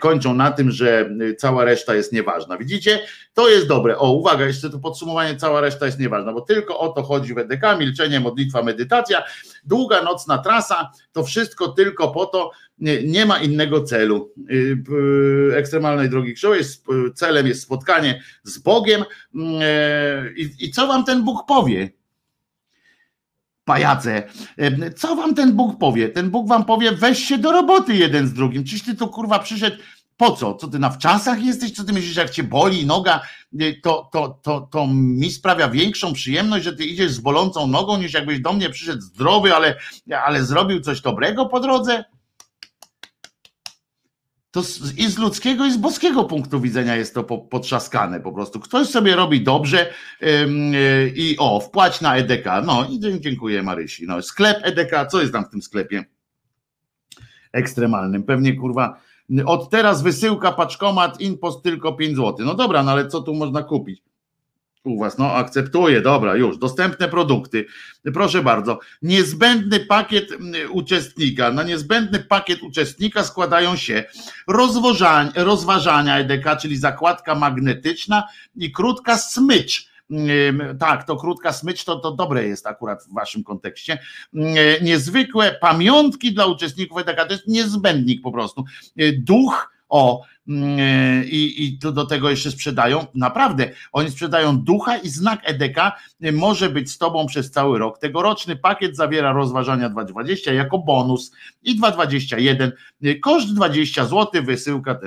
kończą 0.00 0.34
na 0.34 0.50
tym, 0.50 0.70
że 0.70 1.10
cała 1.38 1.64
reszta 1.64 1.94
jest 1.94 2.12
nieważna. 2.12 2.58
Widzicie? 2.58 3.00
To 3.34 3.48
jest 3.48 3.68
dobre. 3.68 3.98
O, 3.98 4.12
uwaga, 4.12 4.46
jeszcze 4.46 4.70
to 4.70 4.78
podsumowanie, 4.78 5.36
cała 5.36 5.60
reszta 5.60 5.86
jest 5.86 5.98
nieważna, 5.98 6.32
bo 6.32 6.40
tylko 6.40 6.78
o 6.78 6.88
to 6.88 7.02
chodzi 7.02 7.34
w 7.34 7.38
EDK, 7.38 7.62
milczenie, 7.78 8.20
modlitwa, 8.20 8.62
medytacja, 8.62 9.22
długa 9.64 10.02
nocna 10.02 10.38
trasa, 10.38 10.90
to 11.12 11.24
wszystko 11.24 11.68
tylko 11.68 12.10
po 12.10 12.26
to, 12.26 12.50
nie, 12.78 13.02
nie 13.02 13.26
ma 13.26 13.38
innego 13.38 13.82
celu. 13.82 14.32
Y, 14.50 15.56
ekstremalnej 15.56 16.10
drogi 16.10 16.34
krzyżowej 16.34 16.60
celem 17.14 17.46
jest 17.46 17.62
spotkanie 17.62 18.22
z 18.42 18.58
Bogiem 18.58 19.04
mm, 19.34 19.60
e, 19.62 20.32
i, 20.36 20.50
i 20.58 20.70
co 20.70 20.86
wam 20.86 21.04
ten 21.04 21.24
Bóg 21.24 21.46
powie? 21.46 21.90
Pajace. 23.64 24.22
Co 24.96 25.16
wam 25.16 25.34
ten 25.34 25.52
Bóg 25.52 25.78
powie? 25.78 26.08
Ten 26.08 26.30
Bóg 26.30 26.48
wam 26.48 26.64
powie, 26.64 26.92
weź 26.92 27.18
się 27.18 27.38
do 27.38 27.52
roboty 27.52 27.96
jeden 27.96 28.26
z 28.26 28.32
drugim. 28.32 28.64
Czyś 28.64 28.82
ty 28.82 28.94
tu 28.94 29.08
kurwa 29.08 29.38
przyszedł, 29.38 29.76
po 30.16 30.30
co? 30.30 30.54
Co 30.54 30.68
ty 30.68 30.78
na 30.78 30.90
wczasach 30.90 31.42
jesteś? 31.42 31.70
Co 31.70 31.84
ty 31.84 31.92
myślisz, 31.92 32.16
jak 32.16 32.30
cię 32.30 32.42
boli 32.42 32.86
noga, 32.86 33.20
y, 33.60 33.80
to, 33.82 34.08
to, 34.12 34.38
to, 34.42 34.60
to 34.60 34.86
mi 34.86 35.30
sprawia 35.30 35.68
większą 35.68 36.12
przyjemność, 36.12 36.64
że 36.64 36.76
ty 36.76 36.84
idziesz 36.84 37.12
z 37.12 37.20
bolącą 37.20 37.66
nogą, 37.66 37.98
niż 37.98 38.12
jakbyś 38.12 38.40
do 38.40 38.52
mnie 38.52 38.70
przyszedł 38.70 39.00
zdrowy, 39.00 39.54
ale, 39.54 39.76
ale 40.26 40.44
zrobił 40.44 40.80
coś 40.80 41.00
dobrego 41.00 41.46
po 41.46 41.60
drodze? 41.60 42.04
To 44.54 44.62
z, 44.62 44.98
i 44.98 45.10
z 45.10 45.18
ludzkiego, 45.18 45.66
i 45.66 45.72
z 45.72 45.76
boskiego 45.76 46.24
punktu 46.24 46.60
widzenia 46.60 46.96
jest 46.96 47.14
to 47.14 47.24
po, 47.24 47.38
potrzaskane 47.38 48.20
po 48.20 48.32
prostu. 48.32 48.60
Ktoś 48.60 48.88
sobie 48.88 49.16
robi 49.16 49.42
dobrze 49.42 49.92
yy, 50.20 51.12
i 51.16 51.36
o, 51.38 51.60
wpłać 51.60 52.00
na 52.00 52.16
EDK. 52.16 52.44
No 52.66 52.86
i 52.90 53.20
dziękuję 53.20 53.62
Marysi. 53.62 54.06
No, 54.06 54.22
sklep 54.22 54.58
EDK, 54.62 55.06
co 55.10 55.20
jest 55.20 55.32
tam 55.32 55.44
w 55.44 55.48
tym 55.48 55.62
sklepie? 55.62 56.04
Ekstremalnym. 57.52 58.22
Pewnie 58.22 58.56
kurwa. 58.56 59.00
Od 59.46 59.70
teraz 59.70 60.02
wysyłka, 60.02 60.52
paczkomat, 60.52 61.20
impost 61.20 61.62
tylko 61.62 61.92
5 61.92 62.16
zł. 62.16 62.46
No 62.46 62.54
dobra, 62.54 62.82
no 62.82 62.92
ale 62.92 63.08
co 63.08 63.20
tu 63.20 63.34
można 63.34 63.62
kupić? 63.62 64.02
U 64.84 64.98
Was, 64.98 65.18
no 65.18 65.32
akceptuję, 65.32 66.00
dobra, 66.00 66.36
już, 66.36 66.58
dostępne 66.58 67.08
produkty. 67.08 67.66
Proszę 68.14 68.42
bardzo, 68.42 68.78
niezbędny 69.02 69.80
pakiet 69.80 70.32
mm, 70.32 70.72
uczestnika. 70.72 71.50
Na 71.50 71.62
niezbędny 71.62 72.18
pakiet 72.18 72.62
uczestnika 72.62 73.24
składają 73.24 73.76
się 73.76 74.04
rozważania, 75.36 76.18
EDK, 76.18 76.56
czyli 76.60 76.76
zakładka 76.76 77.34
magnetyczna 77.34 78.24
i 78.56 78.72
krótka 78.72 79.18
smycz. 79.18 79.94
Tak, 80.78 81.04
to 81.04 81.16
krótka 81.16 81.52
smycz 81.52 81.84
to, 81.84 81.96
to 81.96 82.12
dobre 82.12 82.48
jest 82.48 82.66
akurat 82.66 83.04
w 83.04 83.14
waszym 83.14 83.44
kontekście. 83.44 83.98
Niezwykłe 84.82 85.58
pamiątki 85.60 86.34
dla 86.34 86.46
uczestników 86.46 86.98
EDK, 86.98 87.26
to 87.26 87.32
jest 87.32 87.48
niezbędnik 87.48 88.22
po 88.22 88.32
prostu. 88.32 88.64
Duch, 89.18 89.73
o, 89.94 90.24
Mm, 90.48 90.78
e, 90.80 91.24
i, 91.24 91.64
i 91.64 91.78
to 91.78 91.92
do 91.92 92.06
tego 92.06 92.30
jeszcze 92.30 92.50
sprzedają. 92.50 93.06
Naprawdę, 93.14 93.70
oni 93.92 94.10
sprzedają 94.10 94.58
ducha 94.58 94.96
i 94.96 95.08
znak 95.08 95.40
EDK 95.44 95.76
może 96.32 96.70
być 96.70 96.90
z 96.90 96.98
tobą 96.98 97.26
przez 97.26 97.50
cały 97.50 97.78
rok. 97.78 97.98
Tegoroczny 97.98 98.56
pakiet 98.56 98.96
zawiera 98.96 99.32
rozważania 99.32 99.90
2,20 99.90 100.52
jako 100.52 100.78
bonus 100.78 101.32
i 101.62 101.80
2,21. 101.80 102.70
Koszt 103.20 103.54
20 103.54 104.04
zł, 104.04 104.42
wysyłka. 104.42 104.98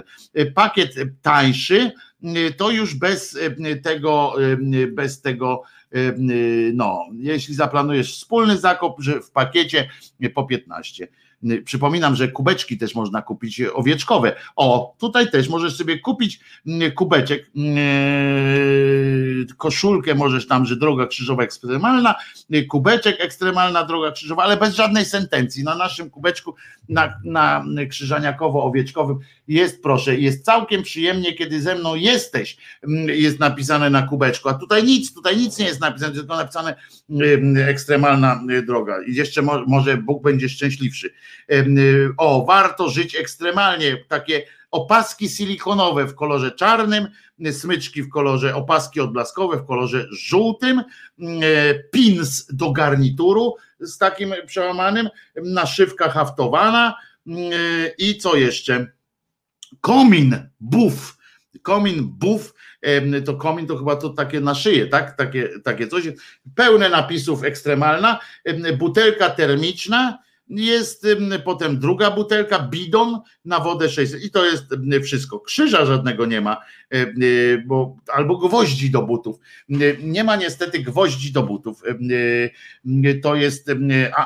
Pakiet 0.55 0.95
tańszy 1.21 1.91
to 2.57 2.69
już 2.69 2.95
bez 2.95 3.37
tego, 3.83 4.33
bez 4.91 5.21
tego 5.21 5.63
no, 6.73 7.05
jeśli 7.17 7.55
zaplanujesz 7.55 8.13
wspólny 8.13 8.57
zakup, 8.57 8.95
w 9.23 9.31
pakiecie 9.31 9.89
po 10.33 10.43
15. 10.43 11.07
Przypominam, 11.65 12.15
że 12.15 12.27
kubeczki 12.27 12.77
też 12.77 12.95
można 12.95 13.21
kupić 13.21 13.61
owieczkowe. 13.61 14.35
O, 14.55 14.95
tutaj 14.99 15.31
też 15.31 15.49
możesz 15.49 15.75
sobie 15.75 15.99
kupić 15.99 16.39
kubeczek, 16.95 17.51
e, 17.57 19.53
koszulkę 19.57 20.15
możesz 20.15 20.47
tam, 20.47 20.65
że 20.65 20.75
droga 20.75 21.07
krzyżowa 21.07 21.43
ekstremalna, 21.43 22.15
kubeczek 22.69 23.15
ekstremalna 23.19 23.83
droga 23.83 24.11
krzyżowa, 24.11 24.43
ale 24.43 24.57
bez 24.57 24.75
żadnej 24.75 25.05
sentencji. 25.05 25.63
Na 25.63 25.75
naszym 25.75 26.09
kubeczku, 26.09 26.55
na, 26.89 27.19
na 27.23 27.65
krzyżaniakowo-owieczkowym 27.89 29.17
jest, 29.47 29.83
proszę, 29.83 30.15
jest 30.15 30.45
całkiem 30.45 30.83
przyjemnie, 30.83 31.33
kiedy 31.33 31.61
ze 31.61 31.75
mną 31.75 31.95
jesteś, 31.95 32.57
jest 33.07 33.39
napisane 33.39 33.89
na 33.89 34.01
kubeczku, 34.01 34.49
a 34.49 34.53
tutaj 34.53 34.83
nic, 34.83 35.13
tutaj 35.13 35.37
nic 35.37 35.57
nie 35.57 35.65
jest 35.65 35.81
napisane, 35.81 36.13
tylko 36.13 36.35
napisane 36.35 36.75
ekstremalna 37.67 38.41
droga. 38.67 38.95
I 39.07 39.15
jeszcze 39.15 39.41
może 39.41 39.97
Bóg 39.97 40.23
będzie 40.23 40.49
szczęśliwszy. 40.49 41.13
Y, 41.51 42.09
o, 42.17 42.45
warto 42.45 42.89
żyć 42.89 43.15
ekstremalnie, 43.15 43.97
takie 44.07 44.43
opaski 44.71 45.29
silikonowe 45.29 46.05
w 46.05 46.15
kolorze 46.15 46.51
czarnym, 46.51 47.07
smyczki 47.51 48.03
w 48.03 48.09
kolorze, 48.09 48.55
opaski 48.55 48.99
odblaskowe 48.99 49.57
w 49.57 49.65
kolorze 49.65 50.07
żółtym, 50.11 50.79
y, 50.79 51.89
pins 51.91 52.47
do 52.53 52.71
garnituru 52.71 53.55
z 53.79 53.97
takim 53.97 54.33
przełamanym, 54.45 55.09
naszywka 55.35 56.09
haftowana 56.09 56.95
y, 57.27 57.31
i 57.97 58.17
co 58.17 58.35
jeszcze? 58.35 58.87
Komin, 59.81 60.49
buf, 60.59 61.17
komin, 61.61 62.03
buf, 62.03 62.53
to 63.25 63.33
komin 63.33 63.67
to 63.67 63.77
chyba 63.77 63.95
to 63.95 64.09
takie 64.09 64.39
na 64.39 64.55
szyję, 64.55 64.87
tak? 64.87 65.17
Takie, 65.17 65.49
takie 65.63 65.87
coś. 65.87 66.03
Pełne 66.55 66.89
napisów 66.89 67.43
ekstremalna, 67.43 68.19
butelka 68.77 69.29
termiczna, 69.29 70.19
jest 70.49 71.07
potem 71.45 71.79
druga 71.79 72.11
butelka, 72.11 72.59
bidon 72.59 73.19
na 73.45 73.59
wodę 73.59 73.89
600 73.89 74.23
i 74.23 74.31
to 74.31 74.45
jest 74.45 74.65
wszystko. 75.03 75.39
Krzyża 75.39 75.85
żadnego 75.85 76.25
nie 76.25 76.41
ma, 76.41 76.57
y, 76.95 77.63
bo, 77.65 77.97
albo 78.13 78.37
gwoździ 78.37 78.91
do 78.91 79.01
butów. 79.01 79.39
Nie 80.03 80.23
ma 80.23 80.35
niestety 80.35 80.79
gwoździ 80.79 81.31
do 81.31 81.43
butów. 81.43 81.83
To 83.23 83.35
jest 83.35 83.71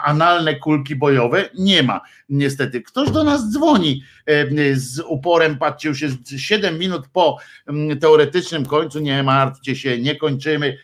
analne 0.04 0.56
kulki 0.56 0.96
bojowe, 0.96 1.50
nie 1.60 1.84
ma 1.84 2.02
niestety. 2.30 2.82
Ktoś 2.82 3.12
do 3.12 3.24
nas 3.24 3.52
dzwoni 3.52 4.04
z 4.74 5.00
uporem, 5.00 5.58
patrzcie, 5.58 5.90
już 5.90 6.02
jest 6.02 6.30
7 6.38 6.80
minut 6.80 7.08
po 7.14 7.38
teoretycznym 8.02 8.66
końcu, 8.66 9.00
nie 9.00 9.24
martwcie 9.24 9.76
się, 9.76 9.98
nie 9.98 10.16
kończymy. 10.16 10.78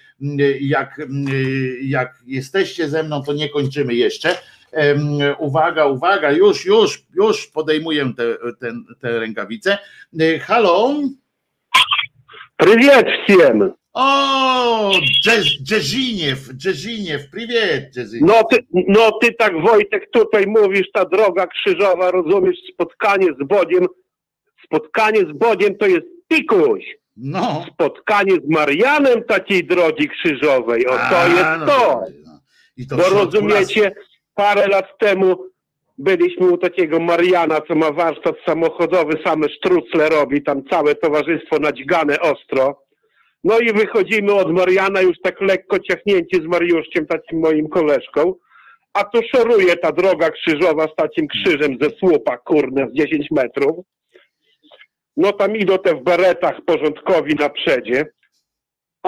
Jak, 0.61 1.01
jak 1.81 2.23
jesteście 2.25 2.89
ze 2.89 3.03
mną, 3.03 3.23
to 3.23 3.33
nie 3.33 3.49
kończymy 3.49 3.95
jeszcze 3.95 4.37
Uwaga, 5.38 5.86
uwaga, 5.86 6.32
już, 6.32 6.64
już, 6.64 7.02
już 7.14 7.46
podejmuję 7.46 8.12
te, 8.16 8.36
te, 8.60 8.72
te 9.00 9.20
rękawice. 9.20 9.78
E, 10.20 10.38
halo? 10.38 10.94
Привет 12.56 13.06
всем! 13.24 13.74
O, 13.94 14.92
Dżeziniew, 15.62 16.38
Dżeziniew, 16.56 17.30
привет, 17.30 17.92
Dżeziniew. 17.92 18.26
No 18.26 18.44
ty, 18.44 18.66
no 18.88 19.12
ty 19.12 19.34
tak 19.34 19.62
Wojtek 19.62 20.10
tutaj 20.10 20.46
mówisz, 20.46 20.86
ta 20.92 21.04
droga 21.04 21.46
krzyżowa, 21.46 22.10
rozumiesz, 22.10 22.56
spotkanie 22.74 23.26
z 23.40 23.46
Bogiem, 23.46 23.86
spotkanie 24.64 25.20
z 25.20 25.32
Bogiem 25.32 25.76
to 25.76 25.86
jest 25.86 26.06
pikuś. 26.28 26.84
No. 27.16 27.64
Spotkanie 27.72 28.32
z 28.34 28.48
Marianem 28.48 29.24
takiej 29.24 29.66
drogi 29.66 30.08
krzyżowej, 30.08 30.86
o 30.86 30.92
to 30.92 31.18
A, 31.18 31.26
jest 31.26 31.60
no 31.60 31.66
to. 31.66 32.04
No. 32.24 32.40
I 32.76 32.86
to 32.86 32.96
Bo 32.96 33.08
rozumiecie, 33.08 33.92
parę 34.37 34.67
lat 34.67 34.99
temu 34.99 35.35
byliśmy 35.97 36.47
u 36.47 36.57
takiego 36.57 36.99
Mariana, 36.99 37.61
co 37.67 37.75
ma 37.75 37.91
warsztat 37.91 38.35
samochodowy, 38.45 39.13
same 39.25 39.49
sztrucle 39.49 40.09
robi, 40.09 40.43
tam 40.43 40.63
całe 40.71 40.95
towarzystwo 40.95 41.59
nadźgane 41.59 42.19
ostro. 42.19 42.83
No 43.43 43.59
i 43.59 43.73
wychodzimy 43.73 44.33
od 44.33 44.51
Mariana 44.51 45.01
już 45.01 45.17
tak 45.23 45.41
lekko 45.41 45.79
ciachnięci 45.79 46.41
z 46.41 46.45
Mariuszkiem, 46.45 47.05
takim 47.05 47.39
moim 47.39 47.69
koleżką, 47.69 48.33
a 48.93 49.03
tu 49.03 49.19
szoruje 49.35 49.77
ta 49.77 49.91
droga 49.91 50.29
krzyżowa 50.29 50.87
z 50.87 50.95
takim 50.95 51.27
krzyżem 51.27 51.77
ze 51.81 51.89
słupa, 51.89 52.37
kurne, 52.37 52.87
z 52.89 52.93
10 52.93 53.31
metrów. 53.31 53.85
No 55.17 55.33
tam 55.33 55.55
idą 55.55 55.77
te 55.77 55.95
w 55.95 56.03
beretach 56.03 56.61
porządkowi 56.65 57.35
na 57.35 57.49
przedzie. 57.49 58.05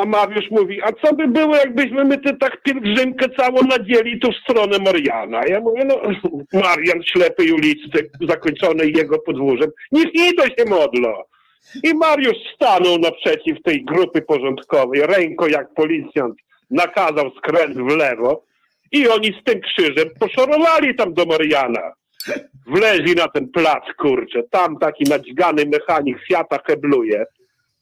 A 0.01 0.05
Mariusz 0.05 0.51
mówi, 0.51 0.81
a 0.81 0.91
co 0.91 1.15
by 1.15 1.27
było, 1.27 1.55
jakbyśmy 1.55 2.05
my 2.05 2.17
tę 2.17 2.37
tak 2.37 2.61
pielgrzymkę 2.63 3.25
całą 3.37 3.61
nadzieli 3.61 4.19
tu 4.19 4.31
w 4.31 4.35
stronę 4.35 4.77
Mariana? 4.79 5.41
Ja 5.47 5.59
mówię, 5.59 5.85
no 5.85 5.95
Marian 6.63 7.03
ślepy 7.03 7.53
ulicy, 7.53 8.09
zakończony 8.29 8.85
jego 8.85 9.19
podwórzem, 9.19 9.69
niech 9.91 10.13
idą 10.13 10.43
się 10.43 10.65
modlą. 10.67 11.13
I 11.83 11.93
Mariusz 11.93 12.37
stanął 12.55 12.97
naprzeciw 12.97 13.61
tej 13.63 13.85
grupy 13.85 14.21
porządkowej, 14.21 15.01
ręką 15.01 15.47
jak 15.47 15.73
policjant 15.73 16.35
nakazał 16.69 17.31
skręt 17.37 17.77
w 17.77 17.95
lewo 17.95 18.43
i 18.91 19.07
oni 19.07 19.35
z 19.41 19.43
tym 19.43 19.61
krzyżem 19.61 20.09
poszorowali 20.19 20.95
tam 20.95 21.13
do 21.13 21.25
Mariana. 21.25 21.93
Wleźli 22.67 23.15
na 23.15 23.27
ten 23.27 23.47
plac, 23.47 23.83
kurczę, 23.97 24.43
tam 24.51 24.77
taki 24.77 25.03
nadźgany 25.03 25.65
mechanik 25.65 26.17
Fiata 26.27 26.59
hebluje 26.67 27.25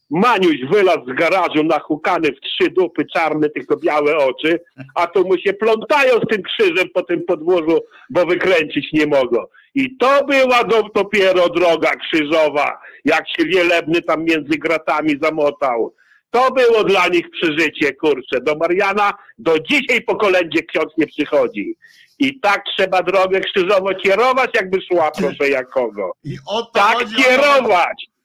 Maniuś 0.09 0.57
wylazł 0.71 1.05
z 1.13 1.15
garażu 1.15 1.63
nachukany 1.63 2.27
w 2.31 2.39
trzy 2.39 2.71
dupy, 2.71 3.05
czarne, 3.13 3.49
tylko 3.49 3.77
białe 3.77 4.17
oczy, 4.17 4.59
a 4.95 5.07
tu 5.07 5.27
mu 5.27 5.38
się 5.38 5.53
plątają 5.53 6.13
z 6.19 6.27
tym 6.29 6.43
krzyżem 6.43 6.88
po 6.93 7.03
tym 7.03 7.25
podwórzu, 7.25 7.79
bo 8.09 8.25
wykręcić 8.25 8.93
nie 8.93 9.07
mogą. 9.07 9.38
I 9.75 9.97
to 9.97 10.25
była 10.25 10.63
do, 10.63 10.84
dopiero 10.95 11.49
droga 11.49 11.91
krzyżowa, 11.95 12.81
jak 13.05 13.29
się 13.29 13.45
wielebny 13.45 14.01
tam 14.01 14.23
między 14.23 14.57
gratami 14.57 15.15
zamotał. 15.21 15.93
To 16.31 16.51
było 16.51 16.84
dla 16.84 17.07
nich 17.07 17.29
przeżycie, 17.29 17.93
kurczę. 17.93 18.41
Do 18.41 18.55
Mariana 18.55 19.13
do 19.38 19.59
dzisiaj 19.59 20.01
po 20.01 20.15
kolędzie 20.15 20.63
ksiądz 20.63 20.93
nie 20.97 21.07
przychodzi. 21.07 21.75
I 22.19 22.39
tak 22.39 22.63
trzeba 22.77 23.03
drogę 23.03 23.41
krzyżową 23.41 23.85
kierować, 24.03 24.49
jakby 24.55 24.81
szła, 24.81 25.11
proszę 25.11 25.49
jakogo. 25.49 26.11
I 26.23 26.38
o 26.47 26.61
to 26.61 26.71
Tak 26.73 26.97
chodzi, 26.97 27.15
kierować! 27.15 28.16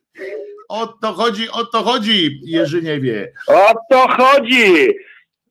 O 0.68 0.86
to 0.86 1.12
chodzi, 1.12 1.50
o 1.50 1.66
to 1.66 1.82
chodzi, 1.82 2.40
Jerzyniewie. 2.44 3.32
O 3.46 3.72
to 3.90 4.08
chodzi! 4.08 4.94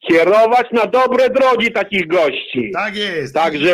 Kierować 0.08 0.68
na 0.72 0.86
dobre 0.86 1.30
drogi 1.30 1.72
takich 1.72 2.08
gości. 2.08 2.72
Tak 2.74 2.96
jest. 2.96 3.34
Także 3.34 3.74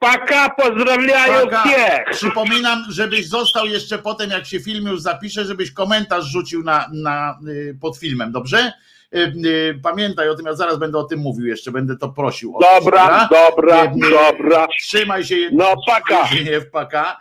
paka, 0.00 0.50
pozdrawiają. 0.50 1.46
Cię. 1.50 2.04
Przypominam, 2.10 2.84
żebyś 2.90 3.26
został 3.26 3.66
jeszcze 3.66 3.98
potem, 3.98 4.30
jak 4.30 4.46
się 4.46 4.60
film 4.60 4.86
już 4.86 5.00
zapisze, 5.00 5.44
żebyś 5.44 5.72
komentarz 5.72 6.24
rzucił 6.24 6.62
na, 6.62 6.90
na, 6.92 7.38
y, 7.48 7.78
pod 7.80 7.98
filmem, 7.98 8.32
dobrze? 8.32 8.72
Y, 9.14 9.32
y, 9.46 9.80
pamiętaj 9.82 10.28
o 10.28 10.34
tym, 10.34 10.46
ja 10.46 10.54
zaraz 10.54 10.78
będę 10.78 10.98
o 10.98 11.04
tym 11.04 11.20
mówił 11.20 11.46
jeszcze, 11.46 11.70
będę 11.70 11.96
to 11.96 12.08
prosił. 12.08 12.54
Dobra, 12.60 13.28
dobra, 13.30 13.86
dobra, 13.86 14.10
dobra. 14.10 14.66
Trzymaj 14.80 15.24
się. 15.24 15.36
No 15.52 15.74
paka. 15.86 16.28
Nie, 16.44 16.60
paka. 16.60 17.18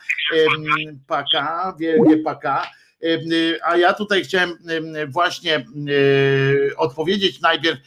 Paka, 1.07 1.75
wielkie 1.79 2.17
paka. 2.17 2.67
A 3.65 3.77
ja 3.77 3.93
tutaj 3.93 4.23
chciałem 4.23 4.49
em, 4.49 5.11
właśnie 5.11 5.65
odpowiedzieć 6.77 7.41
najpierw 7.41 7.79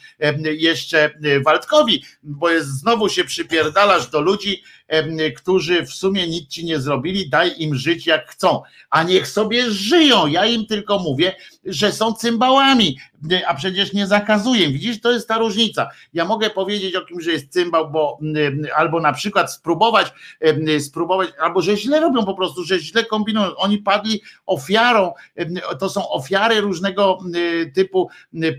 jeszcze 0.43 1.11
Waldkowi, 1.45 2.05
bo 2.23 2.51
jest, 2.51 2.69
znowu 2.69 3.09
się 3.09 3.25
przypierdalasz 3.25 4.11
do 4.11 4.21
ludzi, 4.21 4.63
którzy 5.37 5.87
w 5.87 5.91
sumie 5.91 6.29
nic 6.29 6.49
ci 6.51 6.65
nie 6.65 6.81
zrobili, 6.81 7.31
daj 7.31 7.53
im 7.59 7.75
żyć 7.75 8.07
jak 8.07 8.31
chcą, 8.31 8.63
a 8.91 9.03
niech 9.03 9.29
sobie 9.29 9.71
żyją. 9.71 10.27
Ja 10.27 10.47
im 10.47 10.67
tylko 10.67 10.99
mówię, 10.99 11.37
że 11.67 11.93
są 11.93 12.13
cymbałami, 12.13 12.99
a 13.47 13.55
przecież 13.55 13.93
nie 13.93 14.07
zakazuję. 14.07 14.69
Widzisz, 14.69 15.01
to 15.01 15.13
jest 15.13 15.29
ta 15.29 15.39
różnica. 15.39 15.91
Ja 16.15 16.25
mogę 16.25 16.51
powiedzieć 16.51 16.95
o 16.95 17.05
kimś, 17.05 17.25
że 17.25 17.33
jest 17.33 17.53
cymbał, 17.53 17.91
bo 17.91 18.19
y, 18.37 18.75
albo 18.75 19.01
na 19.01 19.13
przykład 19.13 19.53
spróbować, 19.53 20.13
y, 20.69 20.81
spróbować, 20.81 21.29
albo 21.41 21.63
że 21.63 21.77
źle 21.77 22.01
robią 22.01 22.25
po 22.25 22.35
prostu, 22.35 22.65
że 22.65 22.79
źle 22.81 23.05
kombinują. 23.05 23.57
Oni 23.57 23.79
padli 23.79 24.23
ofiarą, 24.47 25.13
y, 25.41 25.47
to 25.79 25.89
są 25.89 26.09
ofiary 26.09 26.61
różnego 26.61 27.19
typu 27.75 28.11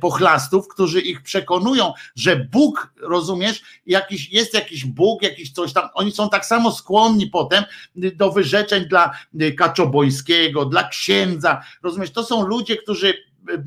pochlastów, 0.02 0.68
którzy 0.68 1.02
ich 1.02 1.22
przekonują, 1.22 1.94
że 2.16 2.36
Bóg, 2.36 2.94
rozumiesz, 3.02 3.62
jakiś, 3.86 4.34
jest 4.34 4.54
jakiś 4.54 4.86
Bóg, 4.86 5.22
jakiś 5.22 5.52
coś 5.52 5.74
tam, 5.74 5.90
oni 5.94 6.12
są 6.12 6.30
tak 6.30 6.46
samo 6.46 6.72
skłonni 6.72 7.28
potem 7.28 7.64
do 7.96 8.32
wyrzeczeń 8.32 8.86
dla 8.86 9.12
Kaczobojskiego, 9.58 10.66
dla 10.66 10.88
księdza, 10.88 11.62
rozumiesz, 11.84 12.12
to 12.12 12.24
są 12.24 12.48
ludzie, 12.48 12.78
którzy 12.78 12.97
y, 13.04 13.18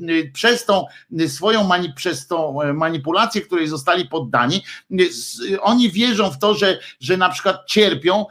y, 0.09 0.31
przez 0.33 0.65
tą 0.65 0.85
y, 1.19 1.29
swoją 1.29 1.69
przez 1.95 2.27
tą 2.27 2.61
e, 2.61 2.73
manipulację, 2.73 3.41
której 3.41 3.67
zostali 3.67 4.07
poddani, 4.07 4.63
oni 5.61 5.91
wierzą 5.91 6.31
w 6.31 6.39
to, 6.39 6.53
że, 6.53 6.79
że 6.99 7.17
na 7.17 7.29
przykład 7.29 7.65
cierpią, 7.67 8.25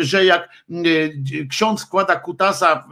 że 0.00 0.24
jak 0.24 0.48
ksiądz 1.50 1.84
wkłada 1.84 2.16
kutasa 2.16 2.88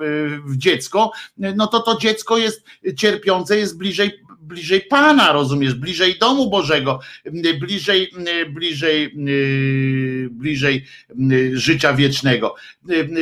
w, 0.46 0.56
dziecko, 0.56 1.12
no 1.38 1.66
to 1.66 1.80
to 1.80 1.98
dziecko 1.98 2.38
jest 2.38 2.64
cierpiące, 2.96 3.58
jest 3.58 3.78
bliżej 3.78 4.25
bliżej 4.46 4.80
Pana, 4.80 5.32
rozumiesz, 5.32 5.74
bliżej 5.74 6.18
domu 6.18 6.50
Bożego, 6.50 7.00
bliżej, 7.60 8.12
bliżej, 8.50 9.14
bliżej 10.30 10.86
życia 11.52 11.92
wiecznego, 11.92 12.54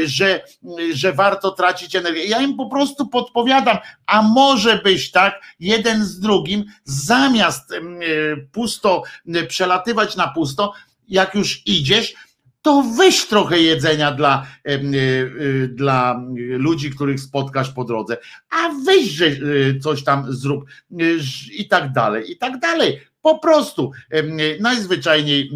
że, 0.05 0.45
że 0.93 1.13
warto 1.13 1.51
tracić 1.51 1.97
energię. 1.97 2.25
Ja 2.25 2.41
im 2.41 2.57
po 2.57 2.67
prostu 2.67 3.07
podpowiadam, 3.07 3.79
a 4.07 4.23
może 4.23 4.81
byś 4.85 5.11
tak 5.11 5.41
jeden 5.61 6.05
z 6.05 6.21
drugim, 6.21 6.65
zamiast 6.85 7.71
y, 7.71 7.81
pusto 8.53 9.03
y, 9.37 9.47
przelatywać 9.47 10.17
na 10.17 10.29
pusto, 10.29 10.73
jak 11.09 11.35
już 11.35 11.63
idziesz, 11.67 12.15
to 12.65 12.83
weź 12.99 13.27
trochę 13.27 13.59
jedzenia 13.59 14.13
dla, 14.13 14.47
y, 14.69 14.73
y, 14.73 15.69
dla 15.69 16.21
ludzi, 16.37 16.91
których 16.91 17.21
spotkasz 17.21 17.71
po 17.71 17.85
drodze, 17.85 18.17
a 18.51 18.71
weź 18.87 19.21
y, 19.21 19.79
coś 19.83 20.05
tam 20.05 20.33
zrób 20.33 20.65
i 21.59 21.69
tak 21.69 21.93
dalej, 21.93 22.33
i 22.33 22.37
tak 22.37 22.59
dalej. 22.59 23.01
Po 23.23 23.39
prostu 23.39 23.93
najzwyczajniej 24.61 25.51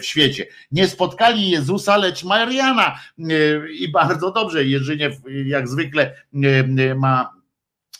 w 0.00 0.04
świecie. 0.04 0.46
Nie 0.72 0.88
spotkali 0.88 1.50
Jezusa, 1.50 1.96
lecz 1.96 2.24
Mariana. 2.24 2.98
I 3.78 3.88
bardzo 3.92 4.30
dobrze, 4.30 4.64
Jerzyniew 4.64 5.14
jak 5.46 5.68
zwykle 5.68 6.14
ma 6.96 7.36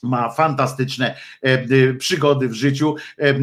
ma 0.03 0.31
fantastyczne 0.31 1.16
e, 1.43 1.95
przygody 1.95 2.49
w 2.49 2.55
życiu. 2.55 2.95
E, 3.19 3.35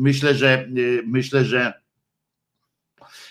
Myślę, 0.00 0.34
że 0.34 0.68
myślę, 1.06 1.44
że 1.44 1.72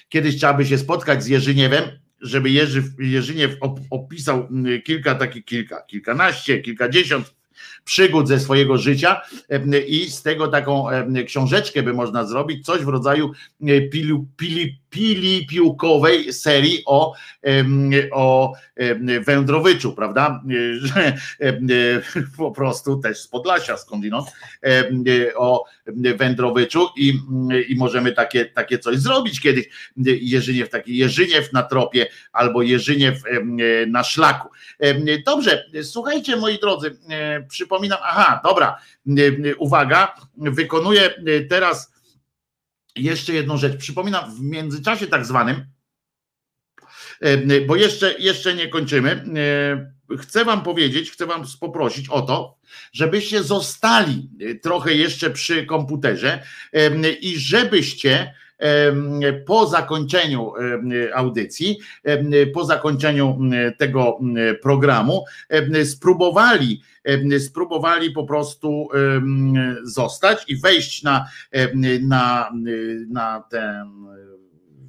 kiedyś 0.09 0.37
trzeba 0.37 0.53
by 0.53 0.65
się 0.65 0.77
spotkać 0.77 1.23
z 1.23 1.27
Jerzyniewem, 1.27 1.83
żeby 2.21 2.49
Jerzy, 2.49 2.83
Jerzyniew 2.99 3.57
op, 3.61 3.79
opisał 3.89 4.47
kilka 4.85 5.15
takich, 5.15 5.45
kilka, 5.45 5.81
kilkanaście, 5.81 6.59
kilkadziesiąt 6.59 7.37
przygód 7.83 8.27
ze 8.27 8.39
swojego 8.39 8.77
życia 8.77 9.21
e, 9.49 9.79
i 9.79 10.11
z 10.11 10.21
tego 10.21 10.47
taką 10.47 10.89
e, 10.89 11.23
książeczkę 11.23 11.83
by 11.83 11.93
można 11.93 12.25
zrobić, 12.25 12.65
coś 12.65 12.81
w 12.81 12.87
rodzaju 12.87 13.31
e, 13.61 13.81
pilu, 13.81 14.25
pili, 14.37 14.79
pili 14.89 15.47
piłkowej 15.47 16.33
serii 16.33 16.83
o, 16.85 17.13
o 18.11 18.53
Wędrowyczu, 19.25 19.93
prawda? 19.93 20.43
Po 22.37 22.51
prostu 22.51 22.97
też 22.97 23.21
z 23.21 23.27
Podlasia 23.27 23.77
skądinąd 23.77 24.27
o 25.35 25.65
Wędrowyczu 26.15 26.89
i, 26.97 27.19
i 27.69 27.75
możemy 27.75 28.11
takie, 28.11 28.45
takie 28.45 28.79
coś 28.79 28.97
zrobić 28.97 29.41
kiedyś. 29.41 29.65
Jerzyniew, 30.05 30.69
taki 30.69 30.97
Jerzyniew 30.97 31.53
na 31.53 31.63
tropie 31.63 32.07
albo 32.31 32.61
Jerzyniew 32.61 33.21
na 33.87 34.03
szlaku. 34.03 34.49
Dobrze, 35.25 35.65
słuchajcie 35.83 36.35
moi 36.35 36.59
drodzy, 36.59 36.97
e, 37.09 37.43
przypominam, 37.49 37.99
aha, 38.01 38.41
dobra, 38.43 38.77
e, 39.07 39.55
uwaga, 39.55 40.15
wykonuję 40.37 41.09
teraz 41.49 41.96
jeszcze 42.97 43.33
jedną 43.33 43.57
rzecz. 43.57 43.77
Przypominam, 43.77 44.35
w 44.35 44.41
międzyczasie 44.41 45.07
tak 45.07 45.25
zwanym, 45.25 45.65
e, 47.21 47.61
bo 47.61 47.75
jeszcze, 47.75 48.15
jeszcze 48.19 48.53
nie 48.53 48.67
kończymy, 48.67 49.25
e, 50.11 50.17
chcę 50.17 50.45
wam 50.45 50.63
powiedzieć, 50.63 51.11
chcę 51.11 51.25
wam 51.25 51.43
poprosić 51.59 52.09
o 52.09 52.21
to, 52.21 52.57
żebyście 52.93 53.43
zostali 53.43 54.29
e, 54.41 54.55
trochę 54.55 54.93
jeszcze 54.93 55.29
przy 55.29 55.65
komputerze 55.65 56.43
i 57.21 57.39
żebyście 57.39 58.33
po 59.45 59.67
zakończeniu 59.67 60.51
audycji, 61.13 61.79
po 62.53 62.65
zakończeniu 62.65 63.39
tego 63.77 64.19
programu, 64.61 65.25
spróbowali, 65.85 66.81
spróbowali 67.39 68.11
po 68.11 68.23
prostu 68.23 68.89
zostać 69.83 70.43
i 70.47 70.57
wejść 70.57 71.03
na, 71.03 71.25
na, 72.01 72.51
na 73.07 73.43
ten 73.49 74.07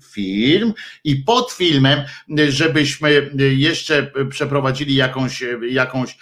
film 0.04 0.74
i 1.04 1.16
pod 1.16 1.52
filmem, 1.52 2.00
żebyśmy 2.48 3.30
jeszcze 3.56 4.12
przeprowadzili 4.30 4.94
jakąś, 4.94 5.44
jakąś 5.70 6.18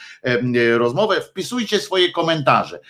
rozmowę, 0.77 1.21
wpisujcie 1.21 1.81
swoje 1.81 2.13
komentarze. 2.13 2.81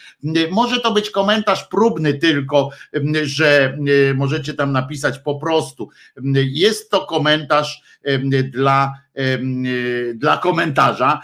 Może 0.50 0.80
to 0.80 0.92
być 0.92 1.10
komentarz 1.10 1.64
próbny 1.64 2.14
tylko, 2.14 2.70
że 3.22 3.78
możecie 4.14 4.54
tam 4.54 4.72
napisać 4.72 5.18
po 5.18 5.34
prostu. 5.34 5.88
Jest 6.34 6.90
to 6.90 7.06
komentarz 7.06 7.82
dla, 8.53 8.95
dla 10.15 10.37
komentarza, 10.37 11.20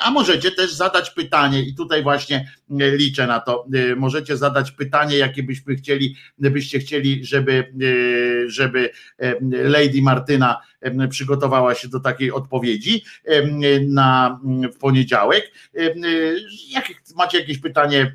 a 0.00 0.10
możecie 0.10 0.50
też 0.50 0.72
zadać 0.72 1.10
pytanie 1.10 1.62
i 1.62 1.74
tutaj 1.74 2.02
właśnie 2.02 2.52
liczę 2.70 3.26
na 3.26 3.40
to. 3.40 3.66
Możecie 3.96 4.36
zadać 4.36 4.70
pytanie, 4.70 5.18
jakie 5.18 5.42
byśmy 5.42 5.74
chcieli, 5.74 6.16
byście 6.38 6.78
chcieli, 6.78 7.24
żeby, 7.24 7.72
żeby 8.46 8.90
Lady 9.50 10.02
Martyna 10.02 10.60
przygotowała 11.10 11.74
się 11.74 11.88
do 11.88 12.00
takiej 12.00 12.32
odpowiedzi 12.32 13.04
na 13.88 14.40
w 14.74 14.78
poniedziałek. 14.78 15.52
Jak 16.70 16.84
macie 17.16 17.38
jakieś 17.38 17.58
pytanie 17.58 18.14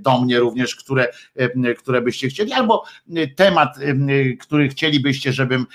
do 0.00 0.20
mnie 0.20 0.38
również, 0.38 0.76
które, 0.76 1.08
które 1.78 2.02
byście 2.02 2.28
chcieli, 2.28 2.52
albo 2.52 2.84
temat, 3.36 3.76
który 4.40 4.68
chcielibyście, 4.68 5.32
żebym 5.32 5.66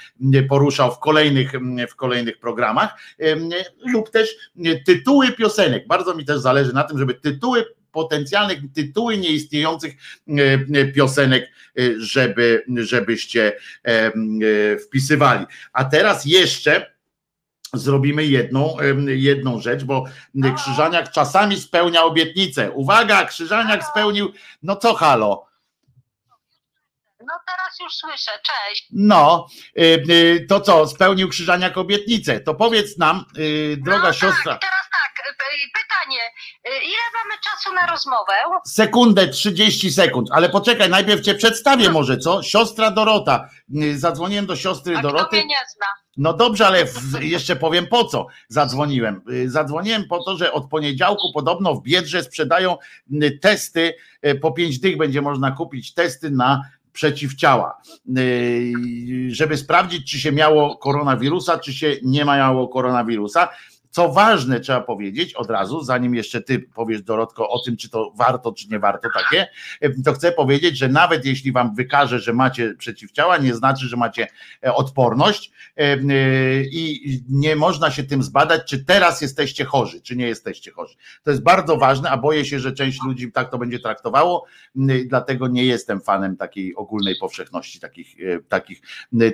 poruszał 0.49 0.91
w 0.91 0.99
kolejnych, 0.99 1.51
w 1.89 1.95
kolejnych 1.95 2.39
programach, 2.39 2.99
lub 3.85 4.09
też 4.09 4.35
tytuły 4.85 5.31
piosenek. 5.31 5.87
Bardzo 5.87 6.15
mi 6.15 6.25
też 6.25 6.39
zależy 6.39 6.73
na 6.73 6.83
tym, 6.83 6.99
żeby 6.99 7.13
tytuły 7.13 7.65
potencjalnych 7.95 8.59
tytuły 8.73 9.17
nieistniejących 9.17 9.93
e, 10.75 10.85
piosenek, 10.85 11.43
e, 11.43 11.81
żeby, 11.97 12.65
żebyście 12.75 13.57
e, 13.83 14.11
wpisywali. 14.77 15.45
A 15.73 15.85
teraz 15.85 16.25
jeszcze 16.25 16.95
zrobimy 17.73 18.25
jedną, 18.25 18.77
jedną 19.07 19.61
rzecz, 19.61 19.83
bo 19.83 20.05
Krzyżaniak 20.55 21.11
czasami 21.11 21.61
spełnia 21.61 22.03
obietnicę. 22.03 22.71
Uwaga, 22.71 23.25
Krzyżaniak 23.25 23.83
spełnił, 23.91 24.33
no 24.63 24.75
co 24.75 24.93
halo? 24.93 25.45
No 27.19 27.33
teraz 27.47 27.79
już 27.79 27.93
słyszę, 27.93 28.31
cześć. 28.43 28.87
No, 28.91 29.47
to 30.49 30.61
co, 30.61 30.87
spełnił 30.87 31.29
Krzyżaniak 31.29 31.77
obietnicę. 31.77 32.39
To 32.39 32.55
powiedz 32.55 32.97
nam, 32.97 33.25
droga 33.77 34.07
no, 34.07 34.13
siostra. 34.13 34.53
Tak, 34.53 34.61
teraz 34.61 34.85
tak, 34.91 35.35
pytanie, 36.05 36.21
ile 36.69 37.03
mamy 37.23 37.41
czasu 37.43 37.75
na 37.75 37.87
rozmowę? 37.87 38.33
Sekundę, 38.65 39.27
30 39.27 39.91
sekund, 39.91 40.29
ale 40.31 40.49
poczekaj, 40.49 40.89
najpierw 40.89 41.21
cię 41.21 41.35
przedstawię 41.35 41.89
może, 41.99 42.17
co? 42.17 42.43
Siostra 42.43 42.91
Dorota. 42.91 43.49
Zadzwoniłem 43.95 44.45
do 44.45 44.55
siostry 44.55 44.97
A 44.97 45.01
Doroty. 45.01 45.25
Kto 45.25 45.35
mnie 45.35 45.45
nie 45.45 45.57
zna? 45.75 45.85
No 46.17 46.33
dobrze, 46.33 46.67
ale 46.67 46.85
w, 46.85 47.21
jeszcze 47.21 47.55
powiem 47.55 47.87
po 47.87 48.03
co 48.03 48.27
zadzwoniłem. 48.47 49.21
Zadzwoniłem 49.45 50.07
po 50.07 50.23
to, 50.23 50.37
że 50.37 50.53
od 50.53 50.69
poniedziałku 50.69 51.33
podobno 51.33 51.75
w 51.75 51.83
Biedrze 51.83 52.23
sprzedają 52.23 52.77
testy, 53.41 53.93
po 54.41 54.51
pięć 54.51 54.79
dych 54.79 54.97
będzie 54.97 55.21
można 55.21 55.51
kupić 55.51 55.93
testy 55.93 56.31
na 56.31 56.61
przeciwciała, 56.93 57.81
żeby 59.27 59.57
sprawdzić, 59.57 60.11
czy 60.11 60.19
się 60.19 60.31
miało 60.31 60.77
koronawirusa, 60.77 61.59
czy 61.59 61.73
się 61.73 61.95
nie 62.03 62.25
miało 62.25 62.67
koronawirusa. 62.67 63.49
Co 63.95 64.09
ważne, 64.09 64.59
trzeba 64.59 64.81
powiedzieć 64.81 65.33
od 65.33 65.49
razu, 65.49 65.83
zanim 65.83 66.15
jeszcze 66.15 66.41
ty 66.41 66.59
powiesz, 66.59 67.01
Dorotko, 67.01 67.49
o 67.49 67.59
tym, 67.59 67.77
czy 67.77 67.89
to 67.89 68.11
warto, 68.15 68.51
czy 68.51 68.67
nie 68.67 68.79
warto 68.79 69.09
takie, 69.13 69.47
to 70.05 70.13
chcę 70.13 70.31
powiedzieć, 70.31 70.77
że 70.77 70.87
nawet 70.87 71.25
jeśli 71.25 71.51
wam 71.51 71.75
wykaże, 71.75 72.19
że 72.19 72.33
macie 72.33 72.73
przeciwciała, 72.77 73.37
nie 73.37 73.53
znaczy, 73.53 73.87
że 73.87 73.97
macie 73.97 74.27
e, 74.63 74.73
odporność 74.73 75.51
e, 75.77 75.97
i 76.61 77.23
nie 77.29 77.55
można 77.55 77.91
się 77.91 78.03
tym 78.03 78.23
zbadać, 78.23 78.61
czy 78.69 78.85
teraz 78.85 79.21
jesteście 79.21 79.65
chorzy, 79.65 80.01
czy 80.01 80.15
nie 80.15 80.27
jesteście 80.27 80.71
chorzy. 80.71 80.95
To 81.23 81.31
jest 81.31 81.43
bardzo 81.43 81.77
ważne, 81.77 82.09
a 82.09 82.17
boję 82.17 82.45
się, 82.45 82.59
że 82.59 82.71
część 82.71 83.03
ludzi 83.03 83.31
tak 83.31 83.51
to 83.51 83.57
będzie 83.57 83.79
traktowało, 83.79 84.45
dlatego 85.05 85.47
nie 85.47 85.65
jestem 85.65 86.01
fanem 86.01 86.37
takiej 86.37 86.75
ogólnej 86.75 87.15
powszechności 87.19 87.79
takich, 87.79 88.15
e, 88.19 88.39
takich 88.39 88.81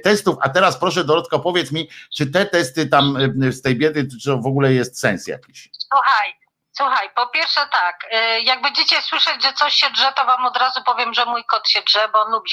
testów. 0.03 0.35
A 0.41 0.49
teraz 0.49 0.77
proszę, 0.77 1.03
Dorotko, 1.03 1.39
powiedz 1.39 1.71
mi, 1.71 1.87
czy 2.13 2.25
te 2.27 2.45
testy 2.45 2.87
tam 2.87 3.17
z 3.51 3.61
tej 3.61 3.75
biedy, 3.75 4.07
czy 4.21 4.35
w 4.35 4.50
ogóle 4.51 4.73
jest 4.73 4.99
sens 4.99 5.27
jakiś? 5.27 5.69
Słuchaj, 5.93 6.33
słuchaj, 6.71 7.09
po 7.15 7.27
pierwsze 7.27 7.61
tak, 7.71 8.07
y, 8.13 8.41
jak 8.41 8.61
będziecie 8.61 9.01
słyszeć, 9.01 9.43
że 9.43 9.53
coś 9.53 9.73
się 9.73 9.89
drze, 9.89 10.13
to 10.15 10.25
wam 10.25 10.45
od 10.45 10.57
razu 10.57 10.83
powiem, 10.83 11.13
że 11.13 11.25
mój 11.25 11.45
kot 11.45 11.69
się 11.69 11.81
drze, 11.81 12.09
bo 12.13 12.21
on 12.21 12.31
lubi 12.31 12.51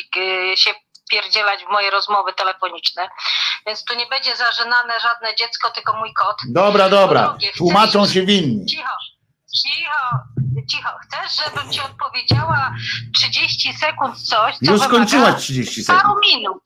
y, 0.53 0.57
się 0.57 0.75
pierdzielać 1.11 1.65
w 1.65 1.69
moje 1.69 1.91
rozmowy 1.91 2.33
telefoniczne, 2.33 3.09
więc 3.67 3.85
tu 3.85 3.95
nie 3.95 4.07
będzie 4.07 4.37
zażynane 4.37 5.01
żadne 5.01 5.37
dziecko, 5.37 5.71
tylko 5.71 5.97
mój 5.97 6.15
kot. 6.15 6.37
Dobra, 6.49 6.89
dobra, 6.89 7.29
drugie, 7.29 7.53
tłumaczą 7.53 8.03
chcesz... 8.03 8.15
się 8.15 8.23
winni. 8.23 8.67
Cicho, 8.67 8.97
cicho, 9.65 10.19
cicho. 10.71 10.89
Chcesz, 11.03 11.45
żebym 11.45 11.73
ci 11.73 11.81
odpowiedziała 11.81 12.75
30 13.15 13.73
sekund 13.73 14.23
coś, 14.23 14.57
co 14.67 14.73
Już 14.73 14.83
skończyłaś 14.83 15.35
30 15.37 15.85
sekund. 15.85 16.03
Paru 16.03 16.21
minut. 16.33 16.63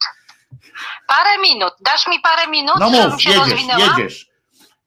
Parę 1.07 1.37
minut. 1.37 1.73
Dasz 1.81 2.07
mi 2.07 2.19
parę 2.19 2.47
minut, 2.47 2.75
no 2.79 2.89
mów, 2.89 3.01
żebym 3.01 3.19
się 3.19 3.29
jedziesz, 3.29 3.49
rozwinęła? 3.49 3.79
jedziesz 3.79 4.32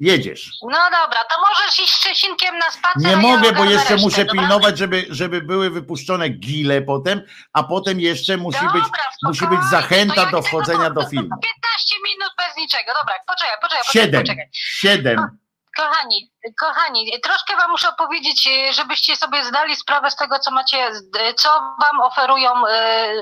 jedziesz. 0.00 0.50
No 0.62 0.78
dobra, 0.78 1.24
to 1.24 1.36
możesz 1.50 1.78
iść 1.78 1.92
Szczecinkiem 1.92 2.58
na 2.58 2.70
spacer. 2.70 3.02
Nie 3.02 3.16
mogę, 3.16 3.52
bo 3.52 3.64
jeszcze 3.64 3.96
muszę 3.96 4.24
dobra? 4.24 4.42
pilnować, 4.42 4.78
żeby, 4.78 5.06
żeby 5.10 5.40
były 5.40 5.70
wypuszczone 5.70 6.28
gile 6.28 6.82
potem, 6.82 7.22
a 7.52 7.62
potem 7.62 8.00
jeszcze 8.00 8.36
musi 8.36 8.60
dobra, 8.60 8.72
być 8.72 8.84
musi 9.22 9.46
być 9.46 9.60
zachęta 9.70 10.26
do 10.26 10.42
wchodzenia 10.42 10.90
do 10.90 11.08
filmu. 11.08 11.28
15 11.28 11.96
minut 12.04 12.30
bez 12.38 12.56
niczego. 12.56 12.92
Dobra, 13.00 13.14
poczekaj, 13.26 13.56
poczekaj, 13.62 13.84
Siedem. 13.92 14.22
poczekaj. 14.22 14.48
Siedem. 14.52 15.38
Kochani, 15.76 16.32
kochani, 16.60 17.20
troszkę 17.22 17.56
wam 17.56 17.70
muszę 17.70 17.88
opowiedzieć, 17.88 18.46
e, 18.46 18.72
żebyście 18.72 19.16
sobie 19.16 19.44
zdali 19.44 19.76
sprawę 19.76 20.10
z 20.10 20.16
tego, 20.16 20.38
co 20.38 20.50
macie, 20.50 20.90
co 21.36 21.48
wam 21.80 22.00
oferują 22.00 22.66
e, 22.66 23.12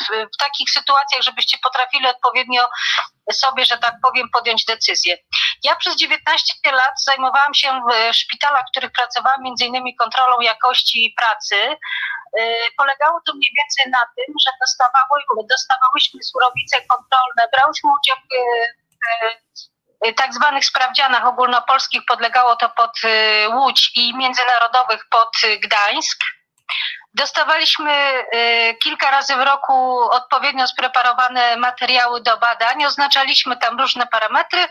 w, 0.00 0.34
w 0.34 0.36
takich 0.38 0.70
sytuacjach, 0.70 1.22
żebyście 1.22 1.58
potrafili 1.62 2.06
odpowiednio 2.06 2.68
sobie, 3.32 3.64
że 3.64 3.78
tak 3.78 3.94
powiem, 4.02 4.28
podjąć 4.32 4.64
decyzję. 4.64 5.18
Ja 5.64 5.76
przez 5.76 5.96
19 5.96 6.54
lat 6.72 7.02
zajmowałam 7.04 7.54
się 7.54 7.80
w 7.90 8.16
szpitalach, 8.16 8.64
w 8.68 8.70
których 8.70 8.92
pracowałam, 8.92 9.42
między 9.42 9.64
innymi 9.64 9.96
kontrolą 9.96 10.40
jakości 10.40 11.14
pracy. 11.18 11.56
E, 12.38 12.56
polegało 12.76 13.20
to 13.26 13.34
mniej 13.34 13.52
więcej 13.58 13.92
na 13.92 14.06
tym, 14.16 14.34
że 14.46 14.50
dostawały, 14.60 15.20
dostawałyśmy 15.50 16.22
surowice 16.22 16.76
kontrolne, 16.86 17.48
brałyśmy 17.52 17.90
udział 17.90 18.16
w 18.16 19.71
tak 20.16 20.34
zwanych 20.34 20.64
sprawdzianach 20.64 21.26
ogólnopolskich 21.26 22.02
podlegało 22.08 22.56
to 22.56 22.68
pod 22.68 22.90
y, 23.04 23.48
Łódź 23.48 23.92
i 23.94 24.16
międzynarodowych 24.16 25.04
pod 25.10 25.44
y, 25.44 25.58
Gdańsk. 25.58 26.24
Dostawaliśmy 27.14 27.92
kilka 28.82 29.10
razy 29.10 29.36
w 29.36 29.40
roku 29.40 30.00
odpowiednio 30.10 30.66
spreparowane 30.66 31.56
materiały 31.56 32.22
do 32.22 32.36
badań, 32.36 32.84
oznaczaliśmy 32.84 33.56
tam 33.56 33.80
różne 33.80 34.06
parametry, 34.06 34.68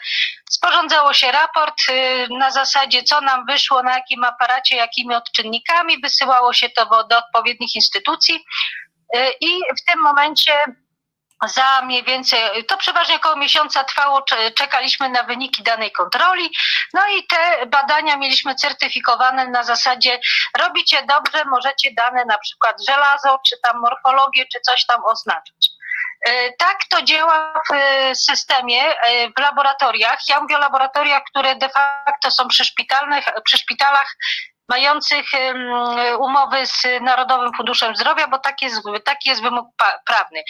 sporządzało 0.49 1.13
się 1.13 1.31
raport 1.31 1.75
na 2.39 2.51
zasadzie, 2.51 3.03
co 3.03 3.21
nam 3.21 3.45
wyszło, 3.45 3.83
na 3.83 3.95
jakim 3.95 4.23
aparacie, 4.23 4.75
jakimi 4.75 5.15
odczynnikami, 5.15 6.01
wysyłało 6.01 6.53
się 6.53 6.69
to 6.69 7.03
do 7.03 7.17
odpowiednich 7.17 7.75
instytucji. 7.75 8.45
I 9.41 9.59
w 9.77 9.91
tym 9.91 10.01
momencie 10.01 10.53
za 11.47 11.81
mniej 11.81 12.03
więcej, 12.03 12.65
to 12.65 12.77
przeważnie 12.77 13.15
około 13.15 13.35
miesiąca 13.35 13.83
trwało, 13.83 14.23
czekaliśmy 14.55 15.09
na 15.09 15.23
wyniki 15.23 15.63
danej 15.63 15.91
kontroli, 15.91 16.51
no 16.93 17.07
i 17.07 17.27
te 17.27 17.65
badania 17.65 18.17
mieliśmy 18.17 18.55
certyfikowane 18.55 19.47
na 19.47 19.63
zasadzie 19.63 20.19
robicie 20.59 21.03
dobrze, 21.03 21.45
możecie 21.45 21.93
dane 21.93 22.25
na 22.25 22.37
przykład 22.37 22.75
żelazo, 22.87 23.39
czy 23.47 23.55
tam 23.63 23.81
morfologię, 23.81 24.45
czy 24.53 24.61
coś 24.61 24.85
tam 24.85 25.05
oznaczyć. 25.05 25.71
E, 26.25 26.53
tak 26.53 26.77
to 26.89 27.01
działa 27.01 27.61
w 27.71 27.73
systemie, 28.17 28.99
e, 28.99 29.29
w 29.29 29.39
laboratoriach. 29.39 30.19
Ja 30.27 30.41
mówię 30.41 30.55
o 30.55 30.59
laboratoriach, 30.59 31.23
które 31.29 31.55
de 31.55 31.69
facto 31.69 32.31
są 32.31 32.47
przy, 32.47 32.65
szpitalnych, 32.65 33.25
przy 33.43 33.57
szpitalach 33.57 34.15
mających 34.71 35.25
umowy 36.19 36.65
z 36.65 36.83
Narodowym 37.01 37.51
Funduszem 37.57 37.95
Zdrowia, 37.95 38.27
bo 38.27 38.39
taki 38.39 38.65
jest, 38.65 38.81
taki 39.05 39.29
jest 39.29 39.41
wymóg 39.41 39.67
prawny. 40.05 40.43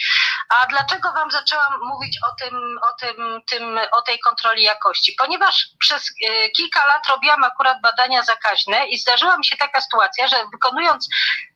A 0.48 0.66
dlaczego 0.66 1.12
Wam 1.12 1.30
zaczęłam 1.30 1.72
mówić 1.82 2.18
o 2.28 2.34
tym, 2.40 2.78
o 2.82 2.92
tym, 3.00 3.40
tym, 3.50 3.80
o 3.92 4.02
tej 4.02 4.18
kontroli 4.18 4.62
jakości? 4.62 5.14
Ponieważ 5.18 5.68
przez 5.78 6.02
e, 6.28 6.48
kilka 6.50 6.86
lat 6.86 7.06
robiłam 7.08 7.44
akurat 7.44 7.80
badania 7.82 8.22
zakaźne 8.22 8.86
i 8.86 8.98
zdarzyła 8.98 9.36
mi 9.36 9.44
się 9.44 9.56
taka 9.56 9.80
sytuacja, 9.80 10.28
że 10.28 10.36
wykonując 10.52 11.08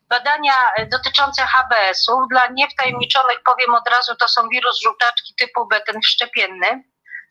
badania 0.08 0.54
dotyczące 0.92 1.46
HBS-ów, 1.46 2.20
dla 2.30 2.46
niewtajemniczonych 2.46 3.38
powiem 3.44 3.74
od 3.74 3.88
razu, 3.88 4.14
to 4.14 4.28
są 4.28 4.48
wirus 4.48 4.82
żółtaczki 4.82 5.34
typu 5.38 5.66
B, 5.66 5.80
ten 5.80 6.00
wszczepienny, 6.00 6.84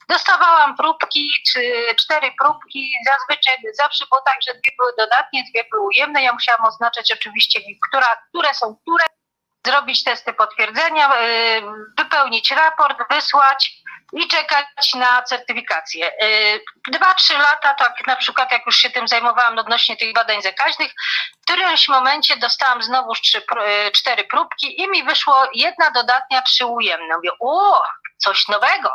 Dostawałam 0.10 0.78
próbki, 0.78 1.32
czy 1.48 1.62
cztery 1.96 2.32
próbki, 2.42 2.94
zazwyczaj 3.06 3.56
zawsze 3.74 4.06
było 4.10 4.22
tak, 4.22 4.38
że 4.48 4.54
dwie 4.54 4.72
były 4.78 4.92
dodatnie, 4.98 5.44
dwie 5.52 5.64
były 5.72 5.86
ujemne. 5.86 6.24
Ja 6.24 6.34
musiałam 6.34 6.66
oznaczać 6.66 7.12
oczywiście, 7.12 7.60
która, 7.90 8.08
które 8.30 8.54
są 8.54 8.76
które, 8.82 9.06
zrobić 9.66 10.04
testy 10.04 10.34
potwierdzenia, 10.34 11.10
y, 11.10 11.62
wypełnić 11.98 12.52
raport, 12.52 12.98
wysłać 13.10 13.72
i 14.14 14.28
czekać 14.28 14.94
na 14.96 15.24
certyfikację. 15.24 16.12
Y, 16.24 16.62
dwa, 16.88 17.14
trzy 17.14 17.38
lata, 17.38 17.74
tak 17.74 18.08
na 18.08 18.16
przykład 18.16 18.52
jak 18.52 18.66
już 18.66 18.76
się 18.76 18.90
tym 18.90 19.08
zajmowałam 19.08 19.58
odnośnie 19.58 19.98
tych 19.98 20.14
badań 20.14 20.42
zakaźnych, 20.42 20.92
w 21.38 21.46
którymś 21.46 21.88
momencie 21.88 22.38
dostałam 22.38 22.84
znowu 22.84 23.14
y, 23.14 23.92
cztery 23.92 24.24
próbki 24.24 24.82
i 24.82 24.90
mi 24.90 25.04
wyszło 25.04 25.50
jedna 25.54 25.92
dodatnia, 25.92 26.42
trzy 26.42 26.66
ujemne. 26.66 27.16
Mówię, 27.16 27.32
o, 27.40 27.84
coś 28.18 28.48
nowego. 28.48 28.90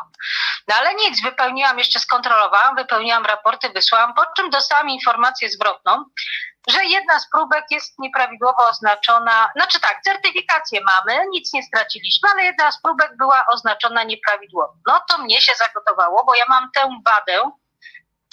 No 0.68 0.74
ale 0.74 0.94
nic, 0.94 1.22
wypełniłam, 1.22 1.78
jeszcze 1.78 1.98
skontrolowałam, 1.98 2.76
wypełniłam 2.76 3.24
raporty, 3.24 3.68
wysłałam, 3.68 4.14
po 4.14 4.22
czym 4.36 4.50
dostałam 4.50 4.90
informację 4.90 5.48
zwrotną, 5.48 6.04
że 6.68 6.84
jedna 6.84 7.18
z 7.20 7.30
próbek 7.30 7.64
jest 7.70 7.98
nieprawidłowo 7.98 8.68
oznaczona, 8.68 9.50
znaczy 9.56 9.80
tak, 9.80 10.00
certyfikację 10.02 10.80
mamy, 10.80 11.24
nic 11.30 11.52
nie 11.52 11.62
straciliśmy, 11.62 12.28
ale 12.32 12.42
jedna 12.42 12.72
z 12.72 12.82
próbek 12.82 13.16
była 13.16 13.44
oznaczona 13.46 14.02
nieprawidłowo. 14.02 14.74
No 14.86 15.00
to 15.08 15.18
mnie 15.18 15.40
się 15.40 15.52
zagotowało, 15.54 16.24
bo 16.24 16.34
ja 16.34 16.44
mam 16.48 16.70
tę 16.74 16.88
wadę, 17.06 17.50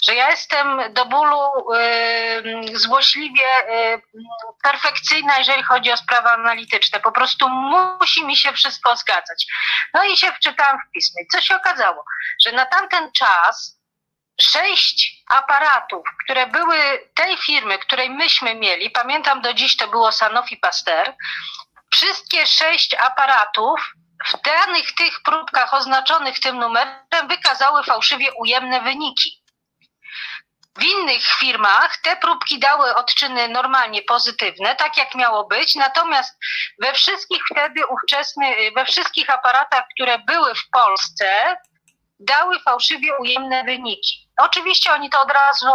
że 0.02 0.14
ja 0.14 0.30
jestem 0.30 0.92
do 0.92 1.06
bólu 1.06 1.38
yy, 1.72 2.78
złośliwie 2.78 3.48
yy, 3.68 4.22
perfekcyjna, 4.62 5.38
jeżeli 5.38 5.62
chodzi 5.62 5.92
o 5.92 5.96
sprawy 5.96 6.28
analityczne. 6.28 7.00
Po 7.00 7.12
prostu 7.12 7.48
musi 7.48 8.24
mi 8.26 8.36
się 8.36 8.52
wszystko 8.52 8.96
zgadzać. 8.96 9.46
No 9.94 10.04
i 10.04 10.16
się 10.16 10.32
wczytałam 10.32 10.78
w 10.78 10.92
pismie. 10.92 11.22
Co 11.32 11.40
się 11.40 11.56
okazało? 11.56 12.04
Że 12.44 12.52
na 12.52 12.66
tamten 12.66 13.12
czas 13.12 13.78
sześć 14.40 15.24
aparatów, 15.30 16.06
które 16.24 16.46
były 16.46 16.78
tej 17.14 17.36
firmy, 17.36 17.78
której 17.78 18.10
myśmy 18.10 18.54
mieli, 18.54 18.90
pamiętam 18.90 19.40
do 19.40 19.54
dziś 19.54 19.76
to 19.76 19.88
było 19.88 20.12
Sanofi 20.12 20.56
Pasteur, 20.56 21.14
wszystkie 21.90 22.46
sześć 22.46 22.94
aparatów 22.94 23.80
w 24.26 24.42
danych 24.42 24.94
tych 24.94 25.22
próbkach 25.22 25.74
oznaczonych 25.74 26.40
tym 26.40 26.58
numerem 26.58 27.28
wykazały 27.28 27.84
fałszywie 27.84 28.32
ujemne 28.32 28.80
wyniki. 28.80 29.37
W 30.78 30.82
innych 30.82 31.22
firmach 31.22 31.96
te 32.02 32.16
próbki 32.16 32.58
dały 32.58 32.94
odczyny 32.94 33.48
normalnie 33.48 34.02
pozytywne, 34.02 34.76
tak 34.76 34.96
jak 34.96 35.14
miało 35.14 35.46
być, 35.46 35.74
natomiast 35.74 36.38
we 36.82 36.92
wszystkich 36.92 37.42
wtedy 37.52 37.86
ówczesnych, 37.86 38.74
we 38.76 38.84
wszystkich 38.84 39.30
aparatach, 39.30 39.84
które 39.94 40.18
były 40.18 40.54
w 40.54 40.70
Polsce, 40.72 41.56
dały 42.20 42.60
fałszywie 42.60 43.18
ujemne 43.18 43.64
wyniki. 43.64 44.27
Oczywiście 44.38 44.92
oni 44.92 45.10
to 45.10 45.20
od 45.20 45.30
razu, 45.30 45.66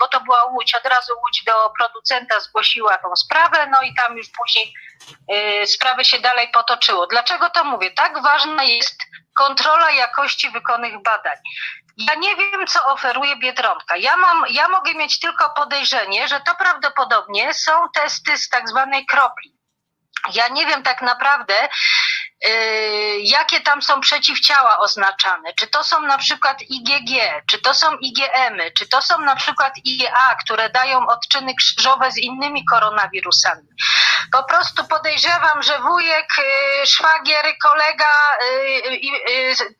bo 0.00 0.08
to 0.08 0.20
była 0.20 0.44
Łódź, 0.44 0.74
od 0.74 0.86
razu 0.86 1.12
Łódź 1.22 1.44
do 1.44 1.72
producenta 1.78 2.40
zgłosiła 2.40 2.98
tą 2.98 3.16
sprawę, 3.16 3.66
no 3.66 3.82
i 3.82 3.94
tam 3.94 4.16
już 4.16 4.26
później 4.28 4.74
y, 5.62 5.66
sprawy 5.66 6.04
się 6.04 6.18
dalej 6.18 6.48
potoczyło. 6.52 7.06
Dlaczego 7.06 7.50
to 7.50 7.64
mówię? 7.64 7.90
Tak 7.90 8.22
ważna 8.22 8.64
jest 8.64 9.02
kontrola 9.38 9.90
jakości 9.90 10.50
wykonanych 10.50 11.02
badań. 11.02 11.36
Ja 11.96 12.14
nie 12.14 12.36
wiem, 12.36 12.66
co 12.66 12.84
oferuje 12.86 13.36
Biedronka. 13.36 13.96
Ja, 13.96 14.16
mam, 14.16 14.44
ja 14.50 14.68
mogę 14.68 14.94
mieć 14.94 15.20
tylko 15.20 15.50
podejrzenie, 15.50 16.28
że 16.28 16.40
to 16.40 16.54
prawdopodobnie 16.54 17.54
są 17.54 17.72
testy 17.94 18.38
z 18.38 18.48
tak 18.48 18.68
zwanej 18.68 19.06
kropli. 19.06 19.62
Ja 20.34 20.48
nie 20.48 20.66
wiem 20.66 20.82
tak 20.82 21.02
naprawdę, 21.02 21.54
jakie 23.22 23.60
tam 23.60 23.82
są 23.82 24.00
przeciwciała 24.00 24.78
oznaczane. 24.78 25.54
Czy 25.54 25.66
to 25.66 25.84
są 25.84 26.00
na 26.00 26.18
przykład 26.18 26.62
IgG, 26.62 27.10
czy 27.50 27.58
to 27.58 27.74
są 27.74 27.96
IgM, 27.96 28.60
czy 28.78 28.88
to 28.88 29.02
są 29.02 29.18
na 29.18 29.36
przykład 29.36 29.72
IgA, 29.84 30.34
które 30.40 30.70
dają 30.70 31.06
odczyny 31.06 31.54
krzyżowe 31.54 32.12
z 32.12 32.18
innymi 32.18 32.64
koronawirusami. 32.64 33.68
Po 34.32 34.44
prostu 34.44 34.84
podejrzewam, 34.84 35.62
że 35.62 35.78
wujek, 35.80 36.26
yy, 36.38 36.86
szwagier, 36.86 37.44
kolega 37.62 38.14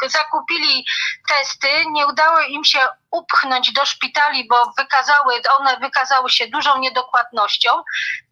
yy, 0.03 0.11
zakupili 0.11 0.87
testy, 1.29 1.69
nie 1.91 2.07
udało 2.07 2.41
im 2.41 2.65
się 2.65 2.89
upchnąć 3.13 3.73
do 3.73 3.85
szpitali, 3.87 4.49
bo 4.49 4.73
wykazały, 4.79 5.35
one 5.59 5.77
wykazały 5.77 6.31
się 6.31 6.47
dużą 6.49 6.79
niedokładnością, 6.79 7.83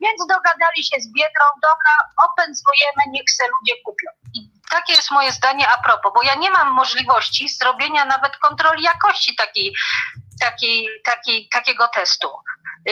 więc 0.00 0.26
dogadali 0.28 0.84
się 0.84 1.00
z 1.00 1.12
biedrą, 1.12 1.44
dobra, 1.62 1.92
opędzujemy, 2.31 3.02
niech 3.09 3.31
se 3.31 3.44
ludzie 3.49 3.75
kupią. 3.84 4.10
I 4.34 4.41
takie 4.70 4.92
jest 4.92 5.10
moje 5.10 5.33
zdanie 5.33 5.68
a 5.68 5.83
propos, 5.83 6.12
bo 6.15 6.23
ja 6.23 6.34
nie 6.34 6.50
mam 6.50 6.68
możliwości 6.68 7.49
zrobienia 7.49 8.05
nawet 8.05 8.36
kontroli 8.36 8.83
jakości 8.83 9.36
takiej, 9.36 9.75
takiej, 10.41 10.89
takiej, 11.05 11.49
takiego 11.52 11.89
testu. 11.89 12.28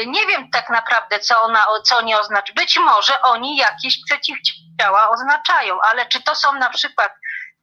Nie 0.07 0.27
wiem 0.27 0.51
tak 0.51 0.71
naprawdę, 0.71 1.19
co, 1.19 1.43
ona, 1.43 1.67
co 1.85 1.99
oni 1.99 2.15
oznaczają. 2.15 2.55
Być 2.55 2.79
może 2.79 3.23
oni 3.23 3.57
jakieś 3.57 4.05
przeciwciała 4.05 5.11
oznaczają, 5.11 5.81
ale 5.81 6.07
czy 6.07 6.23
to 6.23 6.35
są 6.35 6.53
na 6.53 6.71
przykład 6.71 7.13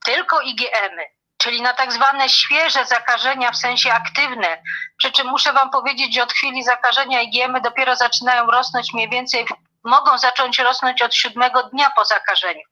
tylko 0.06 0.42
IgM-y, 0.42 1.15
czyli 1.46 1.62
na 1.62 1.74
tak 1.74 1.94
zwane 1.94 2.30
świeże 2.30 2.86
zakażenia 2.86 3.52
w 3.52 3.58
sensie 3.58 3.94
aktywne. 3.94 4.62
Przy 4.98 5.12
czym 5.12 5.28
muszę 5.28 5.54
Wam 5.54 5.70
powiedzieć, 5.70 6.16
że 6.16 6.24
od 6.24 6.34
chwili 6.34 6.64
zakażenia 6.64 7.22
IgM 7.22 7.62
dopiero 7.62 7.96
zaczynają 7.96 8.46
rosnąć 8.46 8.94
mniej 8.94 9.10
więcej, 9.10 9.46
mogą 9.84 10.18
zacząć 10.18 10.60
rosnąć 10.60 11.02
od 11.02 11.16
siódmego 11.16 11.64
dnia 11.64 11.90
po 11.96 12.06
zakażeniu. 12.06 12.64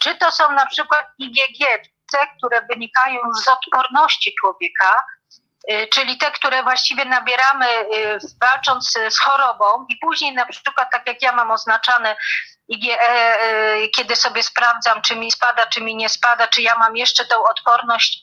Czy 0.00 0.14
to 0.14 0.32
są 0.32 0.52
na 0.52 0.66
przykład 0.66 1.06
IgG, 1.18 1.58
te, 2.12 2.18
które 2.38 2.66
wynikają 2.70 3.20
z 3.44 3.48
odporności 3.48 4.34
człowieka, 4.40 5.04
y, 5.70 5.88
czyli 5.92 6.18
te, 6.18 6.30
które 6.30 6.62
właściwie 6.62 7.04
nabieramy 7.04 7.66
y, 7.66 8.18
walcząc 8.40 8.98
z 9.10 9.18
chorobą 9.18 9.86
i 9.88 9.96
później 9.96 10.32
na 10.34 10.46
przykład, 10.46 10.90
tak 10.92 11.06
jak 11.06 11.22
ja 11.22 11.32
mam 11.32 11.50
oznaczane 11.50 12.16
IgE, 12.72 12.98
e, 13.00 13.88
kiedy 13.88 14.16
sobie 14.16 14.42
sprawdzam, 14.42 15.02
czy 15.02 15.16
mi 15.16 15.32
spada, 15.32 15.66
czy 15.66 15.80
mi 15.80 15.96
nie 15.96 16.08
spada, 16.08 16.48
czy 16.48 16.62
ja 16.62 16.78
mam 16.78 16.96
jeszcze 16.96 17.24
tą 17.24 17.42
odporność 17.44 18.18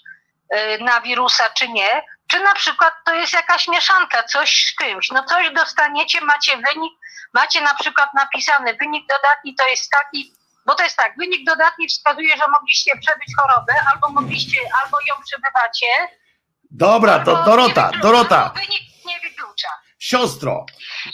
e, 0.50 0.78
na 0.78 1.02
wirusa, 1.02 1.50
czy 1.50 1.70
nie, 1.70 2.04
czy 2.28 2.40
na 2.40 2.54
przykład 2.54 2.94
to 3.06 3.14
jest 3.14 3.34
jakaś 3.34 3.68
mieszanka, 3.68 4.24
coś 4.24 4.50
z 4.50 4.84
czymś. 4.84 5.12
No 5.12 5.24
coś 5.24 5.52
dostaniecie, 5.52 6.22
macie 6.22 6.52
wynik, 6.52 6.94
macie 7.34 7.62
na 7.62 7.74
przykład 7.74 8.10
napisany 8.14 8.74
wynik 8.74 9.08
dodatni 9.08 9.56
to 9.56 9.68
jest 9.68 9.90
taki, 9.92 10.34
bo 10.66 10.76
to 10.76 10.84
jest 10.84 10.98
tak, 10.98 11.18
wynik 11.18 11.46
dodatni 11.46 11.88
wskazuje, 11.88 12.38
że 12.38 12.44
mogliście 12.52 12.92
przebyć 13.02 13.36
chorobę, 13.40 13.74
albo 13.94 14.10
mogliście, 14.10 14.58
albo 14.84 14.98
ją 15.08 15.16
przebywacie. 15.26 16.18
Dobra, 16.72 17.20
to 17.20 17.44
Dorota, 17.44 17.92
Dorota. 18.02 18.52
Wynik 18.56 18.84
nie 19.06 19.20
wyklucza. 19.20 19.70
Siostro. 20.00 20.66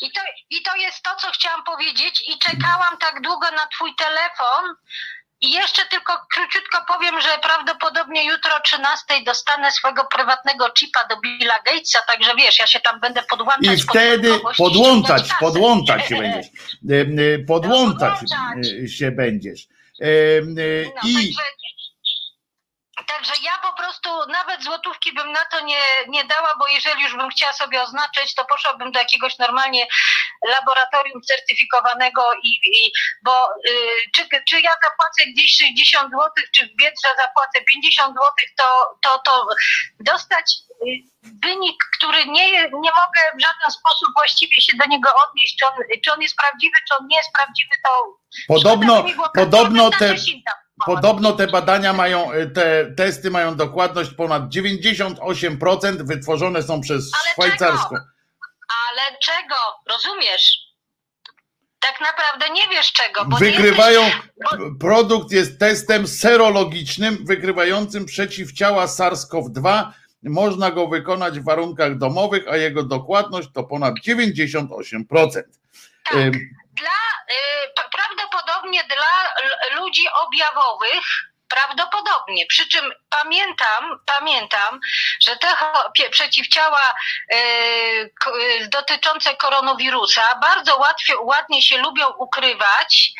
I 0.01 0.11
to, 0.11 0.21
I 0.49 0.61
to 0.61 0.75
jest 0.75 1.03
to, 1.03 1.15
co 1.15 1.31
chciałam 1.31 1.63
powiedzieć 1.63 2.23
i 2.27 2.39
czekałam 2.39 2.97
tak 2.99 3.21
długo 3.21 3.51
na 3.51 3.67
twój 3.67 3.95
telefon 3.95 4.75
i 5.41 5.51
jeszcze 5.51 5.81
tylko 5.85 6.13
króciutko 6.33 6.85
powiem, 6.87 7.21
że 7.21 7.29
prawdopodobnie 7.43 8.25
jutro 8.25 8.55
o 8.55 8.59
13 8.59 9.23
dostanę 9.25 9.71
swojego 9.71 10.05
prywatnego 10.05 10.65
chipa 10.77 11.07
do 11.07 11.17
Billa 11.17 11.53
Gatesa, 11.65 11.99
także 12.07 12.35
wiesz, 12.35 12.59
ja 12.59 12.67
się 12.67 12.79
tam 12.79 12.99
będę 12.99 13.23
podłączać. 13.23 13.79
I 13.79 13.81
wtedy 13.81 14.39
pod 14.39 14.57
podłączać, 14.57 15.23
podłączać 15.39 16.07
się 16.07 16.15
będziesz. 16.15 16.45
Podłączać 17.47 18.19
się 18.87 19.11
będziesz. 19.11 19.67
No, 19.99 21.01
I 21.03 21.13
także, 21.13 21.43
Także 23.07 23.33
ja 23.41 23.57
po 23.57 23.73
prostu 23.73 24.09
nawet 24.31 24.63
złotówki 24.63 25.13
bym 25.13 25.31
na 25.31 25.45
to 25.45 25.59
nie, 25.59 25.81
nie 26.07 26.23
dała, 26.25 26.55
bo 26.59 26.67
jeżeli 26.67 27.03
już 27.03 27.15
bym 27.15 27.29
chciała 27.29 27.53
sobie 27.53 27.81
oznaczyć, 27.81 28.35
to 28.35 28.45
poszłabym 28.45 28.91
do 28.91 28.99
jakiegoś 28.99 29.37
normalnie 29.37 29.87
laboratorium 30.47 31.21
certyfikowanego 31.21 32.21
i, 32.43 32.49
i 32.49 32.91
bo 33.23 33.47
y, 33.69 33.71
czy, 34.15 34.27
czy 34.49 34.61
ja 34.61 34.71
zapłacę 34.83 35.31
gdzieś 35.31 35.57
60 35.57 36.11
zł, 36.11 36.31
czy 36.55 36.67
w 36.67 36.75
Biedrze 36.75 37.09
zapłacę 37.17 37.61
50 37.73 38.13
zł, 38.13 38.31
to, 38.57 38.97
to, 39.01 39.19
to 39.19 39.47
dostać 39.99 40.45
y, 40.71 41.15
wynik, 41.43 41.77
który 41.97 42.25
nie, 42.25 42.51
nie 42.61 42.91
mogę 43.01 43.21
w 43.37 43.41
żaden 43.41 43.71
sposób 43.71 44.09
właściwie 44.17 44.61
się 44.61 44.77
do 44.77 44.85
niego 44.85 45.09
odnieść, 45.27 45.55
czy 45.59 45.65
on, 45.65 45.73
czy 46.03 46.13
on 46.13 46.21
jest 46.21 46.35
prawdziwy, 46.37 46.77
czy 46.87 46.97
on 46.99 47.07
nie 47.07 47.17
jest 47.17 47.33
prawdziwy, 47.33 47.75
to 47.83 48.17
podobno, 48.47 49.05
podobno 49.35 49.91
te, 49.91 50.15
Podobno 50.85 51.31
te 51.31 51.47
badania 51.47 51.93
mają, 51.93 52.31
e, 52.31 52.47
te 52.47 52.91
testy 52.97 53.31
mają 53.31 53.55
dokładność 53.55 54.11
ponad 54.13 54.49
98%, 54.49 56.01
wytworzone 56.03 56.63
są 56.63 56.81
przez 56.81 57.11
Ale 57.21 57.33
szwajcarską. 57.33 57.89
Czego? 57.89 58.05
Ale 58.87 59.17
czego? 59.19 59.55
Rozumiesz? 59.89 60.65
Tak 61.79 62.01
naprawdę 62.01 62.49
nie 62.49 62.67
wiesz 62.71 62.93
czego. 62.93 63.25
Bo 63.25 63.37
Wykrywają, 63.37 64.01
jesteś... 64.01 64.21
produkt 64.79 65.31
jest 65.31 65.59
testem 65.59 66.07
serologicznym, 66.07 67.17
wykrywającym 67.25 68.05
przeciwciała 68.05 68.85
SARS-CoV-2. 68.85 69.91
Można 70.23 70.71
go 70.71 70.87
wykonać 70.87 71.39
w 71.39 71.43
warunkach 71.43 71.97
domowych, 71.97 72.47
a 72.47 72.57
jego 72.57 72.83
dokładność 72.83 73.49
to 73.53 73.63
ponad 73.63 73.93
98%. 74.07 75.41
Tak. 76.11 76.33
Y, 77.31 77.73
prawdopodobnie 77.91 78.83
dla 78.83 79.33
ludzi 79.75 80.09
objawowych, 80.09 81.05
Prawdopodobnie. 81.47 82.45
Przy 82.45 82.67
czym 82.67 82.93
pamiętam, 83.09 83.99
pamiętam, 84.05 84.79
że 85.21 85.37
te 85.37 85.47
przeciwciała 86.09 86.93
y, 87.33 88.09
dotyczące 88.69 89.35
koronawirusa 89.35 90.35
bardzo 90.41 90.77
łatwiej, 90.77 91.15
ładnie 91.21 91.61
się 91.61 91.77
lubią 91.77 92.07
ukrywać 92.17 93.11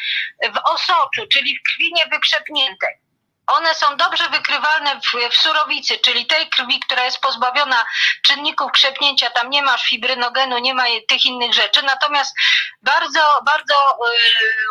w 0.53 0.57
osoczu, 0.63 1.27
czyli 1.33 1.57
w 1.57 1.63
krwi 1.63 1.93
niewykrzepniętej. 1.93 3.04
One 3.47 3.75
są 3.75 3.97
dobrze 3.97 4.29
wykrywalne 4.29 4.99
w, 5.01 5.31
w, 5.31 5.37
surowicy, 5.37 5.97
czyli 5.97 6.25
tej 6.25 6.49
krwi, 6.49 6.79
która 6.79 7.03
jest 7.03 7.19
pozbawiona 7.19 7.85
czynników 8.21 8.71
krzepnięcia, 8.71 9.29
tam 9.29 9.49
nie 9.49 9.63
masz 9.63 9.89
fibrynogenu, 9.89 10.57
nie 10.57 10.73
ma 10.73 10.83
tych 11.07 11.25
innych 11.25 11.53
rzeczy, 11.53 11.81
natomiast 11.83 12.35
bardzo, 12.81 13.19
bardzo 13.45 13.75
y, 13.75 14.15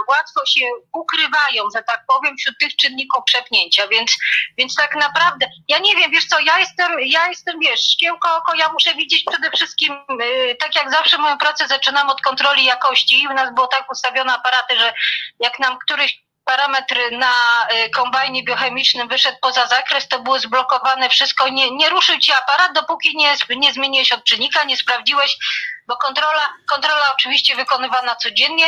łatwo 0.09 0.47
się 0.47 0.67
ukrywają, 0.93 1.65
że 1.77 1.83
tak 1.83 2.01
powiem, 2.07 2.37
wśród 2.37 2.59
tych 2.59 2.77
czynników 2.77 3.25
krzepnięcia, 3.25 3.89
więc, 3.89 4.17
więc 4.59 4.75
tak 4.75 4.95
naprawdę, 4.95 5.47
ja 5.69 5.79
nie 5.79 5.97
wiem, 5.97 6.11
wiesz 6.11 6.27
co, 6.27 6.41
ja 6.41 6.59
jestem, 6.59 7.01
ja 7.01 7.29
jestem, 7.29 7.61
wiesz, 7.61 7.81
szkiełko 7.93 8.37
oko, 8.37 8.55
ja 8.55 8.73
muszę 8.73 8.95
widzieć 8.95 9.25
przede 9.31 9.51
wszystkim, 9.51 9.93
y, 10.23 10.57
tak 10.61 10.77
jak 10.77 10.91
zawsze 10.91 11.19
moją 11.19 11.39
pracę 11.39 11.67
zaczynam 11.67 12.11
od 12.11 12.21
kontroli 12.21 12.65
jakości 12.65 13.23
i 13.23 13.29
u 13.29 13.33
nas 13.33 13.55
było 13.55 13.67
tak 13.67 13.93
ustawione 13.93 14.33
aparaty, 14.33 14.79
że 14.79 14.95
jak 15.41 15.59
nam 15.59 15.79
któryś 15.79 16.24
parametr 16.45 16.97
na 17.13 17.33
y, 17.87 17.91
kombajnie 17.91 18.45
biochemicznym 18.45 19.09
wyszedł 19.09 19.37
poza 19.41 19.67
zakres, 19.67 20.09
to 20.09 20.23
było 20.23 20.39
zblokowane 20.39 21.09
wszystko. 21.09 21.49
Nie, 21.49 21.71
nie 21.71 21.91
ruszył 21.91 22.19
ci 22.19 22.33
aparat, 22.33 22.73
dopóki 22.75 23.17
nie, 23.17 23.35
nie 23.57 23.73
zmieniłeś 23.73 24.13
odczynnika, 24.13 24.65
nie 24.65 24.77
sprawdziłeś, 24.77 25.37
bo 25.87 25.97
kontrola, 25.97 26.49
kontrola 26.69 27.13
oczywiście 27.15 27.57
wykonywana 27.57 28.17
codziennie 28.17 28.67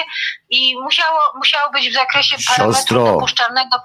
i 0.50 0.74
musiało, 0.82 1.20
musiało 1.34 1.72
być 1.72 1.90
w 1.90 1.94
zakresie 1.94 2.36
parametru 2.46 2.74
Siostro. 2.74 3.04
dopuszczalnego 3.04 3.76
5% 3.76 3.82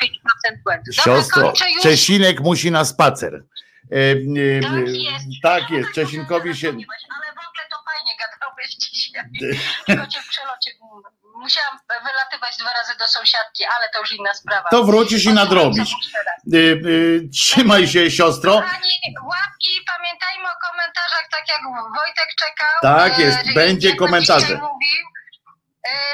błędu. 0.64 0.92
Siostro, 0.92 1.54
Czesinek 1.82 2.40
musi 2.40 2.72
na 2.72 2.86
spacer. 2.86 3.44
E, 3.92 3.96
e, 3.98 4.62
tak 4.62 4.88
jest, 4.88 5.26
tak 5.44 5.70
jest. 5.70 5.92
Czesinkowi 5.92 6.58
się... 6.58 6.68
Ale 6.68 6.78
w 6.78 7.48
ogóle 7.48 7.64
to 7.72 7.78
fajnie 7.86 8.12
gadałeś 8.20 8.76
dzisiaj. 8.76 9.24
Tylko 9.86 10.08
cię 10.08 10.22
w 10.22 10.28
przelocie 10.28 10.72
musiałam 11.42 11.80
wylatywać 12.08 12.58
dwa 12.58 12.74
razy 12.74 12.96
do 12.96 13.08
sąsiadki, 13.08 13.66
ale 13.66 13.90
to 13.90 14.00
już 14.00 14.12
inna 14.12 14.34
sprawa. 14.34 14.70
To 14.70 14.84
wrócisz 14.84 15.26
i 15.26 15.34
nadrobisz. 15.34 15.92
Y, 16.54 16.58
y, 16.58 17.30
trzymaj 17.34 17.88
się, 17.88 18.12
siostro. 18.12 18.52
Kochani, 18.54 18.96
łapki, 19.32 19.72
pamiętajmy 19.94 20.46
o 20.50 20.56
komentarzach, 20.70 21.28
tak 21.32 21.50
jak 21.50 21.62
Wojtek 21.98 22.28
czekał. 22.40 22.76
Tak 22.82 23.20
jest, 23.20 23.48
y, 23.48 23.54
będzie 23.54 23.96
komentarze. 23.96 24.56
Mówił. 24.56 25.12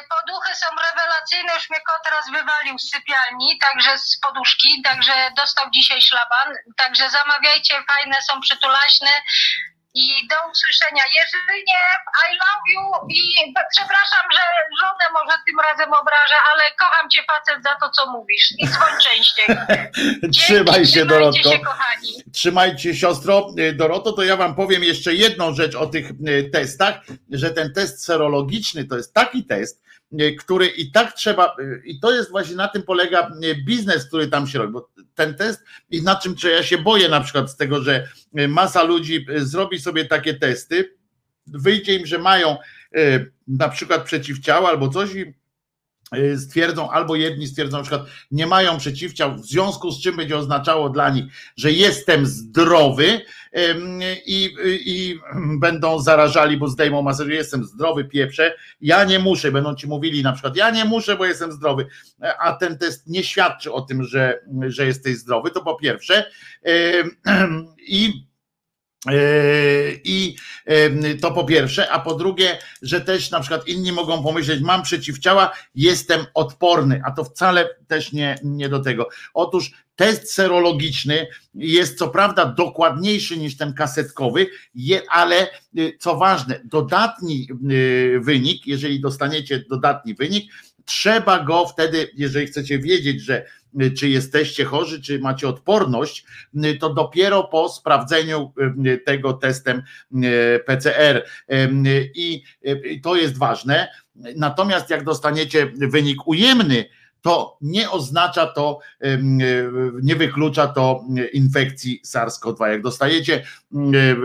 Poduchy 0.10 0.56
są 0.56 0.68
rewelacyjne, 0.88 1.54
już 1.54 1.70
mnie 1.70 1.80
kot 1.82 2.12
raz 2.12 2.26
wywalił 2.32 2.80
z 2.80 2.90
sypialni, 2.92 3.60
także 3.60 3.98
z 3.98 4.20
poduszki, 4.20 4.82
także 4.82 5.14
dostał 5.38 5.66
dzisiaj 5.72 6.02
szlaban, 6.02 6.54
także 6.78 7.10
zamawiajcie, 7.10 7.74
fajne 7.88 8.22
są, 8.22 8.42
przytulaśne, 8.42 9.10
i 9.98 10.28
do 10.32 10.36
usłyszenia. 10.52 11.04
Jeżeli 11.22 11.58
nie, 11.70 11.84
I 12.30 12.34
love 12.44 12.66
you 12.74 12.84
i 13.10 13.54
przepraszam, 13.76 14.26
że 14.36 14.44
żonę 14.82 15.06
może 15.14 15.38
tym 15.48 15.60
razem 15.60 15.94
obrażę, 15.94 16.38
ale 16.52 16.64
kocham 16.80 17.10
cię 17.10 17.22
facet 17.32 17.64
za 17.64 17.76
to, 17.82 17.90
co 17.90 18.12
mówisz 18.12 18.54
i 18.58 18.68
dzwoń 18.68 18.94
częściej. 19.08 19.46
Trzymaj 20.32 20.86
się, 20.86 21.06
Dorotko. 21.06 21.52
Się, 21.52 21.60
kochani. 21.60 22.24
Trzymajcie 22.34 22.96
siostro. 22.96 23.48
Y, 23.60 23.74
Doroto, 23.74 24.12
to 24.14 24.24
ja 24.24 24.36
wam 24.36 24.56
powiem 24.56 24.84
jeszcze 24.84 25.14
jedną 25.14 25.54
rzecz 25.54 25.76
o 25.76 25.86
tych 25.86 26.12
y, 26.28 26.50
testach, 26.54 26.96
że 27.32 27.52
ten 27.52 27.74
test 27.74 28.06
serologiczny 28.06 28.86
to 28.86 28.98
jest 28.98 29.14
taki 29.14 29.46
test, 29.46 29.87
który 30.40 30.68
i 30.68 30.92
tak 30.92 31.14
trzeba, 31.14 31.56
i 31.86 32.00
to 32.00 32.12
jest 32.12 32.32
właśnie 32.32 32.56
na 32.56 32.68
tym 32.68 32.84
polega 32.84 33.32
biznes, 33.66 34.08
który 34.08 34.28
tam 34.28 34.48
się 34.48 34.60
robi, 34.60 34.74
bo 34.74 34.90
ten 35.16 35.36
test 35.36 35.64
i 35.90 36.02
na 36.02 36.16
czym 36.16 36.36
czy 36.36 36.50
ja 36.50 36.64
się 36.64 36.78
boję 36.78 37.10
na 37.10 37.22
przykład 37.22 37.52
z 37.52 37.56
tego, 37.56 37.82
że 37.84 38.08
masa 38.48 38.84
ludzi 38.84 39.26
zrobi 39.38 39.80
sobie 39.80 40.06
takie 40.06 40.34
testy, 40.34 40.98
wyjdzie 41.48 41.96
im, 41.96 42.06
że 42.06 42.18
mają 42.18 42.58
na 43.48 43.70
przykład 43.70 44.04
przeciwciała 44.04 44.70
albo 44.70 44.90
coś 44.90 45.16
i 45.16 45.34
stwierdzą, 46.38 46.92
albo 46.92 47.16
jedni 47.16 47.48
stwierdzą 47.48 47.78
na 47.78 47.84
przykład, 47.84 48.06
nie 48.32 48.48
mają 48.48 48.78
przeciwciał, 48.78 49.36
w 49.36 49.46
związku 49.46 49.92
z 49.92 50.02
czym 50.02 50.16
będzie 50.16 50.38
oznaczało 50.38 50.90
dla 50.90 51.10
nich, 51.10 51.26
że 51.58 51.72
jestem 51.72 52.26
zdrowy 52.26 53.22
i, 54.26 54.56
i 54.86 55.20
będą 55.60 56.00
zarażali, 56.00 56.58
bo 56.58 56.68
zdejmą 56.68 57.02
masę, 57.02 57.26
że 57.26 57.34
jestem 57.34 57.64
zdrowy, 57.64 58.06
pieprze, 58.06 58.56
ja 58.82 59.04
nie 59.04 59.20
muszę, 59.20 59.52
będą 59.52 59.76
ci 59.76 59.88
mówili 59.88 60.24
na 60.24 60.32
przykład, 60.34 60.56
ja 60.56 60.70
nie 60.70 60.86
muszę, 60.86 61.16
bo 61.16 61.26
jestem 61.26 61.52
zdrowy, 61.52 61.88
a 62.40 62.54
ten 62.54 62.78
test 62.78 63.08
nie 63.08 63.24
świadczy 63.24 63.74
o 63.74 63.82
tym, 63.82 64.04
że, 64.04 64.40
że 64.68 64.86
jesteś 64.86 65.18
zdrowy, 65.18 65.52
to 65.52 65.62
po 65.62 65.76
pierwsze. 65.76 66.32
I 67.88 68.27
I 70.04 70.36
yy, 70.68 71.18
to 71.22 71.32
po 71.32 71.44
pierwsze, 71.44 71.92
a 71.92 72.00
po 72.00 72.16
drugie, 72.16 72.58
że 72.82 73.02
też 73.02 73.32
na 73.32 73.40
przykład 73.40 73.68
inni 73.68 73.92
mogą 73.92 74.24
pomyśleć, 74.24 74.62
mam 74.62 74.84
przeciwciała, 74.84 75.52
jestem 75.76 76.26
odporny, 76.34 77.02
a 77.06 77.12
to 77.12 77.24
wcale 77.24 77.70
też 77.88 78.14
nie, 78.14 78.36
nie 78.44 78.70
do 78.70 78.80
tego. 78.80 79.10
Otóż 79.34 79.72
test 79.96 80.34
serologiczny 80.34 81.28
jest 81.56 81.98
co 81.98 82.08
prawda 82.08 82.46
dokładniejszy 82.46 83.38
niż 83.38 83.58
ten 83.58 83.74
kasetkowy, 83.74 84.48
ale 85.10 85.48
yy, 85.74 85.98
co 86.00 86.18
ważne, 86.18 86.62
dodatni 86.66 87.48
wynik, 88.20 88.68
jeżeli 88.68 89.00
dostaniecie 89.00 89.64
dodatni 89.70 90.16
wynik, 90.16 90.52
trzeba 90.88 91.44
go 91.44 91.68
wtedy, 91.68 92.12
jeżeli 92.16 92.48
chcecie 92.48 92.80
wiedzieć, 92.80 93.22
że 93.22 93.46
y, 93.82 93.92
czy 93.92 94.10
jesteście 94.10 94.66
chorzy, 94.66 95.02
czy 95.02 95.20
macie 95.20 95.48
odporność, 95.48 96.26
y, 96.66 96.78
to 96.78 96.94
dopiero 96.94 97.44
po 97.44 97.70
sprawdzeniu 97.70 98.54
y, 98.86 98.98
tego 98.98 99.34
testem 99.34 99.84
PCR. 100.66 101.26
I 102.16 102.44
to 103.04 103.16
jest 103.16 103.38
ważne. 103.38 103.88
Natomiast 104.16 104.90
jak 104.90 105.04
dostaniecie 105.04 105.72
wynik 105.76 106.28
ujemny, 106.28 106.86
to 107.22 107.58
nie 107.62 107.92
oznacza 107.92 108.48
to, 108.48 108.80
nie 110.02 110.16
wyklucza 110.16 110.68
to 110.68 111.04
infekcji 111.34 112.02
SARS-CoV-2. 112.06 112.66
Jak 112.66 112.82
dostajecie 112.82 113.44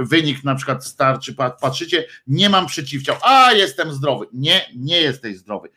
wynik 0.02 0.44
na 0.44 0.54
przykład 0.54 0.86
starczy, 0.86 1.34
patrzycie, 1.60 2.04
nie 2.26 2.48
mam 2.48 2.66
przeciwciał, 2.66 3.16
a 3.22 3.52
jestem 3.52 3.92
zdrowy. 3.92 4.26
Nie, 4.32 4.66
nie 4.76 5.00
jesteś 5.00 5.36
zdrowy. 5.36 5.68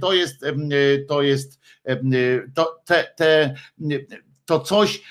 To 0.00 0.12
jest, 0.12 0.44
to 1.08 1.22
jest, 1.22 1.60
to, 2.54 2.80
te, 2.84 3.04
te, 3.16 3.54
to 4.44 4.60
coś, 4.60 5.02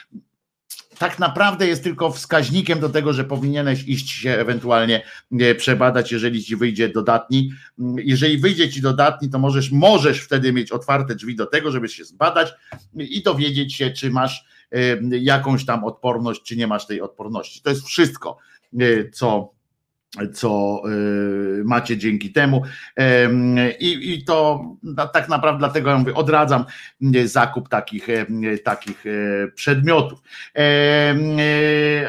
tak 1.00 1.20
naprawdę 1.20 1.68
jest 1.68 1.84
tylko 1.84 2.12
wskaźnikiem 2.12 2.80
do 2.80 2.90
tego, 2.90 3.14
że 3.14 3.24
powinieneś 3.24 3.84
iść 3.88 4.10
się 4.10 4.30
ewentualnie 4.30 5.06
e, 5.40 5.56
przebadać, 5.56 6.12
jeżeli 6.12 6.44
ci 6.44 6.56
wyjdzie 6.56 6.90
dodatni. 6.90 7.52
Mm, 7.80 7.96
jeżeli 8.00 8.38
wyjdzie 8.38 8.70
ci 8.70 8.82
dodatni, 8.82 9.30
to 9.30 9.40
możesz, 9.40 9.72
możesz 9.72 10.22
wtedy 10.22 10.54
mieć 10.54 10.72
otwarte 10.72 11.16
drzwi 11.16 11.36
do 11.36 11.46
tego, 11.46 11.72
żeby 11.72 11.90
się 11.90 12.06
zbadać 12.06 12.54
i 12.96 13.24
dowiedzieć 13.24 13.76
się, 13.76 13.92
czy 13.92 14.12
masz 14.12 14.46
e, 14.72 14.78
jakąś 15.20 15.66
tam 15.66 15.84
odporność, 15.84 16.42
czy 16.42 16.56
nie 16.56 16.68
masz 16.68 16.88
tej 16.88 17.02
odporności. 17.02 17.62
To 17.62 17.70
jest 17.70 17.86
wszystko, 17.86 18.38
e, 18.80 19.10
co 19.10 19.55
co 20.34 20.82
y, 21.60 21.64
macie 21.66 21.98
dzięki 21.98 22.32
temu. 22.32 22.64
I, 23.80 24.14
I, 24.14 24.24
to 24.24 24.66
tak 25.14 25.30
naprawdę 25.30 25.60
dlatego 25.60 25.90
ja 25.90 25.98
mówię, 25.98 26.14
odradzam 26.14 26.66
y, 27.16 27.28
zakup 27.28 27.70
takich, 27.70 28.10
y, 28.10 28.60
takich 28.64 29.04
przedmiotów. 29.56 30.20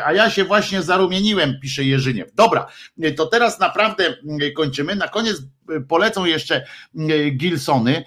A 0.04 0.12
ja 0.12 0.30
się 0.30 0.44
właśnie 0.44 0.82
zarumieniłem, 0.82 1.54
pisze 1.62 1.84
Jerzyniew. 1.84 2.34
Dobra, 2.34 2.66
to 3.16 3.26
teraz 3.26 3.60
naprawdę 3.60 4.04
kończymy. 4.56 4.96
Na 4.96 5.08
koniec 5.08 5.42
polecą 5.88 6.24
jeszcze 6.24 6.66
Gilsony, 7.36 8.04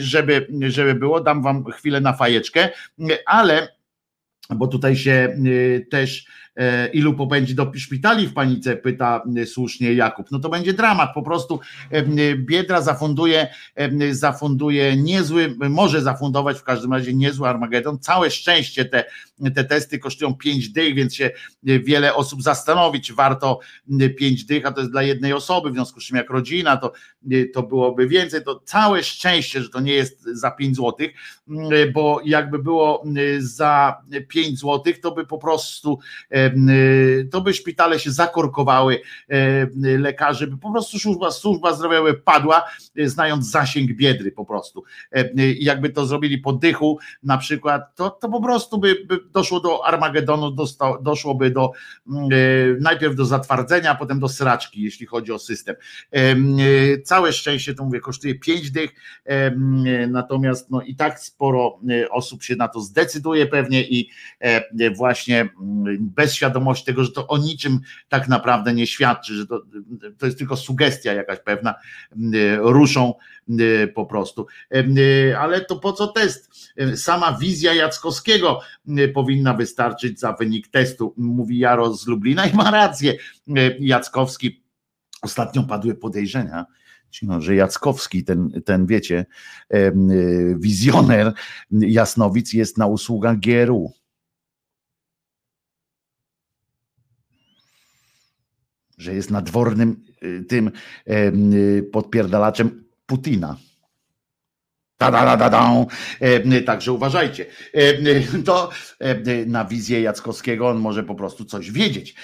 żeby, 0.00 0.46
żeby 0.68 0.94
było, 0.94 1.20
dam 1.20 1.42
wam 1.42 1.64
chwilę 1.64 2.00
na 2.00 2.12
fajeczkę, 2.12 2.68
ale 3.26 3.78
bo 4.50 4.66
tutaj 4.66 4.96
się 4.96 5.36
też 5.90 6.26
ilu 6.92 7.14
popędzi 7.14 7.54
do 7.54 7.72
szpitali 7.74 8.26
w 8.26 8.34
panice, 8.34 8.76
pyta 8.76 9.22
e, 9.36 9.46
słusznie 9.46 9.94
Jakub. 9.94 10.30
No 10.30 10.38
to 10.38 10.48
będzie 10.48 10.72
dramat, 10.72 11.10
po 11.14 11.22
prostu 11.22 11.60
e, 11.90 12.36
Biedra 12.36 12.80
zafunduje, 12.80 13.48
zafunduje 14.10 14.96
niezły, 14.96 15.56
może 15.70 16.02
zafundować 16.02 16.58
w 16.58 16.62
każdym 16.62 16.92
razie 16.92 17.14
niezły 17.14 17.48
Armagedon. 17.48 17.98
Całe 17.98 18.30
szczęście 18.30 18.84
te, 18.84 19.04
te 19.54 19.64
testy 19.64 19.98
kosztują 19.98 20.34
5 20.34 20.68
dych, 20.68 20.94
więc 20.94 21.14
się 21.14 21.30
wiele 21.62 22.14
osób 22.14 22.42
zastanowić, 22.42 23.12
warto 23.12 23.60
5 24.18 24.44
dych, 24.44 24.66
a 24.66 24.72
to 24.72 24.80
jest 24.80 24.92
dla 24.92 25.02
jednej 25.02 25.32
osoby, 25.32 25.70
w 25.70 25.74
związku 25.74 26.00
z 26.00 26.04
czym 26.04 26.16
jak 26.16 26.30
rodzina, 26.30 26.76
to, 26.76 26.92
to 27.54 27.62
byłoby 27.62 28.08
więcej, 28.08 28.44
to 28.44 28.60
całe 28.64 29.02
szczęście, 29.02 29.62
że 29.62 29.68
to 29.68 29.80
nie 29.80 29.92
jest 29.92 30.22
za 30.24 30.50
5 30.50 30.76
złotych, 30.76 31.10
bo 31.92 32.20
jakby 32.24 32.58
było 32.58 33.04
za 33.38 34.02
5 34.28 34.58
złotych, 34.58 35.00
to 35.00 35.10
by 35.10 35.26
po 35.26 35.38
prostu 35.38 35.98
to 37.30 37.40
by 37.40 37.54
szpitale 37.54 37.98
się 37.98 38.10
zakorkowały, 38.10 39.00
lekarze 39.98 40.46
by 40.46 40.58
po 40.58 40.72
prostu 40.72 40.98
służba, 40.98 41.30
służba 41.30 41.72
zdrowia 41.72 42.02
by 42.02 42.14
padła, 42.14 42.64
y, 42.98 43.08
znając 43.08 43.50
zasięg 43.50 43.92
biedry 43.92 44.32
po 44.32 44.44
prostu. 44.44 44.84
Y, 45.16 45.56
jakby 45.60 45.90
to 45.90 46.06
zrobili 46.06 46.38
po 46.38 46.52
dychu 46.52 46.98
na 47.22 47.38
przykład, 47.38 47.96
to, 47.96 48.10
to 48.10 48.28
po 48.28 48.42
prostu 48.42 48.78
by, 48.78 48.94
by 48.94 49.18
doszło 49.32 49.60
do 49.60 49.86
Armagedonu, 49.86 50.56
doszłoby 51.02 51.50
do 51.50 51.72
mm, 52.08 52.28
najpierw 52.80 53.14
do 53.14 53.24
zatwardzenia, 53.24 53.90
a 53.90 53.94
potem 53.94 54.20
do 54.20 54.28
sraczki, 54.28 54.82
jeśli 54.82 55.06
chodzi 55.06 55.32
o 55.32 55.38
system. 55.38 55.76
Całe 57.04 57.32
szczęście, 57.32 57.74
to 57.74 57.84
mówię, 57.84 58.00
kosztuje 58.00 58.34
5 58.34 58.70
dych, 58.70 58.90
natomiast 60.08 60.70
no 60.70 60.82
i 60.82 60.94
tak 60.94 61.20
sporo 61.20 61.80
osób 62.10 62.42
się 62.42 62.56
na 62.56 62.68
to 62.68 62.80
zdecyduje 62.80 63.46
pewnie 63.46 63.82
i 63.82 64.10
właśnie 64.96 65.40
mm, 65.40 65.96
bez 66.16 66.34
świadomości 66.38 66.86
tego, 66.86 67.04
że 67.04 67.12
to 67.12 67.26
o 67.26 67.38
niczym 67.38 67.80
tak 68.08 68.28
naprawdę 68.28 68.74
nie 68.74 68.86
świadczy, 68.86 69.34
że 69.34 69.46
to, 69.46 69.62
to 70.18 70.26
jest 70.26 70.38
tylko 70.38 70.56
sugestia 70.56 71.12
jakaś 71.12 71.38
pewna, 71.40 71.74
ruszą 72.58 73.14
po 73.94 74.06
prostu. 74.06 74.46
Ale 75.38 75.60
to 75.60 75.76
po 75.76 75.92
co 75.92 76.06
test? 76.06 76.50
Sama 76.96 77.38
wizja 77.38 77.74
Jackowskiego 77.74 78.60
powinna 79.14 79.54
wystarczyć 79.54 80.20
za 80.20 80.32
wynik 80.32 80.68
testu, 80.68 81.14
mówi 81.16 81.58
Jaro 81.58 81.94
z 81.94 82.06
Lublina 82.06 82.46
i 82.46 82.56
ma 82.56 82.70
rację. 82.70 83.14
Jackowski, 83.80 84.64
ostatnio 85.22 85.62
padły 85.62 85.94
podejrzenia, 85.94 86.66
no, 87.22 87.40
że 87.40 87.54
Jackowski, 87.54 88.24
ten, 88.24 88.62
ten 88.64 88.86
wiecie, 88.86 89.26
wizjoner 90.56 91.32
Jasnowic 91.70 92.52
jest 92.52 92.78
na 92.78 92.86
usługach 92.86 93.38
GRU. 93.38 93.92
Że 98.98 99.14
jest 99.14 99.30
nadwornym 99.30 100.04
y, 100.22 100.44
tym 100.44 100.70
y, 101.08 101.88
podpierdalaczem 101.92 102.84
Putina. 103.06 103.56
Ta, 104.98 105.10
da, 105.10 105.36
da, 105.36 105.50
da, 105.50 105.84
e, 106.20 106.62
Także 106.62 106.92
uważajcie. 106.92 107.46
E, 107.74 108.42
to 108.46 108.70
e, 108.98 109.46
na 109.46 109.64
wizję 109.64 110.00
Jackowskiego 110.00 110.68
on 110.68 110.78
może 110.78 111.02
po 111.02 111.14
prostu 111.14 111.44
coś 111.44 111.70
wiedzieć. 111.70 112.14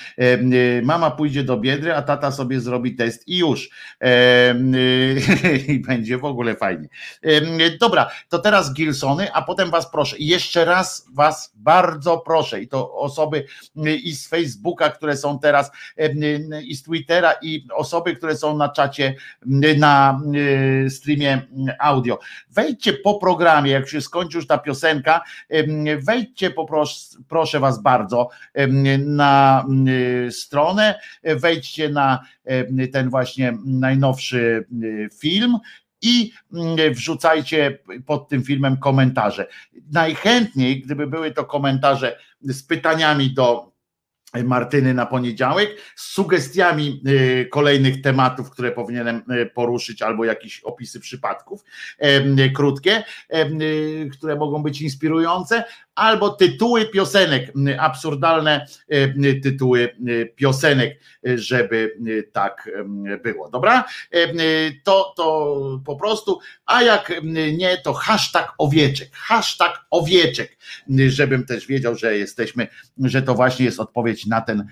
Mama 0.83 1.11
pójdzie 1.11 1.45
do 1.45 1.57
biedry, 1.57 1.95
a 1.95 2.03
tata 2.03 2.33
sobie 2.33 2.61
zrobi 2.61 2.95
test 2.95 3.29
i 3.29 3.39
już. 3.39 3.71
I 5.69 5.79
będzie 5.79 6.19
w 6.19 6.25
ogóle 6.25 6.55
fajnie. 6.55 6.89
Dobra, 7.81 8.11
to 8.29 8.39
teraz 8.39 8.73
Gilsony, 8.73 9.33
a 9.33 9.43
potem 9.43 9.71
was 9.71 9.91
proszę, 9.91 10.17
jeszcze 10.19 10.65
raz 10.65 11.07
was 11.13 11.53
bardzo 11.55 12.19
proszę, 12.19 12.61
i 12.61 12.69
to 12.69 12.95
osoby 12.95 13.45
i 14.03 14.13
z 14.13 14.29
Facebooka, 14.29 14.91
które 14.91 15.17
są 15.17 15.39
teraz, 15.39 15.71
i 16.65 16.75
z 16.75 16.83
Twittera, 16.83 17.33
i 17.43 17.67
osoby, 17.75 18.17
które 18.17 18.37
są 18.37 18.57
na 18.57 18.69
czacie, 18.69 19.15
na 19.77 20.21
streamie 20.89 21.43
audio 21.79 22.19
wejdźcie 22.65 22.93
po 22.93 23.15
programie, 23.15 23.71
jak 23.71 23.89
się 23.89 24.01
skończy 24.01 24.37
już 24.37 24.47
ta 24.47 24.59
piosenka, 24.59 25.21
wejdźcie 25.99 26.51
poproszę, 26.51 27.17
proszę 27.29 27.61
was 27.61 27.83
bardzo 27.83 28.29
na 28.99 29.65
stronę, 30.31 31.01
wejdźcie 31.25 31.89
na 31.89 32.25
ten 32.93 33.11
właśnie 33.11 33.53
najnowszy 33.65 34.67
film 35.21 35.59
i 36.03 36.33
wrzucajcie 36.93 37.79
pod 38.07 38.29
tym 38.29 38.43
filmem 38.43 38.77
komentarze. 38.77 39.47
Najchętniej, 39.93 40.81
gdyby 40.81 41.07
były 41.07 41.31
to 41.31 41.45
komentarze 41.45 42.19
z 42.41 42.63
pytaniami 42.63 43.35
do 43.35 43.74
Martyny 44.43 44.95
na 44.95 45.07
poniedziałek 45.07 45.71
z 45.97 46.13
sugestiami 46.13 47.03
y, 47.09 47.49
kolejnych 47.51 48.01
tematów, 48.01 48.51
które 48.51 48.73
powinienem 48.73 49.23
y, 49.31 49.47
poruszyć, 49.47 50.03
albo 50.03 50.25
jakieś 50.25 50.61
opisy 50.61 51.01
przypadków 51.01 51.65
krótkie, 52.55 53.05
y, 53.35 54.09
które 54.13 54.37
mogą 54.37 54.63
być 54.63 54.83
inspirujące, 54.83 55.65
albo 55.95 56.31
tytuły 56.31 56.87
piosenek, 56.87 57.53
absurdalne 57.79 58.67
tytuły 59.43 59.97
piosenek, 60.37 61.01
żeby 61.35 61.97
tak 62.33 62.71
było. 63.23 63.51
Dobra? 63.51 63.85
To, 64.85 65.15
to 65.17 65.81
po 65.85 65.97
prostu, 65.97 66.39
a 66.67 66.83
jak 66.83 67.13
nie, 67.57 67.79
to 67.79 67.93
hashtag 67.93 68.55
owieczek, 68.59 69.09
hashtag 69.13 69.85
owieczek, 69.91 70.59
żebym 71.09 71.47
też 71.47 71.67
wiedział, 71.67 71.97
że 71.97 72.19
jesteśmy, 72.19 72.69
że 72.99 73.23
to 73.23 73.35
właśnie 73.35 73.65
jest 73.65 73.81
odpowiedź 73.81 74.27
na 74.27 74.41
ten 74.41 74.67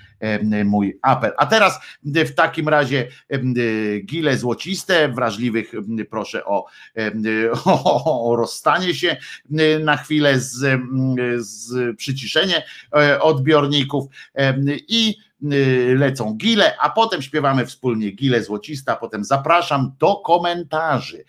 mój 0.64 0.98
apel. 1.02 1.32
A 1.38 1.46
teraz 1.46 1.80
w 2.04 2.34
takim 2.34 2.68
razie 2.68 3.08
gile 4.04 4.38
złociste, 4.38 5.08
wrażliwych 5.08 5.72
proszę 6.10 6.44
o, 6.54 6.66
o, 7.64 8.30
o 8.30 8.36
rozstanie 8.36 8.94
się 8.94 9.16
na 9.80 9.96
chwilę 9.96 10.40
z 10.40 10.80
z 11.36 11.96
przyciszenie 11.96 12.62
e, 12.96 13.20
odbiorników 13.20 14.04
i 14.88 15.16
y, 15.52 15.94
lecą 15.98 16.34
gile, 16.34 16.76
a 16.80 16.90
potem 16.90 17.22
śpiewamy 17.22 17.66
wspólnie 17.66 18.10
gile 18.10 18.42
złocista, 18.42 18.96
potem 18.96 19.24
zapraszam 19.24 19.92
do 19.98 20.16
komentarzy. 20.16 21.24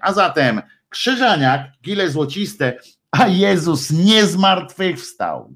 A 0.00 0.12
zatem 0.12 0.62
Krzyżaniak, 0.88 1.72
gile 1.82 2.10
złociste, 2.10 2.78
a 3.10 3.28
Jezus 3.28 3.90
nie 3.90 4.26
zmartwychwstał. 4.26 5.54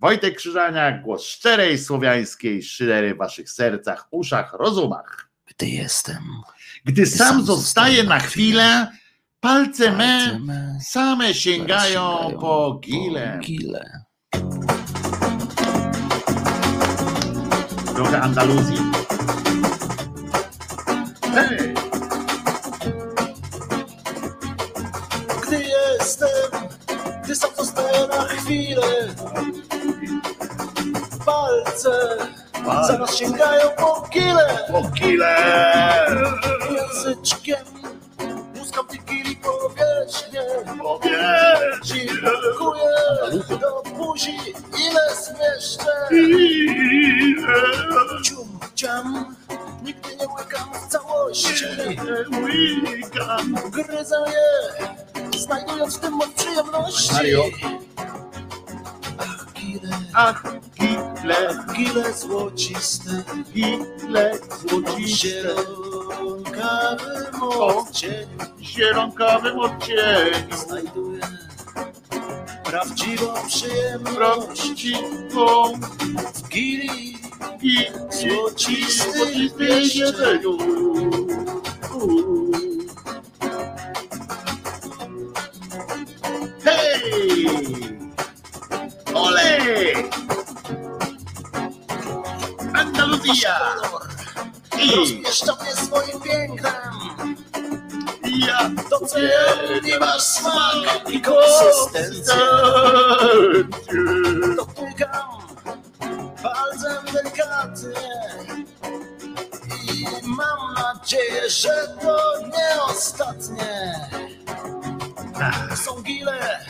Wojtek 0.00 0.36
Krzyżaniak, 0.36 1.02
głos 1.02 1.24
szczerej 1.24 1.78
słowiańskiej 1.78 2.62
szydery 2.62 3.14
w 3.14 3.18
waszych 3.18 3.50
sercach, 3.50 4.08
uszach, 4.10 4.52
rozumach. 4.52 5.30
Gdy 5.46 5.68
jestem. 5.68 6.22
Gdy 6.84 7.06
sam 7.06 7.44
zostaje 7.44 8.04
na 8.04 8.18
chwilę, 8.20 8.92
Palce 9.40 9.90
me 9.92 10.78
same 10.80 11.34
sięgają 11.34 12.38
po 12.40 12.80
gile. 12.82 13.38
gile. 13.42 14.02
Trochę 17.94 18.20
Andaluzji. 18.20 18.76
Hey. 21.34 21.74
Gdy 25.42 25.64
jestem, 25.64 26.28
gdy 27.24 27.36
sam 27.36 27.50
zostaję 27.56 28.06
na 28.08 28.24
chwilę, 28.24 29.14
palce 31.26 32.16
zaraz 32.88 33.16
sięgają 33.16 33.70
po 33.76 34.08
gile. 34.12 34.58
Po 34.72 34.82
gile. 34.82 35.36
Języczkiem 36.70 37.78
Wigilii 38.84 39.36
powierzchnię. 39.36 40.42
Ci 41.84 42.06
brakuje 42.22 43.58
do 43.60 43.82
buzi. 43.96 44.36
Ile 44.78 45.14
zmieszczę? 45.14 46.08
Cium, 48.24 48.58
ciam. 48.74 49.36
Nigdy 49.82 50.16
nie 50.16 50.28
łykam 50.28 50.68
w 50.74 50.86
całości. 50.88 51.64
Gryzę 53.70 54.16
je 54.26 55.38
Znajdując 55.38 55.96
w 55.96 56.00
tym 56.00 56.12
moc 56.12 56.28
przyjemności. 56.30 57.14
Mario. 57.14 57.44
Ach, 59.18 59.46
gile, 59.54 59.96
Ach, 60.14 60.42
gile, 60.80 61.64
gile 61.76 62.12
złociste. 62.12 63.22
Gile 63.54 64.38
złociste. 64.68 65.54
Zielonkawym 66.18 67.42
odcieniu 67.42 68.38
Zielonkawym 68.60 69.58
odcieniu. 69.58 70.56
Znajduję 70.66 71.20
prawdziwą 72.64 73.34
przyjemność 73.46 74.92
Prawdziwą 75.30 75.72
w 76.34 76.48
gili 76.48 77.18
i 77.62 77.86
złocistym 78.10 79.28
jedzeniu. 79.94 80.58
Hej! 86.64 87.06
Ole! 89.14 89.58
Andaluzja! 92.74 93.58
I 94.92 94.96
Rozmieszcza 94.96 95.56
mnie 95.62 95.72
swoim 95.72 96.20
pięknem. 96.20 96.92
Ja 98.46 98.70
Doceni 98.90 99.98
masz 100.00 100.22
smak 100.22 101.10
i 101.10 101.20
konsystencję 101.22 102.34
Dotykam 104.56 105.38
palcem 106.42 107.04
delikatnie. 107.12 108.10
I 109.92 110.06
mam 110.26 110.74
nadzieję, 110.74 111.50
że 111.50 111.96
to 112.02 112.18
nie 112.46 112.82
ostatnie. 112.82 113.94
Są 115.84 116.02
gile, 116.02 116.60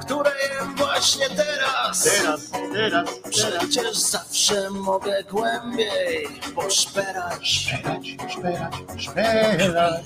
które 0.00 0.30
jem 0.30 0.76
właśnie 0.76 1.26
teraz. 1.28 2.04
Teraz, 2.04 2.39
teraz. 2.80 3.08
Przecież 3.30 3.98
zawsze 3.98 4.70
mogę 4.70 5.24
głębiej 5.30 6.28
poszperać 6.54 7.48
Szperać, 7.48 8.16
szperać, 8.28 8.74
szperać. 8.96 10.04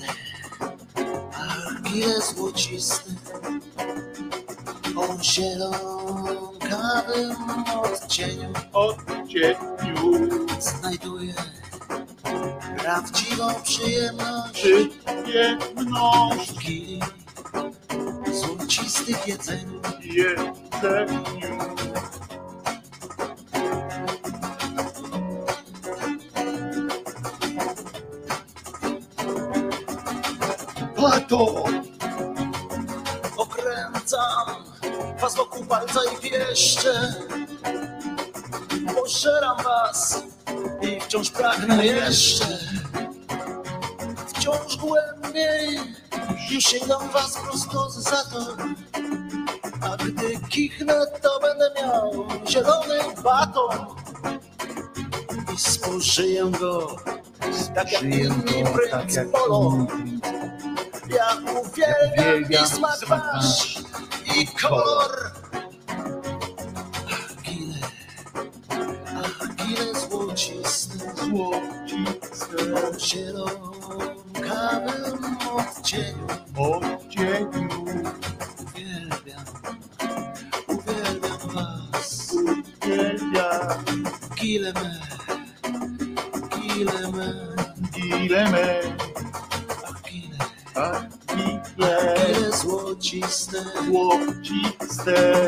Ach, 1.33 1.81
gile 1.81 2.21
złocisty 2.21 3.11
O 4.95 5.23
zielonkawym 5.23 7.35
odcieniu 7.83 8.53
odcieniu 8.73 10.29
znajduję 10.59 11.33
prawdziwą 12.77 13.53
przyjemność 13.63 14.67
przyjemność 15.23 16.51
w 16.51 16.59
gili 16.59 17.01
złocistych 18.33 19.27
jedzeniu. 19.27 19.81
jedzeniu. 20.01 21.23
Pato! 31.05 31.65
Okręcam 33.37 34.63
was 35.19 35.35
wokół 35.35 35.65
palca 35.65 35.99
i 36.13 36.21
pieszcze. 36.21 37.13
Pożeram 38.95 39.57
was 39.63 40.23
i 40.81 41.01
wciąż 41.01 41.29
pragnę 41.29 41.85
jeszcze. 41.85 42.45
Wciąż 44.27 44.77
głębiej 44.77 45.79
już 46.51 46.63
sięgam 46.63 47.09
was 47.09 47.37
prosto 47.37 47.89
za 47.89 48.23
to. 48.23 48.57
A 49.81 49.97
gdy 49.97 50.39
kichnę, 50.49 51.07
to 51.21 51.39
będę 51.39 51.71
miał 51.81 52.27
zielony 52.49 52.99
baton. 53.23 53.85
I 55.53 55.57
spożyję 55.57 56.45
go 56.59 56.95
tak 57.75 57.91
jak 57.91 58.03
inni 58.03 58.63
prync 58.73 59.31
Polo. 59.31 59.87
Ja 61.09 61.37
uwielbiam 61.61 62.63
i 62.63 62.67
smak 62.67 63.05
wasz 63.07 63.77
i 64.35 64.47
kolor. 64.47 65.31
Ach, 67.11 67.35
gile, 67.43 67.79
ach, 69.23 69.55
gile 69.55 69.93
złociste, 69.99 70.97
Złociste 71.15 72.63
zielonkawym 72.99 74.17
odcieniu. 75.55 76.27
odcieniu 76.57 77.69
Uwielbiam, 78.61 79.45
uwielbiam 80.67 81.39
was. 81.53 82.33
uwielbia 82.83 83.49
Gile 84.35 84.73
me, 84.73 84.99
gile 86.61 87.01
me, 87.11 87.29
gile 87.93 88.43
me, 88.51 88.65
gile 90.75 92.15
gile 92.25 92.51
złociste. 92.51 93.57
złociste 93.85 95.47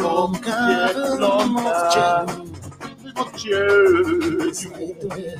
W 0.00 0.04
odcieniu. 0.06 1.16
odcieniu. 3.14 4.52
znajduję 4.52 5.38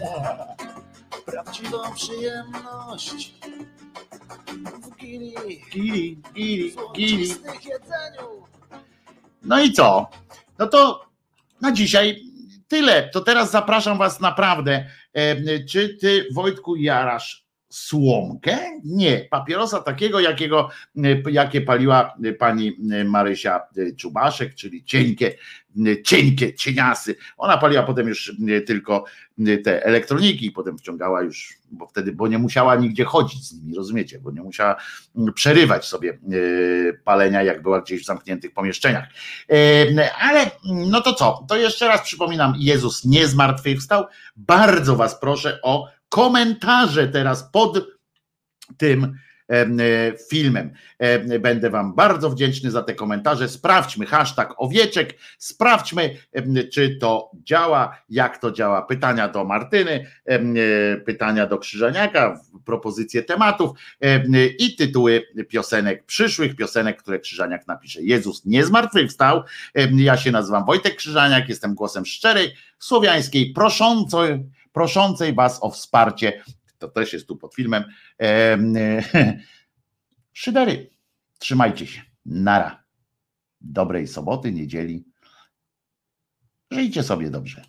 prawdziwą 1.26 1.78
przyjemność 1.94 3.34
w 4.82 4.96
gili, 4.96 5.34
Gili, 5.72 6.22
gili, 6.34 6.74
gili. 6.96 7.34
No 9.42 9.60
i 9.60 9.72
co? 9.72 10.10
No 10.58 10.66
to 10.66 11.06
na 11.60 11.72
dzisiaj 11.72 12.22
tyle. 12.68 13.08
To 13.12 13.20
teraz 13.20 13.50
zapraszam 13.50 13.98
Was 13.98 14.20
naprawdę. 14.20 14.86
E, 15.12 15.64
Czy 15.64 15.96
ty, 16.00 16.26
Wojtku, 16.34 16.76
jarasz 16.76 17.45
słomkę? 17.76 18.58
Nie, 18.84 19.26
papierosa 19.30 19.82
takiego, 19.82 20.20
jakiego, 20.20 20.68
e, 21.04 21.30
jakie 21.30 21.60
paliła 21.60 22.16
e, 22.24 22.32
pani 22.32 22.76
e, 22.92 23.04
Marysia 23.04 23.60
Czubaszek, 23.96 24.54
czyli 24.54 24.84
cienkie, 24.84 25.34
cienkie, 26.04 26.54
cieniasy. 26.54 27.16
Ona 27.36 27.58
paliła 27.58 27.82
potem 27.82 28.08
już 28.08 28.32
tylko 28.66 29.04
te 29.64 29.84
elektroniki 29.84 30.50
potem 30.50 30.78
wciągała 30.78 31.22
już, 31.22 31.54
bo 31.70 31.86
wtedy, 31.86 32.12
bo 32.12 32.28
nie 32.28 32.38
musiała 32.38 32.76
nigdzie 32.76 33.04
chodzić 33.04 33.44
z 33.44 33.52
nimi, 33.52 33.74
rozumiecie, 33.74 34.18
bo 34.18 34.30
nie 34.30 34.40
musiała 34.40 34.76
mm, 35.16 35.34
przerywać 35.34 35.84
sobie 35.84 36.18
palenia, 37.04 37.42
jak 37.42 37.62
była 37.62 37.80
gdzieś 37.80 38.02
w 38.02 38.06
zamkniętych 38.06 38.52
pomieszczeniach. 38.52 39.08
Ale 40.20 40.50
no 40.64 41.00
to 41.00 41.14
co? 41.14 41.44
To 41.48 41.56
jeszcze 41.56 41.88
raz 41.88 42.02
przypominam, 42.02 42.54
Jezus 42.58 43.04
nie 43.04 43.28
zmartwychwstał. 43.28 44.04
Bardzo 44.36 44.96
Was 44.96 45.20
proszę 45.20 45.58
o 45.62 45.95
komentarze 46.08 47.08
teraz 47.08 47.50
pod 47.52 47.86
tym 48.76 49.14
e, 49.48 50.12
filmem. 50.30 50.72
Będę 51.40 51.70
Wam 51.70 51.94
bardzo 51.94 52.30
wdzięczny 52.30 52.70
za 52.70 52.82
te 52.82 52.94
komentarze. 52.94 53.48
Sprawdźmy 53.48 54.06
hashtag 54.06 54.54
owieczek, 54.56 55.14
sprawdźmy, 55.38 56.16
czy 56.72 56.96
to 56.96 57.30
działa, 57.44 57.98
jak 58.08 58.38
to 58.38 58.52
działa. 58.52 58.82
Pytania 58.82 59.28
do 59.28 59.44
Martyny, 59.44 60.06
e, 60.24 60.96
pytania 60.96 61.46
do 61.46 61.58
Krzyżaniaka, 61.58 62.40
propozycje 62.64 63.22
tematów 63.22 63.70
em, 64.00 64.32
i 64.58 64.76
tytuły 64.76 65.22
piosenek, 65.48 66.04
przyszłych 66.06 66.56
piosenek, 66.56 67.02
które 67.02 67.18
Krzyżaniak 67.18 67.66
napisze. 67.66 68.02
Jezus 68.02 68.44
nie 68.44 68.64
zmartwychwstał. 68.64 69.42
Ja 69.96 70.16
się 70.16 70.30
nazywam 70.30 70.64
Wojtek 70.64 70.96
Krzyżaniak, 70.96 71.48
jestem 71.48 71.74
głosem 71.74 72.06
szczerej, 72.06 72.54
słowiańskiej, 72.78 73.52
proszącej, 73.52 74.44
proszącej 74.76 75.34
Was 75.34 75.58
o 75.62 75.70
wsparcie. 75.70 76.42
To 76.78 76.88
też 76.88 77.12
jest 77.12 77.26
tu 77.26 77.36
pod 77.36 77.54
filmem. 77.54 77.84
Em, 78.18 78.74
Szydery. 80.32 80.90
Trzymajcie 81.38 81.86
się. 81.86 82.02
Nara. 82.26 82.84
Dobrej 83.60 84.06
soboty, 84.06 84.52
niedzieli. 84.52 85.04
Żyjcie 86.70 87.02
sobie 87.02 87.30
dobrze. 87.30 87.64